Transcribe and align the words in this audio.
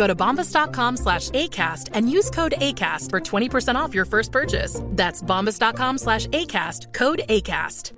Go 0.00 0.06
to 0.06 0.14
bombas.com 0.14 0.96
slash 0.96 1.28
ACAST 1.30 1.90
and 1.92 2.10
use 2.10 2.30
code 2.30 2.54
ACAST 2.56 3.10
for 3.10 3.20
20% 3.20 3.74
off 3.74 3.94
your 3.94 4.06
first 4.06 4.32
purchase. 4.32 4.80
That's 4.96 5.22
bombas.com 5.22 5.98
slash 5.98 6.26
ACAST, 6.28 6.94
code 6.94 7.20
ACAST. 7.28 7.92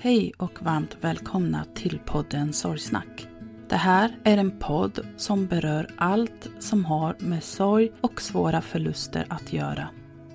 Hej 0.00 0.32
och 0.36 0.62
varmt 0.62 0.96
välkomna 1.00 1.64
till 1.74 1.98
podden 2.06 2.52
Sorgsnack. 2.52 3.27
Det 3.68 3.76
här 3.76 4.16
är 4.24 4.36
en 4.36 4.50
podd 4.50 5.00
som 5.16 5.46
berör 5.46 5.90
allt 5.96 6.50
som 6.58 6.84
har 6.84 7.16
med 7.18 7.44
sorg 7.44 7.90
och 8.00 8.20
svåra 8.20 8.60
förluster 8.60 9.26
att 9.28 9.52
göra. 9.52 9.88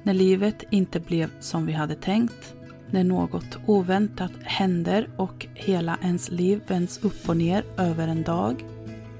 När 0.04 0.14
livet 0.14 0.64
inte 0.70 1.00
blev 1.00 1.30
som 1.40 1.66
vi 1.66 1.74
hade 1.74 1.96
tänkt, 1.96 2.54
när 2.90 3.04
något 3.04 3.58
oväntat 3.66 4.32
händer 4.44 5.10
och 5.18 5.48
hela 5.54 5.98
ens 6.02 6.32
liv 6.32 6.62
vänds 6.68 7.04
upp 7.04 7.30
och 7.30 7.38
ner 7.38 7.64
över 7.78 8.08
en 8.08 8.24
dag 8.24 8.66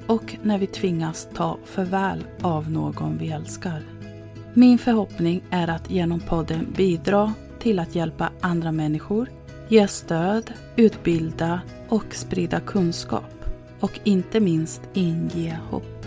och 0.08 0.38
när 0.44 0.58
vi 0.58 0.68
tvingas 0.68 1.28
ta 1.34 1.58
farväl 1.66 2.24
av 2.42 2.72
någon 2.72 3.18
vi 3.18 3.32
älskar. 3.32 3.84
Min 4.54 4.78
förhoppning 4.78 5.42
är 5.50 5.68
att 5.68 5.92
genom 5.92 6.20
podden 6.20 6.74
bidra 6.76 7.34
till 7.60 7.80
att 7.80 7.96
hjälpa 7.96 8.30
andra 8.42 8.72
människor, 8.72 9.30
ge 9.68 9.88
stöd, 9.88 10.54
utbilda 10.76 11.62
och 11.90 12.16
sprida 12.16 12.60
kunskap 12.60 13.33
och 13.84 14.00
inte 14.04 14.40
minst 14.40 14.82
inge 14.94 15.60
hopp. 15.70 16.06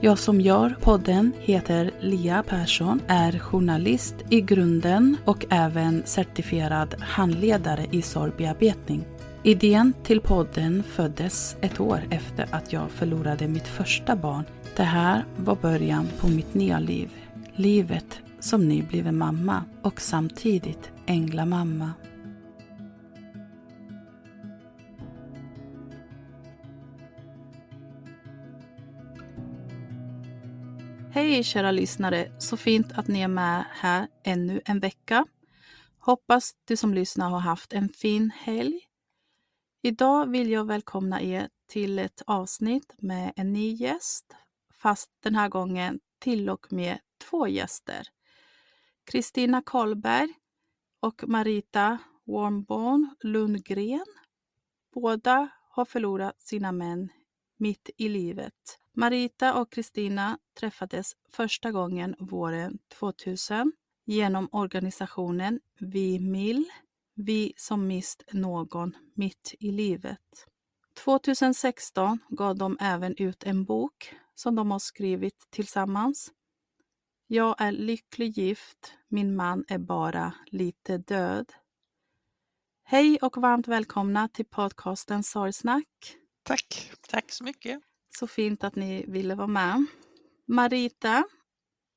Jag 0.00 0.18
som 0.18 0.40
gör 0.40 0.76
podden 0.80 1.32
heter 1.38 1.90
Lia 2.00 2.42
Persson, 2.42 3.00
är 3.06 3.38
journalist 3.38 4.14
i 4.30 4.40
grunden 4.40 5.16
och 5.24 5.46
även 5.50 6.02
certifierad 6.04 6.94
handledare 7.00 7.86
i 7.90 8.02
sorgbearbetning. 8.02 9.04
Idén 9.42 9.92
till 10.04 10.20
podden 10.20 10.82
föddes 10.82 11.56
ett 11.60 11.80
år 11.80 12.00
efter 12.10 12.46
att 12.50 12.72
jag 12.72 12.90
förlorade 12.90 13.48
mitt 13.48 13.68
första 13.68 14.16
barn. 14.16 14.44
Det 14.76 14.82
här 14.82 15.24
var 15.36 15.56
början 15.56 16.08
på 16.20 16.28
mitt 16.28 16.54
nya 16.54 16.78
liv. 16.78 17.10
Livet 17.54 18.20
som 18.40 18.68
nybliven 18.68 19.18
mamma 19.18 19.64
och 19.82 20.00
samtidigt 20.00 20.90
änglamamma. 21.06 21.92
Hej 31.26 31.44
kära 31.44 31.70
lyssnare! 31.70 32.32
Så 32.38 32.56
fint 32.56 32.92
att 32.92 33.08
ni 33.08 33.20
är 33.20 33.28
med 33.28 33.64
här 33.70 34.08
ännu 34.24 34.60
en 34.64 34.80
vecka. 34.80 35.26
Hoppas 35.98 36.52
du 36.64 36.76
som 36.76 36.94
lyssnar 36.94 37.30
har 37.30 37.38
haft 37.38 37.72
en 37.72 37.88
fin 37.88 38.30
helg. 38.30 38.80
Idag 39.82 40.30
vill 40.30 40.50
jag 40.50 40.66
välkomna 40.66 41.22
er 41.22 41.48
till 41.68 41.98
ett 41.98 42.22
avsnitt 42.26 42.94
med 42.98 43.32
en 43.36 43.52
ny 43.52 43.72
gäst, 43.72 44.24
fast 44.74 45.10
den 45.22 45.34
här 45.34 45.48
gången 45.48 46.00
till 46.18 46.50
och 46.50 46.72
med 46.72 46.98
två 47.30 47.48
gäster. 47.48 48.08
Kristina 49.04 49.62
Karlberg 49.66 50.34
och 51.00 51.28
Marita 51.28 51.98
Warmborn 52.24 53.14
Lundgren. 53.20 54.06
Båda 54.94 55.48
har 55.70 55.84
förlorat 55.84 56.40
sina 56.40 56.72
män 56.72 57.08
mitt 57.56 57.90
i 57.96 58.08
livet. 58.08 58.78
Marita 58.98 59.60
och 59.60 59.72
Kristina 59.72 60.38
träffades 60.60 61.16
första 61.32 61.72
gången 61.72 62.16
våren 62.18 62.78
2000 62.88 63.72
genom 64.04 64.48
organisationen 64.52 65.60
Vi 65.78 66.18
Mill, 66.18 66.64
Vi 67.14 67.52
som 67.56 67.86
mist 67.86 68.22
någon 68.32 68.96
mitt 69.14 69.54
i 69.60 69.70
livet. 69.70 70.46
2016 71.04 72.18
gav 72.28 72.56
de 72.56 72.78
även 72.80 73.16
ut 73.16 73.44
en 73.44 73.64
bok 73.64 74.14
som 74.34 74.54
de 74.54 74.70
har 74.70 74.78
skrivit 74.78 75.46
tillsammans. 75.50 76.32
Jag 77.26 77.54
är 77.58 77.72
lycklig 77.72 78.38
gift, 78.38 78.92
min 79.08 79.36
man 79.36 79.64
är 79.68 79.78
bara 79.78 80.32
lite 80.46 80.98
död. 80.98 81.52
Hej 82.84 83.18
och 83.22 83.36
varmt 83.36 83.68
välkomna 83.68 84.28
till 84.28 84.46
podcasten 84.46 85.22
Sorgsnack. 85.22 86.16
Tack. 86.42 86.92
Tack 87.08 87.32
så 87.32 87.44
mycket. 87.44 87.82
Så 88.18 88.26
fint 88.26 88.64
att 88.64 88.76
ni 88.76 89.04
ville 89.08 89.34
vara 89.34 89.46
med. 89.46 89.86
Marita, 90.46 91.24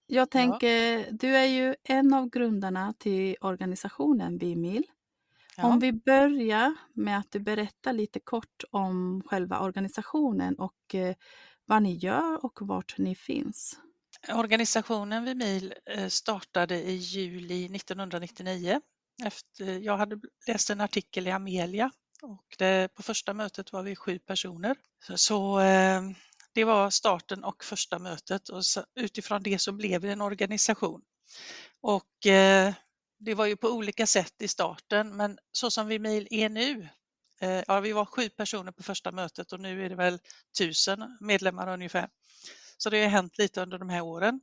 jag 0.08 0.30
tänker, 0.30 1.12
du 1.12 1.36
är 1.36 1.46
ju 1.46 1.76
en 1.84 2.14
av 2.14 2.30
grundarna 2.30 2.94
till 2.98 3.36
organisationen 3.42 4.38
Bimil. 4.38 4.84
Ja. 5.58 5.66
Om 5.68 5.80
vi 5.80 5.94
börjar 5.94 6.76
med 6.94 7.18
att 7.18 7.32
du 7.32 7.40
berättar 7.40 7.94
lite 7.94 8.20
kort 8.20 8.64
om 8.72 9.24
själva 9.26 9.60
organisationen 9.60 10.56
och 10.56 10.96
eh, 10.96 11.16
vad 11.66 11.84
ni 11.84 11.96
gör 11.96 12.46
och 12.46 12.60
vart 12.62 12.98
ni 12.98 13.16
finns. 13.16 13.80
Organisationen 14.34 15.24
Vimil 15.24 15.74
eh, 15.86 16.08
startade 16.08 16.76
i 16.76 16.96
juli 16.96 17.76
1999. 17.76 18.82
Efter, 19.24 19.80
jag 19.80 19.98
hade 19.98 20.20
läst 20.48 20.70
en 20.70 20.82
artikel 20.82 21.28
i 21.28 21.32
Amelia 21.32 21.92
och 22.22 22.56
det, 22.58 22.94
på 22.96 23.04
första 23.04 23.34
mötet 23.34 23.74
var 23.74 23.84
vi 23.84 23.96
sju 23.96 24.20
personer. 24.20 24.76
Så, 25.06 25.18
så 25.18 25.60
eh, 25.60 26.02
det 26.54 26.64
var 26.64 26.90
starten 26.90 27.44
och 27.44 27.64
första 27.64 28.00
mötet 28.00 28.50
och 28.50 28.66
så, 28.66 28.86
utifrån 28.96 29.44
det 29.44 29.60
så 29.60 29.72
blev 29.72 30.02
det 30.02 30.12
en 30.12 30.22
organisation. 30.22 31.02
Och 31.82 32.26
eh, 32.26 32.74
det 33.20 33.34
var 33.34 33.46
ju 33.46 33.56
på 33.56 33.68
olika 33.68 34.08
sätt 34.08 34.34
i 34.40 34.48
starten 34.48 35.18
men 35.18 35.38
så 35.52 35.72
som 35.72 35.88
Vimil 35.88 36.28
är 36.32 36.50
nu, 36.50 36.90
eh, 37.42 37.64
ja 37.68 37.80
vi 37.80 37.92
var 37.92 38.06
sju 38.06 38.30
personer 38.30 38.72
på 38.72 38.84
första 38.84 39.12
mötet 39.12 39.52
och 39.52 39.60
nu 39.60 39.86
är 39.86 39.90
det 39.90 39.96
väl 39.96 40.20
tusen 40.58 41.18
medlemmar 41.20 41.68
ungefär. 41.74 42.10
Så 42.78 42.90
det 42.90 43.02
har 43.02 43.10
hänt 43.10 43.38
lite 43.38 43.62
under 43.62 43.78
de 43.78 43.90
här 43.90 44.02
åren. 44.02 44.42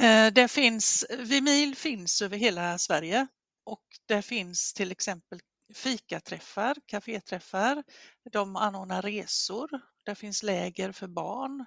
Eh, 0.00 0.32
det 0.32 0.48
finns, 0.48 1.06
Vimil 1.18 1.76
finns 1.76 2.22
över 2.22 2.36
hela 2.36 2.78
Sverige 2.78 3.26
och 3.64 3.84
det 4.06 4.22
finns 4.22 4.72
till 4.74 4.92
exempel 4.92 5.40
fikaträffar, 5.74 6.76
kaféträffar. 6.86 7.84
De 8.32 8.56
anordnar 8.56 9.02
resor. 9.02 9.68
Det 10.04 10.14
finns 10.14 10.42
läger 10.42 10.92
för 10.92 11.06
barn 11.06 11.66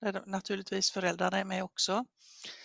där 0.00 0.22
naturligtvis 0.26 0.90
föräldrarna 0.90 1.38
är 1.38 1.44
med 1.44 1.64
också. 1.64 2.04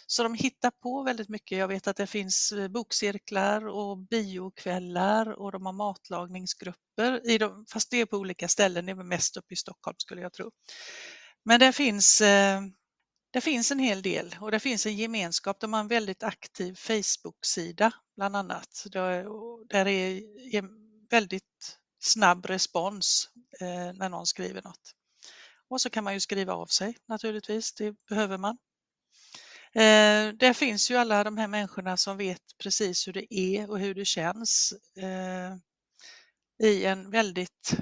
Så 0.07 0.23
de 0.23 0.33
hittar 0.33 0.71
på 0.71 1.03
väldigt 1.03 1.29
mycket. 1.29 1.57
Jag 1.57 1.67
vet 1.67 1.87
att 1.87 1.97
det 1.97 2.07
finns 2.07 2.51
eh, 2.51 2.67
bokcirklar 2.67 3.67
och 3.67 3.97
biokvällar 3.97 5.31
och 5.31 5.51
de 5.51 5.65
har 5.65 5.73
matlagningsgrupper, 5.73 7.29
i 7.29 7.37
de, 7.37 7.65
fast 7.69 7.91
det 7.91 7.97
är 7.97 8.05
på 8.05 8.17
olika 8.17 8.47
ställen, 8.47 8.85
det 8.85 8.91
är 8.91 8.95
mest 8.95 9.37
uppe 9.37 9.53
i 9.53 9.57
Stockholm 9.57 9.95
skulle 9.97 10.21
jag 10.21 10.33
tro. 10.33 10.51
Men 11.45 11.59
det 11.59 11.73
finns, 11.73 12.21
eh, 12.21 12.61
det 13.35 13.41
finns 13.41 13.71
en 13.71 13.79
hel 13.79 14.01
del 14.01 14.35
och 14.41 14.51
det 14.51 14.59
finns 14.59 14.85
en 14.85 14.95
gemenskap. 14.95 15.59
De 15.59 15.73
har 15.73 15.79
en 15.79 15.87
väldigt 15.87 16.23
aktiv 16.23 16.75
Facebook-sida 16.75 17.91
bland 18.15 18.35
annat. 18.35 18.85
Där 19.69 19.87
är 19.87 20.21
väldigt 21.09 21.77
snabb 21.99 22.45
respons 22.45 23.29
eh, 23.61 23.93
när 23.93 24.09
någon 24.09 24.25
skriver 24.25 24.61
något. 24.61 24.95
Och 25.69 25.81
så 25.81 25.89
kan 25.89 26.03
man 26.03 26.13
ju 26.13 26.19
skriva 26.19 26.53
av 26.53 26.65
sig 26.65 26.97
naturligtvis, 27.07 27.73
det 27.73 27.95
behöver 28.09 28.37
man. 28.37 28.57
Eh, 29.73 30.33
där 30.33 30.53
finns 30.53 30.91
ju 30.91 30.95
alla 30.95 31.23
de 31.23 31.37
här 31.37 31.47
människorna 31.47 31.97
som 31.97 32.17
vet 32.17 32.57
precis 32.57 33.07
hur 33.07 33.13
det 33.13 33.33
är 33.33 33.69
och 33.69 33.79
hur 33.79 33.95
det 33.95 34.05
känns 34.05 34.73
eh, 34.97 35.55
i 36.69 36.85
en 36.85 37.09
väldigt 37.09 37.77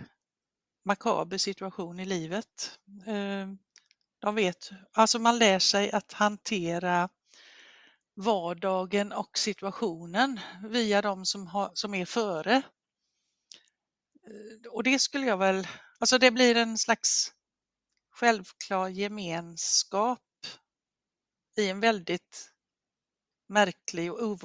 makaber 0.85 1.37
situation 1.37 1.99
i 1.99 2.05
livet. 2.05 2.79
Eh, 3.07 3.47
de 4.23 4.35
vet, 4.35 4.71
alltså 4.91 5.19
man 5.19 5.37
lär 5.37 5.59
sig 5.59 5.91
att 5.91 6.13
hantera 6.13 7.09
vardagen 8.15 9.11
och 9.11 9.37
situationen 9.37 10.39
via 10.69 11.01
de 11.01 11.25
som, 11.25 11.47
har, 11.47 11.71
som 11.73 11.93
är 11.93 12.05
före. 12.05 12.55
Eh, 14.27 14.71
och 14.71 14.83
det 14.83 14.99
skulle 14.99 15.25
jag 15.25 15.37
väl, 15.37 15.67
alltså 15.99 16.17
det 16.17 16.31
blir 16.31 16.57
en 16.57 16.77
slags 16.77 17.33
självklar 18.11 18.87
gemenskap 18.87 20.19
i 21.57 21.69
en 21.69 21.79
väldigt 21.79 22.51
märklig 23.49 24.13
och 24.13 24.39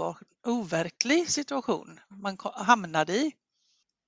overklig 0.47 1.31
situation 1.31 2.01
man 2.09 2.39
hamnade 2.55 3.17
i. 3.17 3.33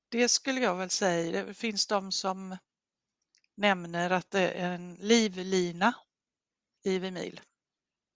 Det 0.09 0.29
skulle 0.29 0.61
jag 0.61 0.75
väl 0.75 0.91
säga. 0.91 1.45
Det 1.45 1.55
finns 1.55 1.87
de 1.87 2.13
som 2.13 2.57
nämner 3.61 4.11
att 4.11 4.31
det 4.31 4.51
är 4.51 4.73
en 4.73 4.95
livlina 4.95 5.95
i 6.85 6.99
Vimil. 6.99 7.41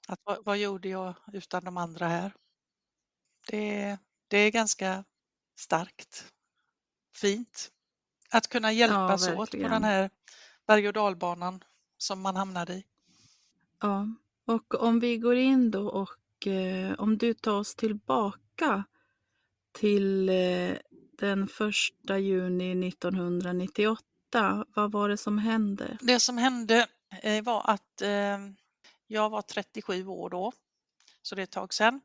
Att, 0.08 0.20
vad, 0.24 0.44
vad, 0.44 0.58
gjorde 0.58 0.88
jag 0.88 1.14
utan 1.32 1.64
de 1.64 1.76
andra 1.76 2.08
här? 2.08 2.32
Det, 3.46 3.98
det 4.28 4.38
är 4.38 4.50
ganska 4.50 5.04
starkt. 5.58 6.32
Fint. 7.16 7.70
Att 8.30 8.48
kunna 8.48 8.72
hjälpas 8.72 9.28
ja, 9.28 9.36
åt 9.36 9.50
på 9.50 9.56
den 9.56 9.84
här 9.84 10.10
berg 10.66 10.88
och 10.88 10.92
dalbanan 10.92 11.64
som 11.98 12.20
man 12.20 12.36
hamnade 12.36 12.74
i. 12.74 12.84
Ja, 13.80 14.08
och 14.46 14.74
om 14.74 15.00
vi 15.00 15.18
går 15.18 15.36
in 15.36 15.70
då 15.70 15.88
och 15.88 16.46
eh, 16.46 16.94
om 16.98 17.18
du 17.18 17.34
tar 17.34 17.52
oss 17.52 17.74
tillbaka 17.74 18.84
till 19.72 20.28
eh, 20.28 20.76
den 21.18 21.48
första 21.48 22.18
juni 22.18 22.88
1998. 22.88 24.13
Vad 24.74 24.92
var 24.92 25.08
det 25.08 25.16
som 25.16 25.38
hände? 25.38 25.98
Det 26.00 26.20
som 26.20 26.38
hände 26.38 26.86
eh, 27.22 27.44
var 27.44 27.70
att 27.70 28.02
eh, 28.02 28.38
jag 29.06 29.30
var 29.30 29.42
37 29.42 30.06
år 30.06 30.30
då, 30.30 30.52
så 31.22 31.34
det 31.34 31.42
är 31.42 31.44
ett 31.44 31.50
tag 31.50 31.74
sedan. 31.74 32.00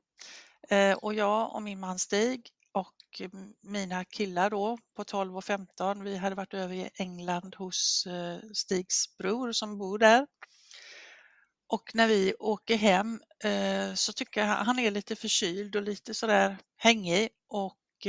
Eh, 0.69 0.97
och 0.97 1.13
jag 1.13 1.55
och 1.55 1.61
min 1.61 1.79
man 1.79 1.99
Stig 1.99 2.49
och 2.71 3.21
mina 3.61 4.05
killar 4.05 4.49
då 4.49 4.77
på 4.95 5.03
12 5.03 5.37
och 5.37 5.45
15, 5.45 6.03
vi 6.03 6.17
hade 6.17 6.35
varit 6.35 6.53
över 6.53 6.75
i 6.75 6.89
England 6.93 7.55
hos 7.55 8.07
Stigs 8.53 9.17
bror 9.17 9.51
som 9.51 9.77
bor 9.77 9.97
där. 9.97 10.27
Och 11.67 11.91
när 11.93 12.07
vi 12.07 12.33
åker 12.39 12.75
hem 12.77 13.21
så 13.95 14.13
tycker 14.13 14.41
jag 14.41 14.47
han 14.47 14.79
är 14.79 14.91
lite 14.91 15.15
förkyld 15.15 15.75
och 15.75 15.81
lite 15.81 16.13
sådär 16.13 16.57
hängig 16.77 17.29
och 17.47 18.07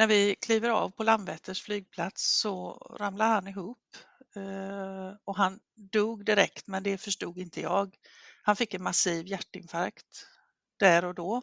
när 0.00 0.06
vi 0.06 0.34
kliver 0.34 0.70
av 0.70 0.90
på 0.90 1.02
Landvetters 1.02 1.62
flygplats 1.62 2.40
så 2.40 2.72
ramlar 3.00 3.28
han 3.28 3.48
ihop 3.48 3.78
eh, 4.36 5.16
och 5.24 5.36
han 5.36 5.60
dog 5.76 6.24
direkt 6.24 6.66
men 6.66 6.82
det 6.82 6.98
förstod 6.98 7.38
inte 7.38 7.60
jag. 7.60 7.94
Han 8.42 8.56
fick 8.56 8.74
en 8.74 8.82
massiv 8.82 9.26
hjärtinfarkt 9.26 10.26
där 10.78 11.04
och 11.04 11.14
då. 11.14 11.42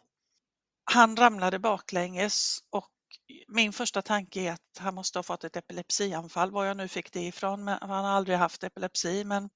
Han 0.84 1.16
ramlade 1.16 1.58
baklänges 1.58 2.58
och 2.70 2.90
min 3.48 3.72
första 3.72 4.02
tanke 4.02 4.40
är 4.40 4.52
att 4.52 4.78
han 4.78 4.94
måste 4.94 5.18
ha 5.18 5.22
fått 5.22 5.44
ett 5.44 5.56
epilepsianfall, 5.56 6.50
var 6.50 6.64
jag 6.64 6.76
nu 6.76 6.88
fick 6.88 7.12
det 7.12 7.26
ifrån. 7.26 7.64
Men 7.64 7.78
han 7.80 8.04
har 8.04 8.10
aldrig 8.10 8.38
haft 8.38 8.64
epilepsi 8.64 9.24
men 9.24 9.50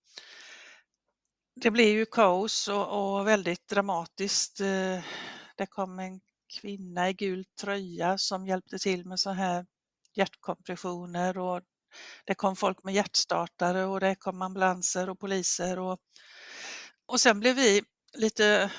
det 1.55 1.71
blev 1.71 1.89
ju 1.89 2.07
kaos 2.07 2.69
och, 2.69 3.19
och 3.19 3.27
väldigt 3.27 3.69
dramatiskt. 3.69 4.61
Eh, 4.61 5.05
det 5.57 5.67
kom 5.67 5.99
en 5.99 6.21
kvinna 6.61 7.09
i 7.09 7.13
gul 7.13 7.45
tröja 7.61 8.19
som 8.19 8.47
hjälpte 8.47 8.79
till 8.79 9.07
med 9.07 9.21
så 9.21 9.31
här 9.31 9.67
hjärtkompressioner 10.15 11.39
och 11.39 11.63
det 12.25 12.35
kom 12.35 12.57
folk 12.57 12.85
med 12.85 12.95
hjärtstartare 12.95 13.85
och 13.85 14.01
det 14.01 14.15
kom 14.15 14.43
ambulanser 14.43 15.11
och 15.11 15.19
poliser 15.19 15.79
och, 15.79 15.99
och 17.07 17.21
sen 17.21 17.41
blev 17.41 17.57
vi 17.57 17.83
lite 18.15 18.73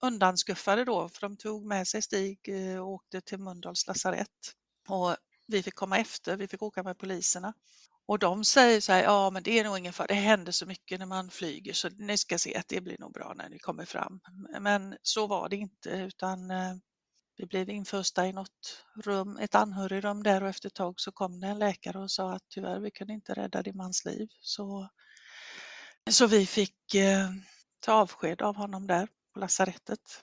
undanskuffade 0.00 0.84
då 0.84 1.08
för 1.08 1.20
de 1.20 1.36
tog 1.36 1.66
med 1.66 1.88
sig 1.88 2.02
Stig 2.02 2.38
eh, 2.48 2.78
och 2.78 2.88
åkte 2.88 3.20
till 3.20 3.38
Mölndals 3.38 3.86
lasarett 3.86 4.54
och 4.88 5.16
vi 5.46 5.62
fick 5.62 5.74
komma 5.74 5.98
efter, 5.98 6.36
vi 6.36 6.48
fick 6.48 6.62
åka 6.62 6.82
med 6.82 6.98
poliserna. 6.98 7.54
Och 8.08 8.18
de 8.18 8.44
säger 8.44 8.80
så 8.80 8.92
här, 8.92 9.02
ja 9.02 9.30
men 9.30 9.42
det 9.42 9.58
är 9.58 9.64
nog 9.64 9.78
ingen 9.78 9.92
fara, 9.92 10.06
det 10.06 10.14
händer 10.14 10.52
så 10.52 10.66
mycket 10.66 10.98
när 10.98 11.06
man 11.06 11.30
flyger 11.30 11.72
så 11.72 11.88
ni 11.88 12.18
ska 12.18 12.38
se 12.38 12.56
att 12.56 12.68
det 12.68 12.80
blir 12.80 12.96
nog 12.98 13.12
bra 13.12 13.34
när 13.36 13.48
ni 13.48 13.58
kommer 13.58 13.84
fram. 13.84 14.20
Men 14.60 14.96
så 15.02 15.26
var 15.26 15.48
det 15.48 15.56
inte 15.56 15.90
utan 15.90 16.50
eh, 16.50 16.74
vi 17.36 17.46
blev 17.46 17.70
infösta 17.70 18.26
i 18.26 18.32
något 18.32 18.84
rum, 19.04 19.36
ett 19.36 19.54
anhörigrum 19.54 20.22
där 20.22 20.42
och 20.42 20.48
efter 20.48 20.68
ett 20.68 20.74
tag 20.74 21.00
så 21.00 21.12
kom 21.12 21.40
det 21.40 21.46
en 21.46 21.58
läkare 21.58 21.98
och 21.98 22.10
sa 22.10 22.32
att 22.32 22.48
tyvärr, 22.48 22.80
vi 22.80 22.90
kunde 22.90 23.12
inte 23.12 23.34
rädda 23.34 23.62
din 23.62 23.76
mans 23.76 24.04
liv. 24.04 24.28
Så, 24.40 24.88
så 26.10 26.26
vi 26.26 26.46
fick 26.46 26.94
eh, 26.94 27.30
ta 27.80 27.92
avsked 27.92 28.42
av 28.42 28.56
honom 28.56 28.86
där 28.86 29.08
på 29.34 29.40
lasarettet. 29.40 30.22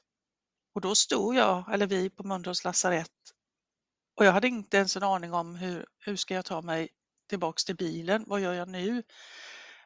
Och 0.75 0.81
då 0.81 0.95
stod 0.95 1.35
jag, 1.35 1.73
eller 1.73 1.87
vi 1.87 2.09
på 2.09 2.23
Mölndals 2.23 2.63
lasarett 2.63 3.09
och 4.15 4.25
jag 4.25 4.31
hade 4.31 4.47
inte 4.47 4.77
ens 4.77 4.97
en 4.97 5.03
aning 5.03 5.33
om 5.33 5.55
hur, 5.55 5.85
hur 5.99 6.15
ska 6.15 6.33
jag 6.33 6.45
ta 6.45 6.61
mig 6.61 6.89
tillbaks 7.29 7.65
till 7.65 7.75
bilen, 7.75 8.23
vad 8.27 8.41
gör 8.41 8.53
jag 8.53 8.69
nu? 8.69 9.03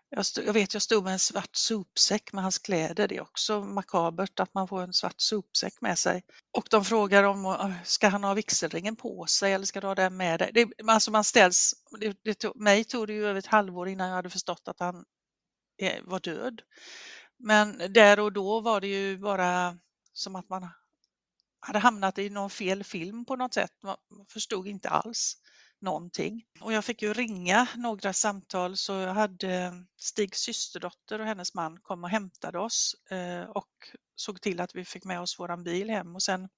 Jag, 0.09 0.25
stod, 0.25 0.45
jag 0.45 0.53
vet, 0.53 0.73
jag 0.73 0.83
stod 0.83 1.03
med 1.03 1.13
en 1.13 1.19
svart 1.19 1.55
sopsäck 1.55 2.33
med 2.33 2.43
hans 2.43 2.57
kläder. 2.57 3.07
Det 3.07 3.17
är 3.17 3.21
också 3.21 3.61
makabert 3.61 4.39
att 4.39 4.53
man 4.53 4.67
får 4.67 4.81
en 4.81 4.93
svart 4.93 5.21
sopsäck 5.21 5.81
med 5.81 5.97
sig. 5.97 6.23
Och 6.51 6.67
de 6.69 6.85
frågar 6.85 7.23
om, 7.23 7.45
ah, 7.45 7.73
ska 7.83 8.07
han 8.07 8.23
ha 8.23 8.33
vigselringen 8.33 8.95
på 8.95 9.25
sig 9.25 9.53
eller 9.53 9.65
ska 9.65 9.81
du 9.81 9.87
ha 9.87 9.95
den 9.95 10.17
med 10.17 10.39
dig? 10.39 10.51
Det, 10.53 10.69
alltså 10.87 11.11
man 11.11 11.23
ställs, 11.23 11.73
det, 11.99 12.17
det 12.23 12.33
tog, 12.33 12.55
mig 12.55 12.83
tog 12.83 13.07
det 13.07 13.13
ju 13.13 13.25
över 13.27 13.39
ett 13.39 13.45
halvår 13.45 13.87
innan 13.87 14.07
jag 14.07 14.15
hade 14.15 14.29
förstått 14.29 14.67
att 14.67 14.79
han 14.79 15.05
eh, 15.81 16.03
var 16.03 16.19
död. 16.19 16.61
Men 17.39 17.93
där 17.93 18.19
och 18.19 18.33
då 18.33 18.61
var 18.61 18.81
det 18.81 18.87
ju 18.87 19.17
bara 19.17 19.77
som 20.13 20.35
att 20.35 20.49
man 20.49 20.69
hade 21.59 21.79
hamnat 21.79 22.17
i 22.17 22.29
någon 22.29 22.49
fel 22.49 22.83
film 22.83 23.25
på 23.25 23.35
något 23.35 23.53
sätt. 23.53 23.71
Man 23.83 23.97
förstod 24.29 24.67
inte 24.67 24.89
alls 24.89 25.37
någonting. 25.81 26.45
Och 26.61 26.73
jag 26.73 26.85
fick 26.85 27.01
ju 27.01 27.13
ringa 27.13 27.67
några 27.75 28.13
samtal 28.13 28.77
så 28.77 28.93
jag 28.93 29.13
hade 29.13 29.83
Stigs 29.97 30.39
systerdotter 30.39 31.21
och 31.21 31.27
hennes 31.27 31.53
man 31.53 31.79
kom 31.79 32.03
och 32.03 32.09
hämtade 32.09 32.59
oss 32.59 32.95
eh, 33.11 33.43
och 33.43 33.69
såg 34.15 34.41
till 34.41 34.61
att 34.61 34.75
vi 34.75 34.85
fick 34.85 35.05
med 35.05 35.21
oss 35.21 35.39
våran 35.39 35.63
bil 35.63 35.89
hem 35.89 36.15
och 36.15 36.23
sen, 36.23 36.49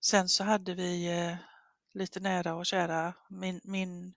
sen 0.00 0.28
så 0.28 0.44
hade 0.44 0.74
vi 0.74 1.18
eh, 1.20 1.36
lite 1.94 2.20
nära 2.20 2.54
och 2.54 2.66
kära, 2.66 3.14
min, 3.28 3.60
min, 3.64 4.14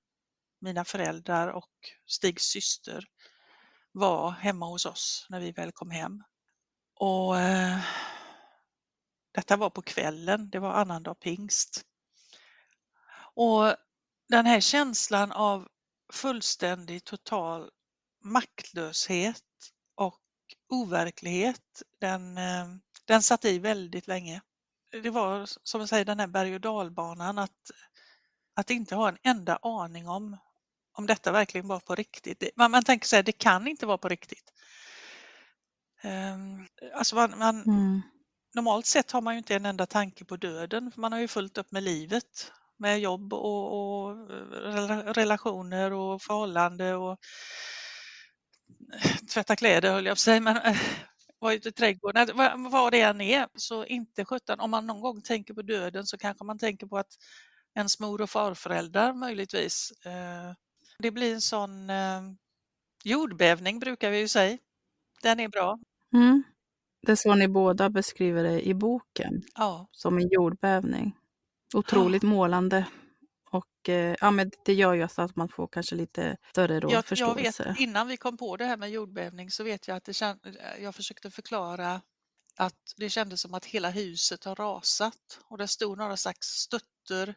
mina 0.59 0.85
föräldrar 0.85 1.47
och 1.47 1.71
Stigs 2.07 2.43
syster 2.43 3.05
var 3.91 4.31
hemma 4.31 4.65
hos 4.65 4.85
oss 4.85 5.27
när 5.29 5.39
vi 5.39 5.51
väl 5.51 5.71
kom 5.71 5.91
hem. 5.91 6.23
Och 6.95 7.39
eh, 7.39 7.79
Detta 9.35 9.57
var 9.57 9.69
på 9.69 9.81
kvällen, 9.81 10.49
det 10.49 10.59
var 10.59 10.73
annandag 10.73 11.19
pingst. 11.19 11.85
Och 13.33 13.75
den 14.29 14.46
här 14.46 14.60
känslan 14.60 15.32
av 15.32 15.67
fullständig 16.13 17.03
total 17.03 17.70
maktlöshet 18.24 19.44
och 19.96 20.20
overklighet, 20.70 21.84
den, 22.00 22.38
eh, 22.38 22.65
den 23.05 23.22
satt 23.22 23.46
i 23.46 23.60
väldigt 23.60 24.08
länge. 24.08 24.41
Det 25.01 25.10
var 25.10 25.46
som 25.63 25.79
jag 25.79 25.89
säger 25.89 26.05
den 26.05 26.20
här 26.20 26.27
berg 26.27 26.55
och 26.55 26.62
dalbanan 26.62 27.38
att, 27.38 27.72
att 28.55 28.70
inte 28.70 28.96
ha 28.96 29.10
en 29.10 29.17
enda 29.24 29.60
aning 29.62 30.10
om 30.10 30.38
om 30.98 31.08
detta 31.08 31.32
verkligen 31.32 31.67
var 31.67 31.79
på 31.79 31.96
riktigt. 31.96 32.44
Man, 32.55 32.72
man 32.72 32.84
tänker 32.84 33.08
så 33.08 33.15
här, 33.15 33.24
det 33.24 33.32
kan 33.32 33.67
inte 33.67 33.86
vara 33.86 33.98
på 33.98 34.10
riktigt. 34.10 34.53
Um, 36.03 36.67
alltså 36.94 37.15
man, 37.15 37.38
man 37.38 37.63
mm. 37.63 38.01
Normalt 38.55 38.86
sett 38.86 39.12
har 39.12 39.22
man 39.22 39.34
ju 39.34 39.38
inte 39.38 39.55
en 39.55 39.65
enda 39.65 39.86
tanke 39.86 40.25
på 40.25 40.38
döden, 40.38 40.91
för 40.91 41.01
man 41.01 41.12
har 41.12 41.20
ju 41.20 41.27
fullt 41.27 41.58
upp 41.58 41.72
med 41.72 41.84
livet 41.84 42.51
med 42.77 43.00
jobb 43.00 43.34
och, 43.34 44.05
och 44.05 44.29
relationer 45.15 45.94
och 45.94 46.22
förhållande 46.22 46.96
och 46.96 47.17
tvätta 49.34 49.55
kläder 49.55 49.94
höll 49.94 50.05
jag 50.05 50.15
på 50.15 50.20
säga. 50.20 50.41
Men, 50.41 50.58
vara 51.39 51.53
ute 51.53 51.70
i 51.70 51.72
trädgården, 51.72 52.29
vad, 52.34 52.72
vad 52.72 52.94
det 52.94 53.01
än 53.01 53.22
är, 53.22 53.48
så 53.55 53.86
inte 53.86 54.25
sjutton, 54.25 54.60
om 54.60 54.72
man 54.72 54.88
någon 54.88 55.01
gång 55.01 55.22
tänker 55.22 55.53
på 55.53 55.62
döden 55.62 56.05
så 56.05 56.17
kanske 56.17 56.44
man 56.44 56.60
tänker 56.60 56.88
på 56.88 56.98
att 56.98 57.17
ens 57.75 58.00
mor 58.00 58.22
och 58.22 58.29
farföräldrar 58.29 59.13
möjligtvis. 59.13 59.91
Eh, 60.05 60.53
det 61.00 61.12
blir 61.12 61.34
en 61.34 61.41
sån 61.41 61.89
eh, 61.89 62.22
jordbävning 63.03 63.79
brukar 63.79 64.12
vi 64.12 64.20
ju 64.20 64.27
säga. 64.27 64.58
Den 65.22 65.39
är 65.39 65.48
bra. 65.48 65.79
Mm. 66.13 66.44
Det 67.01 67.12
är 67.12 67.15
så 67.15 67.36
ni 67.36 67.48
båda 67.48 67.89
beskriver 67.89 68.44
det 68.44 68.67
i 68.67 68.74
boken, 68.74 69.44
Ja, 69.55 69.88
som 69.91 70.17
en 70.17 70.29
jordbävning. 70.29 71.17
Otroligt 71.74 72.24
målande. 72.24 72.86
Och 73.51 73.89
eh, 73.89 74.15
ja, 74.22 74.31
men 74.31 74.51
det 74.65 74.74
gör 74.74 74.93
ju 74.93 75.07
så 75.07 75.22
att 75.22 75.36
man 75.36 75.50
får 75.50 75.67
kanske 75.67 75.95
lite 75.95 76.38
större 76.50 76.79
då 76.79 76.88
jag, 76.88 76.93
jag 76.93 77.05
förståelse. 77.05 77.63
vet, 77.63 77.79
innan 77.79 78.07
vi 78.07 78.17
kom 78.17 78.38
på 78.38 78.57
det 78.57 78.65
här 78.65 78.77
med 78.77 78.89
jordbävning 78.89 79.51
så 79.51 79.63
vet 79.63 79.88
jag 79.88 79.98
att 79.98 80.03
det 80.03 80.13
känd, 80.13 80.57
jag 80.79 80.95
försökte 80.95 81.31
förklara 81.31 82.01
att 82.57 82.93
det 82.98 83.10
kändes 83.10 83.41
som 83.41 83.53
att 83.53 83.65
hela 83.65 83.89
huset 83.89 84.43
har 84.43 84.55
rasat 84.55 85.39
och 85.43 85.57
det 85.57 85.67
stod 85.67 85.98
några 85.98 86.17
slags 86.17 86.48
stötter 86.48 87.36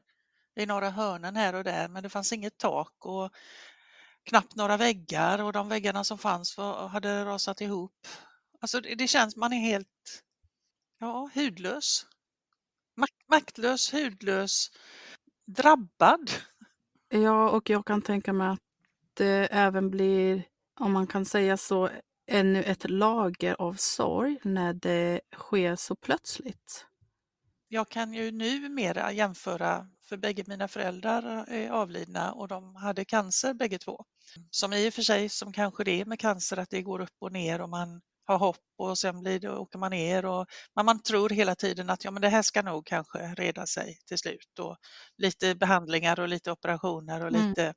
i 0.56 0.66
några 0.66 0.90
hörnen 0.90 1.37
här 1.37 1.54
och 1.54 1.64
där 1.64 1.88
men 1.88 2.02
det 2.02 2.08
fanns 2.08 2.32
inget 2.32 2.58
tak 2.58 2.94
och 2.99 3.30
knappt 4.25 4.54
några 4.54 4.76
väggar 4.76 5.42
och 5.42 5.52
de 5.52 5.68
väggarna 5.68 6.04
som 6.04 6.18
fanns 6.18 6.56
var, 6.56 6.88
hade 6.88 7.25
rasat 7.25 7.61
ihop. 7.61 8.06
Alltså 8.61 8.80
det, 8.80 8.94
det 8.94 9.08
känns, 9.08 9.37
man 9.37 9.52
är 9.52 9.61
helt 9.61 10.23
ja, 10.99 11.30
hudlös. 11.35 12.06
Mak, 12.98 13.10
maktlös, 13.28 13.92
hudlös, 13.92 14.70
drabbad. 15.46 16.30
Ja, 17.08 17.50
och 17.50 17.70
jag 17.70 17.86
kan 17.86 18.02
tänka 18.02 18.32
mig 18.32 18.48
att 18.48 18.60
det 19.14 19.48
även 19.50 19.90
blir, 19.90 20.42
om 20.80 20.92
man 20.92 21.06
kan 21.06 21.24
säga 21.24 21.56
så, 21.56 21.90
ännu 22.26 22.62
ett 22.62 22.90
lager 22.90 23.56
av 23.58 23.74
sorg 23.74 24.38
när 24.42 24.72
det 24.72 25.20
sker 25.36 25.76
så 25.76 25.96
plötsligt. 25.96 26.86
Jag 27.68 27.88
kan 27.88 28.14
ju 28.14 28.32
numera 28.32 29.12
jämföra, 29.12 29.86
för 30.08 30.16
bägge 30.16 30.44
mina 30.46 30.68
föräldrar 30.68 31.44
är 31.48 31.70
avlidna 31.70 32.32
och 32.32 32.48
de 32.48 32.74
hade 32.74 33.04
cancer 33.04 33.54
bägge 33.54 33.78
två. 33.78 34.04
Som 34.50 34.72
i 34.72 34.88
och 34.88 34.94
för 34.94 35.02
sig, 35.02 35.28
som 35.28 35.52
kanske 35.52 35.84
det 35.84 36.00
är 36.00 36.04
med 36.04 36.20
cancer, 36.20 36.56
att 36.56 36.70
det 36.70 36.82
går 36.82 37.00
upp 37.00 37.16
och 37.20 37.32
ner 37.32 37.60
och 37.60 37.68
man 37.68 38.00
har 38.28 38.38
hopp 38.38 38.56
och 38.78 38.99
sen 38.99 39.20
blir 39.20 39.40
det, 39.40 39.50
åker 39.50 39.78
man 39.78 39.90
ner 39.90 40.25
och 40.26 40.47
men 40.76 40.87
man 40.87 41.02
tror 41.02 41.30
hela 41.30 41.54
tiden 41.54 41.90
att 41.90 42.04
ja, 42.04 42.11
men 42.11 42.23
det 42.23 42.28
här 42.28 42.42
ska 42.42 42.62
nog 42.62 42.87
kanske 42.87 43.18
reda 43.35 43.66
sig 43.66 43.99
till 44.06 44.18
slut 44.18 44.58
och 44.61 44.76
lite 45.18 45.54
behandlingar 45.54 46.20
och 46.20 46.28
lite 46.28 46.52
operationer 46.52 47.20
och 47.25 47.28
Mm. 47.28 47.49
lite 47.49 47.75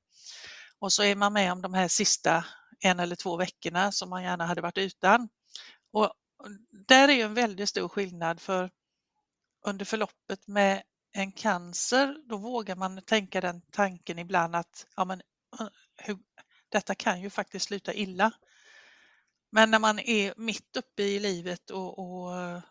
och 0.79 0.93
så 0.93 1.03
är 1.03 1.15
man 1.15 1.33
med 1.33 1.51
om 1.51 1.61
de 1.61 1.73
här 1.73 1.87
sista 1.87 2.45
en 2.81 2.99
eller 2.99 3.15
två 3.15 3.37
veckorna 3.37 3.91
som 3.91 4.09
man 4.09 4.23
gärna 4.23 4.45
hade 4.45 4.61
varit 4.61 4.77
utan. 4.77 5.29
Och 5.93 6.13
där 6.87 7.09
är 7.09 7.13
ju 7.13 7.21
en 7.21 7.33
väldigt 7.33 7.69
stor 7.69 7.89
skillnad 7.89 8.41
för 8.41 8.71
under 9.65 9.85
förloppet 9.85 10.47
med 10.47 10.83
en 11.13 11.31
cancer, 11.31 12.15
då 12.29 12.37
vågar 12.37 12.75
man 12.75 13.01
tänka 13.01 13.41
den 13.41 13.61
tanken 13.71 14.19
ibland 14.19 14.55
att 14.55 14.87
ja, 14.95 15.05
men, 15.05 15.21
eh, 15.59 15.67
hur, 15.97 16.17
detta 16.69 16.95
kan 16.95 17.21
ju 17.21 17.29
faktiskt 17.29 17.65
sluta 17.65 17.93
illa. 17.93 18.31
Men 19.51 19.71
när 19.71 19.79
man 19.79 19.99
är 19.99 20.33
mitt 20.37 20.77
uppe 20.77 21.03
i 21.03 21.19
livet 21.19 21.69
och, 21.69 21.99
och 21.99 22.37
eh, 22.41 22.61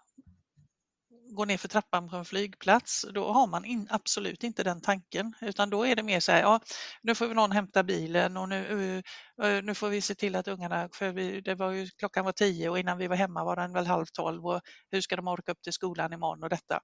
går 1.32 1.46
ner 1.46 1.56
för 1.56 1.68
trappan 1.68 2.08
på 2.08 2.16
en 2.16 2.24
flygplats, 2.24 3.06
då 3.14 3.32
har 3.32 3.46
man 3.46 3.64
in, 3.64 3.86
absolut 3.90 4.44
inte 4.44 4.62
den 4.62 4.80
tanken, 4.80 5.34
utan 5.40 5.70
då 5.70 5.86
är 5.86 5.96
det 5.96 6.02
mer 6.02 6.20
så 6.20 6.32
här, 6.32 6.40
ja, 6.40 6.60
nu 7.02 7.14
får 7.14 7.26
vi 7.26 7.34
någon 7.34 7.52
hämta 7.52 7.82
bilen 7.82 8.36
och 8.36 8.48
nu, 8.48 9.02
eh, 9.38 9.46
eh, 9.46 9.62
nu 9.62 9.74
får 9.74 9.88
vi 9.88 10.00
se 10.00 10.14
till 10.14 10.36
att 10.36 10.48
ungarna, 10.48 10.88
för 10.92 11.12
vi, 11.12 11.40
det 11.40 11.54
var 11.54 11.70
ju, 11.70 11.88
klockan 11.98 12.24
var 12.24 12.32
tio 12.32 12.70
och 12.70 12.78
innan 12.78 12.98
vi 12.98 13.06
var 13.06 13.16
hemma 13.16 13.44
var 13.44 13.56
den 13.56 13.72
väl 13.72 13.86
halv 13.86 14.06
tolv 14.06 14.46
och 14.46 14.60
hur 14.90 15.00
ska 15.00 15.16
de 15.16 15.28
orka 15.28 15.52
upp 15.52 15.62
till 15.62 15.72
skolan 15.72 16.12
imorgon 16.12 16.42
och 16.42 16.50
detta. 16.50 16.80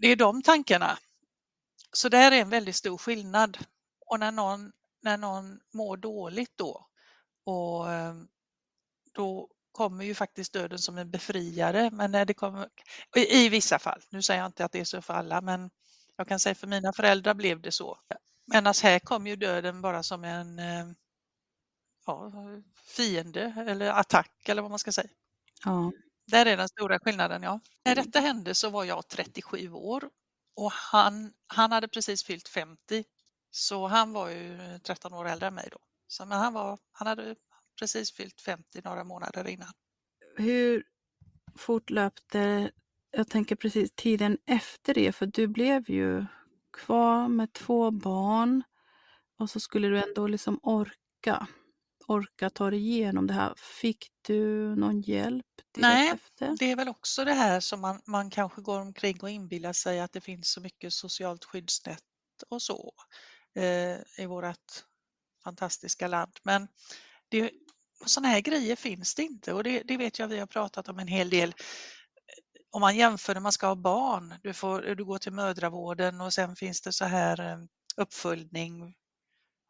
Det 0.00 0.08
är 0.08 0.16
de 0.16 0.42
tankarna. 0.42 0.98
Så 1.92 2.08
där 2.08 2.32
är 2.32 2.40
en 2.40 2.50
väldigt 2.50 2.76
stor 2.76 2.98
skillnad. 2.98 3.58
Och 4.06 4.20
när 4.20 4.32
någon, 4.32 4.72
när 5.02 5.16
någon 5.18 5.58
mår 5.74 5.96
dåligt 5.96 6.52
då, 6.56 6.86
och 7.46 7.86
då 9.12 9.48
kommer 9.72 10.04
ju 10.04 10.14
faktiskt 10.14 10.52
döden 10.52 10.78
som 10.78 10.98
en 10.98 11.10
befriare. 11.10 11.90
Men 11.90 12.10
när 12.10 12.24
det 12.24 12.34
kommer, 12.34 12.68
i, 13.16 13.44
i 13.44 13.48
vissa 13.48 13.78
fall, 13.78 14.02
nu 14.10 14.22
säger 14.22 14.40
jag 14.40 14.48
inte 14.48 14.64
att 14.64 14.72
det 14.72 14.80
är 14.80 14.84
så 14.84 15.02
för 15.02 15.14
alla, 15.14 15.40
men 15.40 15.70
jag 16.16 16.28
kan 16.28 16.38
säga 16.38 16.54
för 16.54 16.66
mina 16.66 16.92
föräldrar 16.92 17.34
blev 17.34 17.60
det 17.60 17.72
så. 17.72 17.98
Medan 18.46 18.74
här 18.82 18.98
kom 18.98 19.26
ju 19.26 19.36
döden 19.36 19.82
bara 19.82 20.02
som 20.02 20.24
en 20.24 20.58
eh, 20.58 20.86
ja, 22.06 22.32
fiende 22.96 23.54
eller 23.68 23.90
attack 23.90 24.48
eller 24.48 24.62
vad 24.62 24.70
man 24.70 24.78
ska 24.78 24.92
säga. 24.92 25.10
Ja. 25.64 25.92
Där 26.26 26.46
är 26.46 26.56
den 26.56 26.68
stora 26.68 26.98
skillnaden, 26.98 27.42
ja. 27.42 27.60
När 27.84 27.94
detta 27.94 28.20
hände 28.20 28.54
så 28.54 28.70
var 28.70 28.84
jag 28.84 29.08
37 29.08 29.72
år 29.72 30.10
och 30.56 30.72
han, 30.72 31.32
han 31.46 31.72
hade 31.72 31.88
precis 31.88 32.24
fyllt 32.24 32.48
50. 32.48 33.04
Så 33.50 33.86
han 33.86 34.12
var 34.12 34.28
ju 34.28 34.78
13 34.78 35.14
år 35.14 35.28
äldre 35.28 35.48
än 35.48 35.54
mig 35.54 35.68
då. 35.72 35.78
Så, 36.06 36.26
men 36.26 36.38
han, 36.38 36.52
var, 36.52 36.78
han 36.92 37.06
hade 37.06 37.36
precis 37.78 38.12
fyllt 38.12 38.40
50 38.40 38.80
några 38.84 39.04
månader 39.04 39.48
innan. 39.48 39.72
Hur 40.36 40.84
fortlöpte, 41.56 42.70
jag 43.10 43.28
tänker 43.28 43.56
precis 43.56 43.90
tiden 43.94 44.38
efter 44.46 44.94
det, 44.94 45.12
för 45.12 45.26
du 45.26 45.46
blev 45.46 45.90
ju 45.90 46.26
kvar 46.72 47.28
med 47.28 47.52
två 47.52 47.90
barn 47.90 48.62
och 49.38 49.50
så 49.50 49.60
skulle 49.60 49.88
du 49.88 50.02
ändå 50.02 50.26
liksom 50.26 50.60
orka, 50.62 51.46
orka 52.06 52.50
ta 52.50 52.70
dig 52.70 52.78
igenom 52.78 53.26
det 53.26 53.34
här. 53.34 53.54
Fick 53.56 54.06
du 54.22 54.74
någon 54.76 55.00
hjälp 55.00 55.46
Nej, 55.76 56.10
efter? 56.10 56.56
Det 56.58 56.70
är 56.70 56.76
väl 56.76 56.88
också 56.88 57.24
det 57.24 57.32
här 57.32 57.60
som 57.60 57.80
man, 57.80 58.00
man 58.06 58.30
kanske 58.30 58.62
går 58.62 58.80
omkring 58.80 59.22
och 59.22 59.30
inbillar 59.30 59.72
sig 59.72 60.00
att 60.00 60.12
det 60.12 60.20
finns 60.20 60.50
så 60.50 60.60
mycket 60.60 60.92
socialt 60.92 61.44
skyddsnät 61.44 62.02
och 62.48 62.62
så 62.62 62.92
eh, 63.54 64.22
i 64.22 64.26
vårt 64.26 64.84
fantastiska 65.44 66.08
land. 66.08 66.32
Men 66.42 66.68
det, 67.28 67.50
sådana 68.06 68.28
här 68.28 68.40
grejer 68.40 68.76
finns 68.76 69.14
det 69.14 69.22
inte 69.22 69.52
och 69.52 69.64
det, 69.64 69.82
det 69.84 69.96
vet 69.96 70.18
jag 70.18 70.28
vi 70.28 70.38
har 70.38 70.46
pratat 70.46 70.88
om 70.88 70.98
en 70.98 71.08
hel 71.08 71.30
del. 71.30 71.54
Om 72.70 72.80
man 72.80 72.96
jämför 72.96 73.34
när 73.34 73.40
man 73.40 73.52
ska 73.52 73.66
ha 73.66 73.74
barn, 73.74 74.34
du, 74.42 74.52
får, 74.52 74.80
du 74.80 75.04
går 75.04 75.18
till 75.18 75.32
mödravården 75.32 76.20
och 76.20 76.32
sen 76.32 76.56
finns 76.56 76.80
det 76.80 76.92
så 76.92 77.04
här 77.04 77.40
eh, 77.52 77.58
uppföljning. 77.96 78.82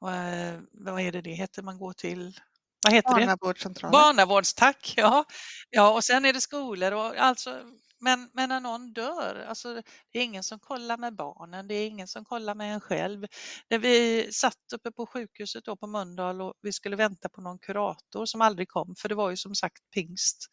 Eh, 0.04 0.61
vad 0.73 1.00
är 1.00 1.12
det 1.12 1.20
det 1.20 1.32
heter 1.32 1.62
man 1.62 1.78
går 1.78 1.92
till? 1.92 2.40
Vad 2.85 2.92
heter? 2.92 3.11
Barnavårdscentralen. 3.11 3.92
Barnavårdstack, 3.92 4.94
ja. 4.97 5.25
ja. 5.70 5.90
Och 5.94 6.04
sen 6.04 6.25
är 6.25 6.32
det 6.32 6.40
skolor 6.40 6.92
och 6.92 7.16
alltså, 7.16 7.61
men, 8.00 8.31
men 8.33 8.49
när 8.49 8.61
någon 8.61 8.93
dör, 8.93 9.45
alltså, 9.49 9.83
det 10.12 10.19
är 10.19 10.25
ingen 10.25 10.43
som 10.43 10.59
kollar 10.59 10.97
med 10.99 11.14
barnen, 11.17 11.69
det 11.69 11.75
är 11.75 11.87
ingen 11.87 12.09
som 12.09 12.25
kollar 12.25 12.55
med 12.55 12.75
en 12.75 12.81
själv. 12.81 13.26
När 13.71 13.78
vi 13.78 14.28
satt 14.33 14.73
uppe 14.75 14.93
på 14.93 15.07
sjukhuset 15.07 15.64
då 15.64 15.76
på 15.76 15.87
Mölndal 15.87 16.43
och 16.43 16.55
vi 16.62 16.73
skulle 16.73 16.97
vänta 16.97 17.28
på 17.28 17.40
någon 17.40 17.59
kurator 17.59 18.26
som 18.26 18.40
aldrig 18.40 18.69
kom, 18.69 18.95
för 18.99 19.09
det 19.09 19.14
var 19.14 19.31
ju 19.31 19.37
som 19.37 19.55
sagt 19.55 19.90
pingst. 19.95 20.49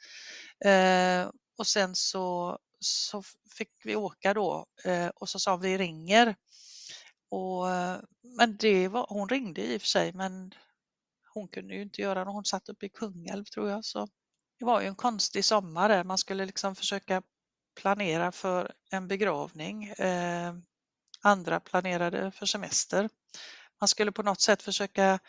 Eh, 0.65 1.29
och 1.57 1.67
sen 1.67 1.95
så, 1.95 2.57
så 2.79 3.23
fick 3.57 3.71
vi 3.83 3.95
åka 3.95 4.33
då 4.33 4.65
eh, 4.85 5.07
och 5.07 5.29
så 5.29 5.39
sa 5.39 5.57
vi 5.57 5.77
ringer. 5.77 6.35
Och, 7.29 7.65
men 8.37 8.57
det 8.59 8.87
var, 8.87 9.05
hon 9.09 9.29
ringde 9.29 9.61
i 9.61 9.77
och 9.77 9.81
för 9.81 9.87
sig, 9.87 10.13
men 10.13 10.53
hon 11.33 11.47
kunde 11.47 11.75
ju 11.75 11.81
inte 11.81 12.01
göra 12.01 12.25
det. 12.25 12.31
Hon 12.31 12.45
satt 12.45 12.69
uppe 12.69 12.85
i 12.85 12.89
Kungälv 12.89 13.43
tror 13.43 13.69
jag. 13.69 13.85
Så 13.85 14.07
det 14.59 14.65
var 14.65 14.81
ju 14.81 14.87
en 14.87 14.95
konstig 14.95 15.45
sommar 15.45 15.89
där. 15.89 16.03
Man 16.03 16.17
skulle 16.17 16.45
liksom 16.45 16.75
försöka 16.75 17.21
planera 17.75 18.31
för 18.31 18.73
en 18.91 19.07
begravning. 19.07 19.83
Eh, 19.85 20.53
andra 21.21 21.59
planerade 21.59 22.31
för 22.31 22.45
semester. 22.45 23.09
Man 23.81 23.87
skulle 23.87 24.11
på 24.11 24.23
något 24.23 24.41
sätt 24.41 24.63
försöka 24.63 25.19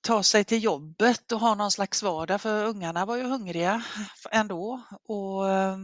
ta 0.00 0.22
sig 0.22 0.44
till 0.44 0.64
jobbet 0.64 1.32
och 1.32 1.40
ha 1.40 1.54
någon 1.54 1.70
slags 1.70 2.02
vardag 2.02 2.40
för 2.40 2.64
ungarna 2.64 3.06
var 3.06 3.16
ju 3.16 3.22
hungriga 3.22 3.84
ändå. 4.30 4.82
Och, 5.04 5.50
eh, 5.50 5.78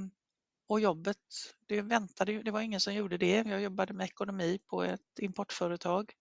och 0.69 0.81
jobbet, 0.81 1.19
det 1.67 1.83
väntade 1.83 2.33
ju, 2.33 2.43
det 2.43 2.51
var 2.51 2.61
ingen 2.61 2.81
som 2.81 2.95
gjorde 2.95 3.19
det. 3.19 3.43
Jag 3.47 3.63
jobbade 3.63 3.93
med 3.93 4.05
ekonomi 4.05 4.59
på 4.67 4.83
ett 4.83 5.19
importföretag. 5.19 6.13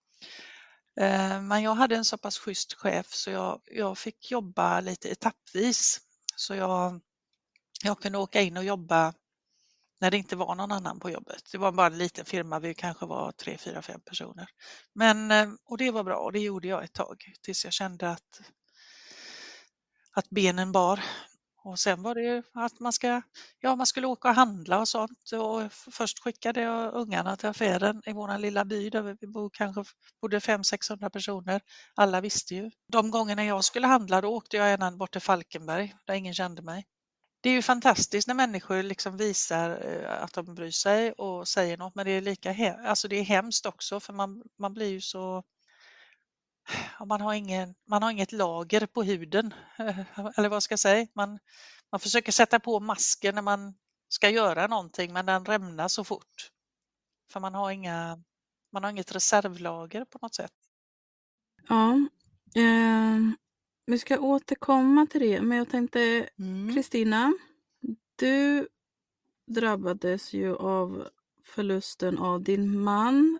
Eh, 0.99 1.41
men 1.41 1.63
jag 1.63 1.75
hade 1.75 1.95
en 1.95 2.05
så 2.05 2.17
pass 2.17 2.37
schysst 2.37 2.73
chef 2.73 3.13
så 3.13 3.29
jag, 3.29 3.61
jag 3.65 3.97
fick 3.97 4.31
jobba 4.31 4.79
lite 4.79 5.09
etappvis. 5.09 6.01
Så 6.35 6.55
jag, 6.55 7.01
jag 7.83 7.99
kunde 7.99 8.17
åka 8.17 8.41
in 8.41 8.57
och 8.57 8.63
jobba 8.63 9.13
när 10.01 10.11
det 10.11 10.17
inte 10.17 10.35
var 10.35 10.55
någon 10.55 10.71
annan 10.71 10.99
på 10.99 11.09
jobbet. 11.09 11.51
Det 11.51 11.57
var 11.57 11.71
bara 11.71 11.87
en 11.87 11.97
liten 11.97 12.25
firma, 12.25 12.59
vi 12.59 12.73
kanske 12.73 13.05
var 13.05 13.31
tre, 13.31 13.57
fyra, 13.57 13.81
fem 13.81 14.01
personer. 14.01 14.47
Men, 14.93 15.31
eh, 15.31 15.49
och 15.65 15.77
det 15.77 15.91
var 15.91 16.03
bra 16.03 16.17
och 16.17 16.31
det 16.31 16.39
gjorde 16.39 16.67
jag 16.67 16.83
ett 16.83 16.93
tag 16.93 17.23
tills 17.41 17.63
jag 17.63 17.73
kände 17.73 18.09
att, 18.09 18.41
att 20.11 20.29
benen 20.29 20.71
bar. 20.71 20.99
Och 21.65 21.79
sen 21.79 22.03
var 22.03 22.15
det 22.15 22.21
ju 22.21 22.43
att 22.53 22.79
man, 22.79 22.93
ska, 22.93 23.21
ja, 23.59 23.75
man 23.75 23.87
skulle 23.87 24.07
åka 24.07 24.29
och 24.29 24.35
handla 24.35 24.79
och 24.79 24.87
sånt. 24.87 25.31
Och 25.31 25.71
först 25.71 26.19
skickade 26.19 26.61
jag 26.61 26.93
ungarna 26.93 27.35
till 27.35 27.49
affären 27.49 28.01
i 28.05 28.13
vår 28.13 28.37
lilla 28.37 28.65
by 28.65 28.89
där 28.89 29.17
vi 29.21 29.27
bor, 29.27 29.49
kanske 29.53 29.83
bodde 30.21 30.39
500-600 30.39 31.09
personer. 31.09 31.61
Alla 31.95 32.21
visste 32.21 32.55
ju. 32.55 32.71
De 32.87 33.11
gångerna 33.11 33.45
jag 33.45 33.63
skulle 33.63 33.87
handla 33.87 34.21
då 34.21 34.27
åkte 34.27 34.57
jag 34.57 34.69
gärna 34.69 34.91
bort 34.91 35.11
till 35.11 35.21
Falkenberg 35.21 35.95
där 36.05 36.13
ingen 36.13 36.33
kände 36.33 36.61
mig. 36.61 36.85
Det 37.43 37.50
är 37.50 37.53
ju 37.53 37.62
fantastiskt 37.62 38.27
när 38.27 38.35
människor 38.35 38.83
liksom 38.83 39.17
visar 39.17 39.69
eh, 39.85 40.23
att 40.23 40.33
de 40.33 40.55
bryr 40.55 40.71
sig 40.71 41.12
och 41.12 41.47
säger 41.47 41.77
något 41.77 41.95
men 41.95 42.05
det 42.05 42.12
är 42.12 42.21
lika 42.21 42.75
alltså 42.85 43.07
det 43.07 43.15
är 43.15 43.23
hemskt 43.23 43.65
också 43.65 44.00
för 44.00 44.13
man, 44.13 44.43
man 44.59 44.73
blir 44.73 44.89
ju 44.89 45.01
så 45.01 45.43
man 47.05 47.21
har, 47.21 47.33
ingen, 47.33 47.75
man 47.88 48.03
har 48.03 48.12
inget 48.12 48.31
lager 48.31 48.85
på 48.85 49.03
huden, 49.03 49.53
eller 50.38 50.50
vad 50.50 50.63
ska 50.63 50.73
jag 50.73 50.79
säga? 50.79 51.07
Man, 51.15 51.39
man 51.91 52.00
försöker 52.00 52.31
sätta 52.31 52.59
på 52.59 52.79
masken 52.79 53.35
när 53.35 53.41
man 53.41 53.73
ska 54.07 54.29
göra 54.29 54.67
någonting 54.67 55.13
men 55.13 55.25
den 55.25 55.45
rämnar 55.45 55.88
så 55.88 56.03
fort. 56.03 56.51
För 57.31 57.39
man 57.39 57.53
har, 57.53 57.71
inga, 57.71 58.23
man 58.71 58.83
har 58.83 58.91
inget 58.91 59.15
reservlager 59.15 60.05
på 60.05 60.19
något 60.21 60.35
sätt. 60.35 60.51
Ja, 61.67 61.93
eh, 62.55 63.19
vi 63.85 63.99
ska 63.99 64.19
återkomma 64.19 65.05
till 65.05 65.21
det 65.21 65.41
men 65.41 65.57
jag 65.57 65.69
tänkte 65.69 66.29
mm. 66.39 66.75
Kristina, 66.75 67.23
mm. 67.23 67.37
du 68.15 68.67
drabbades 69.47 70.33
ju 70.33 70.55
av 70.55 71.07
förlusten 71.43 72.17
av 72.17 72.43
din 72.43 72.79
man 72.79 73.39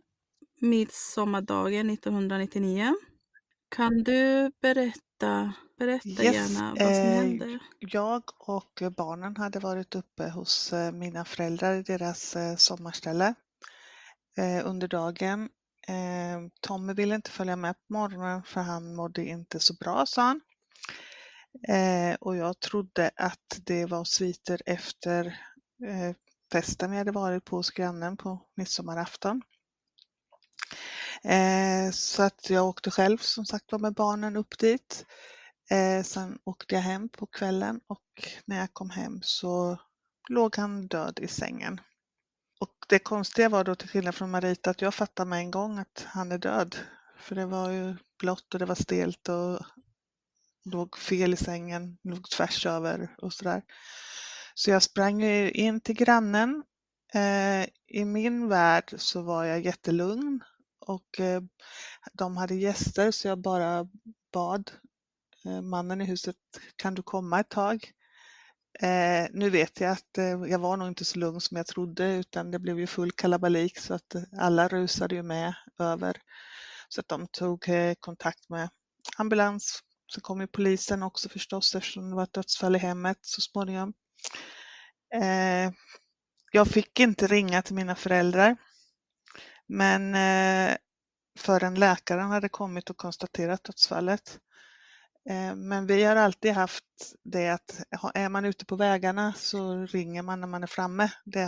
midsommardagen 0.60 1.90
1999. 1.90 2.96
Kan 3.70 4.04
du 4.04 4.52
berätta, 4.62 5.54
berätta 5.80 6.24
yes, 6.24 6.36
gärna 6.36 6.70
vad 6.70 6.96
som 6.96 7.06
eh, 7.06 7.16
hände? 7.16 7.60
Jag 7.80 8.24
och 8.38 8.84
barnen 8.98 9.38
hade 9.38 9.60
varit 9.60 9.96
uppe 9.96 10.30
hos 10.30 10.74
eh, 10.74 10.92
mina 10.92 11.26
föräldrar 11.26 11.76
i 11.76 11.84
deras 11.84 12.36
eh, 12.36 12.56
sommarställe 12.56 13.34
under 14.64 14.88
dagen. 14.88 15.50
Eh, 15.88 16.42
Tommy 16.62 16.94
ville 16.94 17.16
inte 17.16 17.32
följa 17.32 17.56
med 17.56 17.76
på 17.76 17.94
morgonen 17.94 18.44
för 18.44 18.62
han 18.62 18.96
mådde 18.96 19.26
inte 19.26 19.60
så 19.60 19.74
bra, 19.74 20.06
sa 20.06 20.22
han. 20.22 20.42
Eh, 21.68 22.16
och 22.20 22.36
jag 22.36 22.60
trodde 22.60 23.12
att 23.16 23.60
det 23.66 23.86
var 23.86 24.04
sviter 24.04 24.62
efter 24.66 25.26
eh, 25.88 26.16
festen 26.52 26.92
vi 26.92 26.98
hade 26.98 27.12
varit 27.12 27.46
på 27.46 27.56
hos 27.56 27.72
grannen 27.72 28.18
på 28.18 28.40
midsommarafton. 28.56 29.42
Eh, 31.24 31.92
så 31.92 32.24
att 32.24 32.50
jag 32.50 32.68
åkte 32.68 32.92
själv 32.92 33.18
som 33.18 33.46
sagt 33.46 33.72
var 33.72 33.80
med 33.80 33.94
barnen 33.94 34.38
upp 34.38 34.60
dit. 34.60 35.06
Eh, 35.72 36.04
sen 36.04 36.40
åkte 36.44 36.76
jag 36.76 36.82
hem 36.82 37.10
på 37.10 37.26
kvällen 37.26 37.82
och 37.88 38.04
när 38.46 38.58
jag 38.58 38.74
kom 38.74 38.90
hem 38.90 39.20
så 39.24 39.78
låg 40.30 40.58
han 40.58 40.88
död 40.88 41.20
i 41.22 41.28
sängen. 41.28 41.82
Och 42.64 42.86
det 42.90 43.00
konstiga 43.00 43.50
var 43.50 43.64
då 43.64 43.76
till 43.76 43.90
skillnad 43.90 44.16
från 44.16 44.32
Marita 44.32 44.70
att 44.70 44.82
jag 44.82 44.94
fattade 44.94 45.30
med 45.30 45.40
en 45.40 45.52
gång 45.52 45.80
att 45.80 46.06
han 46.08 46.32
är 46.32 46.38
död. 46.38 46.76
För 47.20 47.36
det 47.36 47.46
var 47.46 47.70
ju 47.70 47.96
blått 48.20 48.54
och 48.54 48.60
det 48.60 48.66
var 48.66 48.76
stelt 48.76 49.30
och 49.30 49.66
låg 50.66 50.98
fel 50.98 51.34
i 51.34 51.38
sängen, 51.38 51.98
låg 52.04 52.30
tvärs 52.30 52.66
över 52.66 53.16
och 53.18 53.34
sådär. 53.34 53.64
Så 54.56 54.70
jag 54.70 54.84
sprang 54.84 55.24
in 55.24 55.82
till 55.82 55.96
grannen. 55.96 56.64
Eh, 57.14 57.64
I 57.88 58.06
min 58.06 58.48
värld 58.48 58.94
så 58.98 59.22
var 59.22 59.44
jag 59.44 59.66
jättelugn 59.66 60.44
och 60.80 61.20
eh, 61.20 61.42
de 62.14 62.38
hade 62.38 62.56
gäster 62.56 63.12
så 63.12 63.28
jag 63.28 63.38
bara 63.42 63.88
bad 64.34 64.72
eh, 65.46 65.62
mannen 65.62 66.02
i 66.02 66.06
huset, 66.06 66.36
kan 66.76 66.96
du 66.96 67.04
komma 67.04 67.40
ett 67.40 67.50
tag? 67.50 67.92
Eh, 68.80 69.28
nu 69.32 69.50
vet 69.50 69.80
jag 69.80 69.92
att 69.92 70.18
eh, 70.18 70.26
jag 70.26 70.60
var 70.60 70.78
nog 70.78 70.88
inte 70.88 71.06
så 71.06 71.20
lugn 71.20 71.42
som 71.42 71.58
jag 71.58 71.68
trodde 71.68 72.14
utan 72.14 72.52
det 72.52 72.60
blev 72.60 72.80
ju 72.80 72.88
full 72.88 73.12
kalabalik 73.12 73.78
så 73.78 73.94
att 73.94 74.16
eh, 74.16 74.22
alla 74.40 74.68
rusade 74.68 75.16
ju 75.16 75.24
med 75.24 75.54
över. 75.80 76.22
Så 76.90 77.02
att 77.02 77.08
de 77.08 77.28
tog 77.28 77.70
eh, 77.70 77.94
kontakt 78.00 78.50
med 78.50 78.70
ambulans. 79.18 79.80
Så 80.08 80.22
kom 80.22 80.42
ju 80.42 80.48
polisen 80.48 81.04
också 81.04 81.30
förstås 81.30 81.76
eftersom 81.76 82.10
det 82.10 82.16
var 82.16 82.24
ett 82.24 82.34
dödsfall 82.34 82.76
i 82.76 82.80
hemmet 82.80 83.18
så 83.22 83.42
småningom. 83.42 83.94
Jag 86.52 86.68
fick 86.68 87.00
inte 87.00 87.28
ringa 87.28 87.62
till 87.62 87.76
mina 87.76 87.96
föräldrar 87.96 88.58
men 89.68 90.16
eh, 90.16 90.78
förrän 91.40 91.76
läkaren 91.76 92.30
hade 92.30 92.50
kommit 92.50 92.90
och 92.90 92.98
konstaterat 92.98 93.64
dödsfallet. 93.64 94.40
Eh, 95.30 95.56
men 95.56 95.88
vi 95.88 96.04
har 96.04 96.16
alltid 96.16 96.52
haft 96.54 97.14
det 97.24 97.50
att 97.50 97.80
är 98.14 98.30
man 98.30 98.46
ute 98.46 98.66
på 98.66 98.76
vägarna 98.76 99.34
så 99.34 99.86
ringer 99.86 100.22
man 100.22 100.42
när 100.42 100.48
man 100.48 100.64
är 100.64 100.68
framme. 100.68 101.12
Det 101.26 101.46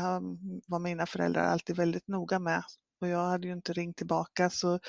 var 0.68 0.80
mina 0.80 1.06
föräldrar 1.06 1.44
alltid 1.44 1.76
väldigt 1.76 2.08
noga 2.08 2.40
med 2.40 2.64
och 3.02 3.08
jag 3.08 3.30
hade 3.30 3.48
ju 3.48 3.54
inte 3.54 3.74
ringt 3.74 3.98
tillbaka 3.98 4.50
så 4.50 4.80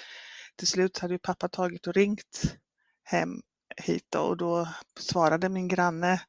till 0.57 0.66
slut 0.66 0.99
hade 0.99 1.14
ju 1.14 1.18
pappa 1.18 1.49
tagit 1.49 1.87
och 1.87 1.94
ringt 1.94 2.57
hem 3.03 3.40
hit 3.77 4.14
och 4.14 4.37
då 4.37 4.68
svarade 5.01 5.49
min 5.49 5.68
granne 5.68 6.20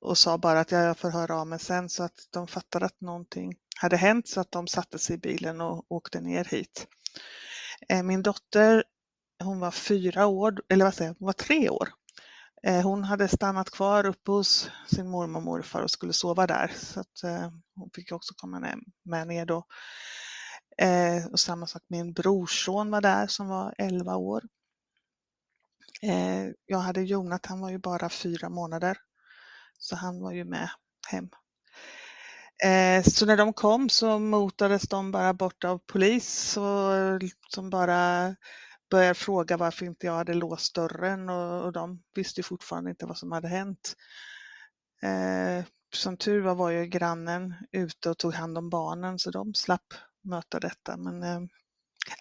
och 0.00 0.18
sa 0.18 0.38
bara 0.38 0.60
att 0.60 0.72
jag 0.72 0.98
får 0.98 1.10
höra 1.10 1.36
av 1.40 1.46
mig 1.46 1.58
sen 1.58 1.88
så 1.88 2.02
att 2.02 2.28
de 2.30 2.46
fattade 2.46 2.86
att 2.86 3.00
någonting 3.00 3.54
hade 3.80 3.96
hänt 3.96 4.28
så 4.28 4.40
att 4.40 4.52
de 4.52 4.66
satte 4.66 4.98
sig 4.98 5.16
i 5.16 5.18
bilen 5.18 5.60
och 5.60 5.84
åkte 5.88 6.20
ner 6.20 6.44
hit. 6.44 6.86
Eh, 7.88 8.02
min 8.02 8.22
dotter, 8.22 8.84
hon 9.44 9.60
var 9.60 9.70
fyra 9.70 10.26
år, 10.26 10.62
eller 10.68 10.84
vad 10.84 10.94
säger 10.94 11.10
jag, 11.10 11.16
hon 11.18 11.26
var 11.26 11.32
tre 11.32 11.68
år. 11.68 11.88
Eh, 12.62 12.82
hon 12.82 13.04
hade 13.04 13.28
stannat 13.28 13.70
kvar 13.70 14.06
uppe 14.06 14.30
hos 14.30 14.70
sin 14.86 15.10
mormor 15.10 15.36
och 15.36 15.44
morfar 15.44 15.82
och 15.82 15.90
skulle 15.90 16.12
sova 16.12 16.46
där 16.46 16.72
så 16.76 17.00
att 17.00 17.22
eh, 17.24 17.50
hon 17.74 17.90
fick 17.94 18.12
också 18.12 18.34
komma 18.36 18.76
med 19.04 19.26
ner 19.28 19.46
då. 19.46 19.64
Eh, 20.78 21.26
och 21.26 21.40
samma 21.40 21.66
sak, 21.66 21.82
min 21.88 22.12
brorson 22.12 22.90
var 22.90 23.00
där 23.00 23.26
som 23.26 23.48
var 23.48 23.74
11 23.78 24.16
år. 24.16 24.42
Jag 26.66 26.78
hade 26.78 27.02
Jonathan 27.02 27.60
var 27.60 27.70
ju 27.70 27.78
bara 27.78 28.08
fyra 28.08 28.48
månader 28.48 28.98
så 29.78 29.96
han 29.96 30.20
var 30.20 30.32
ju 30.32 30.44
med 30.44 30.70
hem. 31.10 31.28
Så 33.04 33.26
när 33.26 33.36
de 33.36 33.52
kom 33.52 33.88
så 33.88 34.18
motades 34.18 34.82
de 34.82 35.12
bara 35.12 35.34
bort 35.34 35.64
av 35.64 35.78
polis 35.78 36.56
och, 36.56 36.92
som 37.48 37.70
bara 37.70 38.34
började 38.90 39.14
fråga 39.14 39.56
varför 39.56 39.86
inte 39.86 40.06
jag 40.06 40.14
hade 40.14 40.34
låst 40.34 40.74
dörren 40.74 41.28
och, 41.28 41.64
och 41.64 41.72
de 41.72 42.02
visste 42.14 42.42
fortfarande 42.42 42.90
inte 42.90 43.06
vad 43.06 43.18
som 43.18 43.32
hade 43.32 43.48
hänt. 43.48 43.96
Eh, 45.02 45.64
som 45.94 46.16
tur 46.16 46.40
var 46.40 46.54
var 46.54 46.70
ju 46.70 46.86
grannen 46.86 47.54
ute 47.72 48.10
och 48.10 48.18
tog 48.18 48.34
hand 48.34 48.58
om 48.58 48.70
barnen 48.70 49.18
så 49.18 49.30
de 49.30 49.54
slapp 49.54 49.94
möta 50.22 50.60
detta. 50.60 50.96
Men 50.96 51.22
eh, 51.22 51.40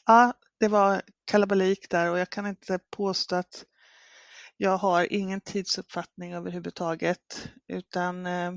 ja, 0.06 0.34
det 0.60 0.68
var 0.68 1.02
kalabalik 1.26 1.90
där 1.90 2.12
och 2.12 2.20
jag 2.20 2.30
kan 2.30 2.48
inte 2.48 2.80
påstå 2.90 3.36
att 3.36 3.66
jag 4.58 4.78
har 4.78 5.14
ingen 5.14 5.42
tidsuppfattning 5.42 6.34
överhuvudtaget 6.34 7.50
utan 7.68 8.26
eh, 8.26 8.54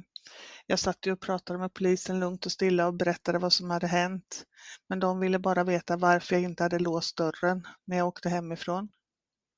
jag 0.67 0.79
satt 0.79 1.07
ju 1.07 1.13
och 1.13 1.21
pratade 1.21 1.59
med 1.59 1.75
polisen 1.75 2.21
lugnt 2.21 2.47
och 2.47 2.53
stilla 2.53 2.87
och 2.87 2.95
berättade 2.95 3.39
vad 3.39 3.53
som 3.53 3.71
hade 3.71 3.87
hänt. 3.87 4.45
Men 4.89 5.01
de 5.01 5.21
ville 5.21 5.39
bara 5.39 5.65
veta 5.65 5.97
varför 5.97 6.35
jag 6.35 6.43
inte 6.43 6.63
hade 6.63 6.79
låst 6.79 7.17
dörren 7.17 7.67
när 7.85 7.97
jag 7.97 8.09
åkte 8.09 8.29
hemifrån. 8.29 8.89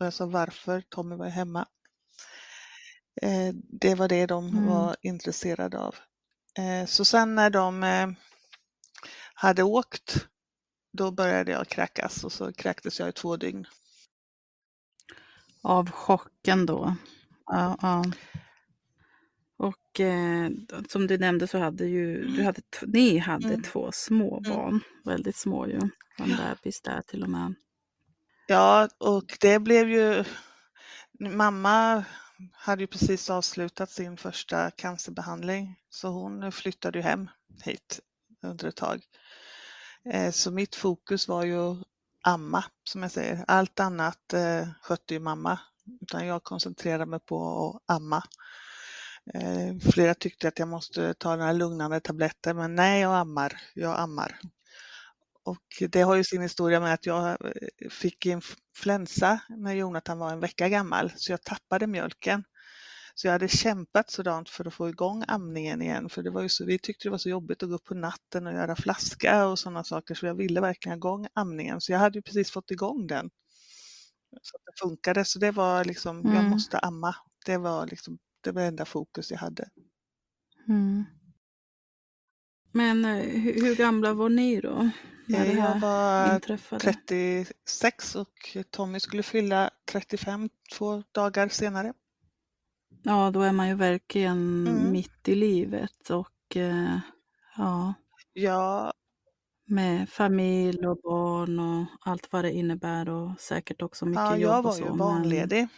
Och 0.01 0.07
jag 0.07 0.13
sa 0.13 0.27
varför, 0.27 0.81
Tommy 0.81 1.17
var 1.17 1.29
hemma. 1.29 1.69
Eh, 3.23 3.55
det 3.55 3.95
var 3.95 4.09
det 4.09 4.27
de 4.27 4.49
mm. 4.49 4.67
var 4.67 4.97
intresserade 5.01 5.79
av. 5.79 5.95
Eh, 6.59 6.87
så 6.87 7.05
sen 7.05 7.35
när 7.35 7.51
de 7.51 8.15
hade 9.35 9.63
åkt, 9.63 10.27
då 10.93 11.11
började 11.11 11.53
jag 11.53 11.69
kräkas 11.69 12.25
och 12.25 12.33
så 12.33 12.53
kräktes 12.53 13.01
jag 13.01 13.09
i 13.09 13.13
två 13.13 13.37
dygn. 13.37 13.67
Av 15.63 15.91
chocken 15.91 16.67
då? 16.67 16.97
Ja, 17.47 17.79
ja. 17.83 18.05
Och 19.57 20.01
eh, 20.01 20.51
som 20.89 21.07
du 21.07 21.19
nämnde 21.19 21.47
så 21.47 21.59
hade 21.59 21.85
ju, 21.87 22.25
du 22.25 22.43
hade, 22.43 22.61
ni 22.83 23.19
hade 23.19 23.49
mm. 23.49 23.63
två 23.63 23.93
små 23.93 24.39
mm. 24.39 24.53
barn, 24.53 24.69
mm. 24.69 24.81
väldigt 25.05 25.37
små 25.37 25.67
ju. 25.67 25.81
En 26.19 26.37
bebis 26.37 26.81
där 26.81 27.03
till 27.03 27.23
och 27.23 27.31
med. 27.31 27.55
Ja, 28.47 28.89
och 28.99 29.39
det 29.41 29.59
blev 29.59 29.89
ju, 29.89 30.25
mamma 31.19 32.05
hade 32.53 32.83
ju 32.83 32.87
precis 32.87 33.31
avslutat 33.31 33.91
sin 33.91 34.17
första 34.17 34.71
cancerbehandling 34.71 35.81
så 35.91 36.09
hon 36.09 36.53
flyttade 36.53 36.99
ju 36.99 37.03
hem 37.03 37.31
hit 37.65 38.01
under 38.43 38.69
ett 38.69 38.77
tag. 38.77 39.03
Eh, 40.05 40.31
så 40.31 40.51
mitt 40.51 40.75
fokus 40.75 41.29
var 41.29 41.45
ju 41.45 41.77
amma 42.23 42.65
som 42.85 43.03
jag 43.03 43.11
säger. 43.11 43.45
Allt 43.49 43.81
annat 43.81 44.33
eh, 44.33 44.69
skötte 44.81 45.15
ju 45.15 45.21
mamma 45.21 45.59
utan 46.01 46.27
jag 46.27 46.45
koncentrerade 46.45 47.07
mig 47.07 47.21
på 47.21 47.69
att 47.87 47.97
amma. 47.97 48.23
Eh, 49.35 49.91
flera 49.93 50.15
tyckte 50.15 50.49
att 50.49 50.59
jag 50.59 50.69
måste 50.69 51.15
ta 51.15 51.37
några 51.37 51.53
lugnande 51.53 52.01
tabletter 52.01 52.55
men 52.55 52.75
nej, 52.75 53.01
jag 53.01 53.15
ammar. 53.17 53.61
Jag 53.75 53.99
ammar. 54.01 54.39
Och 55.45 55.83
det 55.91 56.03
har 56.03 56.15
ju 56.17 56.25
sin 56.25 56.43
historia 56.43 56.81
med 56.81 56.95
att 56.95 57.07
jag 57.07 57.29
eh, 57.31 57.91
fick 57.91 58.27
influensa 58.27 59.41
när 59.49 59.75
Jonathan 59.75 60.19
var 60.19 60.33
en 60.33 60.41
vecka 60.41 60.69
gammal 60.69 61.13
så 61.17 61.33
jag 61.33 61.43
tappade 61.43 61.87
mjölken. 61.87 62.45
Så 63.15 63.27
jag 63.27 63.33
hade 63.33 63.49
kämpat 63.49 64.11
sådant 64.11 64.49
för 64.51 64.65
att 64.65 64.75
få 64.75 64.89
igång 64.89 65.25
amningen 65.29 65.83
igen, 65.83 66.09
för 66.09 66.23
det 66.23 66.31
var 66.31 66.43
ju 66.43 66.49
så, 66.49 66.65
vi 66.65 66.79
tyckte 66.79 67.09
det 67.09 67.11
var 67.11 67.19
så 67.19 67.29
jobbigt 67.29 67.63
att 67.63 67.69
gå 67.69 67.75
upp 67.75 67.85
på 67.85 67.95
natten 67.95 68.47
och 68.47 68.53
göra 68.53 68.77
flaska 68.77 69.47
och 69.47 69.59
sådana 69.59 69.85
saker, 69.85 70.15
så 70.15 70.27
jag 70.27 70.35
ville 70.35 70.61
verkligen 70.61 70.93
ha 70.93 70.97
igång 70.97 71.27
amningen. 71.35 71.81
Så 71.81 71.93
jag 71.93 71.99
hade 71.99 72.19
ju 72.19 72.23
precis 72.23 72.51
fått 72.51 72.71
igång 72.71 73.07
den. 73.07 73.31
Så 74.43 74.57
att 74.57 74.63
det 74.67 74.73
funkade, 74.81 75.25
så 75.25 75.39
det 75.39 75.51
var 75.51 75.85
liksom, 75.85 76.21
Mm. 76.21 76.35
jag 76.35 76.45
måste 76.45 76.79
amma. 76.79 77.17
Det 77.47 77.57
var 77.57 77.87
liksom 77.87 78.19
det 78.45 78.53
var 78.53 78.63
enda 78.63 78.85
fokus 78.85 79.31
jag 79.31 79.39
hade. 79.39 79.69
Mm. 80.69 81.05
Men 82.73 83.05
eh, 83.05 83.17
hur, 83.17 83.55
hur 83.65 83.77
gamla 83.77 84.15
var 84.15 84.29
ni 84.29 84.61
då? 84.61 84.91
När 85.27 85.45
det 85.47 85.53
Jag 85.53 85.63
här 85.63 85.81
var 85.81 86.35
inträffade? 86.35 86.81
36 86.81 88.15
och 88.17 88.57
Tommy 88.71 89.01
skulle 89.01 89.23
fylla 89.23 89.71
35 89.93 90.49
två 90.77 91.03
dagar 91.13 91.49
senare. 91.49 91.93
Ja, 93.03 93.31
då 93.31 93.41
är 93.43 93.53
man 93.53 93.69
ju 93.69 93.75
verkligen 93.75 94.67
Mm. 94.67 94.93
mitt 94.93 95.29
i 95.29 95.35
livet 95.35 96.11
och 96.11 96.57
eh, 96.57 96.99
ja, 97.57 97.95
Ja, 98.33 98.93
med 99.67 100.09
familj 100.09 100.87
och 100.87 100.97
barn 101.03 101.59
och 101.59 101.87
allt 102.01 102.33
vad 102.33 102.45
det 102.45 102.53
innebär 102.53 103.09
och 103.09 103.41
säkert 103.41 103.83
också 103.83 104.07
mycket 104.07 104.21
ja 104.23 104.37
jobb 104.37 104.51
jag 104.51 104.59
och 104.59 104.65
var 104.65 104.73
så. 104.73 104.79
ju 104.81 104.89
men- 104.89 104.99
barnledig. 104.99 105.69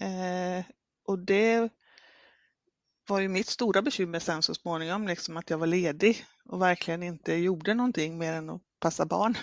Eh, 0.00 0.64
och 1.08 1.18
det 1.18 1.68
var 3.08 3.20
ju 3.20 3.28
mitt 3.28 3.46
stora 3.46 3.82
bekymmer 3.82 4.18
sen 4.18 4.42
så 4.42 4.54
småningom, 4.54 5.08
liksom 5.08 5.36
att 5.36 5.50
jag 5.50 5.58
var 5.58 5.66
ledig 5.66 6.24
och 6.44 6.62
verkligen 6.62 7.02
inte 7.02 7.34
gjorde 7.34 7.74
någonting 7.74 8.18
mer 8.18 8.32
än 8.32 8.50
att 8.50 8.62
passa 8.80 9.06
barn. 9.06 9.34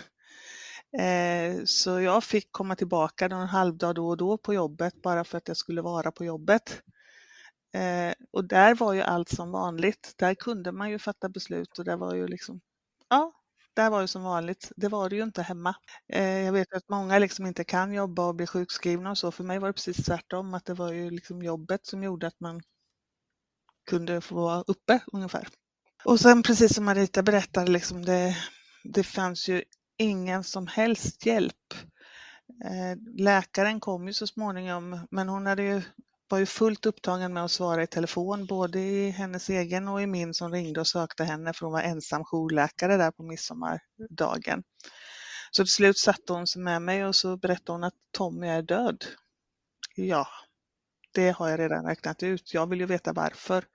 Eh, 1.00 1.64
så 1.66 2.00
jag 2.00 2.24
fick 2.24 2.52
komma 2.52 2.76
tillbaka 2.76 3.28
någon 3.28 3.48
halvdag 3.48 3.96
då 3.96 4.08
och 4.08 4.18
då 4.18 4.38
på 4.38 4.54
jobbet 4.54 5.02
bara 5.02 5.24
för 5.24 5.38
att 5.38 5.48
jag 5.48 5.58
skulle 5.58 5.82
vara 5.82 6.12
på 6.12 6.26
jobbet. 6.26 6.82
Eh, 7.74 8.14
och 8.32 8.48
där 8.48 8.76
var 8.76 8.94
ju 8.94 9.02
allt 9.02 9.30
som 9.30 9.52
vanligt. 9.52 10.14
Där 10.18 10.36
kunde 10.36 10.72
man 10.72 10.90
ju 10.90 11.00
fatta 11.00 11.30
beslut 11.30 11.80
och 11.80 11.86
det 11.86 11.96
var 11.96 12.16
ju 12.16 12.28
liksom, 12.28 12.62
ja, 13.10 13.32
där 13.76 13.90
var 13.90 14.02
det 14.02 14.08
som 14.08 14.24
vanligt. 14.24 14.72
Det 14.76 14.88
var 14.88 15.10
det 15.10 15.16
ju 15.16 15.24
inte 15.24 15.42
hemma. 15.42 15.76
Eh, 16.14 16.40
jag 16.40 16.54
vet 16.54 16.74
att 16.74 16.90
många 16.90 17.20
liksom 17.20 17.46
inte 17.46 17.64
kan 17.64 17.94
jobba 17.94 18.28
och 18.28 18.36
bli 18.36 18.48
sjukskrivna 18.48 19.12
och 19.12 19.18
så. 19.18 19.32
För 19.32 19.44
mig 19.44 19.60
var 19.60 19.68
det 19.68 19.74
precis 19.74 20.06
tvärtom, 20.06 20.54
att 20.54 20.66
det 20.66 20.74
var 20.74 20.92
ju 20.92 21.10
liksom 21.12 21.44
jobbet 21.44 21.86
som 21.86 22.04
gjorde 22.04 22.28
att 22.28 22.40
man 22.40 22.62
kunde 23.90 24.22
få 24.22 24.36
vara 24.36 24.64
uppe 24.68 25.00
ungefär. 25.14 25.48
Och 26.06 26.20
sen 26.20 26.44
precis 26.44 26.76
som 26.76 26.86
Marita 26.86 27.24
berättade, 27.24 27.72
liksom 27.72 28.06
det, 28.06 28.38
det 28.84 29.04
fanns 29.04 29.50
ju 29.50 29.64
ingen 29.98 30.44
som 30.44 30.68
helst 30.68 31.26
hjälp. 31.26 31.74
Eh, 32.66 32.98
läkaren 33.18 33.80
kom 33.80 34.08
ju 34.08 34.14
så 34.14 34.28
småningom, 34.28 35.08
men 35.12 35.30
hon 35.30 35.46
hade 35.46 35.64
ju, 35.64 35.82
var 36.28 36.38
ju 36.38 36.46
fullt 36.46 36.86
upptagen 36.86 37.34
med 37.34 37.46
att 37.46 37.52
svara 37.52 37.84
i 37.84 37.88
telefon, 37.88 38.46
både 38.46 38.80
i 38.80 39.10
hennes 39.10 39.50
egen 39.50 39.88
och 39.88 40.02
i 40.02 40.08
min 40.08 40.34
som 40.34 40.52
ringde 40.52 40.80
och 40.80 40.88
sökte 40.88 41.24
henne, 41.24 41.54
för 41.54 41.66
hon 41.66 41.74
var 41.74 41.82
ensam 41.82 42.24
jourläkare 42.24 42.98
där 42.98 43.12
på 43.12 43.24
midsommardagen. 43.24 44.64
Så 45.52 45.64
till 45.64 45.74
slut 45.74 45.98
satte 45.98 46.34
hon 46.34 46.48
sig 46.48 46.62
med 46.62 46.82
mig 46.82 47.06
och 47.06 47.16
så 47.16 47.38
berättade 47.38 47.72
hon 47.72 47.84
att 47.84 47.94
Tommy 48.12 48.48
är 48.48 48.62
död. 48.62 49.06
Ja, 49.96 50.28
det 51.14 51.32
har 51.32 51.50
jag 51.50 51.60
redan 51.60 51.86
räknat 51.86 52.24
ut. 52.24 52.54
Jag 52.54 52.70
vill 52.70 52.80
ju 52.80 52.86
veta 52.86 53.14
varför. 53.14 53.66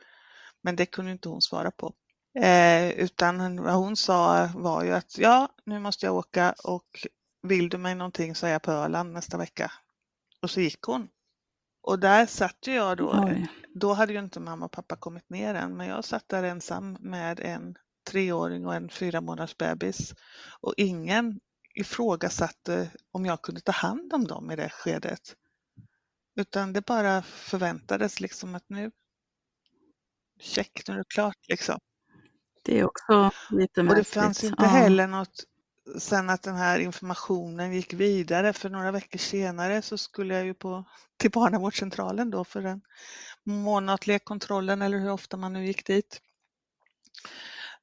Men 0.62 0.76
det 0.76 0.86
kunde 0.86 1.12
inte 1.12 1.28
hon 1.28 1.42
svara 1.42 1.70
på. 1.70 1.94
Eh, 2.38 2.90
utan 2.90 3.62
vad 3.62 3.74
hon 3.74 3.96
sa 3.96 4.48
var 4.54 4.84
ju 4.84 4.92
att 4.92 5.18
ja, 5.18 5.48
nu 5.64 5.78
måste 5.78 6.06
jag 6.06 6.14
åka 6.14 6.54
och 6.64 7.06
vill 7.42 7.68
du 7.68 7.78
mig 7.78 7.94
någonting 7.94 8.34
så 8.34 8.46
är 8.46 8.50
jag 8.50 8.62
på 8.62 8.72
Öland 8.72 9.12
nästa 9.12 9.36
vecka. 9.38 9.72
Och 10.42 10.50
så 10.50 10.60
gick 10.60 10.82
hon. 10.82 11.08
Och 11.82 11.98
där 11.98 12.26
satt 12.26 12.58
ju 12.66 12.72
jag 12.74 12.96
då. 12.96 13.24
Oj. 13.26 13.48
Då 13.74 13.92
hade 13.92 14.12
ju 14.12 14.18
inte 14.18 14.40
mamma 14.40 14.64
och 14.64 14.72
pappa 14.72 14.96
kommit 14.96 15.30
ner 15.30 15.54
än, 15.54 15.76
men 15.76 15.86
jag 15.86 16.04
satt 16.04 16.28
där 16.28 16.42
ensam 16.42 16.96
med 17.00 17.40
en 17.40 17.74
treåring 18.10 18.66
och 18.66 18.74
en 18.74 18.88
fyra 18.88 19.20
månaders 19.20 19.56
bebis. 19.56 20.14
Och 20.60 20.74
ingen 20.76 21.40
ifrågasatte 21.74 22.90
om 23.12 23.26
jag 23.26 23.42
kunde 23.42 23.60
ta 23.60 23.72
hand 23.72 24.12
om 24.12 24.26
dem 24.26 24.50
i 24.50 24.56
det 24.56 24.68
skedet. 24.70 25.34
Utan 26.36 26.72
det 26.72 26.86
bara 26.86 27.22
förväntades 27.22 28.20
liksom 28.20 28.54
att 28.54 28.64
nu, 28.68 28.90
check, 30.40 30.82
nu 30.88 30.94
är 30.94 30.98
det 30.98 31.04
klart 31.14 31.48
liksom. 31.48 31.78
Det 32.64 32.78
är 32.78 32.84
också 32.84 33.30
lite 33.50 33.80
Och 33.80 33.84
märkligt. 33.86 34.06
det 34.06 34.20
fanns 34.20 34.44
inte 34.44 34.62
Ja. 34.64 34.68
heller 34.68 35.06
något 35.06 35.44
sen 35.98 36.31
att 36.31 36.42
den 36.42 36.57
här 36.57 36.79
informationen 36.79 37.72
gick 37.72 37.92
vidare 37.92 38.53
för 38.53 38.70
några 38.70 38.90
veckor 38.90 39.18
senare 39.18 39.83
så 39.83 39.98
skulle 39.98 40.35
jag 40.35 40.44
ju 40.44 40.55
på, 40.55 40.85
till 41.16 41.31
barnavårdscentralen 41.31 42.31
då 42.31 42.44
för 42.44 42.62
den 42.62 42.81
månatliga 43.44 44.18
kontrollen 44.18 44.83
eller 44.83 44.98
hur 44.98 45.11
ofta 45.11 45.37
man 45.37 45.53
nu 45.53 45.66
gick 45.66 45.87
dit. 45.87 46.20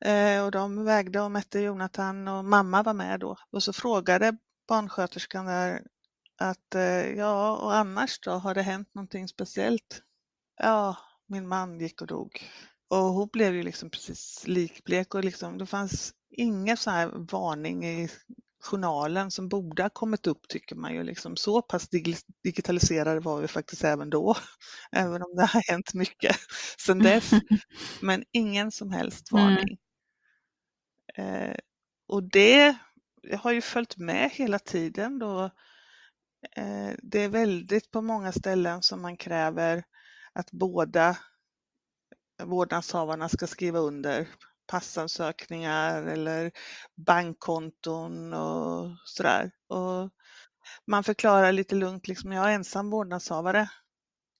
Eh, 0.06 0.46
och 0.46 0.52
de 0.52 0.84
vägde 0.86 1.22
och 1.22 1.32
mätte 1.32 1.60
Jonathan 1.60 2.28
och 2.28 2.46
mamma 2.46 2.84
var 2.84 2.93
med 2.93 3.20
då 3.20 3.38
och 3.52 3.63
så 3.63 3.74
frågade 3.74 4.38
barnsköterskan 4.67 5.46
där 5.46 5.82
att 6.38 6.76
eh, 6.76 7.10
ja 7.10 7.58
och 7.58 7.76
annars 7.76 8.20
då, 8.20 8.32
har 8.32 8.54
det 8.54 8.62
hänt 8.62 8.93
någonting 8.93 9.28
speciellt? 9.28 10.02
Ja, 10.58 10.98
min 11.28 11.48
man 11.48 11.80
gick 11.80 12.02
och 12.02 12.08
dog. 12.08 12.52
Och 12.89 12.97
hon 12.97 13.30
blev 13.34 13.56
ju 13.56 13.63
liksom 13.63 13.89
precis 13.89 14.43
likblek 14.47 15.15
och 15.15 15.23
liksom, 15.23 15.58
det 15.58 15.65
fanns 15.65 16.13
ingen 16.32 16.78
sån 16.78 16.93
här 16.93 17.08
varning 17.32 17.86
i 17.86 18.10
journalen 18.60 19.32
som 19.32 19.50
borde 19.50 19.84
ha 19.84 19.89
kommit 19.89 20.28
upp 20.28 20.47
tycker 20.47 20.76
man 20.76 20.93
ju. 20.93 21.04
Liksom. 21.04 21.36
Så 21.36 21.62
pass 21.62 21.89
dig- 21.89 22.17
digitaliserade 22.43 23.19
var 23.19 23.41
vi 23.41 23.47
faktiskt 23.47 23.84
även 23.84 24.10
då, 24.10 24.36
även 24.91 25.21
om 25.23 25.36
det 25.36 25.45
har 25.45 25.71
hänt 25.71 25.93
mycket 25.93 26.36
sedan 26.78 27.00
dess. 27.00 27.32
Men 28.02 28.23
ingen 28.32 28.71
som 28.71 28.91
helst 28.91 29.32
Mm. 29.32 29.43
varning. 29.45 29.78
Eh, 31.17 31.56
och 32.08 32.23
det 32.23 32.76
har 33.38 33.52
ju 33.52 33.62
följt 33.62 33.97
med 33.97 34.30
hela 34.34 34.60
tiden 34.60 35.19
då. 35.19 35.43
Eh, 36.56 36.91
det 37.04 37.23
är 37.23 37.30
väldigt 37.30 37.91
på 37.91 38.02
många 38.02 38.32
ställen 38.32 38.82
som 38.82 39.02
man 39.02 39.17
kräver 39.17 39.84
att 40.34 40.52
båda 40.52 41.17
vårdnadshavarna 42.43 43.30
ska 43.30 43.47
skriva 43.47 43.80
under 43.80 44.28
passansökningar 44.67 46.04
eller 46.04 46.52
bankkonton 46.95 48.34
och 48.34 48.89
sådär. 49.06 49.52
Och 49.67 50.10
man 50.88 51.04
förklarar 51.04 51.52
lite 51.52 51.76
lugnt, 51.76 52.08
liksom, 52.08 52.32
jag 52.32 52.50
är 52.52 52.56
ensam 52.56 52.89
vårdnadshavare. 52.89 53.69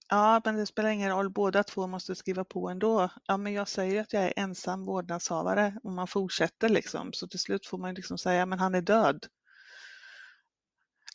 Ja, 0.10 0.42
men 0.46 0.56
det 0.56 0.66
spelar 0.66 0.90
ingen 0.90 1.10
roll, 1.10 1.30
båda 1.30 1.64
två 1.64 1.88
måste 1.88 2.16
skriva 2.16 2.44
på 2.46 2.70
ändå. 2.70 3.10
Ja, 3.26 3.38
men 3.38 3.54
jag 3.54 3.68
säger 3.68 4.02
att 4.02 4.14
jag 4.14 4.24
är 4.24 4.34
ensam 4.36 4.86
vårdnadshavare 4.86 5.80
och 5.84 5.92
man 5.92 6.08
fortsätter 6.08 6.70
liksom. 6.70 7.14
Så 7.14 7.28
till 7.28 7.40
slut 7.40 7.68
får 7.68 7.78
man 7.78 7.94
liksom 7.94 8.18
säga, 8.18 8.46
men 8.46 8.60
han 8.60 8.76
är 8.76 8.82
död. 8.82 9.26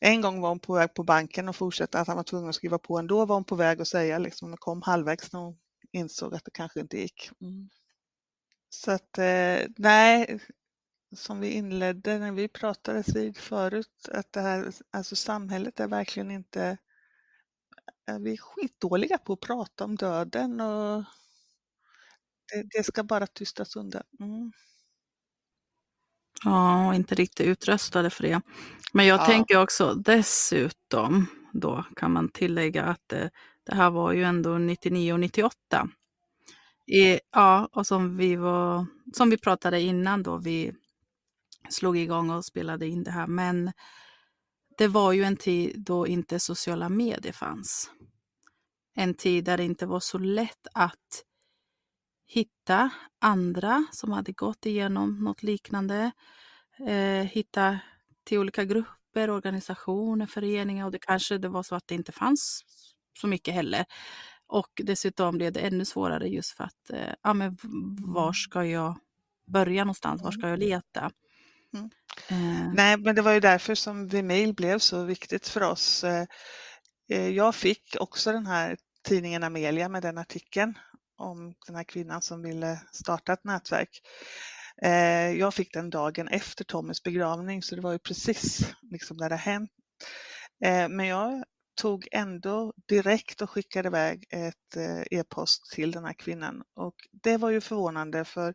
En 0.00 0.20
gång 0.20 0.40
var 0.40 0.48
hon 0.48 0.60
på 0.60 0.74
väg 0.74 0.94
på 0.94 1.04
banken 1.04 1.48
och 1.48 1.56
fortsatte 1.56 2.00
att 2.00 2.08
han 2.08 2.16
var 2.16 2.24
tvungen 2.24 2.48
att 2.48 2.54
skriva 2.54 2.78
på 2.78 2.98
ändå 2.98 3.24
var 3.24 3.36
hon 3.36 3.44
på 3.44 3.54
väg 3.54 3.80
att 3.80 3.88
säga 3.88 4.18
liksom, 4.18 4.52
och 4.52 4.60
kom 4.60 4.82
halvvägs 4.82 5.32
när 5.32 5.40
hon 5.40 5.56
insåg 5.92 6.34
att 6.34 6.44
det 6.44 6.50
kanske 6.50 6.80
inte 6.80 6.98
gick. 6.98 7.30
Mm. 7.40 7.68
Så 8.70 8.90
att 8.90 9.18
eh, 9.18 9.66
nej, 9.78 10.40
som 11.16 11.40
vi 11.40 11.50
inledde 11.50 12.18
när 12.18 12.32
vi 12.32 12.48
pratades 12.48 13.16
vid 13.16 13.36
förut, 13.36 14.08
att 14.12 14.32
det 14.32 14.40
här, 14.40 14.72
alltså 14.90 15.16
samhället 15.16 15.80
är 15.80 15.88
verkligen 15.88 16.30
inte, 16.30 16.78
eh, 18.08 18.18
vi 18.18 18.32
är 18.32 18.36
skitdåliga 18.36 19.18
på 19.18 19.32
att 19.32 19.40
prata 19.40 19.84
om 19.84 19.96
döden 19.96 20.60
och 20.60 21.04
det, 22.52 22.62
det 22.78 22.82
ska 22.84 23.04
bara 23.04 23.26
tystas 23.26 23.76
undan. 23.76 24.02
Mm. 24.20 24.52
Ja, 26.44 26.86
och 26.88 26.94
inte 26.94 27.14
riktigt 27.14 27.46
utrustade 27.46 28.10
för 28.10 28.22
det. 28.22 28.40
Men 28.92 29.06
jag 29.06 29.20
Ja. 29.20 29.26
tänker 29.26 29.62
också 29.62 29.94
dessutom, 29.94 31.26
då 31.52 31.84
kan 31.96 32.12
man 32.12 32.28
tillägga 32.28 32.84
att 32.84 33.00
det, 33.06 33.30
det 33.64 33.74
här 33.74 33.90
var 33.90 34.12
ju 34.12 34.24
ändå 34.24 34.58
99 34.58 35.12
och 35.12 35.20
98. 35.20 35.88
I, 36.86 37.20
ja, 37.32 37.68
och 37.72 37.86
som 37.86 38.16
vi, 38.16 38.36
var, 38.36 38.86
som 39.14 39.30
vi 39.30 39.38
pratade 39.38 39.80
innan 39.80 40.22
då 40.22 40.36
vi 40.36 40.72
slog 41.68 41.98
igång 41.98 42.30
och 42.30 42.44
spelade 42.44 42.86
in 42.86 43.04
det 43.04 43.10
här. 43.10 43.26
Men 43.26 43.72
det 44.78 44.88
var 44.88 45.12
ju 45.12 45.24
en 45.24 45.36
tid 45.36 45.80
då 45.80 46.06
inte 46.06 46.40
sociala 46.40 46.88
medier 46.88 47.32
fanns. 47.32 47.90
En 48.94 49.14
tid 49.14 49.44
där 49.44 49.56
det 49.56 49.64
inte 49.64 49.86
var 49.86 50.00
så 50.00 50.18
lätt 50.18 50.66
att 50.74 51.24
hitta 52.26 52.90
andra 53.20 53.86
som 53.92 54.12
hade 54.12 54.32
gått 54.32 54.66
igenom 54.66 55.24
något 55.24 55.42
liknande. 55.42 56.12
Eh, 56.88 57.24
hitta 57.24 57.78
till 58.24 58.38
olika 58.38 58.64
grupper, 58.64 59.30
organisationer, 59.30 60.26
föreningar 60.26 60.84
och 60.86 60.92
det 60.92 60.98
kanske 60.98 61.38
det 61.38 61.48
var 61.48 61.62
så 61.62 61.74
att 61.74 61.86
det 61.86 61.94
inte 61.94 62.12
fanns 62.12 62.64
så 63.20 63.26
mycket 63.26 63.54
heller. 63.54 63.84
Och 64.46 64.80
dessutom 64.84 65.36
blev 65.38 65.52
det 65.52 65.60
ännu 65.60 65.84
svårare 65.84 66.28
just 66.28 66.50
för 66.56 66.64
att, 66.64 66.90
eh, 66.92 67.14
ja 67.22 67.34
men 67.34 67.58
var 68.06 68.32
ska 68.32 68.64
jag 68.64 68.98
börja 69.52 69.84
någonstans? 69.84 70.22
Var 70.22 70.30
ska 70.30 70.48
jag 70.48 70.58
leta? 70.58 71.10
Mm. 71.74 71.90
Eh, 72.28 72.72
Nej, 72.74 72.96
men 72.96 73.14
det 73.14 73.22
var 73.22 73.32
ju 73.32 73.40
därför 73.40 73.74
som 73.74 74.08
Vimeo 74.08 74.52
blev 74.52 74.78
så 74.78 75.04
viktigt 75.04 75.48
för 75.48 75.60
oss. 75.60 76.04
Eh, 76.04 76.26
eh, 77.12 77.28
Jag 77.28 77.54
fick 77.54 77.96
också 78.00 78.32
den 78.32 78.46
här 78.46 78.76
tidningen 79.08 79.42
Amelia 79.44 79.88
med 79.88 80.02
den 80.02 80.18
artikeln 80.18 80.78
om 81.18 81.54
den 81.66 81.76
här 81.76 81.84
kvinnan 81.84 82.22
som 82.22 82.42
ville 82.42 82.80
starta 82.92 83.32
ett 83.32 83.44
nätverk. 83.44 84.00
Eh, 84.82 85.30
jag 85.30 85.54
fick 85.54 85.72
den 85.72 85.90
dagen 85.90 86.28
efter 86.28 86.64
Tommys 86.64 87.02
begravning 87.02 87.62
så 87.62 87.74
det 87.74 87.82
var 87.82 87.92
ju 87.92 87.98
precis 87.98 88.74
liksom 88.90 89.16
när 89.16 89.30
det 89.30 89.36
hänt. 89.36 89.70
Men 90.90 91.06
jag 91.06 91.44
tog 91.74 92.08
ändå 92.12 92.72
direkt 92.88 93.42
och 93.42 93.50
skickade 93.50 93.88
iväg 93.88 94.26
ett 94.30 94.76
eh, 94.76 95.18
e-post 95.18 95.72
till 95.72 95.90
den 95.90 96.04
här 96.04 96.12
kvinnan 96.12 96.62
och 96.76 96.94
det 97.22 97.36
var 97.36 97.50
ju 97.50 97.60
förvånande 97.60 98.24
för 98.24 98.54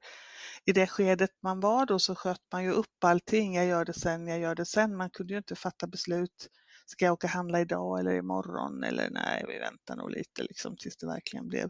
i 0.65 0.71
det 0.71 0.87
skedet 0.87 1.31
man 1.43 1.59
var 1.59 1.85
då 1.85 1.99
så 1.99 2.15
sköt 2.15 2.41
man 2.51 2.63
ju 2.63 2.71
upp 2.71 3.03
allting. 3.03 3.55
Jag 3.55 3.65
gör 3.65 3.85
det 3.85 3.93
sen, 3.93 4.27
jag 4.27 4.39
gör 4.39 4.55
det 4.55 4.65
sen. 4.65 4.97
Man 4.97 5.09
kunde 5.09 5.33
ju 5.33 5.37
inte 5.37 5.55
fatta 5.55 5.87
beslut. 5.87 6.47
Ska 6.85 7.05
jag 7.05 7.13
åka 7.13 7.27
handla 7.27 7.61
idag 7.61 7.99
eller 7.99 8.11
imorgon? 8.11 8.83
Eller 8.83 9.09
nej, 9.09 9.45
vi 9.47 9.59
väntar 9.59 9.95
nog 9.95 10.11
lite 10.11 10.43
liksom 10.43 10.77
tills 10.77 10.97
det 10.97 11.07
verkligen 11.07 11.47
blev 11.47 11.69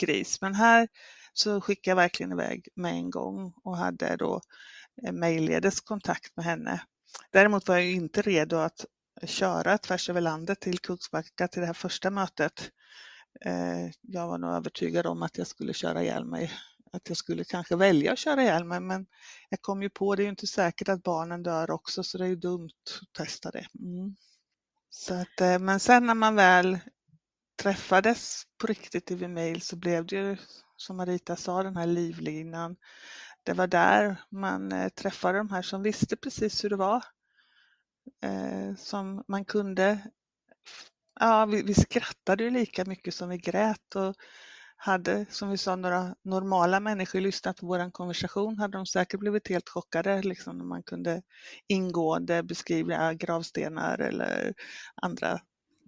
kris. 0.00 0.40
Men 0.40 0.54
här 0.54 0.88
så 1.32 1.60
skickade 1.60 1.90
jag 1.90 1.96
verkligen 1.96 2.32
iväg 2.32 2.68
med 2.76 2.92
en 2.92 3.10
gång 3.10 3.52
och 3.64 3.76
hade 3.76 4.16
då 4.16 4.40
eh, 5.06 5.12
mejlledes 5.12 5.80
kontakt 5.80 6.36
med 6.36 6.44
henne. 6.44 6.82
Däremot 7.32 7.68
var 7.68 7.76
jag 7.76 7.90
inte 7.90 8.22
redo 8.22 8.56
att 8.56 8.86
köra 9.26 9.78
tvärs 9.78 10.10
över 10.10 10.20
landet 10.20 10.60
till 10.60 10.78
Kungsbacka 10.78 11.48
till 11.48 11.60
det 11.60 11.66
här 11.66 11.74
första 11.74 12.10
mötet. 12.10 12.70
Eh, 13.44 13.90
jag 14.00 14.28
var 14.28 14.38
nog 14.38 14.50
övertygad 14.50 15.06
om 15.06 15.22
att 15.22 15.38
jag 15.38 15.46
skulle 15.46 15.72
köra 15.72 16.02
ihjäl 16.02 16.24
mig, 16.24 16.52
att 16.92 17.08
jag 17.08 17.16
skulle 17.16 17.44
kanske 17.44 17.76
välja 17.76 18.12
att 18.12 18.18
köra 18.18 18.42
ihjäl 18.42 18.64
mig, 18.64 18.80
men 18.80 19.06
jag 19.48 19.62
kom 19.62 19.82
ju 19.82 19.90
på, 19.90 20.14
det 20.14 20.22
är 20.22 20.24
ju 20.24 20.30
inte 20.30 20.46
säkert 20.46 20.88
att 20.88 21.02
barnen 21.02 21.42
dör 21.42 21.70
också, 21.70 22.02
så 22.02 22.18
det 22.18 22.24
är 22.24 22.28
ju 22.28 22.36
dumt 22.36 22.70
att 23.02 23.12
testa 23.12 23.50
det. 23.50 23.66
Mm. 23.78 24.16
Så 24.90 25.14
att, 25.14 25.40
eh, 25.40 25.58
men 25.58 25.80
sen 25.80 26.06
när 26.06 26.14
man 26.14 26.34
väl 26.34 26.78
träffades 27.62 28.42
på 28.58 28.66
riktigt 28.66 29.10
i 29.10 29.28
mail 29.28 29.62
så 29.62 29.76
blev 29.76 30.06
det 30.06 30.16
ju 30.16 30.36
som 30.76 30.96
Marita 30.96 31.36
sa, 31.36 31.62
den 31.62 31.76
här 31.76 31.86
livlinan. 31.86 32.76
Det 33.42 33.52
var 33.52 33.66
där 33.66 34.22
man 34.30 34.72
eh, 34.72 34.88
träffade 34.88 35.38
de 35.38 35.50
här 35.50 35.62
som 35.62 35.82
visste 35.82 36.16
precis 36.16 36.64
hur 36.64 36.70
det 36.70 36.76
var. 36.76 37.04
Eh, 38.22 38.76
som 38.76 39.24
man 39.28 39.44
kunde, 39.44 39.98
ja 41.20 41.46
vi, 41.46 41.62
vi 41.62 41.74
skrattade 41.74 42.44
ju 42.44 42.50
lika 42.50 42.84
mycket 42.84 43.14
som 43.14 43.28
vi 43.28 43.38
grät 43.38 43.94
och 43.94 44.14
hade, 44.82 45.26
som 45.30 45.50
vi 45.50 45.58
sa, 45.58 45.76
några 45.76 46.14
normala 46.22 46.80
människor 46.80 47.20
lyssnat 47.20 47.56
på 47.56 47.66
vår 47.66 47.90
konversation 47.90 48.58
hade 48.58 48.78
de 48.78 48.86
säkert 48.86 49.20
blivit 49.20 49.48
helt 49.48 49.68
chockade 49.68 50.22
liksom, 50.22 50.58
när 50.58 50.64
man 50.64 50.82
kunde 50.82 51.22
ingående 51.68 52.42
beskriva 52.42 53.14
gravstenar 53.14 53.98
eller 53.98 54.54
andra 55.02 55.40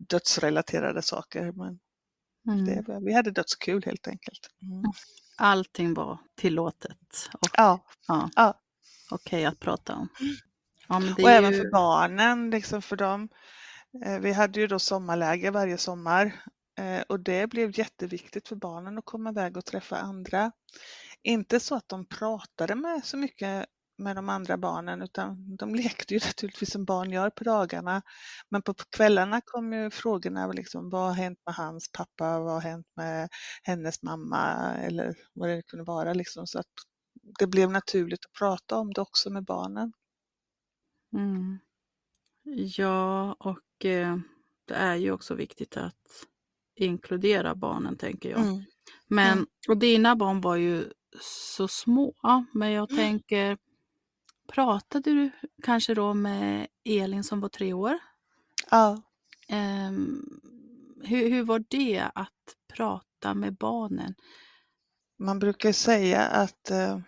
dödsrelaterade 0.08 1.02
saker. 1.02 1.52
Men 1.52 1.78
mm. 2.48 2.64
det, 2.64 3.00
vi 3.00 3.12
hade 3.12 3.30
dödskul 3.30 3.82
helt 3.86 4.08
enkelt. 4.08 4.48
Mm. 4.62 4.92
Allting 5.36 5.94
var 5.94 6.18
tillåtet 6.36 7.30
och 7.32 7.48
ja. 7.56 7.84
Ja, 8.08 8.30
ja. 8.36 8.60
okej 9.10 9.38
okay 9.38 9.44
att 9.44 9.60
prata 9.60 9.94
om. 9.94 10.08
Ja, 10.92 11.14
och 11.22 11.30
även 11.30 11.52
för 11.52 11.70
barnen, 11.70 12.50
liksom 12.50 12.82
för 12.82 12.96
dem. 12.96 13.28
Eh, 14.04 14.18
vi 14.18 14.32
hade 14.32 14.60
ju 14.60 14.66
då 14.66 14.78
sommarläger 14.78 15.50
varje 15.50 15.78
sommar 15.78 16.42
eh, 16.78 17.00
och 17.08 17.20
det 17.20 17.46
blev 17.46 17.78
jätteviktigt 17.78 18.48
för 18.48 18.56
barnen 18.56 18.98
att 18.98 19.04
komma 19.04 19.30
iväg 19.30 19.56
och 19.56 19.64
träffa 19.64 19.96
andra. 19.96 20.52
Inte 21.22 21.60
så 21.60 21.74
att 21.74 21.88
de 21.88 22.06
pratade 22.06 22.74
med 22.74 23.04
så 23.04 23.16
mycket 23.16 23.66
med 23.98 24.16
de 24.16 24.28
andra 24.28 24.58
barnen 24.58 25.02
utan 25.02 25.56
de 25.56 25.74
lekte 25.74 26.14
ju 26.14 26.20
naturligtvis 26.20 26.72
som 26.72 26.84
barn 26.84 27.10
gör 27.10 27.30
på 27.30 27.44
dagarna. 27.44 28.02
Men 28.50 28.62
på 28.62 28.74
kvällarna 28.96 29.40
kom 29.44 29.72
ju 29.72 29.90
frågorna 29.90 30.46
liksom, 30.52 30.90
vad 30.90 31.02
har 31.02 31.14
hänt 31.14 31.38
med 31.46 31.54
hans 31.54 31.92
pappa, 31.92 32.38
vad 32.38 32.52
har 32.52 32.60
hänt 32.60 32.86
med 32.96 33.28
hennes 33.62 34.02
mamma 34.02 34.74
eller 34.76 35.14
vad 35.34 35.48
det 35.48 35.62
kunde 35.62 35.84
vara 35.84 36.12
liksom 36.12 36.46
så 36.46 36.58
att 36.58 36.66
det 37.38 37.46
blev 37.46 37.70
naturligt 37.70 38.24
att 38.24 38.38
prata 38.38 38.76
om 38.76 38.92
det 38.92 39.00
också 39.00 39.30
med 39.30 39.44
barnen. 39.44 39.92
Mm. 41.12 41.58
Ja, 42.76 43.32
och 43.32 43.84
eh, 43.84 44.18
det 44.64 44.74
är 44.74 44.96
ju 44.96 45.12
också 45.12 45.34
viktigt 45.34 45.76
att 45.76 46.26
inkludera 46.76 47.54
barnen 47.54 47.96
tänker 47.96 48.30
jag. 48.30 48.40
Mm. 48.40 48.62
Men, 49.06 49.32
mm. 49.32 49.46
och 49.68 49.76
dina 49.76 50.16
barn 50.16 50.40
var 50.40 50.56
ju 50.56 50.84
så 51.20 51.68
små, 51.68 52.14
men 52.52 52.70
jag 52.70 52.92
mm. 52.92 53.04
tänker 53.04 53.58
Pratade 54.52 55.10
du 55.10 55.30
kanske 55.62 55.94
då 55.94 56.14
med 56.14 56.66
Elin 56.84 57.24
som 57.24 57.40
var 57.40 57.48
tre 57.48 57.72
år? 57.72 57.98
Ja. 58.70 59.02
Um, 59.50 60.40
hur, 61.04 61.30
hur 61.30 61.42
var 61.42 61.64
det 61.68 62.10
att 62.14 62.56
prata 62.72 63.34
med 63.34 63.54
barnen? 63.54 64.14
Man 65.18 65.38
brukar 65.38 65.72
säga 65.72 66.20
att 66.20 66.70
eh, 66.70 66.98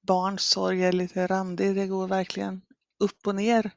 barns 0.00 0.42
sorg 0.42 0.84
är 0.84 0.92
lite 0.92 1.26
randig. 1.26 1.74
Det 1.74 1.86
går 1.86 2.08
verkligen 2.08 2.62
upp 3.00 3.26
och 3.26 3.34
ner. 3.34 3.70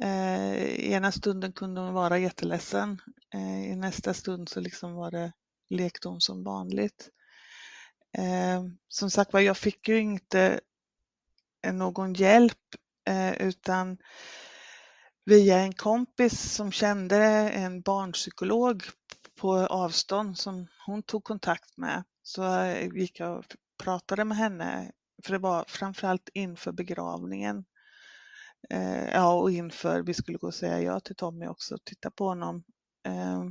Eh, 0.00 0.90
ena 0.92 1.12
stunden 1.12 1.52
kunde 1.52 1.80
hon 1.80 1.94
vara 1.94 2.18
jätteledsen. 2.18 3.00
Eh, 3.34 3.72
I 3.72 3.76
nästa 3.76 4.14
stund 4.14 4.48
så 4.48 4.60
liksom 4.60 4.94
var 4.94 5.10
det 5.10 5.32
lekte 5.70 6.08
hon 6.08 6.20
som 6.20 6.44
vanligt. 6.44 7.10
Eh, 8.18 8.64
som 8.88 9.10
sagt 9.10 9.32
var, 9.32 9.40
jag 9.40 9.56
fick 9.56 9.88
ju 9.88 9.98
inte 9.98 10.60
eh, 11.66 11.72
någon 11.72 12.14
hjälp 12.14 12.58
eh, 13.08 13.42
utan 13.42 13.98
via 15.24 15.58
en 15.58 15.72
kompis 15.72 16.54
som 16.54 16.72
kände 16.72 17.16
en 17.50 17.80
barnpsykolog 17.80 18.82
på 19.40 19.56
avstånd 19.56 20.38
som 20.38 20.66
hon 20.86 21.02
tog 21.02 21.24
kontakt 21.24 21.76
med 21.76 22.04
så 22.22 22.54
eh, 22.54 22.88
gick 22.94 23.20
jag 23.20 23.38
och 23.38 23.44
pratade 23.82 24.24
med 24.24 24.36
henne 24.36 24.92
för 25.24 25.32
det 25.32 25.38
var 25.38 25.64
framförallt 25.68 26.28
inför 26.34 26.72
begravningen. 26.72 27.64
Eh, 28.70 29.08
ja, 29.12 29.32
och 29.32 29.50
inför 29.50 30.02
vi 30.02 30.14
skulle 30.14 30.38
gå 30.38 30.46
och 30.46 30.54
säga 30.54 30.80
ja 30.80 31.00
till 31.00 31.16
Tommy 31.16 31.46
också 31.46 31.74
och 31.74 31.84
titta 31.84 32.10
på 32.10 32.24
honom. 32.28 32.64
Eh, 33.06 33.44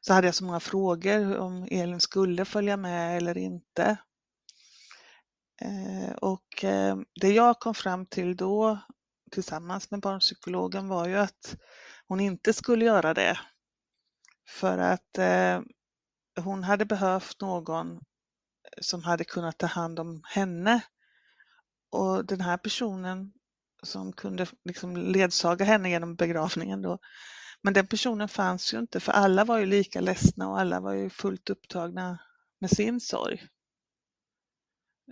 så 0.00 0.12
hade 0.12 0.26
jag 0.26 0.34
så 0.34 0.44
många 0.44 0.60
frågor 0.60 1.36
om 1.36 1.68
Elin 1.70 2.00
skulle 2.00 2.44
följa 2.44 2.76
med 2.76 3.16
eller 3.16 3.38
inte. 3.38 3.98
Eh, 5.60 6.12
och 6.12 6.64
eh, 6.64 6.96
det 7.20 7.32
jag 7.32 7.60
kom 7.60 7.74
fram 7.74 8.06
till 8.06 8.36
då 8.36 8.78
tillsammans 9.30 9.90
med 9.90 10.00
barnpsykologen 10.00 10.88
var 10.88 11.08
ju 11.08 11.16
att 11.16 11.56
hon 12.06 12.20
inte 12.20 12.52
skulle 12.52 12.84
göra 12.84 13.14
det. 13.14 13.38
För 14.48 14.78
att 14.78 15.18
eh, 15.18 15.60
hon 16.40 16.64
hade 16.64 16.84
behövt 16.84 17.40
någon 17.40 18.00
som 18.80 19.02
hade 19.02 19.24
kunnat 19.24 19.58
ta 19.58 19.66
hand 19.66 19.98
om 19.98 20.22
henne. 20.24 20.80
Och 21.90 22.26
den 22.26 22.40
här 22.40 22.56
personen 22.56 23.32
som 23.84 24.12
kunde 24.12 24.46
liksom 24.64 24.96
ledsaga 24.96 25.64
henne 25.64 25.90
genom 25.90 26.14
begravningen 26.14 26.82
då. 26.82 26.98
Men 27.62 27.74
den 27.74 27.86
personen 27.86 28.28
fanns 28.28 28.74
ju 28.74 28.78
inte 28.78 29.00
för 29.00 29.12
alla 29.12 29.44
var 29.44 29.58
ju 29.58 29.66
lika 29.66 30.00
ledsna 30.00 30.48
och 30.48 30.60
alla 30.60 30.80
var 30.80 30.92
ju 30.92 31.10
fullt 31.10 31.50
upptagna 31.50 32.18
med 32.60 32.70
sin 32.70 33.00
sorg. 33.00 33.46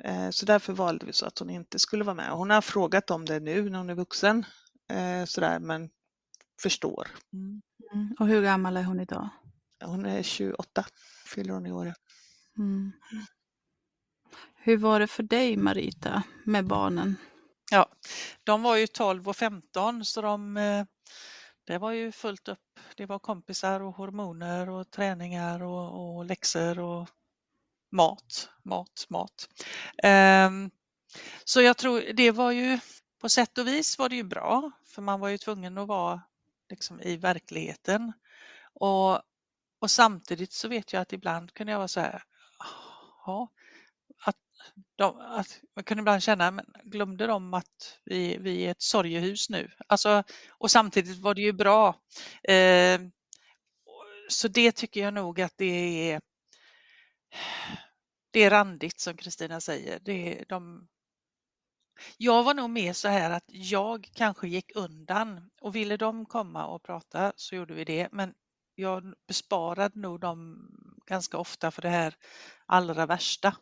Eh, 0.05 0.31
så 0.31 0.47
därför 0.47 0.73
valde 0.73 1.07
vi 1.07 1.13
så 1.13 1.27
att 1.27 1.39
hon 1.39 1.51
inte 1.51 1.79
skulle 1.79 2.05
vara 2.05 2.15
med. 2.15 2.31
Hon 2.31 2.51
har 2.51 2.61
frågat 2.61 3.11
om 3.11 3.25
det 3.25 3.41
nu 3.41 3.71
när 3.71 3.79
hon 3.79 3.91
är 3.91 3.95
vuxen, 3.95 4.45
eh, 4.91 5.25
sådär, 5.25 5.59
men 5.59 5.91
förstår. 6.63 7.09
Mm. 7.33 7.63
mm. 7.93 8.17
Och 8.19 8.27
hur 8.27 8.43
gammal 8.43 8.77
är 8.77 8.83
hon 8.83 9.01
idag? 9.01 9.29
Hon 9.85 10.07
är 10.07 10.23
28, 10.23 10.85
fyller 11.27 11.55
hon 11.55 11.67
i 11.67 11.73
år. 11.73 11.95
Mm. 12.59 12.93
Hur 14.57 14.77
var 14.77 15.01
det 15.01 15.07
för 15.07 15.23
dig 15.23 15.57
Marita 15.57 16.23
med 16.45 16.67
barnen? 16.67 17.17
Ja, 17.73 17.87
de 18.45 18.63
var 18.63 18.77
ju 18.77 18.87
12 18.87 19.29
och 19.29 19.37
15 19.37 20.05
så 20.05 20.23
de, 20.23 20.57
eh, 20.57 20.85
det 21.65 21.79
var 21.79 21.93
ju 21.93 22.13
fullt 22.13 22.49
upp. 22.49 22.81
Det 22.97 23.07
var 23.07 23.19
kompisar 23.19 23.81
och 23.81 23.95
hormoner 23.95 24.69
och 24.69 24.91
träningar 24.91 25.63
och, 25.63 26.17
och 26.17 26.25
läxor 26.25 26.79
och 26.79 27.09
mat, 27.93 28.51
mat, 28.63 29.07
mat. 29.09 29.49
Um, 30.05 30.71
så 31.45 31.63
jag 31.63 31.77
tror 31.77 32.13
det 32.13 32.31
var 32.31 32.51
ju 32.51 32.79
på 33.21 33.29
sätt 33.29 33.59
och 33.59 33.67
vis 33.67 33.99
var 33.99 34.09
det 34.09 34.17
ju 34.17 34.25
bra 34.25 34.71
för 34.87 35.03
man 35.03 35.21
var 35.21 35.29
ju 35.29 35.39
tvungen 35.39 35.79
att 35.79 35.89
vara 35.89 36.23
liksom 36.71 37.01
i 37.01 37.17
verkligheten. 37.17 38.13
Och, 38.75 39.21
och 39.79 39.91
samtidigt 39.91 40.53
så 40.53 40.69
vet 40.69 40.93
jag 40.93 41.03
att 41.03 41.13
ibland 41.13 41.55
kunde 41.55 41.73
jag 41.73 41.79
vara 41.79 41.89
så 41.89 42.01
här, 42.01 42.23
ja, 43.27 43.49
de, 44.97 45.21
att 45.21 45.61
man 45.77 45.85
kunde 45.85 46.01
ibland 46.01 46.23
känna, 46.23 46.51
men 46.51 46.67
glömde 46.85 47.27
de 47.27 47.55
att 47.55 47.99
vi, 48.05 48.37
vi 48.39 48.67
är 48.67 48.71
ett 48.71 48.83
sorgehus 48.83 49.51
nu? 49.51 49.71
Alltså, 49.87 50.23
och 50.51 50.71
samtidigt 50.71 51.19
var 51.19 51.35
det 51.35 51.43
ju 51.43 51.53
bra. 51.53 51.97
Eh, 52.43 53.01
så 54.29 54.49
det 54.49 54.73
tycker 54.73 55.01
jag 55.01 55.15
nog 55.15 55.41
att 55.41 55.53
det 55.57 56.11
är 56.11 56.21
det 58.33 58.45
är 58.45 58.51
randigt 58.51 59.01
som 59.01 59.17
Kristina 59.17 59.61
säger. 59.61 59.99
Det, 60.01 60.45
de... 60.49 60.89
Jag 62.17 62.45
var 62.45 62.55
nog 62.55 62.71
mer 62.71 62.93
så 62.93 63.09
här 63.09 63.31
att 63.31 63.45
jag 63.47 64.11
kanske 64.15 64.49
gick 64.49 64.77
undan 64.77 65.51
och 65.61 65.77
ville 65.77 65.97
de 65.97 66.27
komma 66.27 66.67
och 66.67 66.83
prata 66.83 67.33
så 67.37 67.55
gjorde 67.55 67.75
vi 67.75 67.85
det. 67.85 68.09
Men 68.13 68.35
jag 68.75 69.15
besparade 69.29 70.01
nog 70.01 70.21
dem 70.21 70.69
ganska 71.07 71.39
ofta 71.39 71.71
för 71.71 71.83
det 71.83 71.89
här 71.89 72.15
allra 72.67 73.07
värsta. 73.07 73.57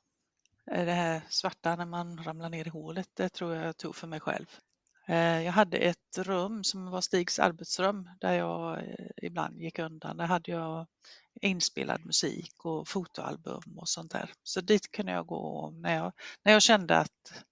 Eh, 0.71 0.85
det 0.85 0.93
här 0.93 1.23
svarta 1.29 1.77
när 1.77 1.87
man 1.87 2.25
ramlar 2.25 2.51
ner 2.51 2.67
i 2.67 2.71
hålet, 2.71 3.09
det 3.15 3.29
tror 3.29 3.55
jag 3.55 3.67
jag 3.67 3.77
tog 3.77 3.97
för 3.97 4.07
mig 4.07 4.21
själv. 4.21 4.47
Eh, 5.09 5.43
jag 5.43 5.53
hade 5.53 5.77
ett 5.77 6.19
rum 6.19 6.65
som 6.65 6.91
var 6.91 7.01
Stigs 7.01 7.39
arbetsrum 7.39 8.09
där 8.21 8.33
jag 8.33 8.79
eh, 8.79 9.07
ibland 9.23 9.61
gick 9.61 9.79
undan. 9.79 10.17
Där 10.17 10.27
hade 10.27 10.51
jag 10.51 10.87
inspelad 11.41 12.07
musik 12.07 12.65
och 12.65 12.89
fotoalbum 12.89 13.79
och 13.79 13.89
sånt 13.89 14.13
där. 14.13 14.33
Så 14.43 14.61
dit 14.61 14.91
kunde 14.91 15.13
jag 15.13 15.27
gå 15.27 15.71
när 15.71 15.97
jag, 15.97 16.13
när 16.43 16.53
jag 16.53 16.63
kände 16.63 16.97
att 16.97 17.45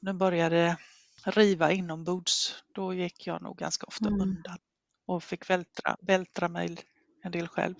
nu 0.00 0.12
började 0.12 0.76
riva 1.24 1.72
inombords. 1.72 2.64
Då 2.74 2.94
gick 2.94 3.26
jag 3.26 3.42
nog 3.42 3.58
ganska 3.58 3.86
ofta 3.86 4.08
mm. 4.08 4.20
undan 4.20 4.58
och 5.06 5.24
fick 5.24 5.50
vältra, 5.50 5.96
vältra 6.00 6.48
mig 6.48 6.76
en 7.22 7.32
del 7.32 7.48
själv. 7.48 7.74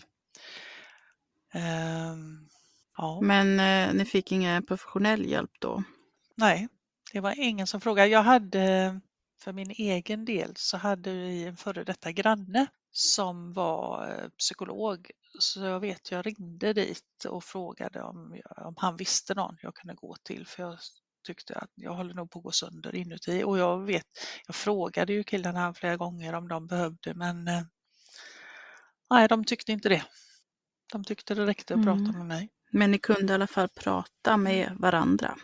Um, 1.55 2.49
ja. 2.97 3.21
Men 3.23 3.61
eh, 3.61 3.95
ni 3.95 4.05
fick 4.05 4.33
ingen 4.33 4.67
professionell 4.67 5.27
hjälp 5.27 5.51
då? 5.59 5.83
Nej, 6.37 6.69
det 7.13 7.21
var 7.21 7.35
ingen 7.39 7.67
som 7.67 7.81
frågade. 7.81 8.09
Jag 8.09 8.23
hade 8.23 9.01
för 9.43 9.53
min 9.53 9.71
egen 9.71 10.25
del 10.25 10.53
så 10.57 10.77
hade 10.77 11.13
vi 11.13 11.45
en 11.45 11.57
före 11.57 11.85
detta 11.85 12.13
granne 12.13 12.67
som 12.91 13.53
var 13.53 14.09
eh, 14.09 14.29
psykolog. 14.29 15.11
Så 15.39 15.61
jag 15.61 15.81
vet, 15.81 16.11
jag 16.11 16.27
ringde 16.27 16.73
dit 16.73 17.25
och 17.29 17.45
frågade 17.45 18.03
om, 18.03 18.41
om 18.57 18.75
han 18.77 18.97
visste 18.97 19.35
någon 19.35 19.57
jag 19.63 19.75
kunde 19.75 19.95
gå 19.95 20.17
till 20.23 20.47
för 20.47 20.63
jag 20.63 20.79
tyckte 21.27 21.55
att 21.55 21.71
jag 21.75 21.95
håller 21.95 22.15
nog 22.15 22.31
på 22.31 22.39
att 22.39 22.43
gå 22.43 22.51
sönder 22.51 22.95
inuti 22.95 23.43
och 23.45 23.59
jag 23.59 23.85
vet, 23.85 24.07
jag 24.47 24.55
frågade 24.57 25.13
ju 25.13 25.25
killarna 25.25 25.75
flera 25.75 25.97
gånger 25.97 26.33
om 26.35 26.49
de 26.49 26.67
behövde 26.67 27.15
men 27.15 27.49
eh, 27.49 27.63
nej, 29.11 29.29
de 29.29 29.45
tyckte 29.45 29.73
inte 29.73 29.89
det. 29.89 30.05
De 30.93 31.05
tyckte 31.05 31.35
det 31.35 31.47
räckte 31.47 31.75
att 31.75 31.81
mm. 31.83 32.05
prata 32.05 32.19
med 32.19 32.27
mig. 32.27 32.49
Men 32.73 32.91
ni 32.91 32.99
kunde 32.99 33.33
i 33.33 33.35
alla 33.35 33.47
fall 33.47 33.69
prata 33.69 34.37
med 34.37 34.77
varandra? 34.79 35.37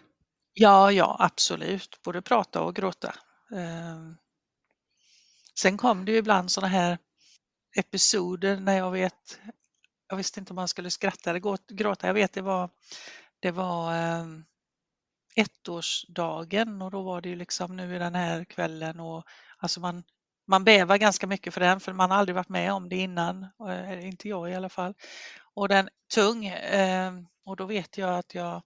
Ja, 0.54 0.92
ja 0.92 1.16
absolut, 1.20 2.00
både 2.04 2.22
prata 2.22 2.62
och 2.62 2.76
gråta. 2.76 3.14
Ehm, 3.56 4.16
sen 5.60 5.76
kom 5.76 6.04
det 6.04 6.12
ju 6.12 6.18
ibland 6.18 6.50
sådana 6.50 6.68
här 6.72 6.98
episoder 7.76 8.60
när 8.60 8.76
jag 8.78 8.90
vet, 8.90 9.40
jag 10.08 10.16
visste 10.16 10.40
inte 10.40 10.52
om 10.52 10.56
man 10.56 10.68
skulle 10.68 10.90
skratta 10.90 11.30
eller 11.30 11.74
gråta, 11.74 12.06
jag 12.06 12.14
vet 12.14 12.32
det 12.32 12.42
var, 12.42 12.70
det 13.40 13.50
var 13.50 13.94
ehm, 13.94 14.44
ettårsdagen 15.36 16.82
och 16.82 16.90
då 16.90 17.02
var 17.02 17.20
det 17.20 17.28
ju 17.28 17.36
liksom 17.36 17.76
nu 17.76 17.96
i 17.96 17.98
den 17.98 18.14
här 18.14 18.44
kvällen 18.44 19.00
och 19.00 19.24
alltså 19.58 19.80
man, 19.80 20.04
man 20.46 20.64
bävar 20.64 20.96
ganska 20.98 21.26
mycket 21.26 21.54
för 21.54 21.60
den 21.60 21.80
för 21.80 21.92
man 21.92 22.10
har 22.10 22.18
aldrig 22.18 22.34
varit 22.36 22.48
med 22.48 22.72
om 22.72 22.88
det 22.88 22.96
innan, 22.96 23.46
eh, 23.68 24.06
inte 24.08 24.28
jag 24.28 24.50
i 24.50 24.54
alla 24.54 24.68
fall. 24.68 24.94
Och 25.58 25.68
den 25.68 25.88
tung 26.14 26.46
ehm, 26.46 27.26
och 27.44 27.56
då 27.56 27.66
vet 27.66 27.98
jag 27.98 28.18
att 28.18 28.34
jag 28.34 28.62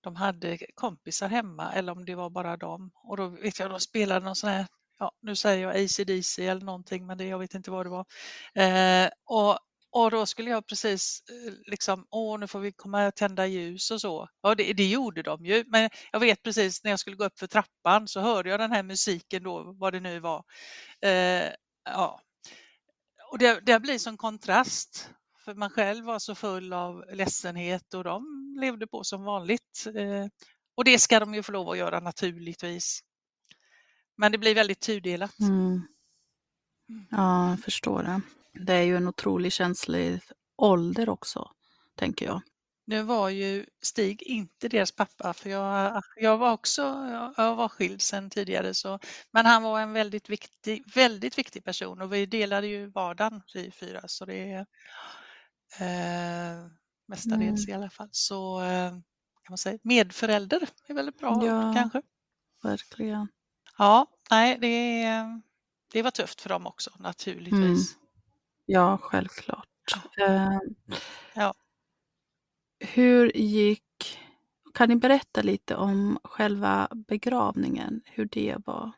de 0.00 0.16
hade 0.16 0.58
kompisar 0.74 1.28
hemma 1.28 1.72
eller 1.72 1.92
om 1.92 2.04
det 2.04 2.14
var 2.14 2.30
bara 2.30 2.56
dem. 2.56 2.90
Och 2.94 3.16
då 3.16 3.28
vet 3.28 3.58
jag, 3.58 3.70
de 3.70 3.80
spelade 3.80 4.24
någon 4.24 4.36
sån 4.36 4.50
här, 4.50 4.66
ja 4.98 5.12
nu 5.22 5.36
säger 5.36 5.62
jag 5.62 5.84
ACDC 5.84 6.46
eller 6.46 6.64
någonting 6.64 7.06
men 7.06 7.18
det, 7.18 7.24
jag 7.24 7.38
vet 7.38 7.54
inte 7.54 7.70
vad 7.70 7.86
det 7.86 7.90
var. 7.90 8.06
Eh, 8.54 9.10
och, 9.24 9.58
och 9.90 10.10
då 10.10 10.26
skulle 10.26 10.50
jag 10.50 10.66
precis 10.66 11.22
eh, 11.30 11.52
liksom, 11.66 12.06
åh 12.10 12.38
nu 12.38 12.46
får 12.46 12.60
vi 12.60 12.72
komma 12.72 13.06
och 13.06 13.14
tända 13.14 13.46
ljus 13.46 13.90
och 13.90 14.00
så. 14.00 14.28
Ja 14.42 14.54
det, 14.54 14.72
det 14.72 14.90
gjorde 14.90 15.22
de 15.22 15.46
ju, 15.46 15.64
men 15.66 15.90
jag 16.12 16.20
vet 16.20 16.42
precis 16.42 16.84
när 16.84 16.90
jag 16.90 17.00
skulle 17.00 17.16
gå 17.16 17.24
upp 17.24 17.38
för 17.38 17.46
trappan 17.46 18.08
så 18.08 18.20
hörde 18.20 18.50
jag 18.50 18.60
den 18.60 18.72
här 18.72 18.82
musiken 18.82 19.42
då, 19.42 19.74
vad 19.78 19.92
det 19.92 20.00
nu 20.00 20.20
var. 20.20 20.44
Eh, 21.02 21.48
ja. 21.84 22.20
Och 23.30 23.38
det, 23.38 23.60
det 23.60 23.80
blir 23.80 23.98
som 23.98 24.16
kontrast 24.16 25.10
för 25.44 25.54
man 25.54 25.70
själv 25.70 26.04
var 26.04 26.18
så 26.18 26.34
full 26.34 26.72
av 26.72 27.04
ledsenhet 27.12 27.94
och 27.94 28.04
de 28.04 28.24
levde 28.60 28.86
på 28.86 29.04
som 29.04 29.24
vanligt. 29.24 29.86
Eh, 29.86 30.26
och 30.74 30.84
det 30.84 30.98
ska 30.98 31.20
de 31.20 31.34
ju 31.34 31.42
få 31.42 31.52
lov 31.52 31.70
att 31.70 31.78
göra 31.78 32.00
naturligtvis. 32.00 33.00
Men 34.16 34.32
det 34.32 34.38
blir 34.38 34.54
väldigt 34.54 34.80
tudelat. 34.80 35.38
Mm. 35.40 35.82
mm. 36.88 37.06
Ja, 37.10 37.50
jag 37.50 37.60
förstår 37.60 38.02
det. 38.02 38.20
Det 38.64 38.74
är 38.74 38.82
ju 38.82 38.96
en 38.96 39.08
otroligt 39.08 39.52
känslig 39.52 40.20
ålder 40.56 41.08
också, 41.08 41.50
tänker 41.96 42.26
jag. 42.26 42.42
Nu 42.86 43.02
var 43.02 43.28
ju 43.28 43.66
Stig 43.82 44.22
inte 44.22 44.68
deras 44.68 44.92
pappa 44.92 45.32
för 45.32 45.50
jag, 45.50 46.02
jag 46.16 46.38
var 46.38 46.52
också 46.52 46.82
jag 47.36 47.54
var 47.54 47.68
skild 47.68 48.02
sedan 48.02 48.30
tidigare. 48.30 48.74
Så, 48.74 48.98
men 49.30 49.46
han 49.46 49.62
var 49.62 49.80
en 49.80 49.92
väldigt 49.92 50.30
viktig, 50.30 50.84
väldigt 50.94 51.38
viktig 51.38 51.64
person 51.64 52.00
och 52.00 52.12
vi 52.12 52.26
delade 52.26 52.66
ju 52.66 52.86
vardagen 52.86 53.42
vi 53.54 53.70
fyra. 53.70 54.00
Så 54.06 54.24
det, 54.24 54.66
eh, 55.78 56.66
mestadels 57.08 57.64
mm. 57.64 57.70
i 57.70 57.72
alla 57.72 57.90
fall. 57.90 58.08
Så 58.10 58.62
eh, 58.62 58.90
kan 58.90 59.50
man 59.50 59.58
säga 59.58 59.78
medförälder 59.82 60.68
är 60.86 60.94
väldigt 60.94 61.18
bra 61.18 61.46
ja, 61.46 61.72
kanske. 61.76 62.02
Verkligen. 62.62 63.28
Ja, 63.78 64.06
nej, 64.30 64.58
det, 64.60 65.06
det 65.92 66.02
var 66.02 66.10
tufft 66.10 66.40
för 66.40 66.48
dem 66.48 66.66
också 66.66 66.90
naturligtvis. 66.98 67.94
Mm. 67.94 68.04
Ja, 68.66 68.98
självklart. 69.02 69.68
Ja. 70.16 70.28
Uh, 70.28 70.60
ja. 71.34 71.54
Hur 72.78 73.36
gick, 73.36 74.18
kan 74.74 74.88
ni 74.88 74.96
berätta 74.96 75.42
lite 75.42 75.76
om 75.76 76.18
själva 76.24 76.88
begravningen, 76.92 78.00
hur 78.04 78.24
det 78.24 78.56
var? 78.66 78.92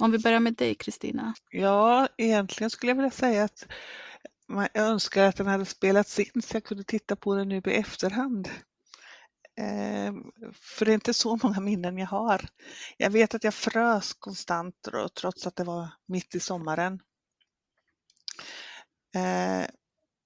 Om 0.00 0.10
vi 0.10 0.18
börjar 0.18 0.40
med 0.40 0.54
dig 0.54 0.74
Kristina. 0.74 1.34
Ja, 1.50 2.08
egentligen 2.16 2.70
skulle 2.70 2.90
jag 2.90 2.96
vilja 2.96 3.10
säga 3.10 3.44
att 3.44 3.66
jag 4.48 4.76
önskar 4.76 5.24
att 5.24 5.36
den 5.36 5.46
hade 5.46 5.64
spelats 5.64 6.18
in 6.18 6.42
så 6.42 6.56
jag 6.56 6.64
kunde 6.64 6.84
titta 6.84 7.16
på 7.16 7.34
den 7.34 7.48
nu 7.48 7.62
i 7.64 7.74
efterhand. 7.74 8.48
Ehm, 9.56 10.32
för 10.52 10.84
det 10.84 10.92
är 10.92 10.94
inte 10.94 11.14
så 11.14 11.38
många 11.42 11.60
minnen 11.60 11.98
jag 11.98 12.06
har. 12.06 12.48
Jag 12.96 13.10
vet 13.10 13.34
att 13.34 13.44
jag 13.44 13.54
frös 13.54 14.14
konstant 14.14 14.74
trots 15.20 15.46
att 15.46 15.56
det 15.56 15.64
var 15.64 15.88
mitt 16.06 16.34
i 16.34 16.40
sommaren. 16.40 17.00
Ehm, 19.14 19.66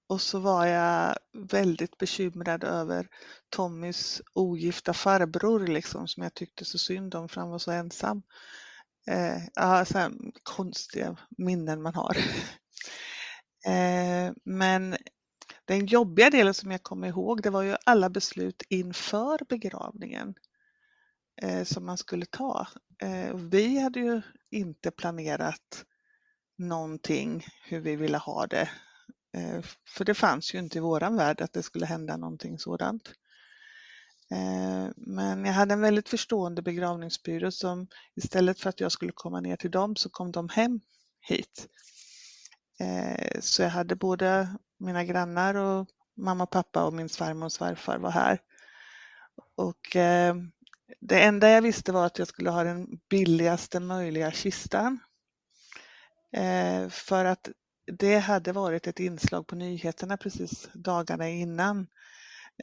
och 0.08 0.20
så 0.20 0.38
var 0.38 0.66
jag 0.66 1.16
väldigt 1.32 1.98
bekymrad 1.98 2.64
över 2.64 3.08
Tommys 3.48 4.22
ogifta 4.32 4.94
farbror 4.94 5.66
liksom, 5.66 6.08
som 6.08 6.22
jag 6.22 6.34
tyckte 6.34 6.64
så 6.64 6.78
synd 6.78 7.14
om 7.14 7.28
för 7.28 7.40
han 7.40 7.50
var 7.50 7.58
så 7.58 7.70
ensam. 7.70 8.22
Eh, 9.06 9.42
ja, 9.54 9.84
så 9.84 10.10
konstiga 10.42 11.16
minnen 11.30 11.82
man 11.82 11.94
har. 11.94 12.16
Ehm, 13.66 14.11
men 14.44 14.96
den 15.64 15.86
jobbiga 15.86 16.30
delen 16.30 16.54
som 16.54 16.70
jag 16.70 16.82
kommer 16.82 17.08
ihåg, 17.08 17.42
det 17.42 17.50
var 17.50 17.62
ju 17.62 17.76
alla 17.84 18.10
beslut 18.10 18.62
inför 18.68 19.38
begravningen 19.48 20.34
eh, 21.42 21.64
som 21.64 21.86
man 21.86 21.98
skulle 21.98 22.26
ta. 22.26 22.66
Eh, 23.02 23.36
vi 23.36 23.78
hade 23.78 24.00
ju 24.00 24.22
inte 24.50 24.90
planerat 24.90 25.84
någonting 26.58 27.46
hur 27.64 27.80
vi 27.80 27.96
ville 27.96 28.18
ha 28.18 28.46
det. 28.46 28.70
Eh, 29.36 29.62
för 29.88 30.04
det 30.04 30.14
fanns 30.14 30.54
ju 30.54 30.58
inte 30.58 30.78
i 30.78 30.80
våran 30.80 31.16
värld 31.16 31.40
att 31.40 31.52
det 31.52 31.62
skulle 31.62 31.86
hända 31.86 32.16
någonting 32.16 32.58
sådant. 32.58 33.08
Eh, 34.30 34.90
men 34.96 35.44
jag 35.44 35.52
hade 35.52 35.74
en 35.74 35.80
väldigt 35.80 36.08
förstående 36.08 36.62
begravningsbyrå 36.62 37.50
som 37.50 37.86
istället 38.14 38.60
för 38.60 38.70
att 38.70 38.80
jag 38.80 38.92
skulle 38.92 39.12
komma 39.12 39.40
ner 39.40 39.56
till 39.56 39.70
dem 39.70 39.96
så 39.96 40.10
kom 40.10 40.32
de 40.32 40.48
hem 40.48 40.80
hit 41.20 41.68
Eh, 42.80 43.40
så 43.40 43.62
jag 43.62 43.70
hade 43.70 43.96
både 43.96 44.48
mina 44.78 45.04
grannar 45.04 45.54
och 45.54 45.88
mamma 46.16 46.44
och 46.44 46.50
pappa 46.50 46.84
och 46.84 46.92
min 46.92 47.08
svärmor 47.08 47.46
och 47.46 47.52
svärfar 47.52 47.98
var 47.98 48.10
här. 48.10 48.40
Och 49.56 49.96
eh, 49.96 50.34
det 51.00 51.22
enda 51.22 51.50
jag 51.50 51.62
visste 51.62 51.92
var 51.92 52.06
att 52.06 52.18
jag 52.18 52.28
skulle 52.28 52.50
ha 52.50 52.64
den 52.64 53.00
billigaste 53.10 53.80
möjliga 53.80 54.30
kistan. 54.30 54.98
Eh, 56.36 56.88
för 56.88 57.24
att 57.24 57.48
det 57.98 58.18
hade 58.18 58.52
varit 58.52 58.86
ett 58.86 59.00
inslag 59.00 59.46
på 59.46 59.56
nyheterna 59.56 60.16
precis 60.16 60.68
dagarna 60.72 61.28
innan 61.28 61.86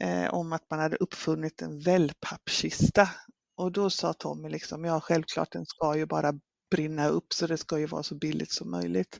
eh, 0.01 0.33
om 0.33 0.53
att 0.53 0.69
man 0.69 0.79
hade 0.79 0.95
uppfunnit 0.95 1.61
en 1.61 1.79
wellpappkista. 1.79 3.09
Och 3.57 3.71
då 3.71 3.89
sa 3.89 4.13
Tommy 4.13 4.49
liksom, 4.49 4.85
ja 4.85 4.99
självklart 5.01 5.51
den 5.51 5.65
ska 5.65 5.97
ju 5.97 6.05
bara 6.05 6.33
brinna 6.71 7.07
upp 7.07 7.33
så 7.33 7.47
det 7.47 7.57
ska 7.57 7.79
ju 7.79 7.85
vara 7.85 8.03
så 8.03 8.15
billigt 8.15 8.51
som 8.51 8.71
möjligt. 8.71 9.19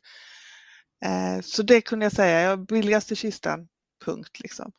Eh, 1.06 1.42
så 1.42 1.64
det 1.64 1.82
kunde 1.82 2.06
jag 2.06 2.14
säga, 2.14 2.42
jag 2.42 2.66
billigaste 2.66 3.16
kistan, 3.16 3.68
punkt. 4.06 4.40
Liksom. 4.40 4.72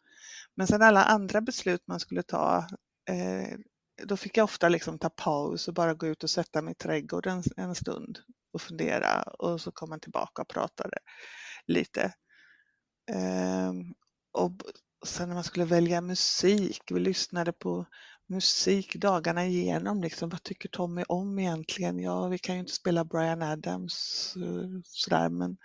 Men 0.54 0.66
sen 0.66 0.82
alla 0.82 1.04
andra 1.04 1.40
beslut 1.40 1.82
man 1.86 2.00
skulle 2.00 2.22
ta, 2.22 2.66
eh, 3.08 3.58
då 4.04 4.16
fick 4.16 4.36
jag 4.36 4.44
ofta 4.44 4.68
liksom 4.68 4.98
ta 4.98 5.10
paus 5.10 5.68
och 5.68 5.74
bara 5.74 5.94
gå 5.94 6.06
ut 6.06 6.24
och 6.24 6.30
sätta 6.30 6.62
mig 6.62 6.72
i 6.72 6.74
trädgården 6.74 7.42
en 7.56 7.74
stund 7.74 8.18
och 8.52 8.62
fundera 8.62 9.22
och 9.22 9.60
så 9.60 9.72
kom 9.72 9.90
man 9.90 10.00
tillbaka 10.00 10.42
och 10.42 10.48
pratade 10.48 10.98
lite. 11.66 12.12
Ehm, 13.12 13.94
och 14.32 14.52
sen 15.06 15.28
när 15.28 15.34
man 15.34 15.44
skulle 15.44 15.64
välja 15.64 16.00
musik, 16.00 16.82
vi 16.90 17.00
lyssnade 17.00 17.52
på 17.52 17.86
musik 18.26 18.96
dagarna 18.96 19.46
igenom. 19.46 20.02
Liksom, 20.02 20.28
vad 20.28 20.42
tycker 20.42 20.68
Tommy 20.68 21.04
om 21.08 21.38
egentligen? 21.38 21.98
Ja, 21.98 22.28
vi 22.28 22.38
kan 22.38 22.54
ju 22.54 22.60
inte 22.60 22.72
spela 22.72 23.04
Brian 23.04 23.42
Adams 23.42 24.34
eh, 24.36 24.80
sådär, 24.84 25.28
men 25.28 25.56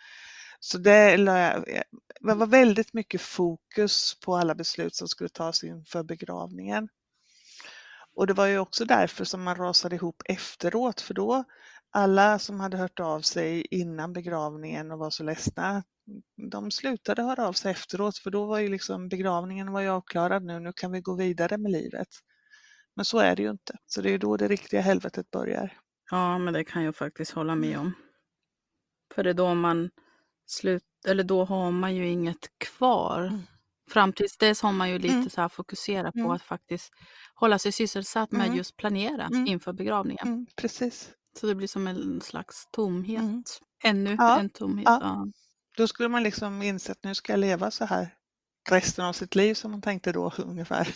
så 0.66 0.78
det, 0.78 1.18
det 1.18 2.34
var 2.36 2.48
väldigt 2.48 2.94
mycket 2.94 3.22
fokus 3.22 4.20
på 4.20 4.36
alla 4.36 4.56
beslut 4.56 4.96
som 4.96 5.08
skulle 5.08 5.30
tas 5.30 5.64
inför 5.64 6.04
begravningen. 6.04 6.90
Och 8.16 8.28
det 8.28 8.34
var 8.34 8.46
ju 8.46 8.60
också 8.60 8.86
därför 8.86 9.26
som 9.26 9.44
man 9.44 9.56
rasade 9.56 9.96
ihop 9.96 10.24
efteråt, 10.26 11.02
för 11.02 11.14
då 11.14 11.44
alla 11.92 12.40
som 12.40 12.60
hade 12.60 12.78
hört 12.78 13.00
av 13.00 13.22
sig 13.22 13.66
innan 13.72 14.14
begravningen 14.14 14.92
och 14.92 15.00
var 15.00 15.10
så 15.10 15.24
ledsna, 15.24 15.84
de 16.52 16.72
slutade 16.72 17.22
höra 17.24 17.48
av 17.48 17.54
sig 17.54 17.72
efteråt, 17.72 18.18
för 18.18 18.32
då 18.32 18.46
var 18.46 18.60
ju 18.60 18.68
liksom 18.68 19.10
begravningen 19.10 19.72
var 19.72 19.82
ju 19.82 19.90
avklarad 19.90 20.44
nu, 20.44 20.60
nu 20.60 20.74
kan 20.76 20.92
vi 20.92 21.02
gå 21.02 21.16
vidare 21.16 21.58
med 21.58 21.72
livet. 21.72 22.10
Men 22.96 23.06
så 23.06 23.20
är 23.20 23.36
det 23.36 23.42
ju 23.44 23.50
inte, 23.50 23.78
så 23.86 24.02
det 24.02 24.12
är 24.12 24.18
då 24.18 24.38
det 24.38 24.48
riktiga 24.48 24.82
helvetet 24.82 25.32
börjar. 25.32 25.78
Ja, 26.12 26.38
men 26.38 26.54
det 26.54 26.64
kan 26.64 26.84
jag 26.84 26.96
faktiskt 26.96 27.32
hålla 27.32 27.56
med 27.56 27.80
om. 27.80 27.94
För 29.16 29.24
det 29.24 29.30
är 29.30 29.34
då 29.34 29.56
man 29.56 29.90
slut, 30.46 30.84
eller 31.08 31.24
då 31.24 31.46
har 31.46 31.72
man 31.72 31.96
ju 31.96 32.08
inget 32.08 32.58
kvar. 32.58 33.22
Mm. 33.22 33.42
Fram 33.90 34.14
tills 34.14 34.38
dess 34.38 34.62
har 34.62 34.72
man 34.72 34.90
ju 34.90 35.00
lite 35.00 35.16
mm. 35.16 35.30
så 35.30 35.42
här 35.42 35.50
fokusera 35.50 36.12
på 36.12 36.20
mm. 36.20 36.32
att 36.32 36.42
faktiskt 36.42 36.92
hålla 37.36 37.60
sig 37.60 37.72
sysselsatt 37.72 38.32
med 38.32 38.46
mm. 38.46 38.58
just 38.58 38.78
planera 38.78 39.26
mm. 39.26 39.48
inför 39.48 39.74
begravningen. 39.74 40.28
Mm, 40.28 40.48
precis. 40.56 41.10
Så 41.40 41.48
det 41.48 41.56
blir 41.56 41.68
som 41.68 41.88
en 41.88 42.22
slags 42.22 42.68
tomhet. 42.72 43.60
Ännu 43.84 44.16
ja. 44.20 44.40
en 44.40 44.50
tomhet. 44.50 44.86
Ja. 44.86 45.00
ja. 45.02 45.28
Då 45.78 45.88
skulle 45.88 46.10
man 46.10 46.24
liksom 46.24 46.62
inse 46.62 46.92
att 46.92 47.04
nu 47.04 47.16
ska 47.16 47.34
jag 47.34 47.40
leva 47.40 47.72
så 47.72 47.86
här 47.86 48.14
resten 48.70 49.06
av 49.06 49.14
sitt 49.14 49.36
liv 49.36 49.54
som 49.54 49.72
man 49.72 49.82
tänkte 49.82 50.12
då 50.12 50.32
ungefär. 50.38 50.96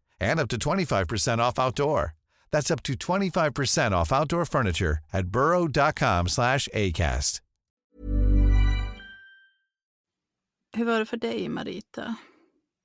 and 0.21 0.39
up 0.39 0.49
to 0.49 0.57
25% 0.57 1.39
off 1.39 1.59
outdoor. 1.59 2.13
That's 2.51 2.71
up 2.71 2.83
to 2.83 2.93
25% 2.93 3.91
off 3.91 4.11
outdoor 4.11 4.45
furniture 4.45 4.99
at 5.13 5.27
burrow.com 5.27 6.27
slash 6.27 6.67
ACAST. 6.73 7.41
Hur 10.73 10.85
var 10.85 10.99
det 10.99 11.05
för 11.05 11.17
dig, 11.17 11.49
Marita? 11.49 12.15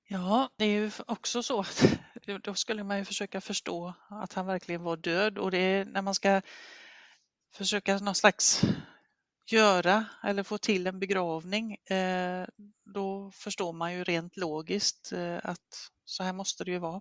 Ja, 0.09 0.51
det 0.57 0.64
är 0.64 0.68
ju 0.68 0.91
också 1.07 1.43
så 1.43 1.61
att 1.61 1.99
då 2.43 2.55
skulle 2.55 2.84
man 2.84 2.99
ju 2.99 3.05
försöka 3.05 3.41
förstå 3.41 3.95
att 4.09 4.32
han 4.32 4.47
verkligen 4.47 4.82
var 4.82 4.97
död 4.97 5.39
och 5.39 5.51
det 5.51 5.59
är 5.59 5.84
när 5.84 6.03
man 6.03 6.14
ska 6.14 6.43
försöka 7.55 7.99
någon 7.99 8.14
slags 8.14 8.62
göra 9.53 10.07
eller 10.23 10.43
få 10.43 10.59
till 10.59 10.87
en 10.87 10.99
begravning, 10.99 11.75
eh, 11.75 12.47
då 12.85 13.31
förstår 13.35 13.73
man 13.73 13.95
ju 13.95 14.05
rent 14.05 14.37
logiskt 14.37 15.13
eh, 15.13 15.39
att 15.43 15.91
så 16.05 16.23
här 16.23 16.33
måste 16.33 16.65
det 16.65 16.71
ju 16.71 16.79
vara. 16.79 17.01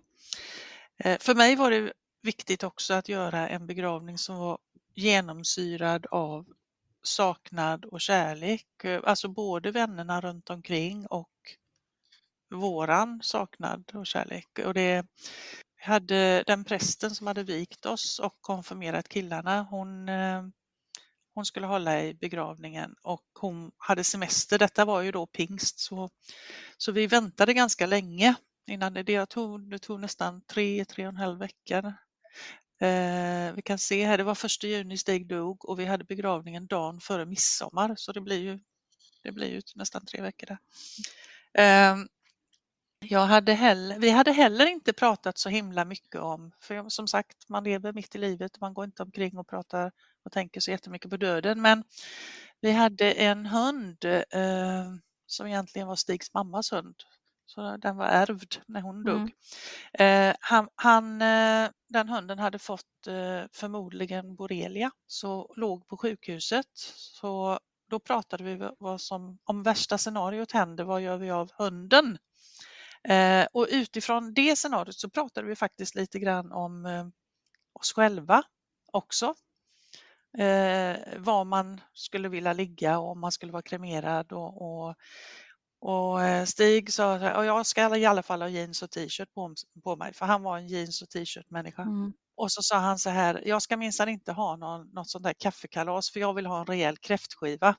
Eh, 0.96 1.18
för 1.18 1.34
mig 1.34 1.56
var 1.56 1.70
det 1.70 1.92
viktigt 2.22 2.62
också 2.62 2.94
att 2.94 3.08
göra 3.08 3.48
en 3.48 3.66
begravning 3.66 4.18
som 4.18 4.36
var 4.36 4.58
genomsyrad 4.94 6.06
av 6.10 6.46
saknad 7.02 7.84
och 7.84 8.00
kärlek, 8.00 8.66
alltså 9.04 9.28
både 9.28 9.70
vännerna 9.70 10.20
runt 10.20 10.50
omkring 10.50 11.06
och 11.06 11.30
våran 12.50 13.20
saknad 13.22 13.90
och 13.94 14.06
kärlek. 14.06 14.58
Och 14.64 14.74
det 14.74 15.06
hade 15.80 16.42
den 16.46 16.64
prästen 16.64 17.10
som 17.10 17.26
hade 17.26 17.42
vikt 17.42 17.86
oss 17.86 18.18
och 18.18 18.36
konfirmerat 18.40 19.08
killarna, 19.08 19.62
hon 19.62 20.08
hon 21.36 21.44
skulle 21.44 21.66
hålla 21.66 22.02
i 22.02 22.14
begravningen 22.14 22.94
och 23.02 23.24
hon 23.40 23.70
hade 23.78 24.04
semester. 24.04 24.58
Detta 24.58 24.84
var 24.84 25.02
ju 25.02 25.12
då 25.12 25.26
pingst 25.26 25.78
så, 25.78 26.10
så 26.76 26.92
vi 26.92 27.06
väntade 27.06 27.54
ganska 27.54 27.86
länge 27.86 28.34
innan 28.66 28.94
det, 28.94 29.02
det, 29.02 29.26
tog, 29.26 29.70
det 29.70 29.78
tog 29.78 30.00
nästan 30.00 30.42
tre, 30.42 30.84
tre 30.84 31.06
och 31.06 31.12
en 31.12 31.16
halv 31.16 31.38
vecka. 31.38 31.78
Eh, 32.80 33.52
vi 33.54 33.62
kan 33.64 33.78
se 33.78 34.06
här, 34.06 34.18
det 34.18 34.24
var 34.24 34.34
första 34.34 34.66
juni 34.66 34.98
Stig 34.98 35.28
dog 35.28 35.68
och 35.68 35.80
vi 35.80 35.84
hade 35.84 36.04
begravningen 36.04 36.66
dagen 36.66 37.00
före 37.00 37.26
midsommar 37.26 37.94
så 37.96 38.12
det 38.12 38.20
blir 38.20 38.38
ju, 38.38 38.60
det 39.22 39.32
blir 39.32 39.48
ju 39.48 39.62
nästan 39.74 40.06
tre 40.06 40.22
veckor 40.22 40.46
där. 40.46 40.58
Eh, 41.62 41.96
jag 43.10 43.26
hade 43.26 43.52
heller, 43.52 43.98
vi 43.98 44.10
hade 44.10 44.32
heller 44.32 44.66
inte 44.66 44.92
pratat 44.92 45.38
så 45.38 45.48
himla 45.48 45.84
mycket 45.84 46.20
om, 46.20 46.52
för 46.60 46.88
som 46.88 47.08
sagt 47.08 47.48
man 47.48 47.64
lever 47.64 47.92
mitt 47.92 48.14
i 48.14 48.18
livet, 48.18 48.60
man 48.60 48.74
går 48.74 48.84
inte 48.84 49.02
omkring 49.02 49.38
och 49.38 49.48
pratar 49.48 49.92
och 50.24 50.32
tänker 50.32 50.60
så 50.60 50.70
jättemycket 50.70 51.10
på 51.10 51.16
döden. 51.16 51.62
Men 51.62 51.84
vi 52.60 52.72
hade 52.72 53.12
en 53.12 53.46
hund 53.46 54.04
eh, 54.04 54.84
som 55.26 55.46
egentligen 55.46 55.88
var 55.88 55.96
Stigs 55.96 56.34
mammas 56.34 56.72
hund. 56.72 56.94
Så 57.46 57.76
den 57.76 57.96
var 57.96 58.06
ärvd 58.06 58.54
när 58.66 58.80
hon 58.80 59.04
dog. 59.04 59.30
Mm. 59.92 60.30
Eh, 60.30 60.36
han, 60.40 60.68
han, 60.74 61.22
eh, 61.22 61.70
den 61.88 62.08
hunden 62.08 62.38
hade 62.38 62.58
fått 62.58 63.06
eh, 63.06 63.44
förmodligen 63.52 64.36
borrelia, 64.36 64.90
så 65.06 65.54
låg 65.56 65.88
på 65.88 65.96
sjukhuset. 65.96 66.70
Så 66.96 67.58
då 67.90 67.98
pratade 67.98 68.44
vi 68.44 68.70
vad 68.78 69.00
som, 69.00 69.38
om 69.44 69.62
värsta 69.62 69.98
scenariot 69.98 70.52
händer, 70.52 70.84
vad 70.84 71.00
gör 71.00 71.16
vi 71.16 71.30
av 71.30 71.50
hunden? 71.58 72.18
Eh, 73.08 73.46
och 73.52 73.66
utifrån 73.70 74.34
det 74.34 74.56
scenariot 74.56 74.96
så 74.96 75.10
pratade 75.10 75.46
vi 75.46 75.56
faktiskt 75.56 75.94
lite 75.94 76.18
grann 76.18 76.52
om 76.52 76.86
eh, 76.86 77.06
oss 77.72 77.92
själva 77.92 78.42
också 78.92 79.34
eh, 80.38 80.96
var 81.18 81.44
man 81.44 81.80
skulle 81.92 82.28
vilja 82.28 82.52
ligga 82.52 82.98
och 82.98 83.10
om 83.10 83.20
man 83.20 83.32
skulle 83.32 83.52
vara 83.52 83.62
kremerad. 83.62 84.32
Och, 84.32 84.62
och, 84.62 84.94
och 85.80 86.22
eh, 86.22 86.44
Stig 86.44 86.92
sa 86.92 87.14
att 87.14 87.46
jag 87.46 87.66
ska 87.66 87.96
i 87.96 88.06
alla 88.06 88.22
fall 88.22 88.42
ha 88.42 88.48
jeans 88.48 88.82
och 88.82 88.90
t-shirt 88.90 89.34
på, 89.34 89.54
på 89.84 89.96
mig, 89.96 90.14
för 90.14 90.26
han 90.26 90.42
var 90.42 90.58
en 90.58 90.66
jeans 90.66 91.02
och 91.02 91.10
t-shirt 91.10 91.50
människa. 91.50 91.82
Mm. 91.82 92.12
Och 92.36 92.52
så 92.52 92.62
sa 92.62 92.78
han 92.78 92.98
så 92.98 93.10
här, 93.10 93.42
jag 93.46 93.62
ska 93.62 93.76
minsann 93.76 94.08
inte 94.08 94.32
ha 94.32 94.56
någon, 94.56 94.88
något 94.88 95.10
sånt 95.10 95.24
där 95.24 95.34
kaffekalas 95.38 96.10
för 96.10 96.20
jag 96.20 96.34
vill 96.34 96.46
ha 96.46 96.60
en 96.60 96.66
rejäl 96.66 96.96
kräftskiva. 96.96 97.76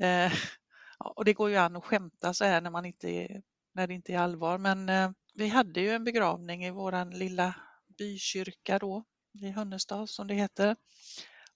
Eh, 0.00 0.32
och 1.14 1.24
det 1.24 1.32
går 1.32 1.50
ju 1.50 1.56
an 1.56 1.76
att 1.76 1.84
skämta 1.84 2.34
så 2.34 2.44
här 2.44 2.60
när, 2.60 2.70
man 2.70 2.84
inte 2.84 3.42
när 3.78 3.86
det 3.86 3.94
inte 3.94 4.12
är 4.12 4.18
allvar, 4.18 4.58
men 4.58 4.88
eh, 4.88 5.10
vi 5.34 5.48
hade 5.48 5.80
ju 5.80 5.90
en 5.90 6.04
begravning 6.04 6.64
i 6.64 6.70
våran 6.70 7.10
lilla 7.10 7.54
bykyrka 7.98 8.78
då, 8.78 9.04
i 9.34 9.50
Hönnestad 9.50 10.10
som 10.10 10.26
det 10.26 10.34
heter 10.34 10.76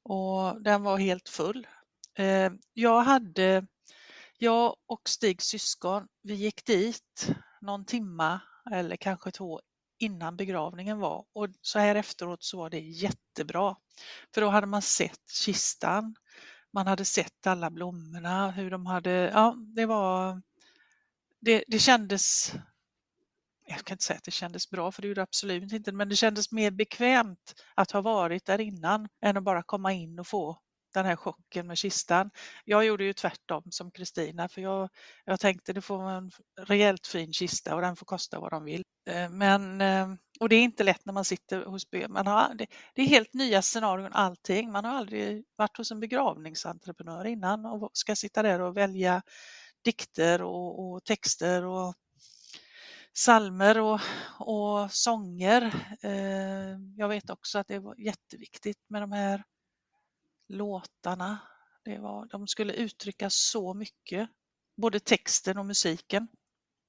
och 0.02 0.62
den 0.62 0.82
var 0.82 0.98
helt 0.98 1.28
full. 1.28 1.66
Eh, 2.18 2.52
jag 2.72 3.02
hade, 3.02 3.66
jag 4.38 4.76
och 4.86 5.08
Stigs 5.08 5.44
syskon, 5.44 6.08
vi 6.22 6.34
gick 6.34 6.64
dit 6.64 7.28
någon 7.60 7.84
timma 7.84 8.40
eller 8.72 8.96
kanske 8.96 9.30
två 9.30 9.60
innan 9.98 10.36
begravningen 10.36 10.98
var 10.98 11.24
och 11.32 11.48
så 11.62 11.78
här 11.78 11.94
efteråt 11.94 12.42
så 12.42 12.58
var 12.58 12.70
det 12.70 12.80
jättebra. 12.80 13.76
För 14.34 14.40
då 14.40 14.48
hade 14.48 14.66
man 14.66 14.82
sett 14.82 15.30
kistan, 15.30 16.14
man 16.72 16.86
hade 16.86 17.04
sett 17.04 17.46
alla 17.46 17.70
blommorna, 17.70 18.50
hur 18.50 18.70
de 18.70 18.86
hade, 18.86 19.10
ja 19.10 19.56
det 19.76 19.86
var, 19.86 20.42
det, 21.42 21.64
det 21.68 21.78
kändes 21.78 22.54
jag 23.66 23.84
kan 23.84 23.94
inte 23.94 24.04
säga 24.04 24.16
att 24.16 24.24
det 24.24 24.30
kändes 24.30 24.70
bra, 24.70 24.92
för 24.92 25.02
det 25.02 25.08
gjorde 25.08 25.18
det 25.18 25.22
absolut 25.22 25.72
inte, 25.72 25.92
men 25.92 26.08
det 26.08 26.16
kändes 26.16 26.52
mer 26.52 26.70
bekvämt 26.70 27.54
att 27.74 27.90
ha 27.90 28.00
varit 28.00 28.44
där 28.44 28.60
innan 28.60 29.08
än 29.22 29.36
att 29.36 29.44
bara 29.44 29.62
komma 29.62 29.92
in 29.92 30.18
och 30.18 30.26
få 30.26 30.58
den 30.94 31.06
här 31.06 31.16
chocken 31.16 31.66
med 31.66 31.78
kistan. 31.78 32.30
Jag 32.64 32.84
gjorde 32.84 33.04
ju 33.04 33.12
tvärtom 33.12 33.62
som 33.70 33.90
Kristina, 33.90 34.48
för 34.48 34.60
jag, 34.60 34.88
jag 35.24 35.40
tänkte 35.40 35.72
det 35.72 35.80
får 35.80 36.10
en 36.10 36.30
rejält 36.60 37.06
fin 37.06 37.32
kista 37.32 37.74
och 37.74 37.80
den 37.80 37.96
får 37.96 38.06
kosta 38.06 38.40
vad 38.40 38.50
de 38.50 38.64
vill. 38.64 38.82
Eh, 39.06 39.30
men, 39.30 39.80
eh, 39.80 40.08
och 40.40 40.48
det 40.48 40.56
är 40.56 40.62
inte 40.62 40.84
lätt 40.84 41.04
när 41.04 41.12
man 41.12 41.24
sitter 41.24 41.64
hos 41.64 41.86
man 42.08 42.26
har, 42.26 42.54
det, 42.54 42.66
det 42.94 43.02
är 43.02 43.06
helt 43.06 43.34
nya 43.34 43.62
scenarion 43.62 44.12
allting. 44.12 44.72
Man 44.72 44.84
har 44.84 44.92
aldrig 44.94 45.44
varit 45.56 45.76
hos 45.76 45.90
en 45.90 46.00
begravningsentreprenör 46.00 47.24
innan 47.24 47.66
och 47.66 47.90
ska 47.92 48.16
sitta 48.16 48.42
där 48.42 48.60
och 48.60 48.76
välja 48.76 49.22
dikter 49.82 50.42
och, 50.42 50.92
och 50.92 51.04
texter 51.04 51.64
och 51.64 51.94
salmer 53.14 53.80
och, 53.80 54.00
och 54.38 54.92
sånger. 54.92 55.62
Eh, 56.02 56.78
jag 56.96 57.08
vet 57.08 57.30
också 57.30 57.58
att 57.58 57.68
det 57.68 57.78
var 57.78 57.94
jätteviktigt 57.98 58.78
med 58.88 59.02
de 59.02 59.12
här 59.12 59.44
låtarna. 60.48 61.38
Det 61.84 61.98
var, 61.98 62.26
de 62.26 62.46
skulle 62.46 62.72
uttrycka 62.72 63.30
så 63.30 63.74
mycket, 63.74 64.28
både 64.76 65.00
texten 65.00 65.58
och 65.58 65.66
musiken. 65.66 66.28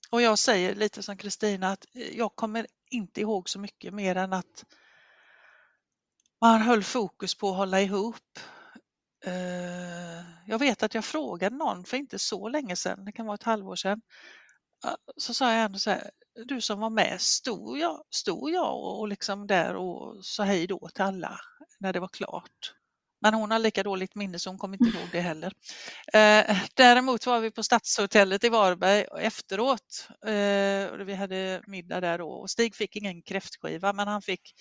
Och 0.10 0.22
jag 0.22 0.40
säger 0.40 0.76
lite 0.76 1.04
som 1.04 1.18
Kristina 1.18 1.72
att 1.72 1.86
jag 1.94 2.36
kommer 2.36 2.68
inte 2.90 3.22
ihåg 3.22 3.50
så 3.50 3.60
mycket 3.60 3.94
mer 3.94 4.16
än 4.16 4.34
att 4.34 4.66
man 6.42 6.62
höll 6.62 6.84
fokus 6.84 7.36
på 7.36 7.50
att 7.50 7.58
hålla 7.58 7.82
ihop. 7.82 8.40
Eh, 9.26 10.26
jag 10.48 10.60
vet 10.60 10.84
att 10.84 10.94
jag 10.94 11.06
frågade 11.06 11.56
någon 11.56 11.86
för 11.86 11.98
inte 11.98 12.20
så 12.20 12.50
länge 12.50 12.76
sedan, 12.76 13.06
det 13.06 13.12
kan 13.12 13.26
vara 13.26 13.36
ett 13.36 13.44
halvår 13.44 13.76
sedan, 13.76 14.02
så 15.18 15.34
sa 15.34 15.54
jag 15.54 15.64
ändå 15.64 15.80
så 15.80 15.90
här, 15.90 16.12
du 16.46 16.62
som 16.62 16.80
var 16.80 16.90
med, 16.90 17.22
stod 17.22 17.78
jag, 17.78 18.04
stod 18.10 18.52
jag 18.52 19.00
och 19.00 19.08
liksom 19.08 19.48
där 19.48 19.76
och 19.76 20.26
sa 20.26 20.44
hej 20.44 20.68
då 20.68 20.90
till 20.94 21.04
alla 21.04 21.40
när 21.80 21.94
det 21.94 22.00
var 22.00 22.08
klart? 22.08 22.74
Men 23.22 23.34
hon 23.34 23.52
har 23.52 23.60
lika 23.60 23.84
dåligt 23.84 24.16
minne 24.16 24.40
så 24.40 24.50
hon 24.50 24.58
kommer 24.58 24.78
inte 24.82 24.98
ihåg 24.98 25.10
det 25.12 25.20
heller. 25.20 25.54
Eh, 26.14 26.58
däremot 26.76 27.26
var 27.26 27.40
vi 27.40 27.52
på 27.52 27.64
Stadshotellet 27.64 28.44
i 28.44 28.50
Varberg 28.50 29.06
efteråt. 29.20 30.08
Eh, 30.26 30.86
och 30.92 31.10
vi 31.10 31.14
hade 31.14 31.62
middag 31.68 32.02
där 32.02 32.18
då 32.18 32.30
och 32.30 32.50
Stig 32.50 32.76
fick 32.76 32.96
ingen 32.96 33.22
kräftskiva 33.22 33.94
men 33.94 34.08
han 34.08 34.22
fick 34.22 34.54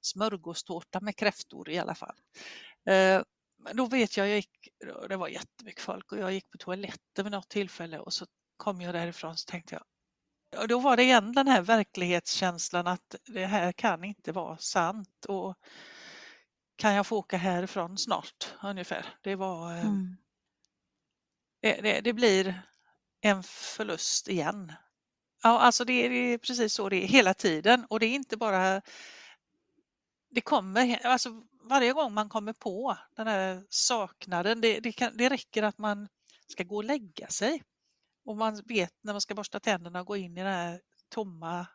smörgåstårta 0.00 1.00
med 1.00 1.16
kräftor 1.16 1.70
i 1.70 1.78
alla 1.78 1.94
fall. 1.94 2.16
Då 3.72 3.86
vet 3.86 4.16
jag, 4.16 4.28
jag 4.28 4.36
gick, 4.36 4.68
det 5.08 5.16
var 5.16 5.28
jättemycket 5.28 5.82
folk 5.82 6.12
och 6.12 6.18
jag 6.18 6.32
gick 6.32 6.50
på 6.50 6.58
toaletten 6.58 7.24
vid 7.24 7.32
något 7.32 7.48
tillfälle 7.48 7.98
och 7.98 8.12
så 8.12 8.26
kom 8.56 8.80
jag 8.80 8.94
därifrån 8.94 9.36
så 9.36 9.50
tänkte 9.50 9.74
jag, 9.74 9.84
och 10.56 10.68
då 10.68 10.78
var 10.78 10.96
det 10.96 11.02
igen 11.02 11.32
den 11.32 11.48
här 11.48 11.62
verklighetskänslan 11.62 12.86
att 12.86 13.14
det 13.26 13.46
här 13.46 13.72
kan 13.72 14.04
inte 14.04 14.32
vara 14.32 14.58
sant. 14.58 15.24
Och 15.28 15.56
kan 16.76 16.94
jag 16.94 17.06
få 17.06 17.16
åka 17.16 17.36
härifrån 17.36 17.98
snart 17.98 18.54
ungefär? 18.62 19.06
Det 19.22 19.36
var 19.36 19.72
eh, 19.72 19.86
mm. 19.86 20.16
det, 21.62 21.80
det, 21.80 22.00
det, 22.00 22.12
blir 22.12 22.62
en 23.20 23.42
förlust 23.42 24.28
igen. 24.28 24.72
Ja, 25.42 25.60
alltså 25.60 25.84
det, 25.84 26.08
det, 26.08 26.14
är 26.14 26.38
precis 26.38 26.74
så 26.74 26.88
det 26.88 27.04
är 27.04 27.08
hela 27.08 27.34
tiden 27.34 27.86
och 27.90 28.00
det 28.00 28.06
är 28.06 28.14
inte 28.14 28.36
bara 28.36 28.82
det 30.30 30.40
kommer, 30.40 31.06
alltså 31.06 31.42
varje 31.62 31.92
gång 31.92 32.14
man 32.14 32.28
kommer 32.28 32.52
på 32.52 32.96
den 33.16 33.26
här 33.26 33.66
saknaden, 33.68 34.60
det, 34.60 34.80
det, 34.80 34.92
kan, 34.92 35.16
det 35.16 35.28
räcker 35.28 35.62
att 35.62 35.78
man 35.78 36.08
ska 36.46 36.64
gå 36.64 36.76
och 36.76 36.84
lägga 36.84 37.28
sig 37.28 37.62
och 38.24 38.36
man 38.36 38.62
vet 38.64 38.94
när 39.02 39.12
man 39.12 39.20
ska 39.20 39.34
borsta 39.34 39.60
tänderna 39.60 40.00
och 40.00 40.06
gå 40.06 40.16
in 40.16 40.38
i 40.38 40.42
det 40.42 40.48
här 40.48 40.80
tomma 41.08 41.66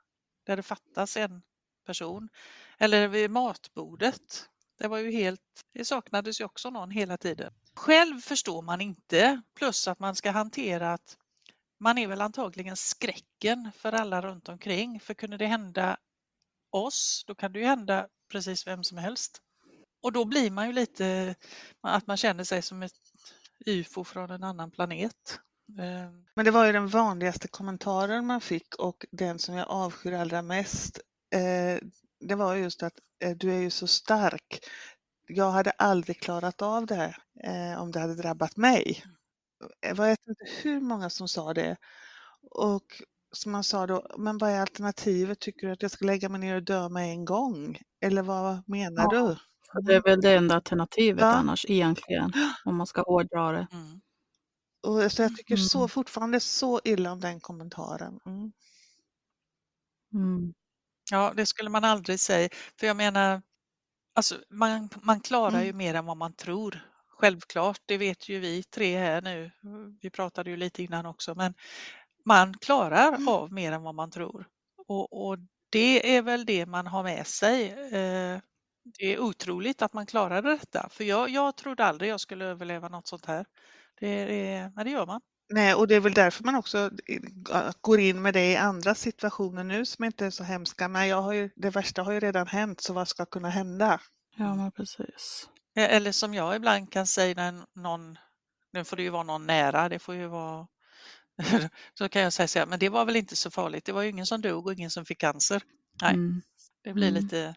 där 0.45 0.55
det 0.57 0.63
fattas 0.63 1.17
en 1.17 1.41
person. 1.85 2.29
Eller 2.77 3.07
vid 3.07 3.31
matbordet. 3.31 4.49
Det 4.77 4.87
var 4.87 4.97
ju 4.97 5.11
helt, 5.11 5.65
det 5.73 5.85
saknades 5.85 6.41
ju 6.41 6.45
också 6.45 6.69
någon 6.69 6.91
hela 6.91 7.17
tiden. 7.17 7.53
Själv 7.73 8.19
förstår 8.21 8.61
man 8.61 8.81
inte, 8.81 9.41
plus 9.55 9.87
att 9.87 9.99
man 9.99 10.15
ska 10.15 10.31
hantera 10.31 10.93
att 10.93 11.17
man 11.79 11.97
är 11.97 12.07
väl 12.07 12.21
antagligen 12.21 12.75
skräcken 12.75 13.71
för 13.75 13.93
alla 13.93 14.21
runt 14.21 14.49
omkring. 14.49 14.99
För 14.99 15.13
kunde 15.13 15.37
det 15.37 15.45
hända 15.45 15.97
oss, 16.69 17.23
då 17.27 17.35
kan 17.35 17.53
det 17.53 17.59
ju 17.59 17.65
hända 17.65 18.07
precis 18.32 18.67
vem 18.67 18.84
som 18.84 18.97
helst. 18.97 19.41
Och 20.01 20.11
då 20.11 20.26
blir 20.26 20.51
man 20.51 20.67
ju 20.67 20.73
lite 20.73 21.36
att 21.82 22.07
man 22.07 22.17
känner 22.17 22.43
sig 22.43 22.61
som 22.61 22.84
ett 22.84 22.93
UFO 23.65 24.03
från 24.03 24.32
en 24.32 24.43
annan 24.43 24.71
planet. 24.71 25.39
Ehm. 25.80 26.26
Men 26.36 26.45
det 26.45 26.51
var 26.51 26.65
ju 26.65 26.71
den 26.71 26.88
vanligaste 26.88 27.47
kommentaren 27.47 28.26
man 28.26 28.41
fick 28.41 28.76
och 28.76 29.05
den 29.11 29.39
som 29.39 29.55
jag 29.55 29.67
avskyr 29.69 30.13
allra 30.13 30.41
mest. 30.41 30.99
Eh, 31.36 31.80
det 32.19 32.36
var 32.36 32.55
just 32.55 32.84
att 32.84 32.93
eh, 33.19 33.38
du 33.38 33.53
är 33.53 33.59
ju 33.59 33.69
så 33.69 33.88
stark. 33.88 34.59
Jag 35.28 35.51
hade 35.51 35.71
aldrig 35.71 36.21
klarat 36.21 36.61
av 36.61 36.86
det 36.86 36.95
här 36.95 37.17
eh, 37.43 37.82
om 37.82 37.91
det 37.91 37.99
hade 37.99 38.15
drabbat 38.15 38.57
mig. 38.57 39.03
Jag 39.80 39.95
vet 39.95 40.19
inte 40.28 40.45
hur 40.61 40.82
många 40.82 41.09
som 41.09 41.28
sa 41.28 41.53
det. 41.53 41.78
Och 42.51 43.01
som 43.38 43.51
man 43.51 43.63
sa 43.63 43.88
då, 43.88 44.07
men 44.17 44.38
vad 44.38 44.49
är 44.49 44.59
alternativet? 44.59 45.39
Tycker 45.39 45.67
du 45.67 45.73
att 45.73 45.81
jag 45.81 45.91
ska 45.91 46.05
lägga 46.05 46.29
mig 46.29 46.39
ner 46.39 46.55
och 46.55 46.63
dö 46.63 46.89
med 46.89 47.11
en 47.11 47.25
gång? 47.25 47.79
Eller 48.01 48.21
vad 48.21 48.69
menar 48.69 49.03
ja, 49.11 49.19
du? 49.19 49.36
Det 49.81 49.95
är 49.95 50.01
väl 50.01 50.21
det 50.21 50.36
enda 50.36 50.55
alternativet 50.55 51.21
ja. 51.21 51.27
annars 51.27 51.65
egentligen, 51.69 52.33
om 52.65 52.75
man 52.75 52.88
ska 52.88 53.01
hårdra 53.01 53.51
det. 53.51 53.67
Mm. 53.71 54.01
Och 54.88 55.11
så 55.11 55.21
jag 55.21 55.36
tycker 55.36 55.57
så, 55.57 55.77
mm. 55.77 55.89
fortfarande 55.89 56.39
så 56.39 56.81
illa 56.83 57.11
om 57.11 57.19
den 57.19 57.39
kommentaren. 57.39 58.19
Mm. 58.25 58.51
Mm. 60.13 60.53
Ja, 61.11 61.33
det 61.36 61.45
skulle 61.45 61.69
man 61.69 61.83
aldrig 61.83 62.19
säga. 62.19 62.49
För 62.79 62.88
jag 62.88 62.97
menar, 62.97 63.41
alltså, 64.15 64.36
man, 64.49 64.89
man 65.01 65.19
klarar 65.19 65.59
ju 65.59 65.69
mm. 65.69 65.77
mer 65.77 65.93
än 65.93 66.05
vad 66.05 66.17
man 66.17 66.33
tror. 66.33 66.79
Självklart, 67.07 67.81
det 67.86 67.97
vet 67.97 68.29
ju 68.29 68.39
vi 68.39 68.63
tre 68.63 68.97
här 68.97 69.21
nu. 69.21 69.51
Vi 70.01 70.09
pratade 70.09 70.49
ju 70.49 70.57
lite 70.57 70.83
innan 70.83 71.05
också, 71.05 71.36
men 71.36 71.53
man 72.26 72.53
klarar 72.53 73.07
mm. 73.07 73.28
av 73.28 73.53
mer 73.53 73.71
än 73.71 73.84
vad 73.84 73.95
man 73.95 74.11
tror. 74.11 74.47
Och, 74.88 75.28
och, 75.28 75.38
det 75.69 76.17
är 76.17 76.21
väl 76.21 76.45
det 76.45 76.65
man 76.65 76.88
har 76.88 77.03
med 77.03 77.28
sig. 77.28 77.71
Eh, 77.71 78.39
det 78.99 79.13
är 79.13 79.19
otroligt 79.19 79.82
att 79.82 79.93
man 79.93 80.05
klarade 80.05 80.49
detta, 80.49 80.89
för 80.91 81.03
jag, 81.03 81.30
jag 81.30 81.55
trodde 81.55 81.86
aldrig 81.86 82.11
jag 82.11 82.19
skulle 82.19 82.45
överleva 82.45 82.89
något 82.89 83.07
sånt 83.07 83.26
här. 83.26 83.45
Det, 83.99 84.26
det, 84.26 84.71
nej, 84.76 84.86
det 84.86 84.91
gör 84.91 85.05
man. 85.05 85.21
Nej, 85.49 85.76
och 85.76 85.88
det 85.88 85.95
är 85.95 85.99
väl 85.99 86.13
därför 86.13 86.43
man 86.43 86.55
också 86.55 86.91
går 87.82 87.99
in 87.99 88.21
med 88.21 88.34
det 88.34 88.51
i 88.51 88.55
andra 88.55 88.95
situationer 88.95 89.63
nu 89.63 89.86
som 89.86 90.05
inte 90.05 90.26
är 90.26 90.30
så 90.30 90.43
hemska. 90.43 90.88
Men 90.88 91.07
jag 91.07 91.21
har 91.21 91.34
ju, 91.34 91.49
det 91.55 91.69
värsta 91.69 92.03
har 92.03 92.11
ju 92.11 92.19
redan 92.19 92.47
hänt, 92.47 92.82
så 92.82 92.93
vad 92.93 93.07
ska 93.07 93.26
kunna 93.26 93.49
hända? 93.49 94.01
Ja, 94.38 94.55
men 94.55 94.71
precis. 94.71 95.49
Eller 95.76 96.11
som 96.11 96.34
jag 96.34 96.55
ibland 96.55 96.91
kan 96.91 97.07
säga 97.07 97.36
när 97.36 97.65
någon, 97.82 98.17
nu 98.71 98.84
får 98.84 98.97
det 98.97 99.03
ju 99.03 99.09
vara 99.09 99.23
någon 99.23 99.45
nära, 99.47 99.89
det 99.89 99.99
får 99.99 100.15
ju 100.15 100.28
vara 100.28 100.67
så 101.97 102.09
kan 102.09 102.21
jag 102.21 102.33
säga 102.33 102.47
så 102.47 102.59
här, 102.59 102.65
men 102.65 102.79
det 102.79 102.89
var 102.89 103.05
väl 103.05 103.15
inte 103.15 103.36
så 103.36 103.51
farligt. 103.51 103.86
Det 103.86 103.91
var 103.91 104.01
ju 104.01 104.09
ingen 104.09 104.25
som 104.25 104.41
dog 104.41 104.67
och 104.67 104.73
ingen 104.73 104.89
som 104.89 105.05
fick 105.05 105.17
cancer. 105.19 105.61
Nej, 106.01 106.13
mm. 106.13 106.41
det 106.83 106.93
blir 106.93 107.09
mm. 107.09 107.23
lite 107.23 107.55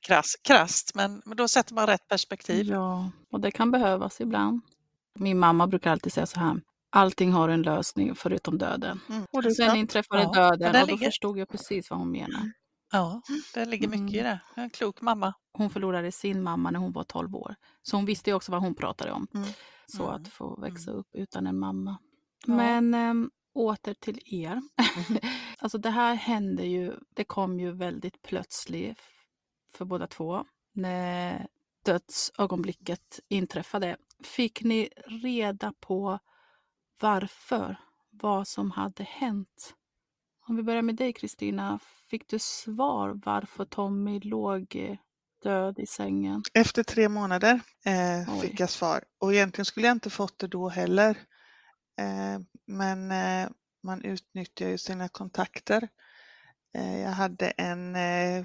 krass, 0.00 0.36
krasst, 0.42 0.94
men, 0.94 1.22
men 1.24 1.36
då 1.36 1.48
sätter 1.48 1.74
man 1.74 1.86
rätt 1.86 2.08
perspektiv. 2.08 2.66
Ja, 2.66 3.10
och 3.30 3.40
det 3.40 3.50
kan 3.50 3.70
behövas 3.70 4.20
ibland. 4.20 4.60
Min 5.14 5.38
mamma 5.38 5.66
brukar 5.66 5.92
alltid 5.92 6.12
säga 6.12 6.26
så 6.26 6.40
här, 6.40 6.60
allting 6.90 7.32
har 7.32 7.48
en 7.48 7.62
lösning 7.62 8.14
förutom 8.14 8.58
döden. 8.58 9.00
Mm. 9.08 9.26
Och 9.30 9.56
Sen 9.56 9.76
inträffade 9.76 10.22
ja. 10.22 10.32
döden 10.32 10.66
och 10.68 10.80
då 10.80 10.86
ligger... 10.86 11.06
förstod 11.06 11.38
jag 11.38 11.48
precis 11.48 11.90
vad 11.90 11.98
hon 11.98 12.10
menar. 12.10 12.52
Ja, 12.92 13.22
det 13.54 13.64
ligger 13.64 13.88
mycket 13.88 14.00
mm. 14.00 14.14
i 14.14 14.22
det. 14.22 14.40
En 14.54 14.70
klok 14.70 15.00
mamma. 15.00 15.34
Hon 15.52 15.70
förlorade 15.70 16.12
sin 16.12 16.42
mamma 16.42 16.70
när 16.70 16.78
hon 16.78 16.92
var 16.92 17.04
12 17.04 17.36
år. 17.36 17.54
Så 17.82 17.96
hon 17.96 18.04
visste 18.04 18.30
ju 18.30 18.36
också 18.36 18.52
vad 18.52 18.60
hon 18.60 18.74
pratade 18.74 19.12
om. 19.12 19.26
Mm. 19.34 19.48
Så 19.86 20.02
mm. 20.02 20.14
att 20.14 20.28
få 20.28 20.60
växa 20.60 20.90
mm. 20.90 21.00
upp 21.00 21.08
utan 21.12 21.46
en 21.46 21.58
mamma. 21.58 21.98
Ja. 22.46 22.54
Men 22.54 22.94
äm, 22.94 22.94
ehm, 22.94 23.30
åter 23.54 23.94
till 23.94 24.20
er. 24.26 24.50
Mm. 24.50 25.20
alltså 25.58 25.78
det 25.78 25.90
här 25.90 26.14
hände 26.14 26.64
ju, 26.66 26.92
det 27.14 27.24
kom 27.24 27.60
ju 27.60 27.72
väldigt 27.72 28.22
plötsligt 28.22 28.98
för 29.74 29.84
båda 29.84 30.06
två. 30.06 30.44
När 30.72 31.46
dödsögonblicket 31.84 33.20
inträffade. 33.28 33.96
Fick 34.24 34.62
ni 34.62 34.88
reda 35.06 35.72
på 35.80 36.18
varför? 37.00 37.76
Vad 38.10 38.48
som 38.48 38.70
hade 38.70 39.04
hänt? 39.04 39.74
Om 40.48 40.56
vi 40.56 40.62
börjar 40.62 40.82
med 40.82 40.96
dig 40.96 41.12
Kristina, 41.12 41.78
fick 42.10 42.28
du 42.28 42.38
svar 42.38 43.20
varför 43.24 43.64
Tommy 43.64 44.20
låg 44.20 44.76
eh, 44.76 44.96
död 45.42 45.78
i 45.78 45.86
sängen? 45.86 46.42
Efter 46.54 46.82
tre 46.82 47.08
månader 47.08 47.60
eh, 47.84 48.40
fick 48.40 48.60
jag 48.60 48.70
svar 48.70 49.04
och 49.18 49.34
egentligen 49.34 49.64
skulle 49.64 49.86
jag 49.86 49.94
inte 49.94 50.10
fått 50.10 50.38
det 50.38 50.46
då 50.46 50.68
heller. 50.68 51.18
Eh, 51.98 52.40
men 52.66 53.10
eh, 53.10 53.48
man 53.82 54.02
utnyttjar 54.02 54.68
ju 54.68 54.78
sina 54.78 55.08
kontakter. 55.08 55.88
Eh, 56.74 57.00
jag 57.00 57.10
hade 57.10 57.50
en 57.50 57.96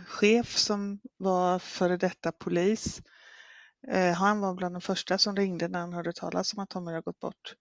chef 0.05 0.57
som 0.57 0.99
var 1.17 1.59
före 1.59 1.97
detta 1.97 2.31
polis 2.31 3.01
han 4.15 4.39
var 4.39 4.53
bland 4.53 4.75
de 4.75 4.81
första 4.81 5.17
som 5.17 5.35
ringde 5.35 5.67
när 5.67 5.79
han 5.79 5.93
hörde 5.93 6.13
talas 6.13 6.53
om 6.53 6.59
att 6.59 6.69
Tommy 6.69 6.91
hade 6.91 7.01
gått 7.01 7.19
bort. 7.19 7.55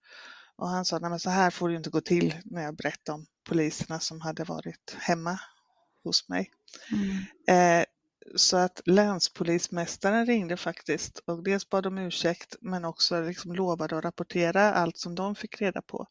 Och 0.57 0.69
han 0.69 0.85
sa, 0.85 0.99
nej 0.99 1.11
men 1.11 1.21
så 1.21 1.31
här 1.31 1.51
får 1.51 1.69
det 1.69 1.75
inte 1.75 1.91
gå 1.91 2.01
till 2.01 2.35
när 2.45 2.63
jag 2.63 2.77
berättade 2.77 3.15
om 3.15 3.27
poliserna 3.49 4.01
som 4.01 4.21
hade 4.21 4.45
varit 4.45 4.97
hemma 4.99 5.41
hos 6.05 6.29
mig. 6.29 6.51
Mm. 6.93 7.85
Så 8.37 8.57
att 8.57 8.81
länspolismästaren 8.87 10.27
ringde 10.27 10.57
faktiskt 10.57 11.19
och 11.19 11.43
dels 11.43 11.69
bad 11.69 11.87
om 11.87 11.99
ursäkt 11.99 12.57
men 12.61 12.85
också 12.85 13.21
liksom 13.21 13.53
lovade 13.53 13.99
att 13.99 14.05
rapportera 14.05 14.73
allt 14.73 14.99
som 14.99 15.15
de 15.15 15.35
fick 15.35 15.61
reda 15.61 15.83
på. 15.83 16.07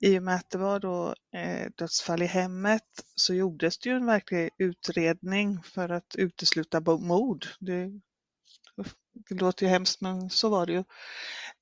I 0.00 0.18
och 0.18 0.22
med 0.22 0.34
att 0.34 0.50
det 0.50 0.58
var 0.58 0.80
då 0.80 1.14
eh, 1.36 1.70
dödsfall 1.76 2.22
i 2.22 2.26
hemmet 2.26 2.82
så 3.14 3.34
gjordes 3.34 3.78
det 3.78 3.88
ju 3.88 3.96
en 3.96 4.06
verklig 4.06 4.50
utredning 4.58 5.62
för 5.62 5.88
att 5.88 6.16
utesluta 6.16 6.80
mord. 6.80 7.46
Det 7.60 7.90
det 9.28 9.34
låter 9.34 9.66
ju 9.66 9.70
hemskt 9.70 10.00
men 10.00 10.30
så 10.30 10.48
var 10.48 10.66
det 10.66 10.72
ju. 10.72 10.84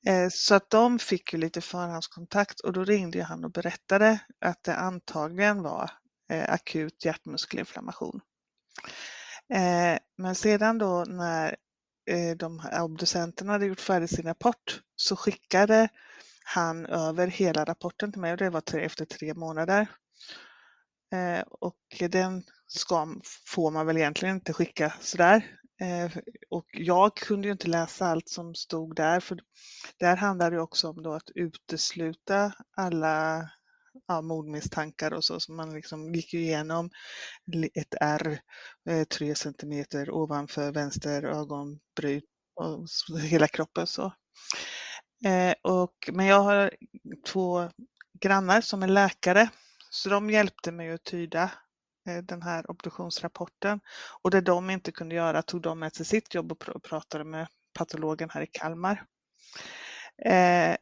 Eh, 0.07 0.29
så 0.31 0.55
att 0.55 0.70
de 0.70 0.99
fick 0.99 1.33
ju 1.33 1.39
lite 1.39 1.61
förhandskontakt 1.61 2.61
och 2.61 2.72
då 2.72 2.85
ringde 2.85 3.22
han 3.22 3.45
och 3.45 3.53
berättade 3.53 4.18
att 4.41 4.62
det 4.64 4.77
antagligen 4.77 5.62
var 5.62 5.91
eh, 6.31 6.53
akut 6.53 7.05
hjärtmuskelinflammation. 7.05 8.20
Eh, 9.53 9.99
men 10.16 10.34
sedan 10.34 10.78
då 10.78 11.05
när 11.09 11.57
eh, 12.11 12.36
de 12.36 12.59
här 12.59 12.82
obducenterna 12.82 13.53
hade 13.53 13.66
gjort 13.66 13.80
färdigt 13.80 14.11
sin 14.11 14.26
rapport 14.26 14.80
så 14.97 15.16
skickade 15.16 15.88
han 16.45 16.86
över 16.86 17.26
hela 17.26 17.64
rapporten 17.64 18.12
till 18.12 18.20
mig 18.20 18.32
och 18.32 18.38
det 18.38 18.51
var 18.51 18.61
tre, 18.61 18.84
efter 18.84 19.05
tre 19.05 19.34
månader. 19.34 19.86
Eh, 21.14 21.40
och 21.40 22.11
den 22.11 22.42
ska, 22.66 23.09
får 23.47 23.70
man 23.70 23.86
väl 23.86 23.97
egentligen 23.97 24.34
inte 24.34 24.53
skicka 24.53 24.95
sådär. 25.01 25.47
Eh, 25.80 26.11
och 26.51 26.66
jag 26.72 27.16
kunde 27.16 27.49
ju 27.49 27.53
inte 27.53 27.68
läsa 27.68 28.07
allt 28.07 28.28
som 28.28 28.55
stod 28.55 28.97
där 28.97 29.20
för 29.20 29.38
där 29.99 30.16
handlade 30.16 30.57
det 30.57 30.62
också 30.62 30.88
om 30.88 31.03
då 31.03 31.12
att 31.12 31.30
utesluta 31.34 32.53
alla 32.76 33.51
ja, 34.07 34.20
mordmisstankar 34.20 35.12
och 35.12 35.24
så. 35.24 35.40
Så 35.40 35.53
man 35.53 35.74
liksom 35.74 36.14
gick 36.14 36.34
igenom 36.34 36.90
ett 37.74 37.95
R 38.01 38.38
eh, 38.90 39.05
tre 39.05 39.34
centimeter 39.34 40.11
ovanför 40.11 40.72
vänster 40.72 41.22
ögonbryn 41.22 42.22
och 42.55 42.88
hela 43.20 43.49
kroppen 43.49 43.86
så. 43.86 44.12
Eh, 45.24 45.55
och, 45.62 45.95
men 46.12 46.26
jag 46.26 46.40
har 46.40 46.70
två 47.26 47.70
grannar 48.20 48.61
som 48.61 48.82
är 48.82 48.88
läkare 48.88 49.49
så 49.90 50.09
de 50.09 50.30
hjälpte 50.30 50.72
mig 50.72 50.90
att 50.92 51.05
tyda 51.05 51.51
eh, 52.09 52.22
den 52.22 52.42
här 52.42 52.70
obduktionsrapporten. 52.70 53.80
Och 54.22 54.30
det 54.30 54.40
de 54.40 54.70
inte 54.70 54.92
kunde 54.92 55.14
göra 55.14 55.42
tog 55.42 55.62
de 55.62 55.78
med 55.78 55.95
sig 55.95 56.07
sitt 56.07 56.34
jobb 56.34 56.53
och 56.53 56.82
pratade 56.82 57.24
med 57.24 57.47
patologen 57.78 58.30
här 58.30 58.42
i 58.42 58.47
Kalmar. 58.53 59.05
Eh, 60.24 60.76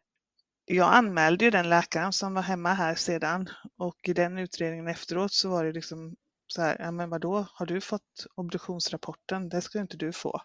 jag 0.74 0.94
anmälde 0.94 1.44
ju 1.44 1.50
den 1.50 1.68
läkaren 1.68 2.12
som 2.12 2.34
var 2.34 2.42
hemma 2.42 2.74
här 2.74 2.94
sedan 2.94 3.48
och 3.78 3.96
i 4.02 4.12
den 4.12 4.38
utredningen 4.38 4.88
efteråt 4.88 5.32
så 5.32 5.50
var 5.50 5.64
det 5.64 5.72
liksom 5.72 6.16
så 6.46 6.62
här, 6.62 6.76
ja 6.78 6.90
men 6.90 7.10
vadå, 7.10 7.46
har 7.54 7.66
du 7.66 7.80
fått 7.80 8.26
obduktionsrapporten? 8.34 9.48
Det 9.48 9.60
ska 9.60 9.80
inte 9.80 9.96
du 9.96 10.12
få. 10.12 10.40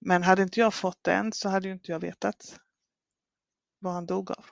Men 0.00 0.22
hade 0.22 0.42
inte 0.42 0.60
jag 0.60 0.74
fått 0.74 1.04
den 1.04 1.32
så 1.32 1.48
hade 1.48 1.68
ju 1.68 1.74
inte 1.74 1.92
jag 1.92 2.00
vetat 2.00 2.60
vad 3.78 3.92
han 3.92 4.06
dog 4.06 4.30
av. 4.30 4.44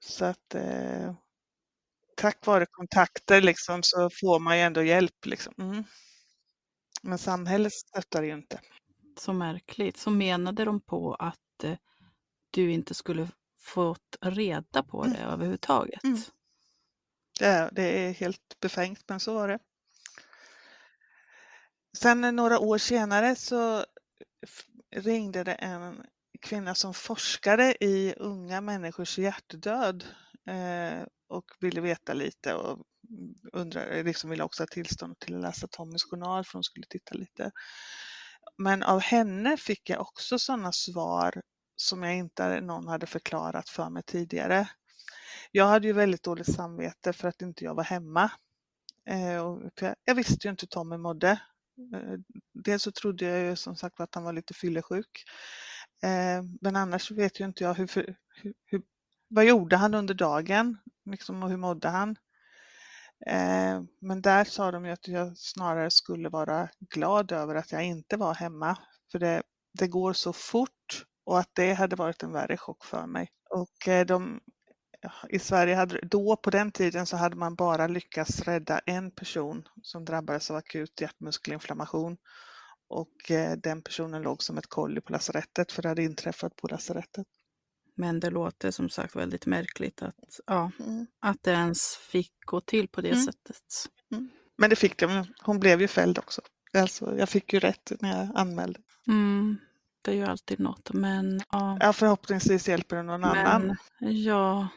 Så 0.00 0.24
att 0.24 0.54
eh, 0.54 1.14
tack 2.16 2.46
vare 2.46 2.66
kontakter 2.70 3.40
liksom 3.40 3.80
så 3.82 4.10
får 4.20 4.38
man 4.38 4.56
ju 4.56 4.62
ändå 4.62 4.82
hjälp. 4.82 5.26
Liksom. 5.26 5.54
Mm. 5.58 5.84
Men 7.02 7.18
samhället 7.18 7.72
stöttar 7.72 8.22
ju 8.22 8.32
inte. 8.32 8.60
Så 9.18 9.32
märkligt. 9.32 9.96
Så 9.96 10.10
menade 10.10 10.64
de 10.64 10.80
på 10.80 11.14
att 11.14 11.64
eh, 11.64 11.76
du 12.50 12.72
inte 12.72 12.94
skulle 12.94 13.28
fått 13.64 14.16
reda 14.20 14.82
på 14.82 15.04
det 15.04 15.16
mm. 15.16 15.30
överhuvudtaget? 15.30 16.04
Mm. 16.04 16.18
Det, 17.38 17.46
är, 17.46 17.70
det 17.72 17.82
är 17.82 18.12
helt 18.12 18.60
befängt, 18.60 19.04
men 19.08 19.20
så 19.20 19.34
var 19.34 19.48
det. 19.48 19.58
Sen 21.98 22.20
några 22.20 22.58
år 22.58 22.78
senare 22.78 23.36
så 23.36 23.84
ringde 24.96 25.44
det 25.44 25.54
en 25.54 26.06
kvinna 26.40 26.74
som 26.74 26.94
forskade 26.94 27.84
i 27.84 28.14
unga 28.16 28.60
människors 28.60 29.18
hjärtdöd 29.18 30.04
eh, 30.46 31.06
och 31.28 31.44
ville 31.60 31.80
veta 31.80 32.14
lite 32.14 32.54
och 32.54 32.78
undrade, 33.52 34.02
liksom 34.02 34.30
ville 34.30 34.44
också 34.44 34.62
ha 34.62 34.68
tillstånd 34.68 35.18
till 35.18 35.34
att 35.34 35.42
läsa 35.42 35.68
Tommys 35.68 36.04
journal 36.04 36.44
för 36.44 36.52
hon 36.52 36.64
skulle 36.64 36.86
titta 36.88 37.14
lite. 37.14 37.50
Men 38.58 38.82
av 38.82 39.00
henne 39.00 39.56
fick 39.56 39.90
jag 39.90 40.00
också 40.00 40.38
sådana 40.38 40.72
svar 40.72 41.42
som 41.76 42.02
jag 42.02 42.16
inte 42.16 42.60
någon 42.60 42.88
hade 42.88 43.06
förklarat 43.06 43.68
för 43.68 43.90
mig 43.90 44.02
tidigare. 44.02 44.68
Jag 45.50 45.66
hade 45.66 45.86
ju 45.86 45.92
väldigt 45.92 46.22
dåligt 46.22 46.54
samvete 46.54 47.12
för 47.12 47.28
att 47.28 47.42
inte 47.42 47.64
jag 47.64 47.74
var 47.74 47.84
hemma. 47.84 48.30
Eh, 49.08 49.42
jag 50.04 50.14
visste 50.14 50.46
ju 50.46 50.50
inte 50.50 50.62
hur 50.62 50.68
Tommy 50.68 50.96
mådde. 50.96 51.40
Eh, 51.94 52.18
dels 52.52 52.82
så 52.82 52.92
trodde 52.92 53.24
jag 53.24 53.40
ju 53.40 53.56
som 53.56 53.76
sagt 53.76 54.00
att 54.00 54.14
han 54.14 54.24
var 54.24 54.32
lite 54.32 54.54
fyllesjuk. 54.54 55.24
Eh, 56.02 56.42
men 56.60 56.76
annars 56.76 57.10
vet 57.10 57.40
ju 57.40 57.44
inte 57.44 57.64
jag 57.64 57.74
hur, 57.74 57.90
hur, 57.94 58.54
hur, 58.66 58.82
vad 59.28 59.44
gjorde 59.44 59.76
han 59.76 59.94
under 59.94 60.14
dagen 60.14 60.78
liksom, 61.04 61.42
och 61.42 61.50
hur 61.50 61.56
mådde 61.56 61.88
han? 61.88 62.16
Men 64.00 64.22
där 64.22 64.44
sa 64.44 64.70
de 64.70 64.84
ju 64.84 64.92
att 64.92 65.08
jag 65.08 65.38
snarare 65.38 65.90
skulle 65.90 66.28
vara 66.28 66.68
glad 66.80 67.32
över 67.32 67.54
att 67.54 67.72
jag 67.72 67.84
inte 67.84 68.16
var 68.16 68.34
hemma. 68.34 68.78
För 69.12 69.18
det, 69.18 69.42
det 69.72 69.88
går 69.88 70.12
så 70.12 70.32
fort 70.32 71.04
och 71.24 71.38
att 71.38 71.50
det 71.52 71.72
hade 71.72 71.96
varit 71.96 72.22
en 72.22 72.32
värre 72.32 72.56
chock 72.56 72.84
för 72.84 73.06
mig. 73.06 73.28
Och 73.50 73.88
eh, 73.88 74.06
de, 74.06 74.40
i 75.28 75.38
Sverige 75.38 75.74
hade, 75.74 76.00
då 76.02 76.36
på 76.36 76.50
den 76.50 76.72
tiden 76.72 77.06
så 77.06 77.16
hade 77.16 77.36
man 77.36 77.54
bara 77.54 77.86
lyckats 77.86 78.40
rädda 78.40 78.78
en 78.78 79.10
person 79.10 79.68
som 79.82 80.04
drabbades 80.04 80.50
av 80.50 80.56
akut 80.56 81.00
hjärtmuskelinflammation 81.00 82.16
och 82.88 83.30
eh, 83.30 83.56
den 83.56 83.82
personen 83.82 84.22
låg 84.22 84.42
som 84.42 84.58
ett 84.58 84.66
kolli 84.66 85.00
på 85.00 85.12
lasarettet 85.12 85.72
för 85.72 85.82
det 85.82 85.88
hade 85.88 86.02
inträffat 86.02 86.56
på 86.56 86.68
lasarettet. 86.68 87.26
Men 87.96 88.20
det 88.20 88.30
låter 88.30 88.70
som 88.70 88.88
sagt 88.88 89.16
väldigt 89.16 89.46
märkligt 89.46 90.02
att, 90.02 90.40
ja, 90.46 90.70
mm. 90.80 91.06
att 91.20 91.42
det 91.42 91.50
ens 91.50 91.96
fick 91.96 92.32
gå 92.46 92.60
till 92.60 92.88
på 92.88 93.00
det 93.00 93.10
mm. 93.10 93.22
sättet. 93.22 93.62
Mm. 94.12 94.30
Men 94.56 94.70
det 94.70 94.76
fick 94.76 94.98
det, 94.98 95.26
hon 95.42 95.60
blev 95.60 95.80
ju 95.80 95.88
fälld 95.88 96.18
också. 96.18 96.42
Alltså, 96.78 97.18
jag 97.18 97.28
fick 97.28 97.52
ju 97.52 97.60
rätt 97.60 97.92
när 98.00 98.18
jag 98.18 98.30
anmälde. 98.34 98.80
Är 100.08 100.12
ju 100.12 100.24
alltid 100.24 100.60
något. 100.60 100.92
Men 100.92 101.40
ja. 101.50 101.78
ja 101.80 101.92
förhoppningsvis 101.92 102.68
hjälper 102.68 102.96
det 102.96 103.02
någon 103.02 103.20
men, 103.20 103.46
annan. 103.46 103.76
Ja, 104.00 104.68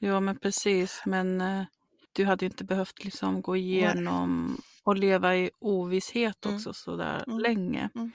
ja 0.00 0.20
men 0.20 0.38
precis. 0.38 1.02
Men 1.06 1.40
eh, 1.40 1.64
du 2.12 2.24
hade 2.24 2.44
ju 2.44 2.50
inte 2.50 2.64
behövt 2.64 3.04
liksom 3.04 3.42
gå 3.42 3.56
igenom 3.56 4.46
Nej. 4.46 4.64
och 4.84 4.96
leva 4.96 5.36
i 5.36 5.50
ovisshet 5.58 6.44
mm. 6.44 6.56
också 6.56 6.72
sådär 6.72 7.24
mm. 7.26 7.38
länge. 7.38 7.90
Mm. 7.94 8.12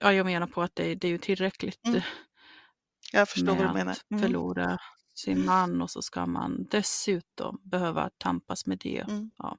Ja, 0.00 0.12
jag 0.12 0.26
menar 0.26 0.46
på 0.46 0.62
att 0.62 0.74
det, 0.74 0.94
det 0.94 1.06
är 1.06 1.12
ju 1.12 1.18
tillräckligt 1.18 1.86
mm. 1.86 2.00
Jag 3.12 3.28
förstår 3.28 3.54
vad 3.54 3.68
du 3.68 3.72
menar. 3.72 3.92
att 3.92 4.10
mm. 4.10 4.22
förlora 4.22 4.78
sin 5.14 5.44
man 5.44 5.82
och 5.82 5.90
så 5.90 6.02
ska 6.02 6.26
man 6.26 6.66
dessutom 6.70 7.60
behöva 7.62 8.10
tampas 8.18 8.66
med 8.66 8.78
det. 8.78 9.00
Mm. 9.08 9.30
Ja. 9.36 9.58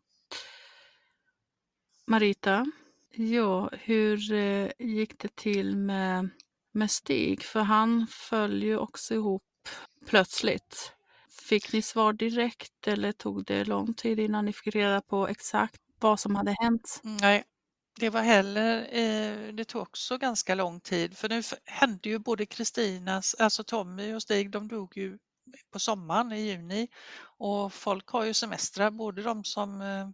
Marita, 2.07 2.65
Ja, 3.13 3.69
hur 3.71 4.33
eh, 4.33 4.71
gick 4.79 5.19
det 5.19 5.35
till 5.35 5.77
med, 5.77 6.29
med 6.71 6.91
Stig? 6.91 7.43
För 7.43 7.59
han 7.59 8.07
föll 8.09 8.63
ju 8.63 8.77
också 8.77 9.13
ihop 9.13 9.43
plötsligt. 10.05 10.93
Fick 11.49 11.73
ni 11.73 11.81
svar 11.81 12.13
direkt 12.13 12.87
eller 12.87 13.11
tog 13.11 13.45
det 13.45 13.65
lång 13.65 13.93
tid 13.93 14.19
innan 14.19 14.45
ni 14.45 14.53
fick 14.53 14.75
reda 14.75 15.01
på 15.01 15.27
exakt 15.27 15.81
vad 15.99 16.19
som 16.19 16.35
hade 16.35 16.55
hänt? 16.61 17.01
Mm, 17.03 17.17
nej, 17.21 17.43
det 17.99 18.09
var 18.09 18.21
heller, 18.21 18.87
eh, 18.91 19.53
det 19.53 19.65
tog 19.65 19.81
också 19.81 20.17
ganska 20.17 20.55
lång 20.55 20.79
tid 20.79 21.17
för 21.17 21.29
nu 21.29 21.41
hände 21.65 22.09
ju 22.09 22.19
både 22.19 22.45
Kristinas, 22.45 23.35
alltså 23.39 23.63
Tommy 23.63 24.13
och 24.13 24.21
Stig, 24.21 24.51
de 24.51 24.67
dog 24.67 24.97
ju 24.97 25.17
på 25.73 25.79
sommaren 25.79 26.31
i 26.31 26.41
juni 26.41 26.87
och 27.23 27.73
folk 27.73 28.07
har 28.07 28.23
ju 28.25 28.33
semestrar, 28.33 28.91
både 28.91 29.21
de 29.23 29.43
som 29.43 29.81
eh, 29.81 30.09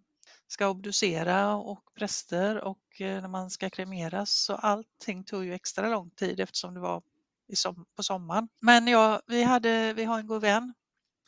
ska 0.48 0.70
obducera 0.70 1.56
och 1.56 1.94
präster 1.96 2.64
och 2.64 3.02
eh, 3.02 3.22
när 3.22 3.28
man 3.28 3.50
ska 3.50 3.70
kremeras 3.70 4.32
så 4.32 4.56
allting 4.56 5.24
tog 5.24 5.46
ju 5.46 5.54
extra 5.54 5.90
lång 5.90 6.10
tid 6.10 6.40
eftersom 6.40 6.74
det 6.74 6.80
var 6.80 7.02
som, 7.54 7.86
på 7.96 8.04
sommaren. 8.04 8.48
Men 8.60 8.88
ja, 8.88 9.22
vi, 9.28 9.44
hade, 9.44 9.94
vi 9.94 10.04
har 10.04 10.20
en 10.20 10.28
god 10.28 10.42
vän 10.42 10.74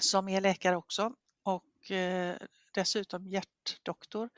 som 0.02 0.30
är 0.30 0.42
läkare 0.42 0.76
också 0.76 1.14
och 1.44 1.92
eh, 1.92 2.36
dessutom 2.74 3.28
hjärtdoktor. 3.28 4.30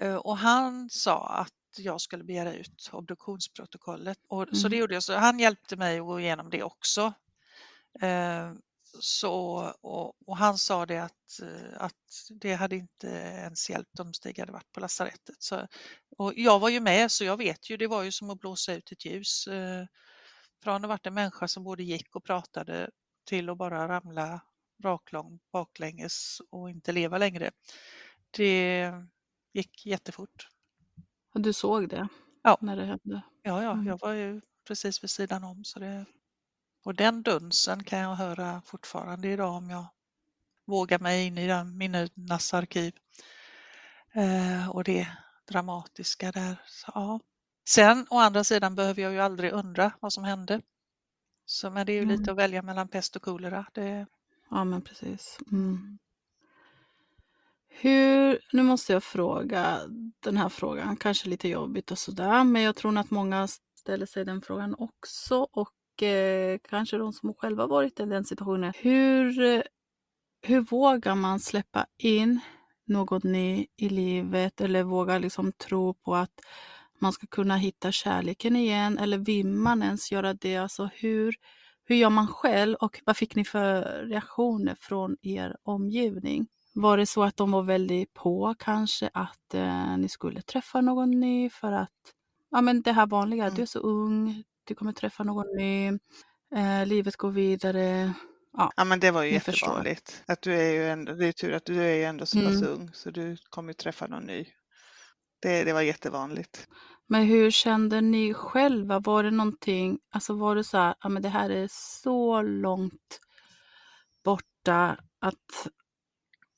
Eh, 0.00 0.16
och 0.16 0.36
han 0.36 0.90
sa 0.90 1.26
att 1.26 1.52
jag 1.78 2.00
skulle 2.00 2.24
begära 2.24 2.54
ut 2.54 2.90
obduktionsprotokollet. 2.92 4.18
Och, 4.28 4.42
mm. 4.42 4.54
Så 4.54 4.68
det 4.68 4.76
gjorde 4.76 4.94
jag. 4.94 5.02
Så 5.02 5.14
han 5.14 5.38
hjälpte 5.38 5.76
mig 5.76 5.98
att 5.98 6.06
gå 6.06 6.20
igenom 6.20 6.50
det 6.50 6.62
också. 6.62 7.12
Eh, 8.00 8.52
så, 9.00 9.38
och, 9.80 10.28
och, 10.28 10.36
han 10.36 10.58
sa 10.58 10.86
det 10.86 10.98
att, 10.98 11.40
eh, 11.42 11.82
att 11.82 12.30
det 12.30 12.54
hade 12.54 12.76
inte 12.76 13.08
ens 13.08 13.70
hjälpt 13.70 14.00
om 14.00 14.14
Stig 14.14 14.38
hade 14.38 14.52
varit 14.52 14.72
på 14.72 14.80
lasarettet. 14.80 15.36
Så, 15.38 15.66
och 16.18 16.32
jag 16.36 16.58
var 16.58 16.68
ju 16.68 16.80
med 16.80 17.10
så 17.10 17.24
jag 17.24 17.36
vet 17.36 17.70
ju, 17.70 17.76
det 17.76 17.86
var 17.86 18.02
ju 18.02 18.12
som 18.12 18.30
att 18.30 18.40
blåsa 18.40 18.74
ut 18.74 18.92
ett 18.92 19.04
ljus. 19.04 19.48
Från 20.62 20.74
att 20.74 20.82
ha 20.82 20.88
varit 20.88 21.06
en 21.06 21.14
människa 21.14 21.48
som 21.48 21.64
både 21.64 21.82
gick 21.82 22.16
och 22.16 22.24
pratade 22.24 22.90
till 23.24 23.48
att 23.48 23.58
bara 23.58 23.88
ramla 23.88 24.40
raklång 24.82 25.38
baklänges 25.52 26.40
och 26.50 26.70
inte 26.70 26.92
leva 26.92 27.18
längre. 27.18 27.50
Det 28.30 28.92
gick 29.52 29.86
jättefort. 29.86 30.48
Och 31.34 31.40
du 31.40 31.52
såg 31.52 31.88
det 31.88 32.08
ja. 32.42 32.58
när 32.60 32.76
det 32.76 32.84
hände? 32.84 33.22
Ja, 33.42 33.62
ja, 33.62 33.72
mm. 33.72 33.86
jag 33.86 34.00
var 34.00 34.12
ju 34.12 34.40
precis 34.66 35.02
vid 35.02 35.10
sidan 35.10 35.44
om 35.44 35.64
så 35.64 35.78
det, 35.78 36.04
och 36.86 36.94
den 36.94 37.22
dunsen 37.22 37.84
kan 37.84 37.98
jag 37.98 38.14
höra 38.14 38.62
fortfarande 38.66 39.28
idag 39.28 39.54
om 39.54 39.70
jag 39.70 39.86
vågar 40.66 40.98
mig 40.98 41.26
in 41.26 41.38
i 41.38 41.64
minnenas 41.64 42.54
arkiv. 42.54 42.94
Eh, 44.12 44.70
och 44.70 44.84
det 44.84 45.08
dramatiska 45.48 46.32
där. 46.32 46.56
Så, 46.66 46.92
ja. 46.94 47.20
Sen 47.68 48.06
å 48.10 48.18
andra 48.18 48.44
sidan 48.44 48.74
behöver 48.74 49.02
jag 49.02 49.12
ju 49.12 49.20
aldrig 49.20 49.52
undra 49.52 49.92
vad 50.00 50.12
som 50.12 50.24
hände. 50.24 50.60
Så, 51.44 51.70
men 51.70 51.86
det 51.86 51.92
är 51.92 51.94
ju 51.94 52.02
mm. 52.02 52.18
lite 52.18 52.30
att 52.30 52.38
välja 52.38 52.62
mellan 52.62 52.88
pest 52.88 53.16
och 53.16 53.22
kolera. 53.22 53.66
Det... 53.72 54.06
Ja 54.50 54.64
men 54.64 54.82
precis. 54.82 55.38
Mm. 55.52 55.98
Hur, 57.68 58.40
nu 58.52 58.62
måste 58.62 58.92
jag 58.92 59.04
fråga 59.04 59.80
den 60.20 60.36
här 60.36 60.48
frågan, 60.48 60.96
kanske 60.96 61.28
lite 61.28 61.48
jobbigt 61.48 61.90
och 61.90 61.98
sådär, 61.98 62.44
men 62.44 62.62
jag 62.62 62.76
tror 62.76 62.98
att 62.98 63.10
många 63.10 63.48
ställer 63.78 64.06
sig 64.06 64.24
den 64.24 64.42
frågan 64.42 64.74
också 64.78 65.48
och 65.52 65.75
eh, 66.02 66.58
kanske 66.70 66.98
de 66.98 67.12
som 67.12 67.34
själva 67.34 67.66
varit 67.66 68.00
i 68.00 68.04
den 68.04 68.24
situationen. 68.24 68.72
Hur, 68.76 69.40
eh, 69.42 69.62
hur 70.42 70.60
vågar 70.60 71.14
man 71.14 71.40
släppa 71.40 71.86
in 71.98 72.40
något 72.86 73.24
ny 73.24 73.66
i 73.76 73.88
livet 73.88 74.60
eller 74.60 74.82
våga 74.82 75.18
liksom 75.18 75.52
tro 75.52 75.94
på 75.94 76.14
att 76.16 76.40
man 76.98 77.12
ska 77.12 77.26
kunna 77.26 77.56
hitta 77.56 77.92
kärleken 77.92 78.56
igen 78.56 78.98
eller 78.98 79.18
vill 79.18 79.46
man 79.46 79.82
ens 79.82 80.12
göra 80.12 80.34
det? 80.34 80.56
Alltså 80.56 80.90
hur, 80.94 81.34
hur 81.84 81.96
gör 81.96 82.10
man 82.10 82.28
själv 82.28 82.74
och 82.74 83.00
vad 83.04 83.16
fick 83.16 83.34
ni 83.34 83.44
för 83.44 83.82
reaktioner 84.06 84.74
från 84.80 85.16
er 85.22 85.56
omgivning? 85.62 86.46
Var 86.74 86.96
det 86.98 87.06
så 87.06 87.22
att 87.22 87.36
de 87.36 87.50
var 87.50 87.62
väldigt 87.62 88.14
på 88.14 88.54
kanske 88.58 89.10
att 89.14 89.54
eh, 89.54 89.96
ni 89.96 90.08
skulle 90.08 90.42
träffa 90.42 90.80
någon 90.80 91.10
ny 91.20 91.50
för 91.50 91.72
att, 91.72 91.90
ja 92.50 92.60
men 92.60 92.82
det 92.82 92.92
här 92.92 93.06
vanliga, 93.06 93.44
Mm. 93.44 93.54
du 93.56 93.62
är 93.62 93.66
så 93.66 93.78
ung, 93.78 94.44
du 94.66 94.74
kommer 94.74 94.92
träffa 94.92 95.24
någon 95.24 95.46
ny, 95.56 95.86
eh, 96.56 96.86
livet 96.86 97.16
går 97.16 97.30
vidare. 97.30 98.12
Ja, 98.52 98.72
Ja 98.76 98.84
men 98.84 99.00
det 99.00 99.10
var 99.10 99.22
ju 99.22 99.40
förstår. 99.40 99.68
jättevanligt. 99.68 100.22
Att 100.26 100.42
du 100.42 100.54
är 100.54 100.72
ju 100.72 100.88
ändå, 100.88 101.12
det 101.14 101.26
är 101.26 101.32
tur 101.32 101.52
att 101.52 101.64
du 101.64 101.82
är 101.82 101.94
ju 101.94 102.04
ändå 102.04 102.26
så 102.26 102.38
pass 102.40 102.56
Mm. 102.62 102.68
ung 102.72 102.90
så 102.92 103.10
du 103.10 103.36
kommer 103.50 103.72
träffa 103.72 104.06
någon 104.06 104.24
ny. 104.24 104.46
Det, 105.40 105.64
det 105.64 105.72
var 105.72 105.82
jättevanligt. 105.82 106.68
Men 107.08 107.22
hur 107.24 107.50
kände 107.50 108.00
ni 108.00 108.34
själva? 108.34 108.98
Var 109.00 109.22
det 109.22 109.30
någonting, 109.30 109.98
alltså 110.10 110.34
var 110.34 110.54
det 110.56 110.64
så 110.64 110.78
här, 110.78 110.94
ja 111.00 111.08
men 111.08 111.22
det 111.22 111.28
här 111.28 111.50
är 111.50 111.68
så 111.70 112.42
långt 112.42 113.20
borta 114.24 114.98
att 115.20 115.68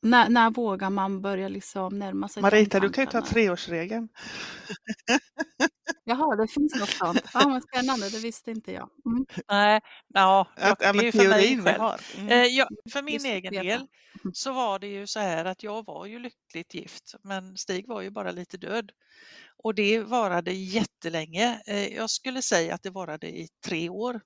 när, 0.03 0.28
när 0.28 0.51
vågar 0.51 0.90
man 0.90 1.22
börja 1.22 1.49
liksom 1.49 1.99
närma 1.99 2.28
sig 2.28 2.42
Marita, 2.42 2.80
du 2.80 2.90
kan 2.90 3.05
ju 3.05 3.11
ta 3.11 3.22
treårsregeln. 3.22 4.09
Jaha, 6.05 6.36
det 6.36 6.49
finns 6.49 6.74
något 6.80 6.88
sånt. 6.90 7.22
Ja, 7.34 7.49
men 7.49 7.62
spännande, 7.62 8.11
det 8.11 8.18
visste 8.18 8.51
inte 8.51 8.72
jag. 8.72 8.90
Mm. 9.07 9.26
Nej, 9.49 9.80
ja, 10.14 10.49
jag, 10.57 10.70
Att, 10.70 10.78
det 10.78 10.86
är 10.86 11.03
ju 11.03 11.12
för 11.12 11.28
mig 11.28 11.62
själv. 11.62 11.80
Mm. 12.16 12.28
Eh, 12.28 12.46
jag, 12.46 12.68
för 12.92 13.03
min 13.03 13.14
Just 13.14 13.26
det, 13.26 13.32
egen 13.32 13.51
vet 13.55 13.62
del. 13.62 13.72
Mm. 14.24 14.32
så 14.34 14.53
var 14.53 14.78
det 14.78 14.86
ju 14.86 15.07
så 15.07 15.20
här 15.20 15.44
att 15.44 15.62
jag 15.62 15.84
var 15.86 16.07
ju 16.07 16.18
lyckligt 16.18 16.74
gift 16.74 17.14
men 17.22 17.57
Stig 17.57 17.88
var 17.88 18.01
ju 18.03 18.11
bara 18.11 18.30
lite 18.30 18.57
död. 18.57 18.90
Och 19.62 19.74
det 19.74 20.01
varade 20.01 20.53
jättelänge. 20.53 21.62
Eh, 21.66 21.86
Jag 21.94 22.11
skulle 22.11 22.42
säga 22.42 22.74
att 22.74 22.82
det 22.82 22.90
varade 22.90 23.28
i 23.28 23.49
tre 23.66 23.88
år. 23.88 24.20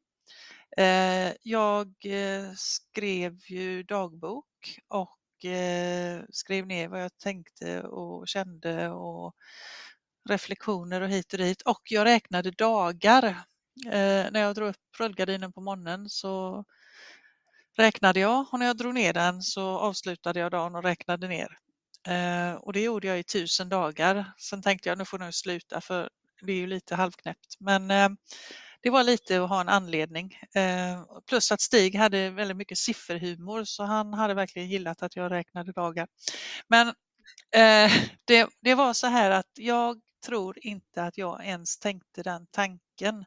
Eh, 0.79 1.33
Jag 1.43 1.93
skrev 2.57 3.39
ju 3.49 3.83
dagbok 3.83 4.79
och 4.89 5.19
eh, 5.45 6.23
skrev 6.31 6.67
ner 6.67 6.89
vad 6.89 7.03
jag 7.03 7.19
tänkte 7.19 7.83
och 7.83 8.29
kände 8.29 8.91
och 8.91 9.35
reflektioner 10.29 11.01
och 11.01 11.09
hit 11.09 11.33
och 11.33 11.39
dit 11.39 11.63
och 11.63 11.83
jag 11.91 12.05
räknade 12.05 12.51
dagar. 12.51 13.25
Eh, 13.87 14.27
När 14.33 14.41
jag 14.41 14.55
drog 14.55 14.69
upp 14.69 14.77
rullgardinen 15.01 15.53
på 15.53 15.61
morgonen 15.61 16.09
så 16.09 16.65
räknade 17.79 18.21
jag 18.21 18.47
och 18.53 18.59
när 18.59 18.67
jag 18.67 18.77
drog 18.77 18.95
ner 18.95 19.13
den 19.13 19.43
så 19.43 19.79
avslutade 19.79 20.41
jag 20.41 20.51
dagen 20.51 20.75
och 20.75 20.83
räknade 20.83 21.29
ner. 21.29 21.59
Eh, 22.09 22.55
och 22.55 22.73
det 22.73 22.81
gjorde 22.81 23.07
jag 23.07 23.19
i 23.19 23.25
tusen 23.25 23.69
dagar. 23.69 24.33
Sen 24.39 24.63
tänkte 24.63 24.89
jag 24.89 24.99
nu 24.99 25.05
får 25.05 25.23
jag 25.23 25.35
sluta 25.35 25.81
för 25.81 26.11
det 26.43 26.53
är 26.53 26.57
ju 26.57 26.67
lite 26.67 26.95
halvknäppt. 26.95 27.57
Men 27.61 27.91
eh, 27.91 28.09
det 28.83 28.91
var 28.91 29.03
lite 29.03 29.43
att 29.43 29.49
ha 29.49 29.61
en 29.61 29.69
anledning. 29.69 30.39
Eh, 30.55 31.05
plus 31.27 31.53
att 31.53 31.61
Stig 31.61 31.95
hade 31.95 32.31
väldigt 32.31 32.57
mycket 32.57 32.79
sifferhumor 32.79 33.65
så 33.65 33.85
han 33.85 34.15
hade 34.15 34.35
verkligen 34.35 34.69
gillat 34.69 35.03
att 35.03 35.17
jag 35.17 35.31
räknade 35.33 35.73
dagar. 35.73 36.09
Men 36.69 36.89
eh, 37.55 37.93
det, 38.25 38.49
det 38.61 38.75
var 38.75 38.93
så 38.93 39.07
här 39.07 39.31
att 39.31 39.51
jag 39.55 40.01
tror 40.27 40.59
inte 40.67 41.05
att 41.05 41.19
jag 41.19 41.47
ens 41.47 41.79
tänkte 41.79 42.23
den 42.23 42.47
tanken. 42.51 43.25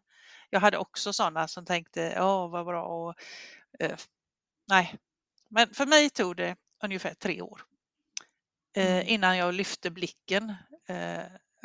Jag 0.49 0.59
hade 0.59 0.77
också 0.77 1.13
sådana 1.13 1.47
som 1.47 1.65
tänkte, 1.65 2.01
ja 2.01 2.47
vad 2.47 2.65
bra 2.65 2.85
och 2.85 3.15
eh, 3.79 3.97
nej. 4.67 4.95
Men 5.49 5.73
för 5.73 5.85
mig 5.85 6.09
tog 6.09 6.35
det 6.35 6.55
ungefär 6.83 7.13
tre 7.13 7.41
år 7.41 7.61
Mm. 8.77 9.07
innan 9.07 9.37
jag 9.37 9.53
lyfte 9.53 9.89
blicken. 9.89 10.53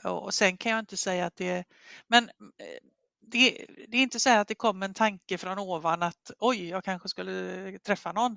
Och 0.05 0.35
sen 0.35 0.57
kan 0.57 0.73
jag 0.73 0.79
inte 0.79 0.97
säga 0.97 1.27
att 1.27 1.37
det 1.37 1.65
men 2.09 2.31
det, 3.31 3.67
det 3.89 3.97
är 3.97 4.03
inte 4.03 4.21
så 4.21 4.31
att 4.31 4.49
det 4.49 4.55
kom 4.55 4.83
en 4.83 4.95
tanke 4.95 5.39
från 5.39 5.59
ovan 5.59 6.03
att 6.03 6.31
oj, 6.39 6.69
jag 6.69 6.85
kanske 6.85 7.09
skulle 7.09 7.79
träffa 7.79 8.13
någon. 8.13 8.37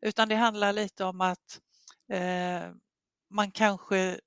Utan 0.00 0.28
det 0.28 0.34
handlar 0.34 0.72
lite 0.72 1.04
om 1.04 1.20
att 1.20 1.60
eh, 2.12 2.70
man 3.30 3.50
kanske 3.50 4.20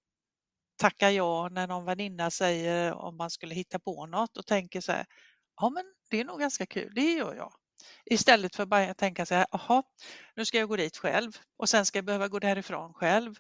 tackar 0.78 1.10
ja 1.10 1.50
när 1.52 1.68
någon 1.68 1.86
väninna 1.86 2.32
säger 2.32 2.94
om 2.94 3.18
man 3.18 3.30
skulle 3.30 3.56
hitta 3.56 3.80
på 3.80 4.06
något 4.06 4.38
och 4.38 4.46
tänker 4.46 4.82
så 4.82 4.92
här, 4.92 5.06
ja 5.62 5.70
men 5.70 5.86
det 6.10 6.20
är 6.20 6.26
nog 6.26 6.40
ganska 6.40 6.66
kul, 6.66 6.92
det 6.96 7.14
gör 7.14 7.36
jag. 7.36 7.54
Istället 8.06 8.56
för 8.56 8.66
bara 8.66 8.92
att 8.92 8.98
tänka 8.98 9.26
så 9.26 9.36
här, 9.36 9.46
jaha, 9.52 9.84
nu 10.36 10.46
ska 10.46 10.58
jag 10.58 10.70
gå 10.70 10.76
dit 10.76 10.98
själv 10.98 11.32
och 11.58 11.70
sen 11.70 11.86
ska 11.86 11.98
jag 11.98 12.06
behöva 12.06 12.28
gå 12.28 12.40
därifrån 12.40 12.94
själv 12.94 13.36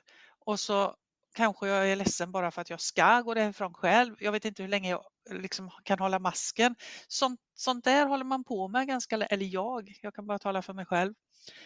och 0.46 0.60
så 0.60 0.96
kanske 1.36 1.68
jag 1.68 1.90
är 1.90 1.96
ledsen 1.96 2.32
bara 2.32 2.52
för 2.52 2.62
att 2.62 2.70
jag 2.70 2.82
ska 2.82 3.22
gå 3.22 3.34
därifrån 3.34 3.74
själv. 3.74 4.16
Jag 4.20 4.32
vet 4.32 4.46
inte 4.46 4.64
hur 4.64 4.70
länge 4.70 4.90
jag 4.90 5.04
liksom 5.30 5.70
kan 5.84 6.00
hålla 6.00 6.20
masken. 6.20 6.76
Sånt, 7.08 7.40
sånt 7.54 7.84
där 7.84 8.06
håller 8.06 8.24
man 8.24 8.44
på 8.44 8.68
med 8.68 8.88
ganska 8.88 9.16
eller 9.16 9.46
jag, 9.46 9.94
jag 10.02 10.16
kan 10.16 10.28
bara 10.28 10.40
tala 10.40 10.62
för 10.62 10.74
mig 10.74 10.86
själv. 10.86 11.14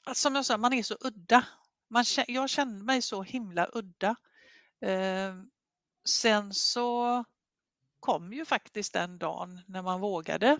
Att 0.04 0.18
Som 0.18 0.36
jag 0.36 0.46
sa, 0.46 0.58
man 0.58 0.74
är 0.74 0.84
så 0.84 0.98
udda. 1.02 1.46
Man, 1.90 2.06
jag 2.28 2.50
känner 2.50 2.84
mig 2.84 3.02
så 3.02 3.24
himla 3.24 3.70
udda. 3.74 4.16
Eh, 4.82 5.36
sen 6.06 6.54
så 6.54 7.24
kom 8.00 8.34
ju 8.34 8.46
faktiskt 8.46 8.94
den 8.94 9.18
dagen 9.18 9.62
när 9.68 9.82
man 9.82 10.00
vågade. 10.00 10.60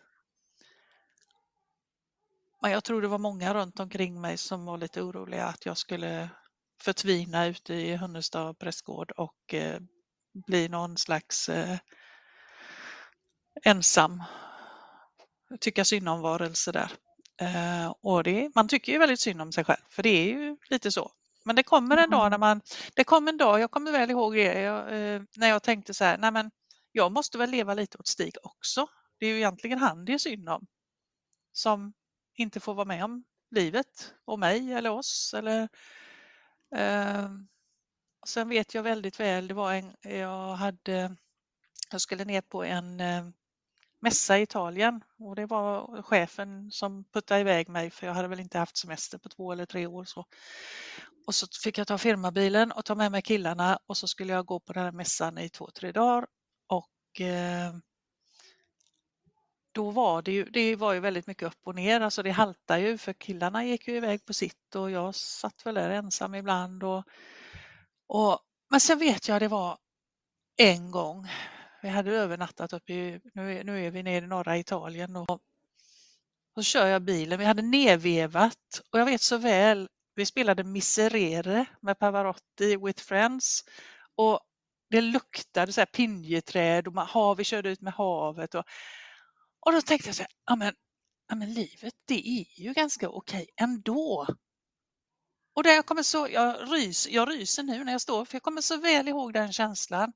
Men 2.62 2.72
jag 2.72 2.84
tror 2.84 3.02
det 3.02 3.08
var 3.08 3.18
många 3.18 3.54
runt 3.54 3.80
omkring 3.80 4.22
mig 4.22 4.38
som 4.38 4.66
var 4.66 4.78
lite 4.78 5.02
oroliga 5.02 5.46
att 5.46 5.66
jag 5.66 5.78
skulle 5.78 6.30
förtvina 6.82 7.46
ute 7.46 7.74
i 7.74 7.96
Hunnestad 7.96 8.60
prästgård 8.60 9.12
och 9.12 9.54
eh, 9.54 9.80
bli 10.48 10.70
någon 10.70 10.98
slags 10.98 11.50
eh, 11.50 11.78
ensam 13.64 14.24
tycka 15.60 15.86
synd 15.86 16.10
om 16.10 16.22
varelse 16.22 16.72
där. 16.72 16.92
Eh, 17.42 17.94
och 18.02 18.24
det, 18.24 18.52
man 18.56 18.68
tycker 18.68 18.92
ju 18.92 19.00
väldigt 19.00 19.20
synd 19.20 19.42
om 19.42 19.52
sig 19.52 19.64
själv, 19.64 19.82
för 19.90 20.04
det 20.04 20.10
är 20.10 20.26
ju 20.26 20.58
lite 20.70 20.92
så. 20.92 21.12
Men 21.46 21.56
det 21.56 21.64
kommer 21.64 21.98
en 21.98 22.10
dag 22.10 22.32
när 22.32 22.38
man, 22.38 22.62
det 22.96 23.04
kom 23.04 23.28
en 23.28 23.38
dag, 23.38 23.60
jag 23.60 23.72
kommer 23.72 23.92
väl 23.92 24.12
ihåg 24.12 24.36
det, 24.36 24.62
jag, 24.62 24.80
eh, 24.80 25.22
när 25.36 25.48
jag 25.48 25.64
tänkte 25.64 25.94
så 25.94 26.04
här, 26.04 26.18
nej 26.18 26.32
men 26.32 26.52
jag 26.92 27.12
måste 27.12 27.38
väl 27.38 27.50
leva 27.50 27.74
lite 27.74 27.98
åt 27.98 28.08
Stig 28.08 28.36
också. 28.44 28.88
Det 29.20 29.26
är 29.26 29.30
ju 29.30 29.38
egentligen 29.38 29.80
han 29.80 30.06
det 30.06 30.14
är 30.14 30.18
synd 30.18 30.50
om. 30.50 30.68
Som 31.52 31.94
inte 32.36 32.60
får 32.60 32.74
vara 32.74 32.86
med 32.86 33.04
om 33.04 33.24
livet 33.52 34.14
och 34.26 34.40
mig 34.40 34.74
eller 34.74 34.90
oss. 34.90 35.34
Eller, 35.38 35.70
eh, 36.76 37.30
sen 38.26 38.50
vet 38.50 38.74
jag 38.74 38.84
väldigt 38.84 39.20
väl, 39.20 39.48
det 39.48 39.54
var 39.54 39.74
en, 39.74 39.96
jag 40.02 40.56
hade, 40.56 41.16
jag 41.92 42.02
skulle 42.02 42.26
ner 42.26 42.42
på 42.42 42.64
en 42.64 43.00
eh, 43.00 43.26
mässa 44.06 44.38
i 44.40 44.42
Italien 44.42 45.02
och 45.20 45.36
det 45.36 45.46
var 45.46 46.02
chefen 46.02 46.72
som 46.72 47.04
puttade 47.04 47.40
iväg 47.40 47.70
mig 47.70 47.90
för 47.90 48.08
jag 48.08 48.14
hade 48.14 48.28
väl 48.28 48.40
inte 48.40 48.60
haft 48.60 48.78
semester 48.78 49.18
på 49.18 49.30
två 49.30 49.52
eller 49.52 49.66
tre 49.66 49.88
år. 49.88 50.04
Så. 50.06 50.26
Och 51.28 51.36
så 51.36 51.48
fick 51.64 51.78
jag 51.78 51.88
ta 51.88 51.98
firmabilen 51.98 52.72
och 52.72 52.86
ta 52.86 52.96
med 52.96 53.12
mig 53.12 53.22
killarna 53.22 53.80
och 53.88 53.98
så 53.98 54.08
skulle 54.08 54.34
jag 54.34 54.46
gå 54.46 54.60
på 54.60 54.74
den 54.74 54.84
här 54.84 54.92
mässan 54.92 55.38
i 55.38 55.50
två, 55.50 55.70
tre 55.72 55.92
dagar. 55.92 56.28
Och 56.68 57.22
eh, 57.22 57.76
då 59.72 59.92
var 59.92 60.22
det 60.22 60.32
ju, 60.32 60.46
det 60.46 60.76
var 60.76 60.94
ju 60.94 61.00
väldigt 61.00 61.28
mycket 61.28 61.48
upp 61.48 61.60
och 61.64 61.76
ner, 61.76 62.02
alltså 62.02 62.24
det 62.24 62.32
haltade 62.32 62.82
ju 62.82 62.98
för 62.98 63.14
killarna 63.14 63.66
gick 63.66 63.88
ju 63.88 63.98
iväg 63.98 64.26
på 64.26 64.34
sitt 64.34 64.76
och 64.76 64.92
jag 64.92 65.16
satt 65.16 65.66
väl 65.66 65.76
där 65.76 65.90
ensam 65.90 66.36
ibland. 66.36 66.84
Och, 66.84 67.04
och, 68.08 68.40
men 68.70 68.80
sen 68.80 69.00
vet 69.00 69.28
jag 69.28 69.42
det 69.42 69.48
var 69.48 69.78
en 70.58 70.92
gång, 70.92 71.28
vi 71.86 71.92
hade 71.92 72.12
övernattat 72.12 72.74
uppe 72.74 72.94
i, 72.94 73.22
nu 73.34 73.60
är, 73.60 73.64
nu 73.64 73.86
är 73.86 73.92
vi 73.92 74.04
nere 74.04 74.26
i 74.26 74.28
norra 74.28 74.58
Italien 74.58 75.16
och 75.16 75.42
så 76.56 76.64
kör 76.64 76.88
jag 76.88 77.02
bilen, 77.02 77.40
vi 77.40 77.46
hade 77.46 77.62
nedvevat 77.62 78.82
och 78.92 79.00
jag 79.00 79.06
vet 79.06 79.22
så 79.22 79.38
väl, 79.38 79.90
vi 80.16 80.26
spelade 80.26 80.64
Miserere 80.64 81.66
med 81.82 82.00
Pavarotti 82.00 82.78
with 82.78 83.04
Friends 83.04 83.64
och 84.16 84.40
det 84.90 85.02
luktade 85.02 85.74
så 85.74 85.82
här 85.82 85.86
pinjeträd 85.86 86.88
och 86.88 86.94
man, 86.94 87.08
hav, 87.08 87.38
vi 87.38 87.44
körde 87.44 87.70
ut 87.70 87.82
med 87.82 87.94
havet 87.94 88.56
och, 88.56 88.64
och 89.60 89.72
då 89.72 89.82
tänkte 89.82 90.10
jag 90.10 90.16
så 90.16 90.24
här, 90.24 90.32
ja 90.46 90.56
men, 90.56 90.74
ja 91.30 91.36
men 91.36 91.54
livet 91.54 91.94
det 92.06 92.28
är 92.28 92.62
ju 92.62 92.74
ganska 92.74 93.10
okej 93.10 93.50
ändå. 93.62 94.28
Och 95.54 95.64
där 95.64 95.72
jag 95.72 95.86
kommer 95.86 96.04
så, 96.04 96.28
jag, 96.32 96.74
rys, 96.74 97.08
jag 97.08 97.30
ryser 97.30 97.64
nu 97.64 97.84
när 97.84 97.92
jag 97.92 98.02
står, 98.02 98.26
för 98.26 98.36
jag 98.36 98.44
kommer 98.44 98.62
så 98.62 98.78
väl 98.78 99.08
ihåg 99.08 99.34
den 99.34 99.54
känslan. 99.54 100.14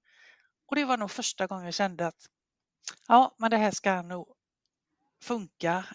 Och 0.69 0.75
det 0.75 0.85
var 0.85 0.97
nog 0.97 1.11
första 1.11 1.47
gången 1.47 1.65
jag 1.65 1.73
kände 1.73 2.07
att 2.07 2.29
ja, 3.07 3.35
men 3.37 3.51
det 3.51 3.57
här 3.57 3.71
ska 3.71 4.01
nog 4.01 4.35
funka 5.21 5.85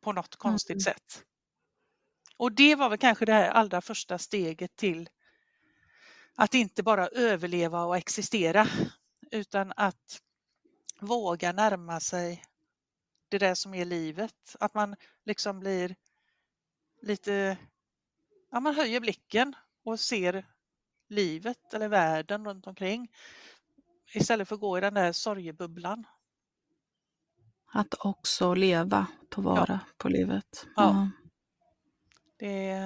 på 0.00 0.12
något 0.12 0.36
konstigt 0.36 0.74
Mm. 0.74 0.80
sätt. 0.80 1.24
Och 2.36 2.52
det 2.52 2.74
var 2.74 2.88
väl 2.88 2.98
kanske 2.98 3.24
det 3.24 3.32
här 3.32 3.50
allra 3.50 3.80
första 3.80 4.18
steget 4.18 4.76
till 4.76 5.08
att 6.34 6.54
inte 6.54 6.82
bara 6.82 7.08
överleva 7.08 7.84
och 7.84 7.96
existera 7.96 8.66
utan 9.30 9.72
att 9.76 10.22
våga 11.00 11.52
närma 11.52 12.00
sig 12.00 12.44
det 13.28 13.38
där 13.38 13.54
som 13.54 13.74
är 13.74 13.84
livet. 13.84 14.56
Att 14.60 14.74
man 14.74 14.96
liksom 15.24 15.60
blir 15.60 15.96
lite, 17.02 17.58
ja 18.50 18.60
man 18.60 18.74
höjer 18.74 19.00
blicken 19.00 19.54
och 19.84 20.00
ser 20.00 20.46
livet 21.08 21.74
eller 21.74 21.88
världen 21.88 22.44
runt 22.46 22.66
omkring 22.66 23.08
istället 24.14 24.48
för 24.48 24.54
att 24.54 24.60
gå 24.60 24.78
i 24.78 24.80
den 24.80 24.94
där 24.94 25.12
sorgebubblan. 25.12 26.06
Att 27.66 27.94
också 27.94 28.54
leva, 28.54 29.06
ta 29.28 29.40
vara 29.40 29.64
ja. 29.68 29.78
på 29.96 30.08
livet. 30.08 30.66
Ja. 30.76 30.90
Mm. 30.90 31.10
Det, 32.36 32.78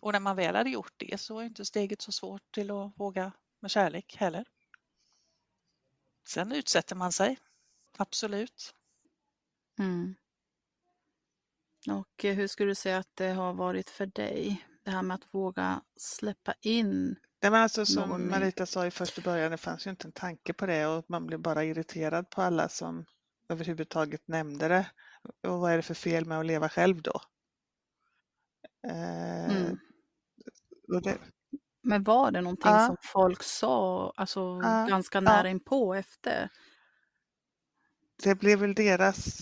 och 0.00 0.12
när 0.12 0.20
man 0.20 0.36
väl 0.36 0.56
hade 0.56 0.70
gjort 0.70 0.92
det 0.96 1.20
så 1.20 1.38
är 1.38 1.44
inte 1.44 1.64
steget 1.64 2.02
så 2.02 2.12
svårt 2.12 2.54
till 2.54 2.70
att 2.70 2.92
våga 2.96 3.32
med 3.60 3.70
kärlek 3.70 4.16
heller. 4.16 4.44
Sen 6.28 6.52
utsätter 6.52 6.96
man 6.96 7.12
sig, 7.12 7.38
absolut. 7.96 8.74
Mm. 9.78 10.14
Och 11.90 12.22
hur 12.22 12.46
skulle 12.46 12.70
du 12.70 12.74
säga 12.74 12.98
att 12.98 13.16
det 13.16 13.28
har 13.28 13.54
varit 13.54 13.90
för 13.90 14.06
dig? 14.06 14.66
Det 14.82 14.90
här 14.90 15.02
med 15.02 15.14
att 15.14 15.34
våga 15.34 15.82
släppa 15.96 16.54
in 16.60 17.16
Nej, 17.44 17.50
men 17.50 17.62
alltså, 17.62 17.86
som 17.86 18.30
Marita 18.30 18.66
sa 18.66 18.86
i 18.86 18.90
första 18.90 19.22
början, 19.22 19.50
det 19.50 19.56
fanns 19.56 19.86
ju 19.86 19.90
inte 19.90 20.08
en 20.08 20.12
tanke 20.12 20.52
på 20.52 20.66
det 20.66 20.86
och 20.86 21.04
man 21.08 21.26
blev 21.26 21.40
bara 21.40 21.64
irriterad 21.64 22.30
på 22.30 22.42
alla 22.42 22.68
som 22.68 23.04
överhuvudtaget 23.48 24.28
nämnde 24.28 24.68
det. 24.68 24.86
Och 25.42 25.60
vad 25.60 25.72
är 25.72 25.76
det 25.76 25.82
för 25.82 25.94
fel 25.94 26.24
med 26.24 26.38
att 26.38 26.46
leva 26.46 26.68
själv 26.68 27.02
då? 27.02 27.20
Eh, 28.86 29.56
mm. 29.56 29.78
det... 31.02 31.18
Men 31.82 32.02
var 32.02 32.30
det 32.30 32.40
någonting 32.40 32.70
ja. 32.70 32.86
som 32.86 32.96
folk 33.02 33.42
sa 33.42 34.12
alltså 34.16 34.40
ja. 34.62 34.86
ganska 34.88 35.20
nära 35.20 35.46
ja. 35.46 35.50
inpå 35.50 35.94
efter? 35.94 36.48
Det 38.22 38.34
blev 38.34 38.58
väl 38.58 38.74
deras 38.74 39.38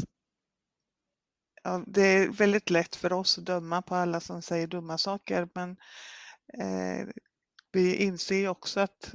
Ja, 1.62 1.84
det 1.86 2.03
är 2.03 2.28
väldigt 2.28 2.70
lätt 2.70 2.96
för 2.96 3.12
oss 3.12 3.38
att 3.38 3.44
döma 3.44 3.82
på 3.82 3.94
alla 3.94 4.20
som 4.20 4.42
säger 4.42 4.66
dumma 4.66 4.98
saker 4.98 5.48
men 5.55 5.76
eh, 6.59 7.09
vi 7.72 7.96
inser 7.96 8.36
ju 8.36 8.48
också 8.48 8.80
att 8.80 9.14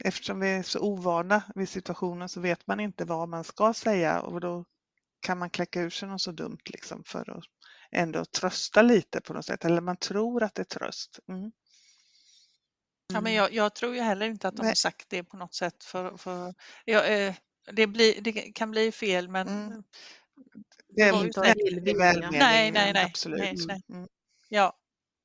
eftersom 0.00 0.40
vi 0.40 0.48
är 0.48 0.62
så 0.62 0.80
ovana 0.80 1.42
vid 1.54 1.68
situationen 1.68 2.28
så 2.28 2.40
vet 2.40 2.66
man 2.66 2.80
inte 2.80 3.04
vad 3.04 3.28
man 3.28 3.44
ska 3.44 3.74
säga 3.74 4.20
och 4.20 4.40
då 4.40 4.64
kan 5.20 5.38
man 5.38 5.50
kläcka 5.50 5.80
ur 5.80 5.90
sig 5.90 6.08
något 6.08 6.20
så 6.20 6.32
dumt 6.32 6.60
liksom 6.64 7.04
för 7.04 7.38
att 7.38 7.44
ändå 7.90 8.24
trösta 8.24 8.82
lite 8.82 9.20
på 9.20 9.32
något 9.32 9.44
sätt. 9.44 9.64
Eller 9.64 9.80
man 9.80 9.96
tror 9.96 10.42
att 10.42 10.54
det 10.54 10.62
är 10.62 10.78
tröst. 10.78 11.18
Mm. 11.28 11.52
Ja, 13.12 13.20
men 13.20 13.34
jag, 13.34 13.52
jag, 13.52 13.74
tror 13.74 13.94
ju 13.94 14.00
heller 14.00 14.26
inte 14.26 14.48
att 14.48 14.56
de 14.56 14.62
Nej. 14.62 14.70
har 14.70 14.74
sagt 14.74 15.08
det 15.08 15.24
på 15.24 15.36
något 15.36 15.54
sätt. 15.54 15.84
För, 15.84 16.16
för 16.16 16.54
ja, 16.84 17.04
eh, 17.04 17.34
det, 17.72 17.86
blir, 17.86 18.20
det 18.20 18.32
kan 18.32 18.70
bli 18.70 18.92
fel 18.92 19.28
men 19.28 19.48
mm. 19.48 19.82
Det 20.88 21.02
är 21.02 21.24
inte 21.24 21.40
välmening. 21.98 22.38
Nej, 22.38 22.70
nej, 22.70 22.92
nej. 22.92 23.04
Absolut. 23.04 23.40
Nej, 23.40 23.56
nej. 23.66 23.82
Mm. 23.88 24.08
Ja, 24.48 24.72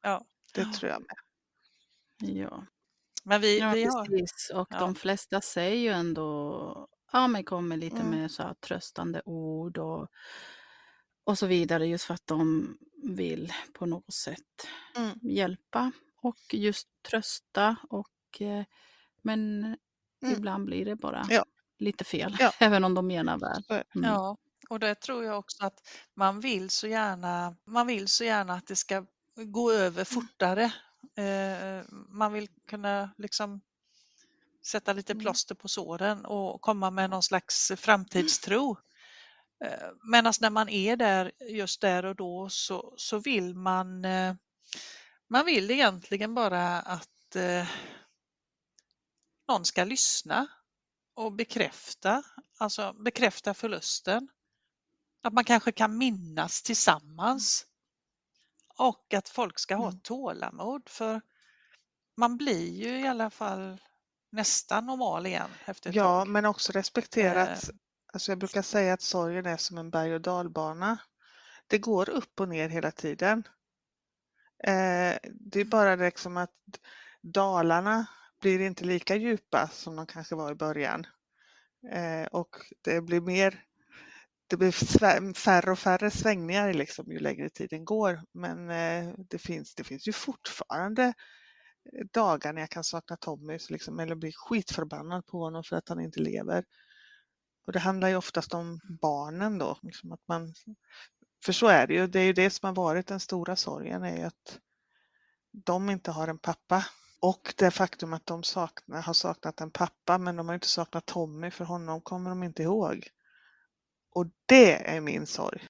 ja. 0.01 0.25
Det 0.53 0.65
tror 0.65 0.91
jag 0.91 1.01
med. 1.01 1.15
Ja. 2.27 2.65
Men 3.23 3.41
vi, 3.41 3.59
ja, 3.59 3.71
vi 3.71 3.85
precis. 3.85 4.51
Och 4.53 4.67
ja. 4.69 4.79
de 4.79 4.95
flesta 4.95 5.41
säger 5.41 5.75
ju 5.75 5.89
ändå, 5.89 6.87
ja 7.11 7.27
men 7.27 7.43
kommer 7.43 7.77
lite 7.77 7.95
mm. 7.95 8.09
med 8.09 8.31
så 8.31 8.43
här 8.43 8.53
tröstande 8.53 9.21
ord 9.25 9.77
och, 9.77 10.07
och 11.23 11.37
så 11.37 11.47
vidare 11.47 11.87
just 11.87 12.05
för 12.05 12.13
att 12.13 12.27
de 12.27 12.67
vill 13.03 13.53
på 13.73 13.85
något 13.85 14.13
sätt 14.13 14.67
mm. 14.95 15.19
hjälpa 15.21 15.91
och 16.21 16.53
just 16.53 16.87
trösta 17.09 17.75
och 17.89 18.41
eh, 18.41 18.65
men 19.21 19.63
mm. 19.63 20.37
ibland 20.37 20.65
blir 20.65 20.85
det 20.85 20.95
bara 20.95 21.25
ja. 21.29 21.45
lite 21.79 22.03
fel, 22.03 22.35
ja. 22.39 22.51
även 22.59 22.83
om 22.83 22.93
de 22.93 23.07
menar 23.07 23.37
väl. 23.37 23.63
Mm. 23.69 24.09
Ja, 24.09 24.37
och 24.69 24.79
det 24.79 24.95
tror 24.95 25.25
jag 25.25 25.39
också 25.39 25.65
att 25.65 25.79
man 26.15 26.39
vill 26.39 26.69
så 26.69 26.87
gärna, 26.87 27.55
man 27.65 27.87
vill 27.87 28.07
så 28.07 28.23
gärna 28.23 28.53
att 28.53 28.67
det 28.67 28.75
ska 28.75 29.05
gå 29.35 29.71
över 29.71 30.01
mm. 30.01 30.05
fortare 30.05 30.73
man 32.09 32.33
vill 32.33 32.47
kunna 32.67 33.09
liksom 33.17 33.61
sätta 34.65 34.93
lite 34.93 35.13
mm. 35.13 35.21
plåster 35.23 35.55
på 35.55 35.67
såren 35.67 36.25
och 36.25 36.61
komma 36.61 36.91
med 36.91 37.09
någon 37.09 37.23
slags 37.23 37.71
framtidstro. 37.77 38.77
Eh, 39.65 39.89
Medan 40.11 40.33
när 40.41 40.49
man 40.49 40.69
är 40.69 40.95
där 40.95 41.31
just 41.39 41.81
där 41.81 42.05
och 42.05 42.15
då 42.15 42.49
så, 42.49 42.93
så 42.97 43.19
vill 43.19 43.55
man 43.55 44.05
eh, 44.05 44.35
man 45.29 45.45
vill 45.45 45.71
egentligen 45.71 46.35
bara 46.35 46.79
att 46.79 47.35
eh, 47.35 47.67
någon 49.47 49.65
ska 49.65 49.83
lyssna 49.83 50.47
och 51.15 51.33
bekräfta, 51.33 52.23
alltså 52.57 52.93
bekräfta 52.93 53.53
förlusten. 53.53 54.27
Att 55.23 55.33
man 55.33 55.43
kanske 55.43 55.71
kan 55.71 55.97
minnas 55.97 56.61
tillsammans 56.61 57.65
och 58.77 59.13
att 59.13 59.29
folk 59.29 59.59
ska 59.59 59.75
ha 59.75 59.87
mm. 59.87 59.99
tålamod 59.99 60.89
för 60.89 61.21
man 62.17 62.37
blir 62.37 62.71
ju 62.71 62.99
i 62.99 63.07
alla 63.07 63.29
fall 63.29 63.81
nästan 64.31 64.85
normal 64.85 65.25
igen 65.25 65.49
efter 65.65 65.89
ett 65.89 65.95
Ja, 65.95 66.19
tag. 66.19 66.27
men 66.27 66.45
också 66.45 66.71
respektera 66.71 67.43
att, 67.43 67.69
eh. 67.69 67.75
alltså 68.13 68.31
jag 68.31 68.39
brukar 68.39 68.61
säga 68.61 68.93
att 68.93 69.01
sorgen 69.01 69.45
är 69.45 69.57
som 69.57 69.77
en 69.77 69.89
berg 69.89 70.13
och 70.13 70.21
dalbana. 70.21 70.97
Det 71.67 71.77
går 71.77 72.09
upp 72.09 72.39
och 72.39 72.49
ner 72.49 72.69
hela 72.69 72.91
tiden. 72.91 73.43
Eh, 74.63 75.17
det 75.33 75.59
är 75.59 75.65
bara 75.65 75.95
liksom 75.95 76.37
att 76.37 76.51
dalarna 77.21 78.05
blir 78.41 78.59
inte 78.59 78.85
lika 78.85 79.15
djupa 79.15 79.67
som 79.67 79.95
de 79.95 80.05
kanske 80.05 80.35
var 80.35 80.51
i 80.51 80.55
början. 80.55 81.07
Eh, 81.91 82.27
och 82.27 82.55
det 82.81 83.01
blir 83.01 83.21
mer 83.21 83.63
det 84.53 84.57
blir 84.57 85.33
färre 85.33 85.71
och 85.71 85.79
färre 85.79 86.11
svängningar 86.11 86.73
liksom 86.73 87.11
ju 87.11 87.19
längre 87.19 87.49
tiden 87.49 87.85
går. 87.85 88.21
Men 88.33 88.69
eh, 88.69 89.13
det 89.29 89.37
finns, 89.37 89.75
det 89.75 89.83
finns 89.83 90.07
ju 90.07 90.11
fortfarande 90.11 91.03
eh, 91.03 92.05
dagar 92.13 92.53
när 92.53 92.61
jag 92.61 92.69
kan 92.69 92.83
sakna 92.83 93.17
Tommy 93.17 93.57
liksom, 93.69 93.99
eller 93.99 94.15
bli 94.15 94.31
skitförbannad 94.35 95.25
på 95.25 95.39
honom 95.39 95.63
för 95.63 95.75
att 95.75 95.89
han 95.89 95.99
inte 95.99 96.19
lever. 96.19 96.63
Och 97.67 97.73
det 97.73 97.79
handlar 97.79 98.09
ju 98.09 98.15
oftast 98.15 98.53
om 98.53 98.79
barnen 99.01 99.57
då. 99.57 99.77
Liksom 99.81 100.11
att 100.11 100.27
man, 100.27 100.53
för 101.45 101.53
så 101.53 101.67
är 101.67 101.87
det 101.87 101.93
ju. 101.93 102.07
Det 102.07 102.19
är 102.19 102.25
ju 102.25 102.33
det 102.33 102.49
som 102.49 102.67
har 102.67 102.75
varit 102.75 103.07
den 103.07 103.19
stora 103.19 103.55
sorgen 103.55 104.03
är 104.03 104.25
att 104.25 104.59
de 105.51 105.89
inte 105.89 106.11
har 106.11 106.27
en 106.27 106.39
pappa. 106.39 106.85
Och 107.21 107.53
det 107.57 107.71
faktum 107.71 108.13
att 108.13 108.25
de 108.25 108.43
saknar, 108.43 109.01
har 109.01 109.13
saknat 109.13 109.61
en 109.61 109.71
pappa 109.71 110.17
men 110.17 110.35
de 110.35 110.47
har 110.47 110.55
inte 110.55 110.67
saknat 110.67 111.05
Tommy 111.05 111.51
för 111.51 111.65
honom 111.65 112.01
kommer 112.01 112.29
de 112.29 112.43
inte 112.43 112.63
ihåg. 112.63 113.09
Och 114.15 114.25
det 114.45 114.89
är 114.89 115.01
min 115.01 115.27
sorg. 115.27 115.67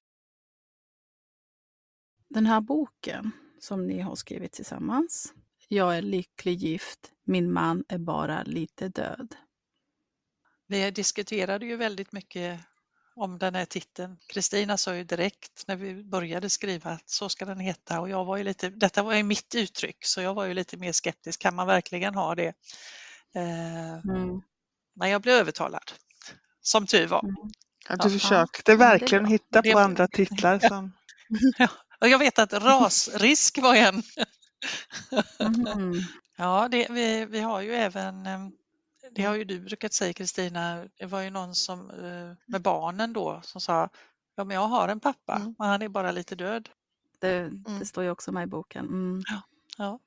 Den 2.28 2.46
här 2.46 2.60
boken 2.60 3.30
som 3.60 3.86
ni 3.86 4.00
har 4.00 4.14
skrivit 4.16 4.52
tillsammans, 4.52 5.32
Jag 5.68 5.96
är 5.96 6.02
lycklig 6.02 6.58
gift, 6.58 7.12
min 7.24 7.52
man 7.52 7.84
är 7.88 7.98
bara 7.98 8.42
lite 8.42 8.88
död. 8.88 9.36
Vi 10.66 10.90
diskuterade 10.90 11.66
ju 11.66 11.76
väldigt 11.76 12.12
mycket 12.12 12.60
om 13.16 13.38
den 13.38 13.54
här 13.54 13.64
titeln. 13.64 14.18
Kristina 14.26 14.76
sa 14.76 14.96
ju 14.96 15.04
direkt 15.04 15.64
när 15.66 15.76
vi 15.76 16.04
började 16.04 16.50
skriva 16.50 16.90
att 16.90 17.10
så 17.10 17.28
ska 17.28 17.44
den 17.44 17.60
heta 17.60 18.00
och 18.00 18.08
jag 18.08 18.24
var 18.24 18.36
ju 18.36 18.44
lite, 18.44 18.70
detta 18.70 19.02
var 19.02 19.14
ju 19.14 19.22
mitt 19.22 19.54
uttryck 19.54 20.04
så 20.04 20.20
jag 20.20 20.34
var 20.34 20.44
ju 20.44 20.54
lite 20.54 20.76
mer 20.76 20.92
skeptisk, 20.92 21.40
kan 21.40 21.54
man 21.54 21.66
verkligen 21.66 22.14
ha 22.14 22.34
det? 22.34 22.54
Eh, 23.34 23.94
mm. 23.94 24.42
Men 24.94 25.10
jag 25.10 25.22
blev 25.22 25.34
övertalad, 25.34 25.92
som 26.60 26.86
tur 26.86 27.06
var. 27.06 27.24
Mm. 27.24 27.36
Ja, 27.88 27.96
du 27.96 28.10
försökte 28.10 28.76
verkligen 28.76 29.26
hitta 29.26 29.62
på 29.62 29.78
andra 29.78 30.08
titlar. 30.08 30.58
Som... 30.58 30.92
ja, 31.58 31.68
och 32.00 32.08
jag 32.08 32.18
vet 32.18 32.38
att 32.38 32.52
rasrisk 32.52 33.58
var 33.62 33.74
en. 33.74 34.02
mm. 35.40 35.94
Ja, 36.36 36.68
det, 36.70 36.86
vi, 36.90 37.24
vi 37.24 37.40
har 37.40 37.60
ju 37.60 37.74
även, 37.74 38.26
eh, 38.26 38.48
det 39.10 39.22
har 39.22 39.34
ju 39.34 39.44
du 39.44 39.60
brukat 39.60 39.92
säga 39.92 40.12
Kristina, 40.12 40.88
det 40.98 41.06
var 41.06 41.20
ju 41.20 41.30
någon 41.30 41.54
som 41.54 41.90
eh, 41.90 42.36
med 42.46 42.62
barnen 42.62 43.12
då 43.12 43.40
som 43.44 43.60
sa, 43.60 43.88
ja 44.36 44.44
men 44.44 44.54
jag 44.54 44.66
har 44.66 44.88
en 44.88 45.00
pappa, 45.00 45.36
mm. 45.36 45.54
men 45.58 45.68
han 45.68 45.82
är 45.82 45.88
bara 45.88 46.12
lite 46.12 46.34
död. 46.34 46.68
Det, 47.18 47.50
det 47.50 47.70
mm. 47.70 47.84
står 47.84 48.04
ju 48.04 48.10
också 48.10 48.32
med 48.32 48.42
i 48.42 48.46
boken. 48.46 48.84
Mm. 48.84 49.22
Ja. 49.26 49.42
ja. 49.78 49.98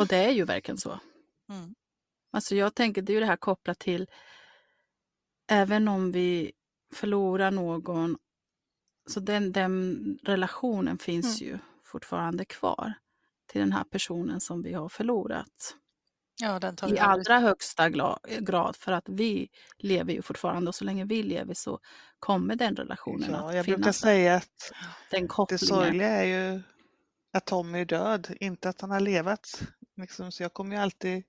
Och 0.00 0.06
det 0.06 0.16
är 0.16 0.30
ju 0.30 0.44
verkligen 0.44 0.78
så. 0.78 1.00
Mm. 1.48 1.74
Alltså 2.32 2.54
jag 2.54 2.74
tänker, 2.74 3.02
det 3.02 3.12
är 3.12 3.14
ju 3.14 3.20
det 3.20 3.26
här 3.26 3.36
kopplat 3.36 3.78
till, 3.78 4.06
även 5.48 5.88
om 5.88 6.12
vi 6.12 6.52
förlorar 6.96 7.50
någon, 7.50 8.16
så 9.06 9.20
den, 9.20 9.52
den 9.52 10.18
relationen 10.22 10.98
finns 10.98 11.40
mm. 11.40 11.52
ju 11.52 11.58
fortfarande 11.84 12.44
kvar 12.44 12.92
till 13.46 13.60
den 13.60 13.72
här 13.72 13.84
personen 13.84 14.40
som 14.40 14.62
vi 14.62 14.72
har 14.72 14.88
förlorat. 14.88 15.76
Ja, 16.40 16.60
I 16.88 16.98
allra 16.98 17.38
högsta 17.38 17.90
grad, 18.40 18.76
för 18.76 18.92
att 18.92 19.08
vi 19.08 19.48
lever 19.78 20.12
ju 20.12 20.22
fortfarande 20.22 20.68
och 20.68 20.74
så 20.74 20.84
länge 20.84 21.04
vi 21.04 21.22
lever 21.22 21.54
så 21.54 21.80
kommer 22.18 22.56
den 22.56 22.76
relationen 22.76 23.30
ja, 23.30 23.48
att 23.48 23.54
jag 23.54 23.64
finnas. 23.64 23.66
Jag 23.68 23.78
brukar 23.78 23.92
säga 23.92 24.34
att 24.34 24.72
den 25.10 25.28
det 25.48 25.58
sorgliga 25.58 26.08
är 26.08 26.24
ju 26.24 26.62
att 27.32 27.44
Tommy 27.44 27.80
är 27.80 27.84
död, 27.84 28.36
inte 28.40 28.68
att 28.68 28.80
han 28.80 28.90
har 28.90 29.00
levat 29.00 29.62
Liksom, 29.96 30.32
så 30.32 30.42
jag 30.42 30.52
kommer 30.52 30.76
ju 30.76 30.82
alltid 30.82 31.24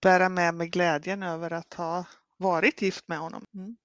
bära 0.00 0.28
med 0.28 0.54
mig 0.54 0.68
glädjen 0.68 1.22
över 1.22 1.50
att 1.50 1.74
ha 1.74 2.04
varit 2.36 2.82
gift 2.82 3.08
med 3.08 3.18
honom. 3.18 3.46
Mm. 3.54 3.76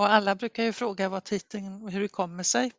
Och 0.00 0.12
alla 0.12 0.34
brukar 0.34 0.64
ju 0.64 0.72
fråga 0.72 1.08
vad 1.08 1.24
titeln, 1.24 1.88
hur 1.88 2.00
det 2.00 2.08
kommer 2.08 2.42
sig. 2.42 2.72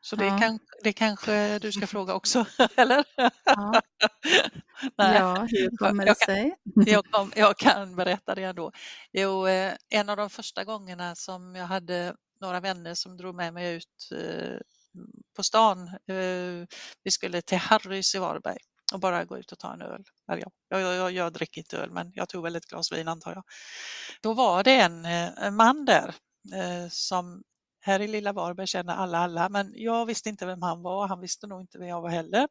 Så 0.00 0.16
det, 0.16 0.26
Ja. 0.26 0.38
kan, 0.38 0.58
det 0.82 0.92
kanske 0.92 1.58
du 1.58 1.72
ska 1.72 1.86
fråga 1.86 2.14
också, 2.14 2.46
eller? 2.76 3.04
Ja. 3.44 3.82
Ja, 4.96 5.46
hur 5.50 5.76
kommer 5.76 6.06
det 6.06 6.14
kan- 6.14 6.34
sig? 6.34 6.54
Jag, 6.86 7.04
kom, 7.04 7.32
jag 7.36 7.56
kan 7.58 7.96
berätta 7.96 8.34
det 8.34 8.42
ändå. 8.42 8.72
Jo, 9.12 9.46
eh, 9.46 9.74
en 9.88 10.08
av 10.08 10.16
de 10.16 10.30
första 10.30 10.64
gångerna 10.64 11.14
som 11.14 11.56
jag 11.56 11.66
hade 11.66 12.14
några 12.40 12.60
vänner 12.60 12.94
som 12.94 13.16
drog 13.16 13.34
med 13.34 13.54
mig 13.54 13.74
ut 13.76 14.10
eh, 14.12 14.58
på 15.36 15.42
stan. 15.42 15.88
Eh, 15.88 16.66
vi 17.04 17.10
skulle 17.10 17.42
till 17.42 17.58
Harrys 17.58 18.14
i 18.14 18.18
Varberg 18.18 18.58
och 18.92 19.00
bara 19.00 19.24
gå 19.24 19.38
ut 19.38 19.52
och 19.52 19.58
ta 19.58 19.72
en 19.72 19.82
öl. 19.82 20.02
Jag, 20.26 20.40
jag, 20.68 20.82
jag, 20.94 21.12
jag 21.12 21.32
dricker 21.32 21.60
inte 21.60 21.78
öl, 21.78 21.90
men 21.90 22.12
jag 22.14 22.28
tog 22.28 22.42
väl 22.42 22.56
ett 22.56 22.66
glas 22.66 22.92
vin 22.92 23.08
antar 23.08 23.32
jag. 23.34 23.44
Då 24.20 24.32
var 24.34 24.64
det 24.64 24.80
en, 24.80 25.06
man 25.56 25.84
där 25.84 26.14
Eh, 26.52 26.88
som 26.90 27.42
här 27.80 28.00
i 28.00 28.08
lilla 28.08 28.32
Varberg 28.32 28.66
känner 28.66 28.94
alla 28.94 29.18
alla, 29.18 29.48
men 29.48 29.72
jag 29.74 30.06
visste 30.06 30.28
inte 30.28 30.46
vem 30.46 30.62
han 30.62 30.82
var. 30.82 31.08
Han 31.08 31.20
visste 31.20 31.46
nog 31.46 31.60
inte 31.60 31.78
vem 31.78 31.88
jag 31.88 32.02
var 32.02 32.10
heller. 32.10 32.48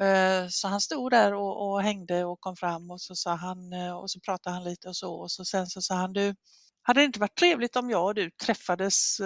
Eh, 0.00 0.48
så 0.48 0.68
han 0.68 0.80
stod 0.80 1.10
där 1.10 1.34
och, 1.34 1.70
och 1.70 1.82
hängde 1.82 2.24
och 2.24 2.40
kom 2.40 2.56
fram 2.56 2.90
och 2.90 3.00
så 3.00 3.14
sa 3.14 3.34
han 3.34 3.72
eh, 3.72 3.92
och 3.98 4.10
så 4.10 4.20
pratade 4.20 4.54
han 4.54 4.64
lite 4.64 4.88
och 4.88 4.96
så 4.96 5.14
och 5.14 5.30
så 5.30 5.44
sen 5.44 5.66
så 5.66 5.82
sa 5.82 5.94
han 5.94 6.12
du, 6.12 6.34
hade 6.82 7.00
det 7.00 7.04
inte 7.04 7.20
varit 7.20 7.38
trevligt 7.38 7.76
om 7.76 7.90
jag 7.90 8.04
och 8.06 8.14
du 8.14 8.30
träffades 8.30 9.20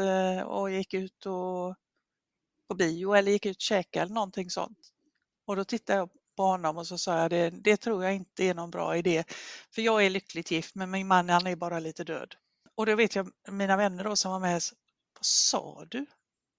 och 0.46 0.70
gick 0.70 0.94
ut 0.94 1.26
och 1.26 1.76
på 2.68 2.74
bio 2.74 3.14
eller 3.14 3.32
gick 3.32 3.46
ut 3.46 3.56
och 3.56 3.60
käkade 3.60 4.02
eller 4.04 4.14
någonting 4.14 4.50
sånt? 4.50 4.78
Och 5.46 5.56
då 5.56 5.64
tittade 5.64 5.98
jag 5.98 6.10
på 6.36 6.42
honom 6.42 6.78
och 6.78 6.86
så 6.86 6.98
sa 6.98 7.18
jag 7.18 7.30
det, 7.30 7.50
det 7.50 7.76
tror 7.76 8.04
jag 8.04 8.14
inte 8.14 8.44
är 8.44 8.54
någon 8.54 8.70
bra 8.70 8.96
idé. 8.96 9.24
För 9.74 9.82
jag 9.82 10.06
är 10.06 10.10
lyckligt 10.10 10.50
gift 10.50 10.74
men 10.74 10.90
min 10.90 11.06
man 11.06 11.28
han 11.28 11.46
är 11.46 11.56
bara 11.56 11.80
lite 11.80 12.04
död. 12.04 12.34
Och 12.76 12.86
då 12.86 12.94
vet 12.94 13.14
jag 13.16 13.30
mina 13.48 13.76
vänner 13.76 14.04
då 14.04 14.16
som 14.16 14.32
var 14.32 14.40
med, 14.40 14.52
vad 15.14 15.24
sa 15.26 15.84
du? 15.90 16.06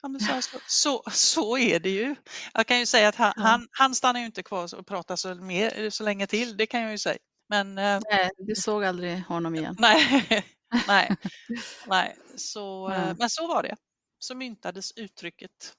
Ja, 0.01 0.09
men 0.09 0.21
så, 0.21 0.41
så, 0.67 1.03
så, 1.11 1.57
är 1.57 1.79
det 1.79 1.89
ju. 1.89 2.15
Jag 2.53 2.67
kan 2.67 2.79
ju 2.79 2.85
säga 2.85 3.07
att 3.07 3.15
han, 3.15 3.33
Ja. 3.35 3.41
han, 3.43 3.67
han 3.71 3.95
stannar 3.95 4.19
ju 4.19 4.25
inte 4.25 4.43
kvar 4.43 4.75
och 4.75 4.87
pratar 4.87 5.15
så, 5.15 5.35
mer, 5.35 5.89
så 5.89 6.03
länge 6.03 6.27
till, 6.27 6.57
det 6.57 6.65
kan 6.65 6.81
jag 6.81 6.91
ju 6.91 6.97
säga. 6.97 7.17
Men 7.49 7.77
eh, 7.77 7.99
Nej, 8.11 8.29
du 8.37 8.55
såg 8.55 8.83
aldrig 8.83 9.21
honom 9.23 9.55
igen. 9.55 9.75
nej, 9.79 10.27
nej, 10.87 11.15
nej. 11.87 12.17
Så, 12.35 12.91
eh, 12.91 13.05
Nej. 13.05 13.15
men 13.19 13.29
så 13.29 13.47
var 13.47 13.63
det. 13.63 13.75
Så 14.19 14.35
myntades 14.35 14.91
uttrycket. 14.95 15.73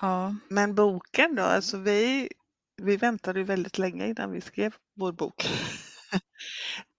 Ja, 0.00 0.34
Men 0.48 0.74
boken 0.74 1.34
då, 1.34 1.42
alltså 1.42 1.78
vi, 1.78 2.28
vi 2.82 2.96
väntade 2.96 3.38
ju 3.38 3.44
väldigt 3.44 3.78
länge 3.78 4.06
innan 4.08 4.32
vi 4.32 4.40
skrev 4.40 4.74
vår 4.96 5.12
bok. 5.12 5.48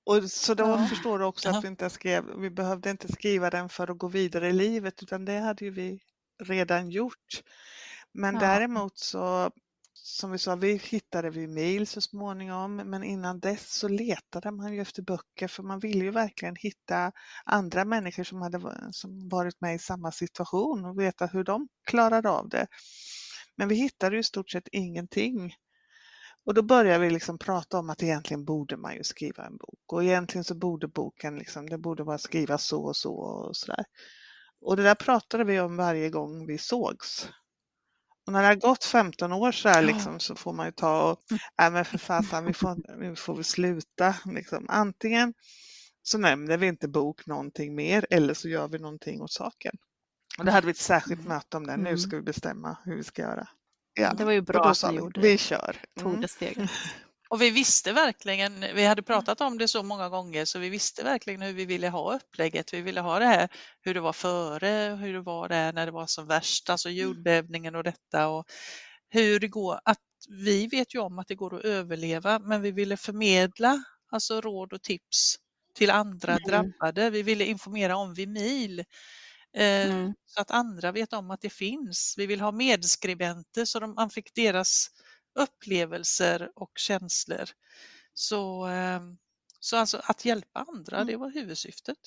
Och 0.06 0.32
så 0.32 0.54
då 0.54 0.64
Ja. 0.64 0.78
förstår 0.78 1.20
du 1.20 1.26
också 1.26 1.50
Ja. 1.50 1.58
att 1.58 1.64
vi 1.64 1.68
inte 1.68 1.90
skrev, 1.90 2.26
vi 2.40 2.50
behövde 2.50 2.90
inte 2.90 3.12
skriva 3.14 3.50
den 3.50 3.70
för 3.70 3.92
att 3.92 3.98
gå 3.98 4.08
vidare 4.08 4.50
i 4.50 4.54
livet 4.54 5.04
utan 5.04 5.26
det 5.26 5.40
hade 5.40 5.66
ju 5.66 5.72
vi 5.72 6.00
redan 6.44 6.90
gjort. 6.90 7.42
Men 8.14 8.34
Ja. 8.34 8.40
däremot 8.40 8.98
så, 8.98 9.52
som 9.94 10.32
vi 10.32 10.38
sa, 10.38 10.56
vi 10.56 10.78
hittade 10.78 11.30
vi 11.30 11.48
mejl 11.48 11.88
så 11.88 12.02
småningom 12.02 12.76
men 12.76 13.04
innan 13.04 13.40
dess 13.40 13.74
så 13.80 13.88
letade 13.88 14.52
man 14.52 14.74
ju 14.74 14.82
efter 14.82 15.02
böcker 15.02 15.48
för 15.48 15.64
man 15.64 15.80
ville 15.80 16.04
ju 16.06 16.12
verkligen 16.12 16.56
hitta 16.56 17.12
andra 17.46 17.86
människor 17.86 18.24
som 18.24 18.42
hade 18.42 18.62
som 18.92 19.30
varit 19.30 19.62
med 19.62 19.76
i 19.76 19.80
samma 19.80 20.12
situation 20.12 20.86
och 20.86 21.00
veta 21.00 21.26
hur 21.26 21.44
de 21.44 21.68
klarade 21.88 22.30
av 22.30 22.50
det. 22.50 22.68
Men 23.58 23.68
vi 23.68 23.76
hittade 23.76 24.16
ju 24.16 24.20
i 24.20 24.24
stort 24.24 24.50
sett 24.50 24.68
ingenting. 24.72 25.54
Och 26.46 26.54
då 26.54 26.62
började 26.62 27.00
vi 27.00 27.10
liksom 27.10 27.38
prata 27.38 27.80
om 27.80 27.90
att 27.90 28.04
egentligen 28.04 28.46
borde 28.46 28.78
man 28.78 28.96
ju 28.96 29.04
skriva 29.04 29.46
en 29.46 29.58
bok 29.58 29.80
och 29.94 30.04
egentligen 30.04 30.44
så 30.44 30.56
borde 30.56 30.88
boken 30.88 31.36
liksom, 31.38 31.70
det 31.70 31.78
borde 31.78 32.04
vara 32.04 32.18
skriva 32.18 32.58
så 32.58 32.84
och 32.84 32.96
så 32.96 33.14
och 33.16 33.56
sådär. 33.56 33.86
Och 34.62 34.78
det 34.78 34.84
där 34.84 34.96
pratade 34.96 35.44
vi 35.44 35.60
om 35.60 35.78
varje 35.78 36.10
gång 36.10 36.46
vi 36.48 36.58
sågs. 36.58 37.30
Och 38.28 38.34
när 38.34 38.42
det 38.42 38.48
har 38.48 38.56
gått 38.56 38.84
15 38.84 39.34
år 39.34 39.52
så 39.52 39.70
här 39.70 39.82
liksom 39.84 40.20
så 40.20 40.36
får 40.36 40.54
man 40.54 40.66
ju 40.66 40.72
ta 40.72 41.12
och, 41.12 41.20
nej 41.58 41.72
men 41.72 41.86
för 41.86 41.98
fasen 41.98 42.46
vi 42.46 42.54
får, 42.54 43.00
vi 43.00 43.16
får 43.16 43.36
väl 43.36 43.44
sluta 43.44 44.16
liksom. 44.26 44.66
Antingen 44.70 45.34
så 46.02 46.18
nämner 46.18 46.58
vi 46.58 46.68
inte 46.68 46.88
bok 46.88 47.28
någonting 47.28 47.76
mer 47.76 48.06
eller 48.10 48.34
så 48.34 48.50
gör 48.50 48.68
vi 48.68 48.80
någonting 48.80 49.22
åt 49.22 49.32
saken. 49.32 49.76
Och 50.40 50.46
då 50.46 50.52
hade 50.52 50.66
vi 50.68 50.72
ett 50.72 50.78
särskilt 50.78 51.26
möte 51.28 51.58
om 51.58 51.68
det. 51.68 51.78
Nu 51.78 51.90
Mm. 51.90 51.98
ska 51.98 52.16
vi 52.16 52.22
bestämma 52.22 52.78
hur 52.86 52.96
vi 52.96 53.04
ska 53.04 53.22
göra. 53.22 53.48
Ja, 53.96 54.14
det 54.14 54.26
var 54.26 54.32
ju 54.32 54.42
bra 54.42 54.64
att 54.66 54.84
ni 54.84 54.90
vi, 54.92 54.96
gjorde 54.98 55.22
vi 55.22 55.32
det. 55.32 55.38
kör. 55.38 55.78
Tog 56.00 56.10
Mm. 56.10 56.22
det 56.22 56.28
steget. 56.28 56.70
Och 57.30 57.42
vi 57.42 57.50
visste 57.50 57.92
verkligen, 57.94 58.60
vi 58.76 58.86
hade 58.86 59.04
pratat 59.04 59.42
om 59.42 59.58
det 59.58 59.68
så 59.68 59.84
många 59.84 60.10
gånger 60.10 60.46
så 60.46 60.60
vi 60.60 60.70
visste 60.70 61.04
verkligen 61.04 61.42
hur 61.42 61.54
vi 61.54 61.66
ville 61.66 61.90
ha 61.90 62.16
upplägget. 62.16 62.74
Vi 62.74 62.82
ville 62.82 63.02
ha 63.02 63.20
det 63.20 63.26
här 63.26 63.50
hur 63.82 63.94
det 63.94 64.00
var 64.02 64.14
före, 64.14 64.98
hur 65.02 65.14
det 65.14 65.22
var 65.22 65.50
där 65.50 65.74
när 65.74 65.86
det 65.86 65.92
var 65.92 66.08
som 66.08 66.28
värst, 66.28 66.70
alltså 66.70 66.90
jordbävningen 66.90 67.76
och 67.76 67.84
detta 67.84 68.28
och 68.28 68.46
hur 69.10 69.40
det 69.40 69.48
går. 69.48 69.80
Att 69.86 70.00
vi 70.30 70.68
vet 70.68 70.96
ju 70.96 71.00
om 71.00 71.20
att 71.20 71.28
det 71.28 71.36
går 71.36 71.56
att 71.56 71.66
överleva 71.66 72.40
men 72.40 72.62
vi 72.62 72.72
ville 72.72 72.98
förmedla 72.98 73.84
alltså 74.12 74.42
råd 74.42 74.74
och 74.74 74.82
tips 74.84 75.36
till 75.76 75.90
andra 75.92 76.32
Mm. 76.34 76.44
drabbade. 76.48 77.10
Vi 77.10 77.24
ville 77.24 77.46
informera 77.46 77.96
om 77.98 78.14
Vimil 78.14 78.84
Mm. 79.56 80.14
så 80.26 80.42
att 80.42 80.52
andra 80.52 80.92
vet 80.92 81.14
om 81.14 81.32
att 81.32 81.42
det 81.42 81.50
finns. 81.50 82.16
Vi 82.18 82.26
vill 82.26 82.42
ha 82.42 82.52
medskribenter 82.52 83.66
så 83.66 83.80
de, 83.80 83.94
man 83.94 84.10
fick 84.10 84.36
deras 84.36 84.88
upplevelser 85.40 86.50
och 86.56 86.72
känslor. 86.76 87.50
Så, 88.14 88.68
eh, 88.68 89.02
så 89.60 89.78
alltså 89.78 90.02
att 90.04 90.26
hjälpa 90.26 90.60
andra, 90.60 91.04
det 91.04 91.16
var 91.18 91.30
huvudsyftet. 91.32 91.98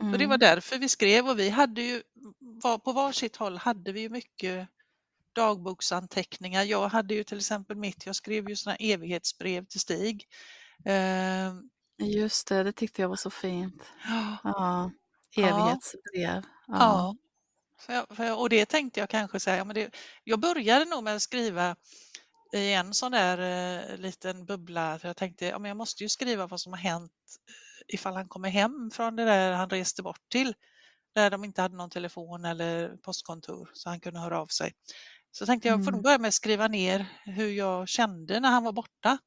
Mm. 0.00 0.12
Och 0.12 0.18
det 0.18 0.26
var 0.26 0.38
därför 0.38 0.78
vi 0.78 0.88
skrev 0.88 1.28
och 1.28 1.38
vi 1.38 1.48
hade 1.48 1.82
ju, 1.82 2.02
var- 2.38 2.78
på 2.78 2.92
varsitt 2.92 3.36
håll 3.36 3.56
hade 3.58 3.92
vi 3.92 4.00
ju 4.00 4.08
mycket 4.08 4.68
dagboksanteckningar. 5.32 6.62
Jag 6.64 6.88
hade 6.88 7.14
ju 7.14 7.24
till 7.24 7.38
exempel 7.38 7.76
mitt, 7.76 8.06
jag 8.06 8.16
skrev 8.16 8.48
ju 8.48 8.56
sådana 8.56 8.76
evighetsbrev 8.76 9.64
till 9.64 9.80
Stig. 9.80 10.26
Eh, 10.84 11.54
Just 12.08 12.48
det, 12.48 12.62
det 12.62 12.72
tyckte 12.72 13.02
jag 13.02 13.08
var 13.08 13.16
så 13.16 13.30
fint. 13.30 13.82
Ja. 14.44 14.90
Evighetsbrev. 15.38 16.42
Ja. 16.66 17.14
Ja. 17.86 17.94
Jag, 17.94 18.06
jag, 18.18 18.40
och 18.40 18.48
det 18.48 18.66
tänkte 18.66 19.00
jag 19.00 19.10
kanske 19.10 19.40
säga, 19.40 19.56
ja, 19.56 19.64
men 19.64 19.74
det, 19.74 19.96
jag 20.24 20.40
började 20.40 20.84
nog 20.84 21.04
med 21.04 21.16
att 21.16 21.22
skriva 21.22 21.76
i 22.52 22.72
en 22.72 22.94
sån 22.94 23.12
där 23.12 23.38
eh, 23.92 23.96
liten 23.98 24.46
bubbla. 24.46 24.98
För 24.98 25.08
jag 25.08 25.16
tänkte, 25.16 25.46
ja, 25.46 25.58
men 25.58 25.68
jag 25.68 25.76
måste 25.76 26.02
ju 26.02 26.08
skriva 26.08 26.46
vad 26.46 26.60
som 26.60 26.72
har 26.72 26.80
hänt 26.80 27.12
eh, 27.48 27.94
ifall 27.94 28.14
han 28.16 28.28
kommer 28.28 28.48
hem 28.48 28.90
från 28.94 29.16
det 29.16 29.24
där 29.24 29.52
han 29.52 29.70
reste 29.70 30.02
bort 30.02 30.28
till. 30.30 30.54
Där 31.14 31.30
de 31.30 31.44
inte 31.44 31.62
hade 31.62 31.76
någon 31.76 31.90
telefon 31.90 32.44
eller 32.44 32.96
postkontor 32.96 33.70
så 33.74 33.88
han 33.88 34.00
kunde 34.00 34.20
höra 34.20 34.40
av 34.40 34.46
sig. 34.46 34.72
Så 35.32 35.46
tänkte 35.46 35.68
jag, 35.68 35.84
får 35.84 35.92
nog 35.92 35.98
Mm. 35.98 36.02
börja 36.02 36.18
med 36.18 36.28
att 36.28 36.34
skriva 36.34 36.68
ner 36.68 37.06
hur 37.24 37.48
jag 37.48 37.88
kände 37.88 38.40
när 38.40 38.50
han 38.50 38.64
var 38.64 38.72
borta. 38.72 39.18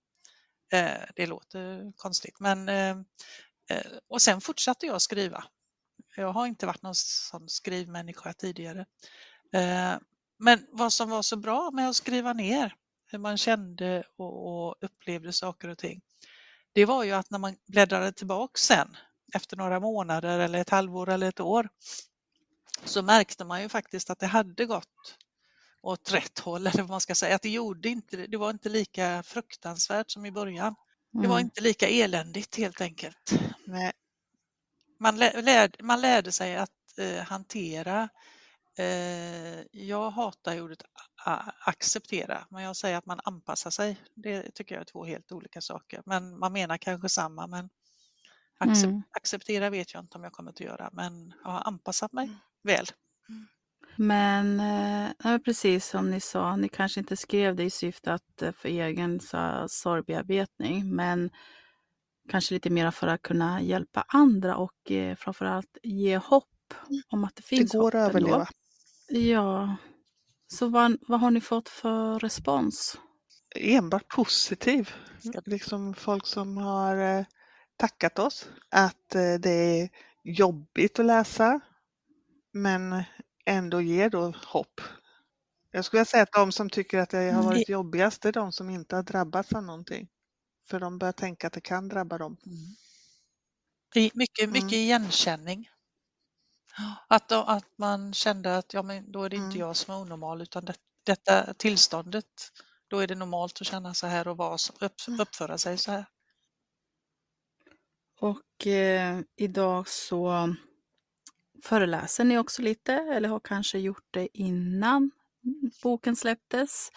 Eh, 0.74 1.01
det 1.16 1.26
låter 1.28 1.91
konstigt 1.95 2.39
men 2.39 2.70
eh, 2.70 2.97
och 4.09 4.22
sen 4.22 4.41
fortsatte 4.41 4.86
jag 4.86 5.01
skriva. 5.01 5.43
Jag 6.16 6.34
har 6.34 6.47
inte 6.47 6.66
varit 6.66 6.82
någon 6.84 6.95
sån 6.95 7.49
skrivmänniska 7.49 8.34
tidigare. 8.34 8.86
Eh, 9.53 9.99
Men 10.39 10.68
vad 10.72 10.93
som 10.93 11.09
var 11.09 11.22
så 11.22 11.36
bra 11.38 11.72
med 11.72 11.89
att 11.89 11.95
skriva 11.95 12.34
ner 12.34 12.76
hur 13.07 13.20
man 13.20 13.38
kände 13.38 14.03
och, 14.18 14.76
upplevde 14.84 15.34
saker 15.34 15.68
och 15.70 15.78
ting, 15.78 16.01
det 16.74 16.86
var 16.86 17.03
ju 17.03 17.12
att 17.12 17.30
när 17.30 17.39
man 17.39 17.55
bläddrade 17.68 18.12
tillbaks 18.12 18.62
sen 18.62 18.97
efter 19.34 19.57
några 19.57 19.80
månader 19.80 20.39
eller 20.39 20.59
ett 20.59 20.70
halvår 20.70 21.09
eller 21.09 21.30
ett 21.30 21.39
år 21.39 21.70
så 22.86 23.01
märkte 23.01 23.45
man 23.45 23.62
ju 23.62 23.70
faktiskt 23.70 24.09
att 24.09 24.20
det 24.20 24.28
hade 24.28 24.66
gått 24.66 25.18
åt 25.82 26.12
rätt 26.14 26.39
håll 26.39 26.68
eller 26.68 26.82
vad 26.82 26.89
man 26.89 27.01
ska 27.01 27.16
säga. 27.16 27.36
Att 27.36 27.41
det, 27.41 27.49
gjorde 27.49 27.89
inte, 27.89 28.18
det 28.18 28.38
var 28.38 28.49
inte 28.49 28.70
lika 28.70 29.24
fruktansvärt 29.24 30.12
som 30.12 30.26
i 30.26 30.32
början. 30.32 30.76
Det 31.12 31.28
var 31.28 31.36
Mm. 31.36 31.45
inte 31.45 31.62
lika 31.62 31.88
eländigt 31.88 32.55
helt 32.57 32.82
enkelt. 32.82 33.34
Nej, 33.68 33.91
Man, 35.02 35.18
lä, 35.18 35.41
lärde, 35.41 35.84
man 35.84 36.02
lärde 36.02 36.32
sig 36.32 36.58
att 36.58 36.97
eh, 36.99 37.24
hantera, 37.24 38.10
eh, 38.78 39.62
jag 39.72 40.12
hatar 40.12 40.62
ordet 40.62 40.84
acceptera, 41.66 42.47
men 42.49 42.64
jag 42.64 42.76
säger 42.76 42.97
att 42.97 43.06
man 43.06 43.20
anpassar 43.24 43.70
sig. 43.70 43.97
Det 44.16 44.52
tycker 44.56 44.76
jag 44.76 44.82
är 44.82 44.86
två 44.86 45.06
helt 45.06 45.32
olika 45.32 45.62
saker, 45.62 46.02
men 46.06 46.39
man 46.39 46.54
menar 46.54 46.78
kanske 46.78 47.10
samma. 47.10 47.47
Men 47.47 47.70
accept, 48.60 48.84
Mm. 48.86 49.04
acceptera 49.18 49.70
vet 49.70 49.93
jag 49.93 50.04
inte 50.04 50.18
om 50.18 50.24
jag 50.24 50.34
kommer 50.34 50.52
att 50.52 50.60
göra, 50.60 50.89
men 50.93 51.34
jag 51.43 51.52
har 51.52 51.62
anpassat 51.68 52.14
mig 52.14 52.30
väl. 52.64 52.86
Men 53.95 54.60
eh, 54.60 55.38
precis 55.38 55.88
som 55.88 56.12
ni 56.12 56.20
sa, 56.22 56.56
ni 56.56 56.70
kanske 56.70 56.99
inte 56.99 57.18
skrev 57.18 57.56
det 57.56 57.64
i 57.64 57.70
syfte 57.70 58.14
att 58.14 58.41
eh, 58.41 58.52
för 58.52 58.70
egen 58.70 59.20
sorgbearbetning, 59.70 60.95
men 60.95 61.30
kanske 62.32 62.53
lite 62.53 62.69
mer 62.69 62.91
för 62.91 63.07
att 63.07 63.21
kunna 63.21 63.61
hjälpa 63.61 64.05
andra 64.07 64.55
och 64.57 64.91
eh, 64.91 65.15
framförallt 65.15 65.77
ge 65.84 66.17
hopp 66.17 66.73
om 67.09 67.23
att 67.23 67.36
det 67.36 67.41
det 67.41 67.47
finns 67.47 67.71
går 67.71 67.82
hopp 67.82 67.95
att 67.95 68.09
överleva. 68.09 68.47
Ja. 69.07 69.75
Så 70.47 70.67
vad, 70.67 70.97
vad 71.07 71.19
har 71.19 71.32
ni 71.32 71.41
fått 71.41 71.69
för 71.69 72.19
respons? 72.19 72.97
enbart 73.55 74.07
positiv. 74.15 74.89
Liksom 75.45 75.93
folk 75.93 76.27
som 76.27 76.57
har 76.57 76.97
eh, 76.97 77.25
tackat 77.77 78.19
oss 78.19 78.49
att 78.69 79.15
eh, 79.15 79.34
det 79.39 79.51
är 79.51 79.89
jobbigt 80.23 80.99
att 80.99 81.05
läsa 81.05 81.59
men 82.53 83.03
ändå 83.45 83.82
ger 83.82 84.09
då 84.09 84.34
hopp. 84.45 84.82
Jag 85.71 85.86
skulle 85.86 86.05
säga 86.05 86.23
att 86.23 86.32
de 86.32 86.51
som 86.51 86.69
tycker 86.69 86.99
att 86.99 87.09
det 87.09 87.17
har 87.17 87.23
Mm. 87.23 87.45
varit 87.45 87.69
jobbigast 87.69 88.25
är 88.25 88.32
de 88.32 88.51
som 88.51 88.69
inte 88.69 88.95
har 88.95 89.03
drabbats 89.03 89.53
av 89.53 89.63
någonting. 89.63 90.07
För 90.70 90.80
de 90.80 90.97
börjar 90.97 91.12
tänka 91.14 91.47
att 91.47 91.53
det 91.53 91.62
kan 91.62 91.88
drabba 91.88 92.18
dem. 92.18 92.38
I- 93.95 94.12
Mycket, 94.14 94.49
mycket 94.49 94.72
Mm. 94.74 94.82
igenkänning. 94.82 95.70
Att, 97.07 97.30
då, 97.30 97.36
att 97.43 97.78
man 97.78 98.14
kände 98.14 98.57
att 98.57 98.74
ja, 98.74 98.82
men 98.84 99.12
då 99.12 99.24
är 99.24 99.30
det 99.30 99.36
inte 99.36 99.45
Mm. 99.55 99.59
jag 99.59 99.76
som 99.76 99.93
är 99.93 99.97
onormal 99.99 100.41
utan 100.41 100.66
det, 100.66 100.76
detta 101.05 101.53
tillståndet, 101.53 102.26
då 102.88 102.99
är 102.99 103.07
det 103.07 103.16
normalt 103.16 103.62
att 103.62 103.68
känna 103.68 103.93
så 103.93 104.07
här 104.07 104.28
och 104.28 104.38
vara, 104.38 104.57
upp, 104.82 104.93
Mm. 105.07 105.20
uppföra 105.20 105.57
sig 105.57 105.78
så 105.78 105.91
här. 105.91 106.05
Och 108.20 108.68
eh, 108.68 109.20
idag 109.36 109.88
så 109.88 110.55
föreläser 111.64 112.24
ni 112.24 112.38
också 112.38 112.62
lite 112.62 112.93
eller 112.93 113.30
har 113.30 113.39
kanske 113.39 113.80
gjort 113.80 114.05
det 114.12 114.28
innan 114.39 115.12
boken 115.84 116.16
släpptes. 116.16 116.91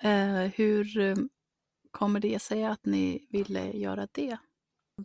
Eh, 0.00 0.36
hur 0.54 0.84
kommer 1.92 2.20
det 2.20 2.38
sig 2.38 2.64
att 2.64 2.86
ni 2.86 3.26
ville 3.30 3.72
göra 3.72 4.08
det? 4.12 4.38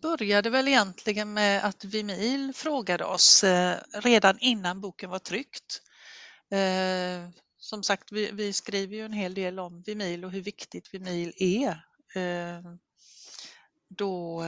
började 0.02 0.50
väl 0.50 0.68
egentligen 0.68 1.34
med 1.34 1.66
att 1.66 1.86
Vimil 1.86 2.54
frågade 2.54 3.06
oss 3.06 3.44
eh, 3.44 3.78
redan 3.94 4.40
innan 4.40 4.82
boken 4.82 5.10
var 5.10 5.20
tryckt. 5.20 5.82
Eh, 6.52 7.30
som 7.58 7.84
sagt, 7.84 8.12
vi, 8.12 8.32
vi 8.32 8.54
skriver 8.54 8.96
ju 8.96 9.06
en 9.06 9.14
hel 9.14 9.34
del 9.34 9.60
om 9.60 9.82
Vimil 9.82 10.26
och 10.26 10.32
hur 10.32 10.42
viktigt 10.42 10.94
Vimil 10.94 11.34
är. 11.38 11.86
Eh, 12.16 12.62
då 13.90 14.44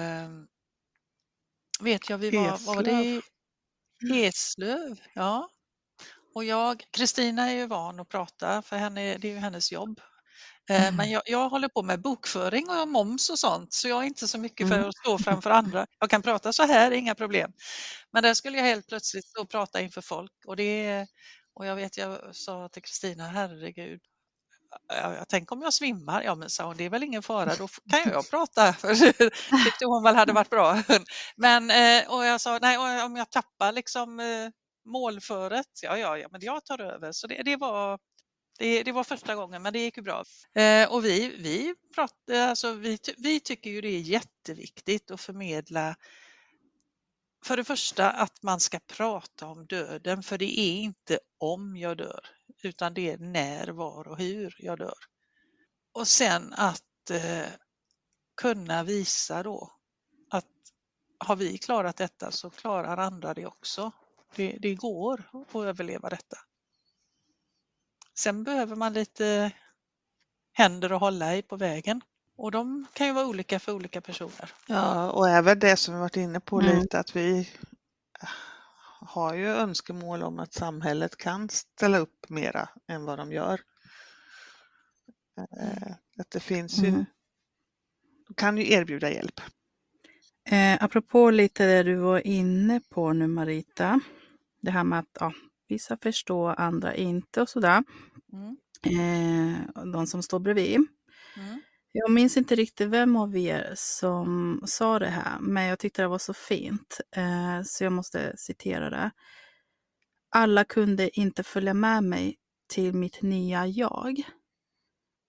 vet 1.80 2.10
jag, 2.10 2.18
vi 2.18 2.30
var, 2.32 2.66
vad 2.66 2.76
var 2.76 2.84
det? 2.84 3.22
i 4.14 4.26
Eslöv, 4.26 5.02
ja. 5.14 5.50
Och 6.34 6.44
jag, 6.44 6.84
Kristina 6.92 7.50
är 7.50 7.56
ju 7.56 7.66
van 7.66 8.00
att 8.00 8.10
prata 8.10 8.62
för 8.62 8.76
henne, 8.76 9.18
det 9.18 9.28
är 9.28 9.32
ju 9.32 9.38
hennes 9.38 9.72
jobb. 9.72 10.02
Eh, 10.70 10.82
Mm. 10.82 10.96
Men 10.96 11.10
jag, 11.12 11.22
jag 11.26 11.50
håller 11.50 11.68
på 11.68 11.84
med 11.84 12.02
bokföring 12.02 12.70
och 12.70 12.88
moms 12.88 13.30
och 13.30 13.40
sånt 13.40 13.74
så 13.74 13.88
jag 13.88 14.00
är 14.04 14.08
inte 14.08 14.28
så 14.28 14.38
mycket 14.38 14.68
för 14.68 14.76
Mm. 14.76 14.90
att 14.90 14.96
stå 14.98 15.18
framför 15.18 15.50
andra. 15.50 15.86
Jag 16.00 16.10
kan 16.10 16.22
prata 16.22 16.54
så 16.54 16.64
här, 16.64 16.92
inga 16.92 17.16
problem. 17.16 17.52
Men 18.14 18.24
där 18.24 18.34
skulle 18.34 18.58
jag 18.58 18.66
helt 18.66 18.88
plötsligt 18.88 19.26
stå 19.26 19.42
och 19.42 19.50
prata 19.50 19.82
inför 19.82 20.02
folk 20.02 20.32
och 20.48 20.56
det 20.56 21.08
och 21.56 21.66
jag 21.66 21.76
vet 21.76 21.98
jag 21.98 22.36
sa 22.36 22.70
till 22.70 22.82
Kristina, 22.84 23.24
herregud, 23.28 24.00
jag, 24.88 25.28
tänker 25.30 25.56
om 25.56 25.62
jag 25.62 25.74
svimmar? 25.74 26.22
Ja 26.24 26.36
men 26.36 26.50
sa 26.50 26.66
hon, 26.66 26.78
det 26.78 26.84
är 26.84 26.90
väl 26.90 27.04
ingen 27.04 27.24
fara, 27.24 27.56
då 27.56 27.68
kan 27.68 28.12
jag 28.14 28.30
prata. 28.30 28.74
För 28.82 28.88
det 28.90 29.30
tyckte 29.66 29.86
hon 29.86 30.04
väl 30.04 30.16
hade 30.16 30.34
varit 30.34 30.50
bra. 30.50 30.84
Men, 31.38 31.72
eh, 31.72 32.12
och 32.14 32.26
jag 32.26 32.42
sa, 32.42 32.60
nej 32.62 32.78
om 33.06 33.16
jag 33.16 33.32
tappar 33.32 33.72
liksom 33.72 34.20
eh, 34.20 34.50
målföret, 34.86 35.66
ja 35.84 35.98
ja, 35.98 36.18
ja 36.18 36.28
men 36.32 36.42
jag 36.44 36.66
tar 36.66 36.82
över. 36.82 37.12
Så 37.12 37.28
det, 37.28 37.44
det 37.44 37.56
var 37.56 38.00
det, 38.58 38.84
det 38.84 38.92
var 38.92 39.04
första 39.04 39.36
gången, 39.36 39.62
men 39.62 39.74
det 39.74 39.80
gick 39.80 39.98
ju 39.98 40.04
bra. 40.04 40.24
Eh, 40.54 40.92
och 40.92 41.06
vi, 41.06 41.36
vi, 41.38 41.76
prat, 41.96 42.30
alltså, 42.32 42.74
vi, 42.74 42.98
vi 43.18 43.40
tycker 43.40 43.70
ju 43.70 43.82
det 43.82 43.90
är 43.90 44.00
jätteviktigt 44.00 45.12
att 45.12 45.22
förmedla 45.22 45.96
för 47.46 47.58
det 47.58 47.64
första 47.64 48.12
att 48.12 48.44
man 48.44 48.60
ska 48.60 48.80
prata 48.80 49.48
om 49.48 49.66
döden, 49.66 50.24
för 50.24 50.38
det 50.38 50.60
är 50.60 50.74
inte 50.74 51.20
om 51.38 51.78
jag 51.78 51.98
dör, 51.98 52.26
utan 52.64 52.94
det 52.94 53.10
är 53.10 53.18
när, 53.18 53.68
var 53.68 54.08
och 54.08 54.18
hur 54.18 54.56
jag 54.60 54.78
dör. 54.78 54.98
Och 55.94 56.08
sen 56.08 56.54
att 56.54 57.10
eh, 57.12 57.48
kunna 58.42 58.84
visa 58.84 59.44
då 59.44 59.72
att 60.30 60.46
har 61.18 61.36
vi 61.36 61.58
klarat 61.58 61.98
detta 61.98 62.32
så 62.32 62.50
klarar 62.50 62.98
andra 62.98 63.34
det 63.34 63.46
också. 63.46 63.92
Det, 64.36 64.58
det 64.62 64.76
går 64.76 65.30
att 65.34 65.56
överleva 65.56 66.10
detta. 66.10 66.38
Sen 68.20 68.44
behöver 68.44 68.76
man 68.76 68.94
lite 68.94 69.52
händer 70.54 70.90
att 70.90 71.00
hålla 71.00 71.36
i 71.36 71.42
på 71.42 71.56
vägen 71.58 72.02
och 72.36 72.52
de 72.52 72.86
kan 72.94 73.08
ju 73.08 73.14
vara 73.14 73.28
olika 73.28 73.60
för 73.60 73.72
olika 73.72 74.02
personer. 74.02 74.52
Ja, 74.68 75.12
och 75.12 75.30
även 75.30 75.60
det 75.60 75.76
som 75.76 75.94
vi 75.94 76.00
varit 76.00 76.18
inne 76.18 76.40
på 76.40 76.60
Mm. 76.60 76.80
lite 76.80 77.00
att 77.00 77.16
vi 77.16 77.50
har 79.02 79.34
ju 79.34 79.48
önskemål 79.48 80.24
om 80.24 80.40
att 80.40 80.54
samhället 80.54 81.18
kan 81.18 81.50
ställa 81.50 81.98
upp 81.98 82.30
mera 82.30 82.70
än 82.88 83.06
vad 83.06 83.18
de 83.20 83.32
gör. 83.32 83.62
Eh, 85.38 85.94
Att 86.18 86.32
det 86.32 86.40
finns 86.40 86.84
ju, 86.84 86.88
Mm. 86.88 87.06
de 88.28 88.34
kan 88.34 88.58
ju 88.58 88.72
erbjuda 88.74 89.12
hjälp. 89.12 89.42
Eh, 90.50 90.84
apropå 90.84 91.32
lite 91.32 91.66
det 91.66 91.84
du 91.84 91.96
var 91.96 92.28
inne 92.28 92.82
på 92.90 93.14
nu 93.14 93.28
Marita, 93.28 94.00
det 94.62 94.72
här 94.72 94.84
med 94.84 95.00
att 95.00 95.18
ja, 95.20 95.34
vissa 95.70 95.98
förstår, 95.98 96.56
andra 96.58 96.96
inte 96.96 97.42
och 97.42 97.50
sådär. 97.50 97.84
Mm. 98.34 98.58
Eh, 98.86 99.84
de 99.94 100.08
som 100.08 100.24
står 100.24 100.40
bredvid. 100.40 100.76
Mm. 101.38 101.62
Jag 101.92 102.12
minns 102.12 102.38
inte 102.38 102.56
riktigt 102.56 102.90
vem 102.90 103.16
av 103.16 103.38
er 103.38 103.74
som 103.76 104.62
sa 104.66 105.00
det 105.00 105.08
här, 105.08 105.40
men 105.40 105.64
jag 105.64 105.80
tyckte 105.80 106.02
det 106.02 106.08
var 106.08 106.18
så 106.18 106.34
fint, 106.34 107.02
eh, 107.16 107.62
så 107.66 107.84
jag 107.84 107.94
måste 107.94 108.38
citera 108.38 108.90
det. 108.90 109.12
Alla 110.32 110.64
kunde 110.64 111.20
inte 111.20 111.44
följa 111.44 111.74
med 111.74 112.04
mig 112.04 112.38
till 112.68 112.94
mitt 112.94 113.22
nya 113.22 113.68
jag. 113.68 114.22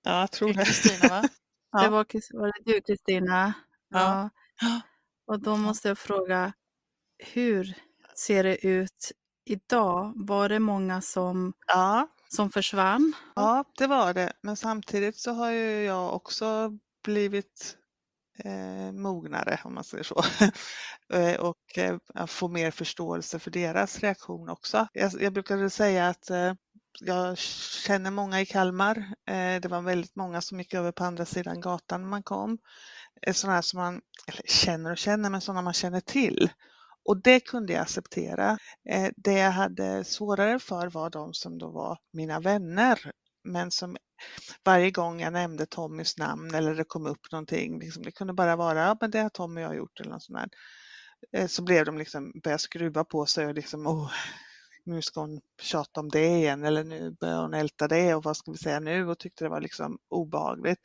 Ja, 0.03 0.20
jag 0.20 0.30
tror 0.32 0.53
det. 0.53 0.64
Kristina 0.64 1.09
va? 1.09 1.28
Ja. 1.72 1.82
Det 1.82 1.88
var, 1.88 2.07
var 2.38 2.47
det 2.47 2.72
du 2.72 2.80
Kristina? 2.80 3.55
Ja. 3.91 4.30
Ja. 4.61 4.80
Och 5.26 5.41
då 5.41 5.57
måste 5.57 5.88
jag 5.88 5.99
fråga, 5.99 6.53
hur 7.18 7.74
ser 8.14 8.45
det 8.45 8.66
ut 8.66 9.12
idag? 9.51 10.12
Var 10.16 10.48
det 10.48 10.59
många 10.59 11.01
som, 11.01 11.53
Ja, 11.66 12.09
som 12.28 12.51
försvann? 12.51 13.12
ja, 13.34 13.64
det 13.78 13.86
var 13.86 14.14
det. 14.14 14.32
Men 14.42 14.57
samtidigt 14.57 15.16
så 15.16 15.32
har 15.32 15.51
ju 15.51 15.82
jag 15.84 16.14
också 16.14 16.70
blivit 17.05 17.76
eh, 18.44 18.92
mognare 18.92 19.61
om 19.64 19.74
man 19.74 19.84
säger 19.84 20.05
så. 20.05 20.22
Eh, 21.12 21.40
och 21.40 21.78
eh, 21.78 22.26
får 22.26 22.48
mer 22.48 22.70
förståelse 22.70 23.38
för 23.38 23.51
deras 23.51 24.01
reaktion 24.01 24.48
också. 24.48 24.88
Jag, 24.92 25.12
jag 25.22 25.32
brukade 25.32 25.70
säga 25.70 26.09
att 26.09 26.30
eh, 26.30 26.55
jag 27.01 27.38
känner 27.38 28.11
många 28.11 28.40
i 28.40 28.46
Kalmar. 28.46 28.96
Eh, 29.28 29.61
det 29.62 29.68
var 29.68 29.82
väldigt 29.82 30.16
många 30.16 30.40
som 30.40 30.59
gick 30.61 30.74
över 30.74 30.92
på 30.92 31.05
andra 31.05 31.24
sidan 31.24 31.61
gatan 31.61 32.03
när 32.03 32.09
man 32.09 32.22
kom. 32.22 32.59
Eh, 33.26 33.32
sådana 33.34 33.62
som 33.62 33.80
man 33.80 34.01
känner 34.44 34.90
och 34.92 34.98
känner, 34.98 35.30
men 35.30 35.40
sådana 35.40 35.62
man 35.62 35.72
känner 35.74 36.01
till. 36.01 36.51
Och 37.05 37.22
det 37.22 37.40
kunde 37.40 37.72
jag 37.72 37.82
acceptera. 37.82 38.59
Eh, 38.90 39.11
det 39.16 39.32
jag 39.32 39.51
hade 39.51 40.05
svårare 40.05 40.59
för 40.59 40.86
var 40.86 41.11
de 41.11 41.34
som 41.34 41.59
då 41.59 41.70
var 41.70 41.98
mina 42.12 42.40
vänner, 42.40 43.12
men 43.44 43.70
som 43.70 43.96
varje 44.64 44.90
gång 44.90 45.20
jag 45.20 45.32
nämnde 45.32 45.66
Tommys 45.66 46.18
namn 46.18 46.54
eller 46.54 46.75
det 46.75 46.84
kom 46.84 47.07
upp 47.07 47.33
någonting, 47.33 47.79
liksom, 47.79 48.03
det 48.03 48.12
kunde 48.12 48.33
bara 48.33 48.57
vara, 48.57 48.80
ja 48.80 48.96
men 49.00 49.11
det 49.11 49.20
har 49.20 49.29
Tommy 49.29 49.61
och 49.61 49.64
jag 49.64 49.76
gjort 49.76 50.00
eller 50.00 50.11
något 50.11 50.22
sånt 50.22 50.38
där. 50.38 50.49
Eh, 51.41 51.46
så 51.46 51.62
blev 51.62 51.84
de 51.84 51.99
liksom, 51.99 52.33
började 52.45 52.62
skruva 52.62 53.04
på 53.04 53.26
sig 53.26 53.46
och 53.46 53.54
liksom, 53.54 53.87
oh, 53.87 54.11
nu 54.84 55.03
ska 55.03 55.20
hon 55.20 55.41
tjata 55.62 56.00
om 56.00 56.08
det 56.08 56.26
igen 56.26 56.64
eller 56.64 56.84
nu 56.84 57.16
börjar 57.20 57.42
hon 57.42 57.54
älta 57.54 57.88
det 57.88 58.14
och 58.14 58.25
vad 58.25 58.37
ska 58.37 58.50
vi 58.53 58.58
säga 58.58 58.80
nu 58.80 59.08
och 59.08 59.18
tyckte 59.18 59.45
det 59.45 59.49
var 59.49 59.61
liksom 59.61 59.99
obehagligt. 60.08 60.80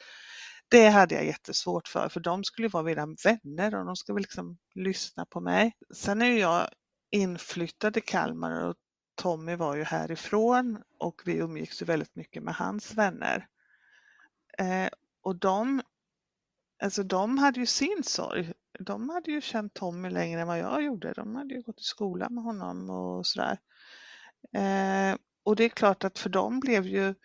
Det 0.67 0.87
hade 0.87 1.15
jag 1.15 1.25
jättesvårt 1.25 1.87
för, 1.87 2.09
för 2.09 2.19
de 2.19 2.43
skulle 2.43 2.67
vara 2.67 2.83
mina 2.83 3.07
vänner 3.23 3.75
och 3.75 3.85
de 3.85 3.95
skulle 3.95 4.19
liksom 4.19 4.57
lyssna 4.75 5.25
på 5.25 5.39
mig. 5.41 5.73
Sen 5.93 6.21
är 6.21 6.25
ju 6.25 6.39
jag 6.39 6.69
inflyttad 7.11 7.97
i 7.97 8.01
Kalmar 8.01 8.63
och 8.63 8.75
Tommy 9.15 9.55
var 9.55 9.75
ju 9.75 9.83
härifrån 9.83 10.83
och 10.99 11.21
vi 11.25 11.37
umgicks 11.37 11.81
ju 11.81 11.85
väldigt 11.85 12.15
mycket 12.15 12.43
med 12.43 12.55
hans 12.55 12.93
vänner. 12.93 13.47
Eh, 14.57 14.89
och 15.21 15.35
de, 15.35 15.81
alltså 16.83 17.03
de 17.03 17.37
hade 17.37 17.59
ju 17.59 17.65
sin 17.65 18.03
sorg. 18.03 18.53
De 18.79 19.09
hade 19.09 19.31
ju 19.31 19.41
känt 19.41 19.73
Tommy 19.73 20.09
längre 20.09 20.41
än 20.41 20.47
vad 20.47 20.59
jag 20.59 20.83
gjorde. 20.83 21.13
De 21.13 21.35
hade 21.35 21.53
ju 21.53 21.61
gått 21.61 21.79
i 21.79 21.83
skolan 21.83 22.35
med 22.35 22.43
honom 22.43 22.89
och 22.89 23.25
sådär. 23.27 23.59
Eh, 24.53 25.17
och 25.43 25.55
det 25.55 25.63
är 25.63 25.69
klart 25.69 26.03
att 26.03 26.19
för 26.19 26.29
dem 26.29 26.59
blev 26.59 26.85
ju, 26.85 27.15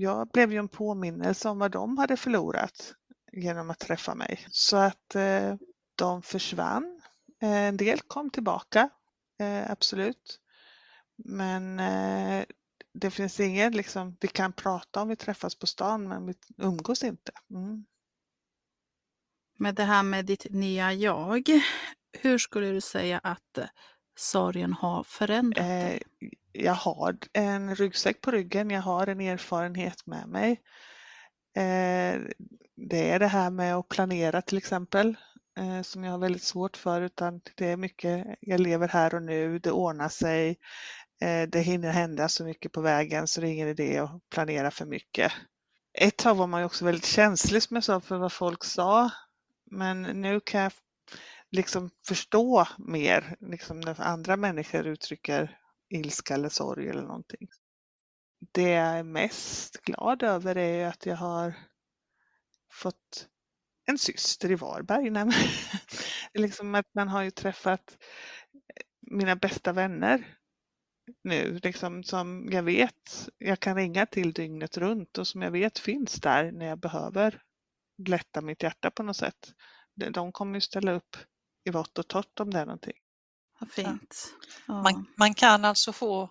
jag 0.00 0.28
blev 0.28 0.52
ju 0.52 0.58
en 0.58 0.68
påminnelse 0.68 1.48
om 1.48 1.58
vad 1.58 1.70
de 1.70 1.98
hade 1.98 2.16
förlorat 2.16 2.94
genom 3.32 3.70
att 3.70 3.78
träffa 3.78 4.14
mig. 4.14 4.46
Så 4.50 4.76
att 4.76 5.14
eh, 5.14 5.54
de 5.96 6.22
försvann. 6.22 7.00
Eh, 7.42 7.48
en 7.50 7.76
del 7.76 8.00
kom 8.00 8.30
tillbaka, 8.30 8.90
eh, 9.40 9.70
absolut. 9.70 10.40
Men 11.16 11.80
eh, 11.80 12.44
det 12.94 13.10
finns 13.10 13.40
ingen, 13.40 13.72
liksom, 13.72 14.16
vi 14.20 14.28
kan 14.28 14.52
prata 14.52 15.02
om 15.02 15.08
vi 15.08 15.16
träffas 15.16 15.54
på 15.54 15.66
stan 15.66 16.08
men 16.08 16.26
vi 16.26 16.34
umgås 16.56 17.04
inte. 17.04 17.32
Mm. 17.50 17.84
Med 19.58 19.74
det 19.74 19.84
här 19.84 20.02
med 20.02 20.24
ditt 20.26 20.46
nya 20.50 20.92
jag, 20.92 21.48
hur 22.12 22.38
skulle 22.38 22.66
du 22.66 22.80
säga 22.80 23.18
att 23.18 23.58
eh, 23.58 23.64
sorgen 24.16 24.72
har 24.72 25.04
förändrat 25.04 25.64
dig? 25.64 26.02
Jag 26.52 26.74
har 26.74 27.16
en 27.32 27.74
ryggsäck 27.74 28.20
på 28.20 28.30
ryggen, 28.30 28.70
jag 28.70 28.82
har 28.82 29.06
en 29.06 29.20
erfarenhet 29.20 30.06
med 30.06 30.28
mig. 30.28 30.50
Eh, 31.56 32.20
det 32.76 33.10
är 33.10 33.18
det 33.18 33.26
här 33.26 33.50
med 33.50 33.76
att 33.76 33.88
planera 33.88 34.42
till 34.42 34.58
exempel 34.58 35.16
eh, 35.58 35.82
som 35.82 36.04
jag 36.04 36.12
har 36.12 36.18
väldigt 36.18 36.42
svårt 36.42 36.76
för 36.76 37.02
utan 37.02 37.40
det 37.56 37.66
är 37.66 37.76
mycket, 37.76 38.26
jag 38.40 38.60
lever 38.60 38.88
här 38.88 39.14
och 39.14 39.22
nu, 39.22 39.58
det 39.58 39.72
ordnar 39.72 40.08
sig, 40.08 40.58
eh, 41.20 41.48
det 41.48 41.60
hinner 41.60 41.92
hända 41.92 42.28
så 42.28 42.44
mycket 42.44 42.72
på 42.72 42.80
vägen 42.80 43.26
så 43.26 43.40
det 43.40 43.48
är 43.48 43.52
ingen 43.52 43.68
idé 43.68 43.98
att 43.98 44.30
planera 44.30 44.70
för 44.70 44.86
mycket. 44.86 45.32
Ett 45.92 46.16
tag 46.16 46.34
var 46.34 46.46
man 46.46 46.60
ju 46.60 46.66
också 46.66 46.84
väldigt 46.84 47.06
känslig 47.06 47.62
som 47.62 47.74
jag 47.76 47.84
sa 47.84 48.00
för 48.00 48.18
vad 48.18 48.32
folk 48.32 48.64
sa 48.64 49.10
men 49.70 50.02
nu 50.02 50.40
kan 50.40 50.60
jag 50.60 50.72
liksom 51.50 51.90
förstå 52.06 52.66
mer 52.78 53.36
liksom 53.40 53.80
när 53.80 54.00
andra 54.00 54.36
människor 54.36 54.86
uttrycker 54.86 55.59
ilska 55.90 56.34
eller 56.34 56.48
sorg 56.48 56.88
eller 56.88 57.02
någonting. 57.02 57.48
Det 58.52 58.70
jag 58.70 58.98
är 58.98 59.02
mest 59.02 59.82
glad 59.82 60.22
över 60.22 60.58
är 60.58 60.86
att 60.86 61.06
jag 61.06 61.16
har 61.16 61.54
fått 62.72 63.28
en 63.86 63.98
syster 63.98 64.50
i 64.50 64.54
Varberg. 64.54 65.10
Nej, 65.10 65.26
liksom 66.34 66.74
att 66.74 66.94
man 66.94 67.08
har 67.08 67.22
ju 67.22 67.30
träffat 67.30 67.98
mina 69.00 69.36
bästa 69.36 69.72
vänner 69.72 70.36
nu, 71.24 71.60
liksom 71.62 72.04
som 72.04 72.48
jag 72.52 72.62
vet 72.62 73.28
jag 73.38 73.60
kan 73.60 73.76
ringa 73.76 74.06
till 74.06 74.32
dygnet 74.32 74.76
runt 74.76 75.18
och 75.18 75.26
som 75.26 75.42
jag 75.42 75.50
vet 75.50 75.78
finns 75.78 76.14
där 76.14 76.52
när 76.52 76.66
jag 76.66 76.78
behöver 76.78 77.42
lätta 78.08 78.40
mitt 78.40 78.62
hjärta 78.62 78.90
på 78.90 79.02
något 79.02 79.16
sätt. 79.16 79.52
De 79.94 80.32
kommer 80.32 80.54
ju 80.54 80.60
ställa 80.60 80.92
upp 80.92 81.16
i 81.64 81.70
vått 81.70 81.98
och 81.98 82.08
torrt 82.08 82.40
om 82.40 82.50
det 82.50 82.58
är 82.58 82.66
någonting. 82.66 82.99
Vad 83.60 83.70
fint. 83.70 84.34
Ja. 84.66 84.82
Man, 84.82 85.06
man, 85.16 85.34
kan 85.34 85.64
alltså 85.64 85.92
få 85.92 86.30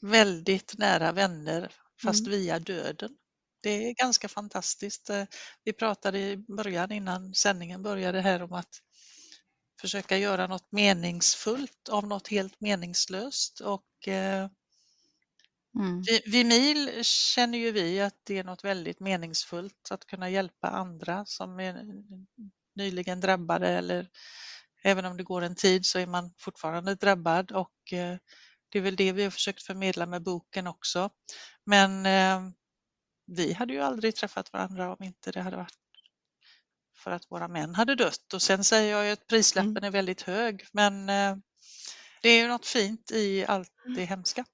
väldigt 0.00 0.78
nära 0.78 1.12
vänner 1.12 1.72
fast 2.02 2.26
mm. 2.26 2.30
via 2.30 2.58
döden. 2.58 3.10
Det 3.62 3.70
är 3.70 3.94
ganska 3.94 4.28
fantastiskt. 4.28 5.10
Eh, 5.10 5.24
vi 5.64 5.72
pratade 5.72 6.18
i 6.18 6.36
början 6.36 6.92
innan 6.92 7.34
sändningen 7.34 7.82
började 7.82 8.20
här 8.20 8.42
om 8.42 8.52
att 8.52 8.82
försöka 9.80 10.18
göra 10.18 10.46
något 10.46 10.72
meningsfullt 10.72 11.88
av 11.90 12.06
något 12.06 12.28
helt 12.28 12.60
meningslöst 12.60 13.60
och 13.60 14.08
eh, 14.08 14.48
mm. 15.78 16.02
vid 16.26 16.46
mil 16.46 17.04
känner 17.04 17.58
ju 17.58 17.72
vi 17.72 18.00
att 18.00 18.20
det 18.24 18.38
är 18.38 18.44
något 18.44 18.64
väldigt 18.64 19.00
meningsfullt 19.00 19.88
att 19.90 20.06
kunna 20.06 20.30
hjälpa 20.30 20.68
andra 20.68 21.24
som 21.26 21.60
är 21.60 21.84
nyligen 22.74 23.20
drabbade 23.20 23.68
eller 23.68 24.08
även 24.82 25.04
om 25.04 25.16
det 25.16 25.22
går 25.22 25.42
en 25.42 25.54
tid 25.54 25.86
så 25.86 25.98
är 25.98 26.06
man 26.06 26.34
fortfarande 26.38 26.94
drabbad 26.94 27.52
och 27.52 27.92
eh, 27.92 28.16
det 28.68 28.78
är 28.78 28.82
väl 28.82 28.96
det 28.96 29.12
vi 29.12 29.24
har 29.24 29.30
försökt 29.30 29.62
förmedla 29.62 30.06
med 30.06 30.22
boken 30.22 30.66
också. 30.66 31.10
Men 31.66 32.06
eh, 32.06 32.50
vi 33.26 33.52
hade 33.52 33.72
ju 33.72 33.80
aldrig 33.80 34.16
träffat 34.16 34.52
varandra 34.52 34.92
om 34.92 35.04
inte 35.04 35.32
det 35.32 35.40
hade 35.40 35.56
varit 35.56 35.78
för 36.98 37.10
att 37.10 37.30
våra 37.30 37.48
män 37.48 37.74
hade 37.74 37.94
dött. 37.94 38.34
Och 38.34 38.42
sen 38.42 38.64
säger 38.64 38.96
jag 38.96 39.06
ju 39.06 39.12
att 39.12 39.26
prislappen 39.26 39.76
mm. 39.76 39.84
är 39.84 39.90
väldigt 39.90 40.22
hög, 40.22 40.66
men 40.72 41.08
eh, 41.08 41.36
det 42.22 42.28
är 42.28 42.42
ju 42.42 42.48
något 42.48 42.66
fint 42.66 43.10
i 43.10 43.46
allt 43.46 43.72
det 43.96 44.04
hemska. 44.04 44.44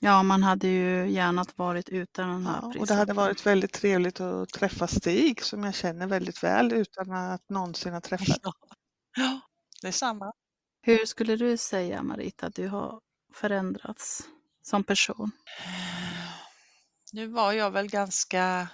Ja, 0.00 0.22
man 0.22 0.42
hade 0.42 0.68
ju 0.68 1.10
gärna 1.10 1.44
varit 1.56 1.88
utan 1.88 2.28
den 2.28 2.46
här 2.46 2.60
ja, 2.62 2.80
Och 2.80 2.86
det 2.86 2.94
hade 2.94 3.12
varit 3.12 3.46
väldigt 3.46 3.72
trevligt 3.72 4.20
att 4.20 4.48
träffa 4.48 4.86
Stig 4.86 5.42
som 5.42 5.64
jag 5.64 5.74
känner 5.74 6.06
väldigt 6.06 6.44
väl 6.44 6.72
utan 6.72 7.12
att 7.12 7.50
någonsin 7.50 7.92
ha 7.92 8.00
träffat. 8.00 8.38
Ja, 9.16 9.40
det 9.80 9.88
är 9.88 9.92
samma. 9.92 10.32
Hur 10.82 11.06
skulle 11.06 11.36
du 11.36 11.56
säga 11.56 12.02
Marita 12.02 12.46
att 12.46 12.54
du 12.54 12.68
har 12.68 13.00
förändrats 13.34 14.22
som 14.62 14.84
person? 14.84 15.30
Nu 17.12 17.26
var 17.26 17.52
jag 17.52 17.70
väl 17.70 17.88
ganska 17.88 18.68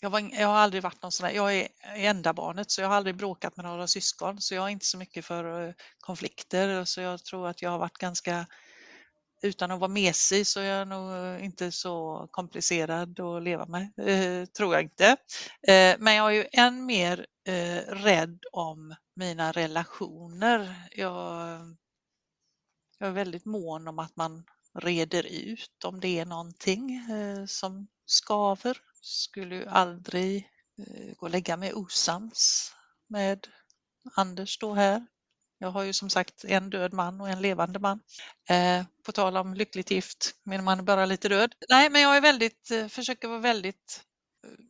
jag, 0.00 0.10
var, 0.10 0.20
jag, 0.32 0.48
har 0.48 0.56
aldrig 0.56 0.82
varit 0.82 1.02
någon 1.02 1.12
sån 1.12 1.26
där, 1.26 1.34
jag 1.34 1.54
är 1.54 1.68
enda 1.84 2.32
barnet 2.32 2.70
så 2.70 2.80
jag 2.80 2.88
har 2.88 2.96
aldrig 2.96 3.16
bråkat 3.16 3.56
med 3.56 3.64
några 3.64 3.86
syskon 3.86 4.40
så 4.40 4.54
jag 4.54 4.64
är 4.64 4.68
inte 4.68 4.86
så 4.86 4.98
mycket 4.98 5.24
för 5.24 5.68
eh, 5.68 5.74
konflikter 6.00 6.84
så 6.84 7.00
jag 7.00 7.24
tror 7.24 7.48
att 7.48 7.62
jag 7.62 7.70
har 7.70 7.78
varit 7.78 7.98
ganska 7.98 8.46
utan 9.42 9.70
att 9.70 9.80
vara 9.80 9.88
mesig 9.88 10.46
så 10.46 10.60
är 10.60 10.64
jag 10.64 10.88
nog 10.88 11.40
inte 11.40 11.72
så 11.72 12.28
komplicerad 12.30 13.20
att 13.20 13.42
leva 13.42 13.66
med, 13.66 13.92
eh, 13.96 14.46
tror 14.46 14.74
jag 14.74 14.82
inte. 14.82 15.16
Eh, 15.68 15.96
men 15.98 16.14
jag 16.14 16.26
är 16.26 16.30
ju 16.30 16.46
än 16.52 16.86
mer 16.86 17.26
eh, 17.46 17.82
rädd 17.88 18.38
om 18.52 18.94
mina 19.14 19.52
relationer. 19.52 20.88
Jag, 20.90 21.76
jag, 22.98 23.08
är 23.08 23.12
väldigt 23.12 23.44
mån 23.44 23.88
om 23.88 23.98
att 23.98 24.16
man 24.16 24.44
reder 24.74 25.26
ut 25.26 25.84
om 25.84 26.00
det 26.00 26.18
är 26.18 26.26
någonting 26.26 26.96
eh, 27.10 27.46
som 27.46 27.86
skaver. 28.06 28.78
Skulle 29.02 29.54
ju 29.54 29.66
aldrig 29.66 30.50
eh, 30.78 31.14
gå 31.16 31.26
och 31.26 31.30
lägga 31.30 31.56
mig 31.56 31.74
osams 31.74 32.72
med 33.06 33.46
Anders 34.14 34.58
då 34.58 34.74
här. 34.74 35.06
Jag 35.58 35.70
har 35.70 35.82
ju 35.82 35.92
som 35.92 36.10
sagt 36.10 36.44
en 36.44 36.70
död 36.70 36.92
man 36.92 37.20
och 37.20 37.28
en 37.28 37.42
levande 37.42 37.78
man. 37.78 38.00
Eh, 38.48 38.84
på 39.02 39.12
tal 39.12 39.36
om 39.36 39.54
lyckligt 39.54 39.90
gift, 39.90 40.34
min 40.44 40.64
man 40.64 40.78
är 40.78 40.82
bara 40.82 41.06
lite 41.06 41.28
död. 41.28 41.54
Nej, 41.68 41.90
men 41.90 42.02
jag 42.02 42.16
är 42.16 42.20
väldigt, 42.20 42.70
eh, 42.70 42.88
försöker 42.88 43.28
vara 43.28 43.38
väldigt 43.38 44.04
eh, 44.44 44.64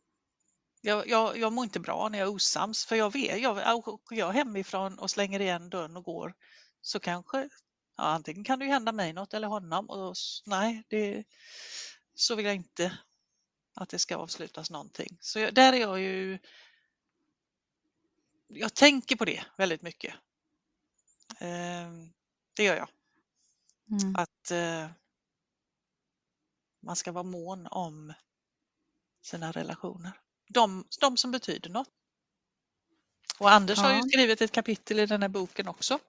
jag, 0.81 1.07
jag, 1.07 1.37
jag 1.37 1.53
mår 1.53 1.63
inte 1.63 1.79
bra 1.79 2.09
när 2.09 2.19
jag 2.19 2.27
är 2.27 2.31
osams 2.31 2.85
för 2.85 2.95
jag 2.95 3.13
vet, 3.13 3.41
jag, 3.41 3.87
åker 3.87 4.15
jag 4.15 4.31
hemifrån 4.31 4.99
och 4.99 5.11
slänger 5.11 5.39
igen 5.39 5.69
dörren 5.69 5.97
och 5.97 6.03
går 6.03 6.33
så 6.81 6.99
kanske, 6.99 7.49
ja, 7.97 8.03
antingen 8.03 8.43
kan 8.43 8.59
det 8.59 8.65
hända 8.65 8.91
mig 8.91 9.13
något 9.13 9.33
eller 9.33 9.47
honom 9.47 9.89
och 9.89 10.15
nej, 10.45 10.83
det, 10.87 11.23
så 12.15 12.35
vill 12.35 12.45
jag 12.45 12.55
inte 12.55 12.97
att 13.73 13.89
det 13.89 13.99
ska 13.99 14.17
avslutas 14.17 14.69
någonting. 14.69 15.17
Så 15.21 15.39
jag, 15.39 15.53
där 15.53 15.73
är 15.73 15.77
jag 15.77 15.99
ju, 15.99 16.39
jag 18.47 18.73
tänker 18.73 19.15
på 19.15 19.25
det 19.25 19.45
väldigt 19.57 19.81
mycket. 19.81 20.15
Ehm, 21.39 22.13
det 22.53 22.63
gör 22.63 22.75
jag. 22.75 22.89
Mm. 23.91 24.15
Att 24.15 24.51
eh, 24.51 24.89
man 26.79 26.95
ska 26.95 27.11
vara 27.11 27.23
mån 27.23 27.67
om 27.67 28.13
sina 29.21 29.51
relationer. 29.51 30.19
De, 30.49 30.85
de 30.99 31.17
som 31.17 31.31
betyder 31.31 31.69
något. 31.69 31.89
Och 33.37 33.51
Anders 33.51 33.77
ja. 33.77 33.83
har 33.83 33.95
ju 33.95 34.01
skrivit 34.01 34.41
ett 34.41 34.51
kapitel 34.51 34.99
i 34.99 35.05
den 35.05 35.21
här 35.21 35.29
boken 35.29 35.67
också. 35.67 35.99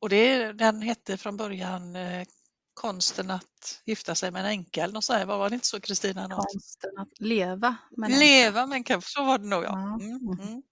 Och 0.00 0.08
det, 0.08 0.52
den 0.52 0.82
hette 0.82 1.16
från 1.16 1.36
början 1.36 1.96
eh, 1.96 2.26
Konsten 2.74 3.30
att 3.30 3.82
gifta 3.84 4.14
sig 4.14 4.30
med 4.30 4.40
en 4.40 4.46
änka 4.46 4.84
eller 4.84 4.94
något 4.94 5.04
sånt. 5.04 5.26
Var 5.26 5.50
det 5.50 5.54
inte 5.54 5.66
så 5.66 5.80
Kristina? 5.80 6.28
Konsten 6.28 6.98
att 6.98 7.20
leva 7.20 7.76
med 7.96 8.12
en 8.12 8.18
Leva 8.18 8.60
med 8.60 8.64
en 8.64 8.72
änka, 8.72 9.00
så 9.00 9.24
var 9.24 9.38
det 9.38 9.46
nog 9.46 9.64
ja. 9.64 9.98
Mm, 10.00 10.40
mm. 10.40 10.62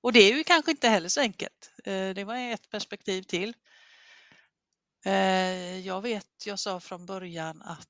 Och 0.00 0.12
det 0.12 0.20
är 0.20 0.36
ju 0.36 0.44
kanske 0.44 0.70
inte 0.70 0.88
heller 0.88 1.08
så 1.08 1.20
enkelt. 1.20 1.72
Eh, 1.84 2.10
det 2.10 2.24
var 2.24 2.36
ett 2.36 2.70
perspektiv 2.70 3.22
till. 3.22 3.54
Eh, 5.04 5.78
jag 5.78 6.00
vet, 6.00 6.46
jag 6.46 6.58
sa 6.58 6.80
från 6.80 7.06
början 7.06 7.62
att 7.62 7.88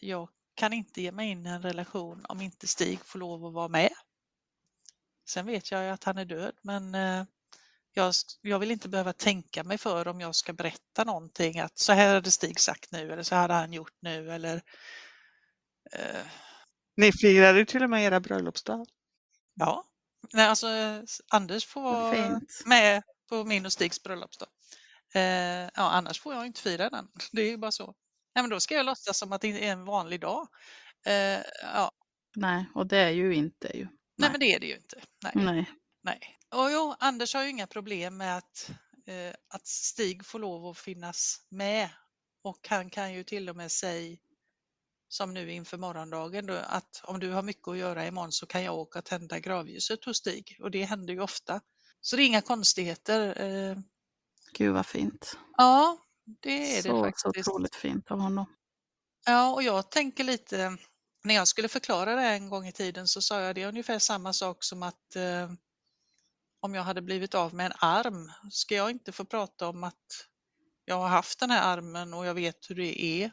jag 0.00 0.28
kan 0.54 0.72
inte 0.72 1.02
ge 1.02 1.12
mig 1.12 1.30
in 1.30 1.46
i 1.46 1.50
en 1.50 1.62
relation 1.62 2.24
om 2.28 2.40
inte 2.40 2.66
Stig 2.66 3.00
får 3.04 3.18
lov 3.18 3.46
att 3.46 3.52
vara 3.52 3.68
med. 3.68 3.92
Sen 5.28 5.46
vet 5.46 5.70
jag 5.70 5.84
ju 5.84 5.88
att 5.88 6.04
han 6.04 6.18
är 6.18 6.24
död 6.24 6.54
men 6.62 6.94
jag, 7.92 8.14
jag, 8.40 8.58
vill 8.58 8.70
inte 8.70 8.88
behöva 8.88 9.12
tänka 9.12 9.64
mig 9.64 9.78
för 9.78 10.08
om 10.08 10.20
jag 10.20 10.34
ska 10.34 10.52
berätta 10.52 11.04
någonting 11.04 11.58
att 11.58 11.78
så 11.78 11.92
här 11.92 12.14
hade 12.14 12.30
Stig 12.30 12.60
sagt 12.60 12.92
nu 12.92 13.12
eller 13.12 13.22
så 13.22 13.34
hade 13.34 13.54
han 13.54 13.72
gjort 13.72 13.96
nu 14.00 14.32
eller 14.32 14.62
eh... 15.92 16.26
Ni 16.96 17.12
firade 17.12 17.64
till 17.64 17.82
och 17.82 17.90
med 17.90 18.04
era 18.04 18.20
bröllopsdag. 18.20 18.86
Ja, 19.54 19.84
Nej, 20.32 20.46
alltså 20.46 20.66
Anders 21.28 21.66
får 21.66 21.82
vara 21.82 22.40
med 22.64 23.02
på 23.28 23.44
min 23.44 23.66
och 23.66 23.72
Stigs 23.72 24.02
bröllopsdag. 24.02 24.48
Eh, 25.14 25.22
ja, 25.74 25.90
annars 25.90 26.20
får 26.20 26.34
jag 26.34 26.46
inte 26.46 26.60
fira 26.60 26.90
den. 26.90 27.08
Det 27.32 27.42
är 27.42 27.50
ju 27.50 27.56
bara 27.56 27.72
så. 27.72 27.94
Nej, 28.34 28.42
men 28.42 28.50
då 28.50 28.60
ska 28.60 28.74
jag 28.74 28.86
låtsas 28.86 29.18
som 29.18 29.32
att 29.32 29.40
det 29.40 29.66
är 29.66 29.72
en 29.72 29.84
vanlig 29.84 30.20
dag. 30.20 30.48
Eh, 31.06 31.40
ja. 31.62 31.90
Nej, 32.36 32.64
och 32.74 32.86
det 32.86 32.98
är 32.98 33.10
ju 33.10 33.34
inte 33.34 33.76
ju. 33.76 33.84
Nej. 33.84 33.90
Nej, 34.16 34.30
men 34.30 34.40
det 34.40 34.54
är 34.54 34.60
det 34.60 34.66
ju 34.66 34.76
inte. 34.76 35.00
Nej. 35.22 35.32
Nej. 35.34 35.70
Nej. 36.02 36.38
Och 36.54 36.72
jo, 36.72 36.94
Anders 36.98 37.34
har 37.34 37.42
ju 37.42 37.50
inga 37.50 37.66
problem 37.66 38.16
med 38.16 38.36
att, 38.36 38.70
eh, 39.06 39.34
att 39.48 39.66
Stig 39.66 40.26
får 40.26 40.38
lov 40.38 40.66
att 40.66 40.78
finnas 40.78 41.40
med 41.48 41.88
och 42.42 42.68
han 42.68 42.90
kan 42.90 43.12
ju 43.12 43.24
till 43.24 43.48
och 43.48 43.56
med 43.56 43.72
säga 43.72 44.16
som 45.08 45.34
nu 45.34 45.52
inför 45.52 45.76
morgondagen 45.76 46.46
då, 46.46 46.54
att 46.54 47.00
om 47.04 47.20
du 47.20 47.30
har 47.30 47.42
mycket 47.42 47.68
att 47.68 47.78
göra 47.78 48.06
imorgon 48.06 48.32
så 48.32 48.46
kan 48.46 48.62
jag 48.62 48.74
åka 48.74 48.98
och 48.98 49.04
tända 49.04 49.38
gravljuset 49.38 50.04
hos 50.04 50.16
Stig 50.16 50.56
och 50.60 50.70
det 50.70 50.84
händer 50.84 51.14
ju 51.14 51.20
ofta. 51.20 51.60
Så 52.00 52.16
det 52.16 52.22
är 52.22 52.26
inga 52.26 52.40
konstigheter. 52.40 53.42
Eh. 53.42 53.78
Gud 54.52 54.72
vad 54.72 54.86
fint. 54.86 55.38
Ja, 55.56 55.98
det 56.24 56.76
är 56.76 56.82
så, 56.82 56.92
det 56.92 57.00
faktiskt. 57.00 57.44
Så 57.44 57.52
otroligt 57.52 57.74
fint 57.74 58.10
av 58.10 58.18
honom. 58.18 58.46
Ja, 59.26 59.52
och 59.52 59.62
jag 59.62 59.90
tänker 59.90 60.24
lite, 60.24 60.76
när 61.24 61.34
jag 61.34 61.48
skulle 61.48 61.68
förklara 61.68 62.14
det 62.14 62.22
en 62.22 62.48
gång 62.48 62.66
i 62.66 62.72
tiden 62.72 63.08
så 63.08 63.22
sa 63.22 63.40
jag 63.40 63.54
det 63.54 63.62
är 63.62 63.68
ungefär 63.68 63.98
samma 63.98 64.32
sak 64.32 64.64
som 64.64 64.82
att 64.82 65.16
eh, 65.16 65.52
om 66.60 66.74
jag 66.74 66.82
hade 66.82 67.02
blivit 67.02 67.34
av 67.34 67.54
med 67.54 67.66
en 67.66 67.72
arm, 67.78 68.32
ska 68.50 68.74
jag 68.74 68.90
inte 68.90 69.12
få 69.12 69.24
prata 69.24 69.68
om 69.68 69.84
att 69.84 70.28
jag 70.84 70.96
har 70.96 71.08
haft 71.08 71.40
den 71.40 71.50
här 71.50 71.76
armen 71.76 72.14
och 72.14 72.26
jag 72.26 72.34
vet 72.34 72.70
hur 72.70 72.74
det 72.74 73.04
är 73.04 73.32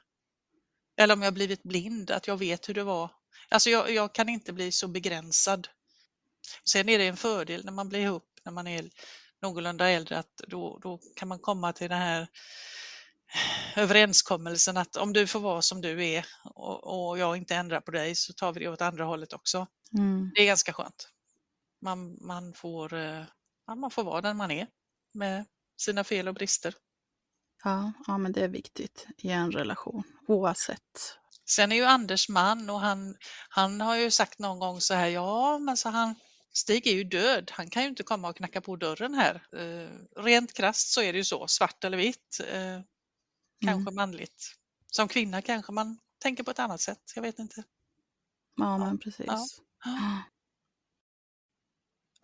eller 0.98 1.14
om 1.14 1.22
jag 1.22 1.34
blivit 1.34 1.64
blind, 1.64 2.12
att 2.12 2.28
jag 2.28 2.38
vet 2.38 2.70
hur 2.70 2.74
det 2.74 2.84
var 2.84 3.10
Alltså 3.52 3.70
jag, 3.70 3.92
jag 3.92 4.14
kan 4.14 4.30
inte 4.30 4.54
bli 4.54 4.72
så 4.72 4.88
begränsad. 4.88 5.68
Sen 6.70 6.90
är 6.90 7.00
det 7.00 7.08
en 7.08 7.18
fördel 7.18 7.66
när 7.66 7.72
man 7.72 7.90
blir 7.90 8.00
ihop, 8.00 8.40
när 8.44 8.52
man 8.52 8.68
är 8.68 8.90
någorlunda 9.42 9.90
äldre, 9.90 10.20
att 10.20 10.42
då, 10.48 10.80
då 10.82 11.00
kan 11.16 11.28
man 11.28 11.40
komma 11.40 11.74
till 11.74 11.90
den 11.90 12.00
här 12.00 12.28
överenskommelsen 13.76 14.78
att 14.78 14.96
om 14.96 15.14
du 15.14 15.28
får 15.28 15.40
vara 15.40 15.62
som 15.62 15.82
du 15.82 16.06
är 16.06 16.26
och, 16.44 17.10
och 17.10 17.18
jag 17.18 17.38
inte 17.38 17.56
ändrar 17.56 17.82
på 17.82 17.92
dig 17.92 18.16
så 18.16 18.34
tar 18.34 18.54
vi 18.54 18.60
det 18.60 18.68
åt 18.68 18.82
andra 18.82 19.04
hållet 19.04 19.34
också. 19.34 19.68
Mm. 19.98 20.32
Det 20.36 20.42
är 20.42 20.46
ganska 20.46 20.74
skönt. 20.74 21.10
Man, 21.82 22.18
man, 22.22 22.54
får, 22.54 22.94
eh, 22.94 23.24
ja, 23.68 23.76
man 23.76 23.92
får 23.92 24.04
vara 24.04 24.22
den 24.22 24.38
man 24.38 24.52
är 24.52 24.68
med 25.14 25.46
sina 25.78 26.04
fel 26.04 26.28
och 26.28 26.34
brister. 26.34 26.76
Ja, 27.64 27.92
ja, 28.08 28.18
men 28.18 28.32
det 28.32 28.44
är 28.44 28.48
viktigt 28.48 29.08
i 29.18 29.30
en 29.30 29.52
relation 29.52 30.04
oavsett. 30.28 31.18
Sen 31.50 31.72
är 31.72 31.76
ju 31.76 31.84
Anders 31.84 32.30
man 32.30 32.70
och 32.70 32.80
han, 32.80 33.16
han 33.50 33.82
har 33.82 33.96
ju 33.96 34.12
sagt 34.12 34.40
någon 34.40 34.60
gång 34.60 34.82
så 34.82 34.94
här, 34.94 35.08
ja 35.08 35.60
men 35.60 35.78
så 35.78 35.90
han, 35.90 36.16
Stig 36.54 36.88
är 36.88 36.94
ju 36.94 37.04
död, 37.04 37.52
han 37.54 37.70
kan 37.70 37.84
ju 37.84 37.90
inte 37.90 38.04
komma 38.04 38.30
och 38.30 38.38
knacka 38.38 38.62
på 38.62 38.76
dörren 38.76 39.14
här. 39.14 39.36
Eh, 39.56 40.22
rent 40.24 40.54
krasst 40.54 40.94
så 40.94 41.02
är 41.02 41.14
det 41.14 41.18
ju 41.18 41.24
så, 41.26 41.48
svart 41.48 41.84
eller 41.84 41.98
vitt. 41.98 42.40
Eh, 42.48 42.82
kanske 43.66 43.92
Mm. 43.92 43.96
manligt. 43.96 44.56
Som 44.88 45.08
kvinna 45.08 45.42
kanske 45.42 45.72
man 45.72 45.98
tänker 46.20 46.44
på 46.44 46.52
ett 46.52 46.60
annat 46.60 46.82
sätt, 46.82 47.12
jag 47.16 47.22
vet 47.22 47.40
inte. 47.40 47.64
Ja, 48.56 48.78
men 48.78 49.00
precis. 49.00 49.26
Ja. 49.28 49.48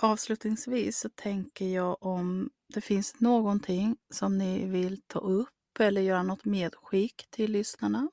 Avslutningsvis 0.02 0.99
så 0.99 1.10
tänker 1.10 1.66
jag 1.66 2.04
om 2.04 2.49
det 2.74 2.82
finns 2.82 3.20
någonting 3.20 3.98
som 4.14 4.38
ni 4.38 4.66
vill 4.68 5.02
ta 5.08 5.20
upp 5.20 5.49
eller 5.80 6.02
göra 6.02 6.24
något 6.24 6.45
medskick 6.45 7.28
till 7.30 7.52
lyssnarna. 7.52 8.10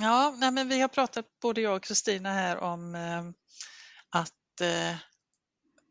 Ja, 0.00 0.34
nej, 0.38 0.50
men 0.52 0.68
vi 0.68 0.80
har 0.80 0.88
pratat 0.88 1.26
både 1.42 1.60
jag 1.60 1.76
och 1.76 1.82
Kristina 1.82 2.32
här 2.32 2.56
om 2.58 2.94
eh, 2.94 3.22
att 4.10 4.32
eh, 4.60 4.96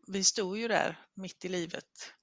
vi 0.08 0.24
stod 0.24 0.58
ju 0.58 0.68
där 0.68 1.00
mitt 1.16 1.46
i 1.46 1.50
livet 1.50 2.14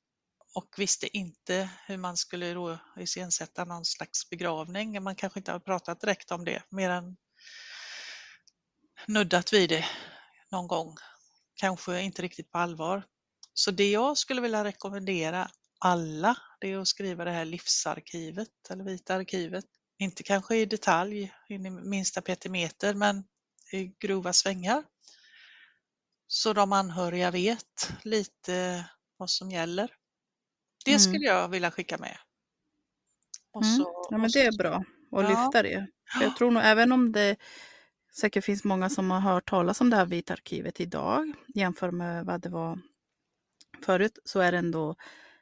och 0.55 0.75
visste 0.77 1.17
inte 1.17 1.71
hur 1.87 1.97
man 1.97 2.17
skulle 2.17 2.55
då 2.55 2.79
iscensätta 2.97 3.65
någon 3.65 3.85
slags 3.85 4.31
begravning. 4.31 5.03
Man 5.03 5.17
kanske 5.17 5.41
inte 5.41 5.53
har 5.53 5.61
pratat 5.61 6.01
direkt 6.01 6.31
om 6.31 6.45
det, 6.45 6.63
mer 6.71 6.91
än 6.91 7.17
nuddat 9.07 9.53
vid 9.53 9.69
det 9.69 9.85
någon 10.51 10.67
gång. 10.67 10.97
Kanske 11.55 12.01
inte 12.01 12.23
riktigt 12.23 12.51
på 12.51 12.59
allvar. 12.59 13.03
Så 13.55 13.71
det 13.71 13.91
jag 13.91 14.19
skulle 14.19 14.41
vilja 14.41 14.65
rekommendera 14.65 15.51
alla, 15.79 16.37
det 16.61 16.73
är 16.73 16.79
att 16.79 16.89
skriva 16.89 17.25
det 17.25 17.31
här 17.31 17.45
livsarkivet 17.45 18.71
eller 18.71 18.85
vita 18.85 19.15
arkivet. 19.15 19.65
Inte 19.99 20.23
kanske 20.23 20.57
i 20.57 20.67
detalj, 20.67 21.33
in 21.49 21.67
i 21.67 21.71
minsta 21.71 22.23
petimeter, 22.23 22.95
men 22.95 23.25
i 23.73 23.85
grova 24.01 24.33
svängar. 24.33 24.85
Så 26.27 26.53
de 26.53 26.73
anhöriga 26.73 27.31
vet 27.31 27.93
lite 28.03 28.85
vad 29.17 29.31
som 29.31 29.51
gäller. 29.51 29.91
Det 30.85 30.91
Mm. 30.91 31.01
skulle 31.01 31.25
jag 31.27 31.49
vilja 31.49 31.71
skicka 31.71 31.99
med. 31.99 32.19
Och 33.53 33.63
Mm. 33.63 33.77
så- 33.77 34.07
Ja, 34.11 34.19
men 34.19 34.31
det 34.31 34.47
är 34.47 34.59
bra 34.59 34.75
att 34.77 34.85
Ja. 35.11 35.29
lyfta 35.29 35.63
det. 35.63 35.87
För 36.19 36.25
jag 36.25 36.37
tror 36.39 36.51
nog 36.51 36.63
även 36.63 36.93
om 36.93 37.13
det 37.13 37.37
säkert 38.21 38.45
finns 38.45 38.65
många 38.65 38.91
som 38.91 39.11
har 39.11 39.21
hört 39.21 39.49
talas 39.51 39.81
om 39.81 39.91
det 39.91 39.97
här 39.97 40.07
vita 40.07 40.33
arkivet 40.33 40.81
idag 40.81 41.33
jämfört 41.55 41.95
med 41.95 42.25
vad 42.27 42.41
det 42.41 42.49
var 42.49 42.79
förut 43.85 44.19
så 44.25 44.41
är 44.41 44.53
det 44.53 44.59
ändå 44.59 44.97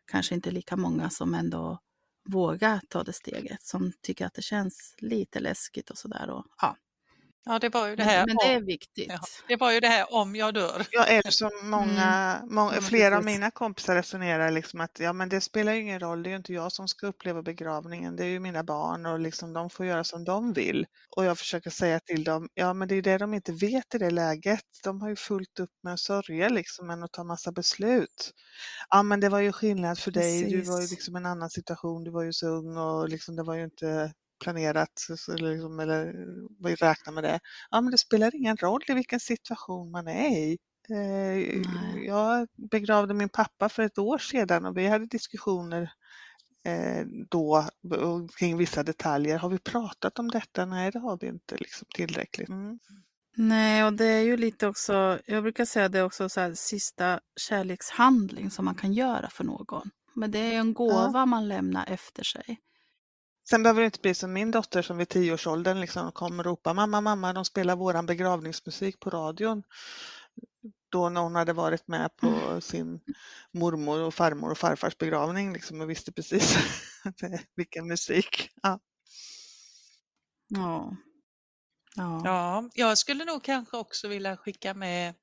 kanske 0.06 0.34
inte 0.34 0.50
lika 0.50 0.76
många 0.76 1.10
som 1.10 1.34
ändå 1.34 1.78
vågar 2.24 2.80
ta 2.88 3.02
det 3.04 3.12
steget 3.12 3.62
som 3.62 3.92
tycker 4.00 4.26
att 4.26 4.34
det 4.34 4.42
känns 4.42 4.94
lite 4.98 5.40
läskigt 5.40 5.90
och 5.90 5.98
sådär. 5.98 6.42
Ja. 6.60 6.76
Ja, 7.44 7.58
det 7.58 7.68
var 7.68 7.88
ju 7.88 7.96
det 7.96 8.04
här 8.04 8.26
Men, 8.26 8.26
men 8.26 8.36
det 8.36 8.46
är 8.54 8.60
viktigt. 8.60 9.12
ja, 9.12 9.20
det 9.48 9.56
var 9.56 9.72
ju 9.72 9.80
det 9.80 9.88
här 9.88 10.14
om 10.14 10.36
jag 10.36 10.54
dör. 10.54 10.86
Ja, 10.88 11.04
eller 11.04 11.30
som 11.30 11.50
många, 11.62 12.40
många 12.50 12.72
Mm. 12.72 12.82
Men 12.82 12.82
flera 12.82 13.16
av 13.16 13.22
precis. 13.22 13.24
mina 13.24 13.50
kompisar 13.50 13.94
resonerar 13.94 14.50
liksom 14.50 14.80
att 14.80 14.98
ja, 15.00 15.12
men 15.12 15.28
det 15.28 15.40
spelar 15.40 15.72
ju 15.72 15.80
ingen 15.80 16.00
roll, 16.00 16.22
det 16.22 16.28
är 16.28 16.30
ju 16.30 16.36
inte 16.36 16.52
jag 16.52 16.72
som 16.72 16.88
ska 16.88 17.06
uppleva 17.06 17.42
begravningen, 17.42 18.16
det 18.16 18.24
är 18.24 18.28
ju 18.28 18.40
mina 18.40 18.64
barn 18.64 19.06
och 19.06 19.20
liksom 19.20 19.52
de 19.52 19.70
får 19.70 19.86
göra 19.86 20.04
som 20.04 20.24
de 20.24 20.52
vill. 20.52 20.86
Och 21.16 21.24
jag 21.24 21.38
försöker 21.38 21.70
säga 21.70 22.00
till 22.00 22.24
dem, 22.24 22.48
ja 22.54 22.74
men 22.74 22.88
det 22.88 22.94
är 22.94 23.02
det 23.02 23.18
de 23.18 23.34
inte 23.34 23.52
vet 23.52 23.94
i 23.94 23.98
det 23.98 24.10
läget. 24.10 24.60
De 24.84 25.00
har 25.02 25.08
ju 25.08 25.16
fullt 25.16 25.60
upp 25.60 25.70
med 25.82 25.92
att 25.94 26.00
sörja 26.00 26.48
liksom 26.48 26.90
än 26.90 27.02
att 27.02 27.12
ta 27.12 27.24
massa 27.24 27.52
beslut. 27.52 28.32
Ja 28.90 29.02
men 29.02 29.20
det 29.20 29.28
var 29.28 29.40
ju 29.40 29.52
skillnad 29.52 29.98
för 29.98 30.10
dig, 30.10 30.44
du 30.44 30.62
var 30.62 30.80
ju 30.80 30.86
Precis. 30.86 30.90
liksom 30.90 31.16
en 31.16 31.26
annan 31.26 31.50
situation, 31.50 32.04
du 32.04 32.10
var 32.10 32.22
ju 32.22 32.32
så 32.32 32.46
ung 32.48 32.76
och 32.76 33.08
liksom 33.08 33.36
det 33.36 33.42
var 33.42 33.54
ju 33.54 33.64
inte 33.64 34.12
planerat 34.42 35.06
liksom, 35.40 35.80
eller 35.80 36.14
vi 36.64 36.74
räknar 36.74 37.12
med 37.12 37.24
det. 37.24 37.40
Ja, 37.70 37.80
men 37.80 37.90
det 37.90 37.98
spelar 37.98 38.36
ingen 38.36 38.56
roll 38.56 38.82
i 38.88 38.94
vilken 38.94 39.20
situation 39.20 39.90
man 39.90 40.08
är 40.08 40.30
i. 40.30 40.58
Eh. 40.90 41.62
Jag 42.06 42.48
begravde 42.70 43.14
min 43.14 43.28
pappa 43.28 43.68
för 43.68 43.82
ett 43.82 43.98
år 43.98 44.18
sedan 44.18 44.64
och 44.64 44.76
vi 44.76 44.86
hade 44.86 45.06
diskussioner 45.06 45.92
eh, 46.64 47.06
då 47.30 47.68
kring 48.38 48.56
vissa 48.56 48.82
detaljer. 48.82 49.38
Har 49.38 49.48
vi 49.48 49.58
pratat 49.58 50.18
om 50.18 50.30
detta? 50.30 50.66
Nej, 50.66 50.90
det 50.90 50.98
har 50.98 51.18
vi 51.20 51.26
inte 51.26 51.56
liksom, 51.56 51.86
tillräckligt. 51.94 52.48
Mm. 52.48 52.78
Nej, 53.36 53.84
och 53.84 53.92
det 53.92 54.06
är 54.06 54.22
ju 54.22 54.36
lite 54.36 54.66
också, 54.66 55.18
jag 55.26 55.42
brukar 55.42 55.64
säga 55.64 55.88
det 55.88 55.98
är 55.98 56.04
också 56.04 56.28
så 56.28 56.40
här, 56.40 56.54
sista 56.54 57.20
kärlekshandling 57.36 58.50
som 58.50 58.64
man 58.64 58.74
kan 58.74 58.92
göra 58.92 59.30
för 59.30 59.44
någon. 59.44 59.90
Men 60.14 60.30
det 60.30 60.38
är 60.38 60.58
en 60.58 60.74
gåva 60.74 61.26
man 61.26 61.48
lämnar 61.48 61.86
efter 61.86 62.22
sig. 62.22 62.58
Sen 63.48 63.62
behöver 63.62 63.80
det 63.80 63.86
inte 63.86 64.00
bli 64.00 64.14
som 64.14 64.32
min 64.32 64.50
dotter 64.50 64.82
som 64.82 64.96
vid 64.98 65.08
tioårsåldern 65.08 65.80
liksom 65.80 66.12
kommer 66.12 66.46
och 66.46 66.50
ropar 66.50 66.74
mamma, 66.74 67.00
mamma, 67.00 67.32
de 67.32 67.44
spelar 67.44 67.76
våran 67.76 68.06
begravningsmusik 68.06 69.00
på 69.00 69.10
radion. 69.10 69.62
Då 70.88 71.08
när 71.08 71.20
hon 71.20 71.34
hade 71.34 71.52
varit 71.52 71.88
med 71.88 72.16
på 72.16 72.60
sin 72.60 73.00
mormor 73.52 74.00
och 74.00 74.14
farmor 74.14 74.50
och 74.50 74.58
farfars 74.58 74.98
begravning 74.98 75.52
liksom 75.52 75.80
och 75.80 75.90
visste 75.90 76.12
precis 76.12 76.56
vilken 77.56 77.88
musik. 77.88 78.50
Ja. 78.62 78.80
Ja. 80.48 80.96
Ja. 81.94 82.22
Ja, 82.24 82.70
jag 82.74 82.98
skulle 82.98 83.24
nog 83.24 83.42
kanske 83.42 83.76
också 83.76 84.08
vilja 84.08 84.36
skicka 84.36 84.74
med 84.74 85.14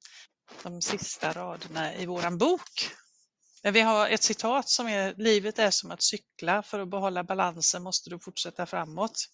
de 0.63 0.81
sista 0.81 1.31
raderna 1.31 1.95
i 1.95 2.05
våran 2.05 2.37
bok. 2.37 2.91
Vi 3.63 3.81
har 3.81 4.09
ett 4.09 4.23
citat 4.23 4.69
som 4.69 4.87
är 4.87 5.15
Livet 5.17 5.59
är 5.59 5.71
som 5.71 5.91
att 5.91 6.01
cykla, 6.01 6.63
för 6.63 6.79
att 6.79 6.89
behålla 6.89 7.23
balansen 7.23 7.83
måste 7.83 8.09
du 8.09 8.19
fortsätta 8.19 8.65
framåt. 8.65 9.25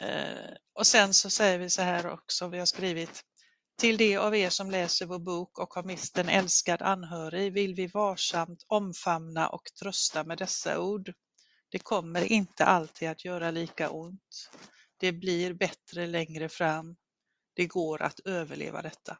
Eh, 0.00 0.54
och 0.74 0.86
sen 0.86 1.14
så 1.14 1.30
säger 1.30 1.58
vi 1.58 1.70
så 1.70 1.82
här 1.82 2.10
också, 2.10 2.48
vi 2.48 2.58
har 2.58 2.66
skrivit 2.66 3.24
Till 3.78 3.96
de 3.96 4.16
av 4.16 4.36
er 4.36 4.50
som 4.50 4.70
läser 4.70 5.06
vår 5.06 5.18
bok 5.18 5.58
och 5.58 5.74
har 5.74 5.82
mist 5.82 6.18
en 6.18 6.28
älskad 6.28 6.82
anhörig 6.82 7.52
vill 7.52 7.74
vi 7.74 7.86
varsamt 7.86 8.64
omfamna 8.66 9.48
och 9.48 9.62
trösta 9.80 10.24
med 10.24 10.38
dessa 10.38 10.80
ord. 10.80 11.12
Det 11.70 11.78
kommer 11.78 12.32
inte 12.32 12.64
alltid 12.64 13.08
att 13.08 13.24
göra 13.24 13.50
lika 13.50 13.90
ont. 13.90 14.50
Det 14.96 15.12
blir 15.12 15.52
bättre 15.54 16.06
längre 16.06 16.48
fram. 16.48 16.96
Det 17.54 17.66
går 17.66 18.02
att 18.02 18.20
överleva 18.20 18.82
detta. 18.82 19.18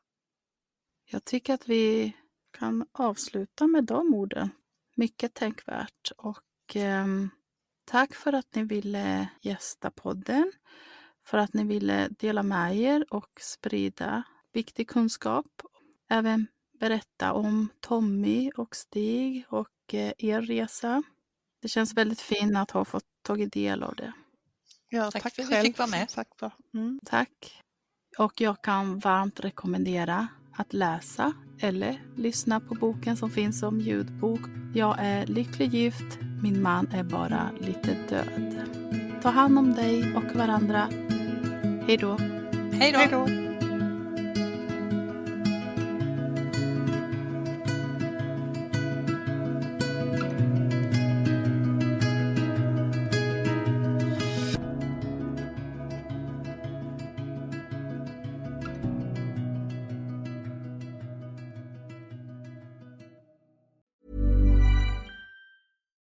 Jag 1.04 1.24
tycker 1.24 1.54
att 1.54 1.68
vi 1.68 2.12
kan 2.54 2.86
avsluta 2.92 3.66
med 3.66 3.84
de 3.84 4.14
orden. 4.14 4.50
Mycket 4.96 5.34
tänkvärt 5.34 6.12
och 6.16 6.42
ehm, 6.74 7.30
tack 7.84 8.14
för 8.14 8.32
att 8.32 8.54
ni 8.54 8.62
ville 8.62 9.28
gästa 9.40 9.90
podden, 9.90 10.52
för 11.24 11.38
att 11.38 11.54
ni 11.54 11.64
ville 11.64 12.08
dela 12.08 12.42
med 12.42 12.76
er 12.76 13.06
och 13.10 13.30
sprida 13.40 14.22
viktig 14.52 14.88
kunskap. 14.88 15.46
Även 16.08 16.46
berätta 16.80 17.32
om 17.32 17.68
Tommy 17.80 18.50
och 18.56 18.76
Stig 18.76 19.44
och 19.48 19.94
eh, 19.94 20.12
er 20.18 20.40
resa. 20.42 21.02
Det 21.62 21.68
känns 21.68 21.94
väldigt 21.94 22.20
fint 22.20 22.56
att 22.56 22.70
ha 22.70 22.84
fått 22.84 23.04
tagit 23.22 23.52
del 23.52 23.82
av 23.82 23.94
det. 23.94 24.12
Ja, 24.88 25.10
Tack 25.10 25.22
tack, 25.22 25.34
för 25.34 25.42
att 25.42 25.48
själv. 25.48 25.64
fick 25.64 25.78
vara 25.78 25.88
med. 25.88 26.08
var. 26.40 26.52
mm. 26.74 27.00
Tack. 27.04 27.62
Och 28.18 28.40
jag 28.40 28.62
kan 28.62 28.98
varmt 28.98 29.40
rekommendera 29.40 30.28
att 30.56 30.72
läsa 30.72 31.32
eller 31.58 32.00
lyssna 32.16 32.60
på 32.60 32.74
boken 32.74 33.16
som 33.16 33.30
finns 33.30 33.60
som 33.60 33.80
ljudbok. 33.80 34.40
Jag 34.74 34.96
är 34.98 35.26
lycklig 35.26 35.74
gift, 35.74 36.18
min 36.42 36.62
man 36.62 36.86
är 36.92 37.04
bara 37.04 37.50
lite 37.60 37.96
död. 38.08 38.68
Ta 39.22 39.28
hand 39.28 39.58
om 39.58 39.74
dig 39.74 40.16
och 40.16 40.36
varandra. 40.36 40.88
Hej 41.86 41.96
då. 41.96 42.18
Hej 42.72 43.08
då! 43.10 43.53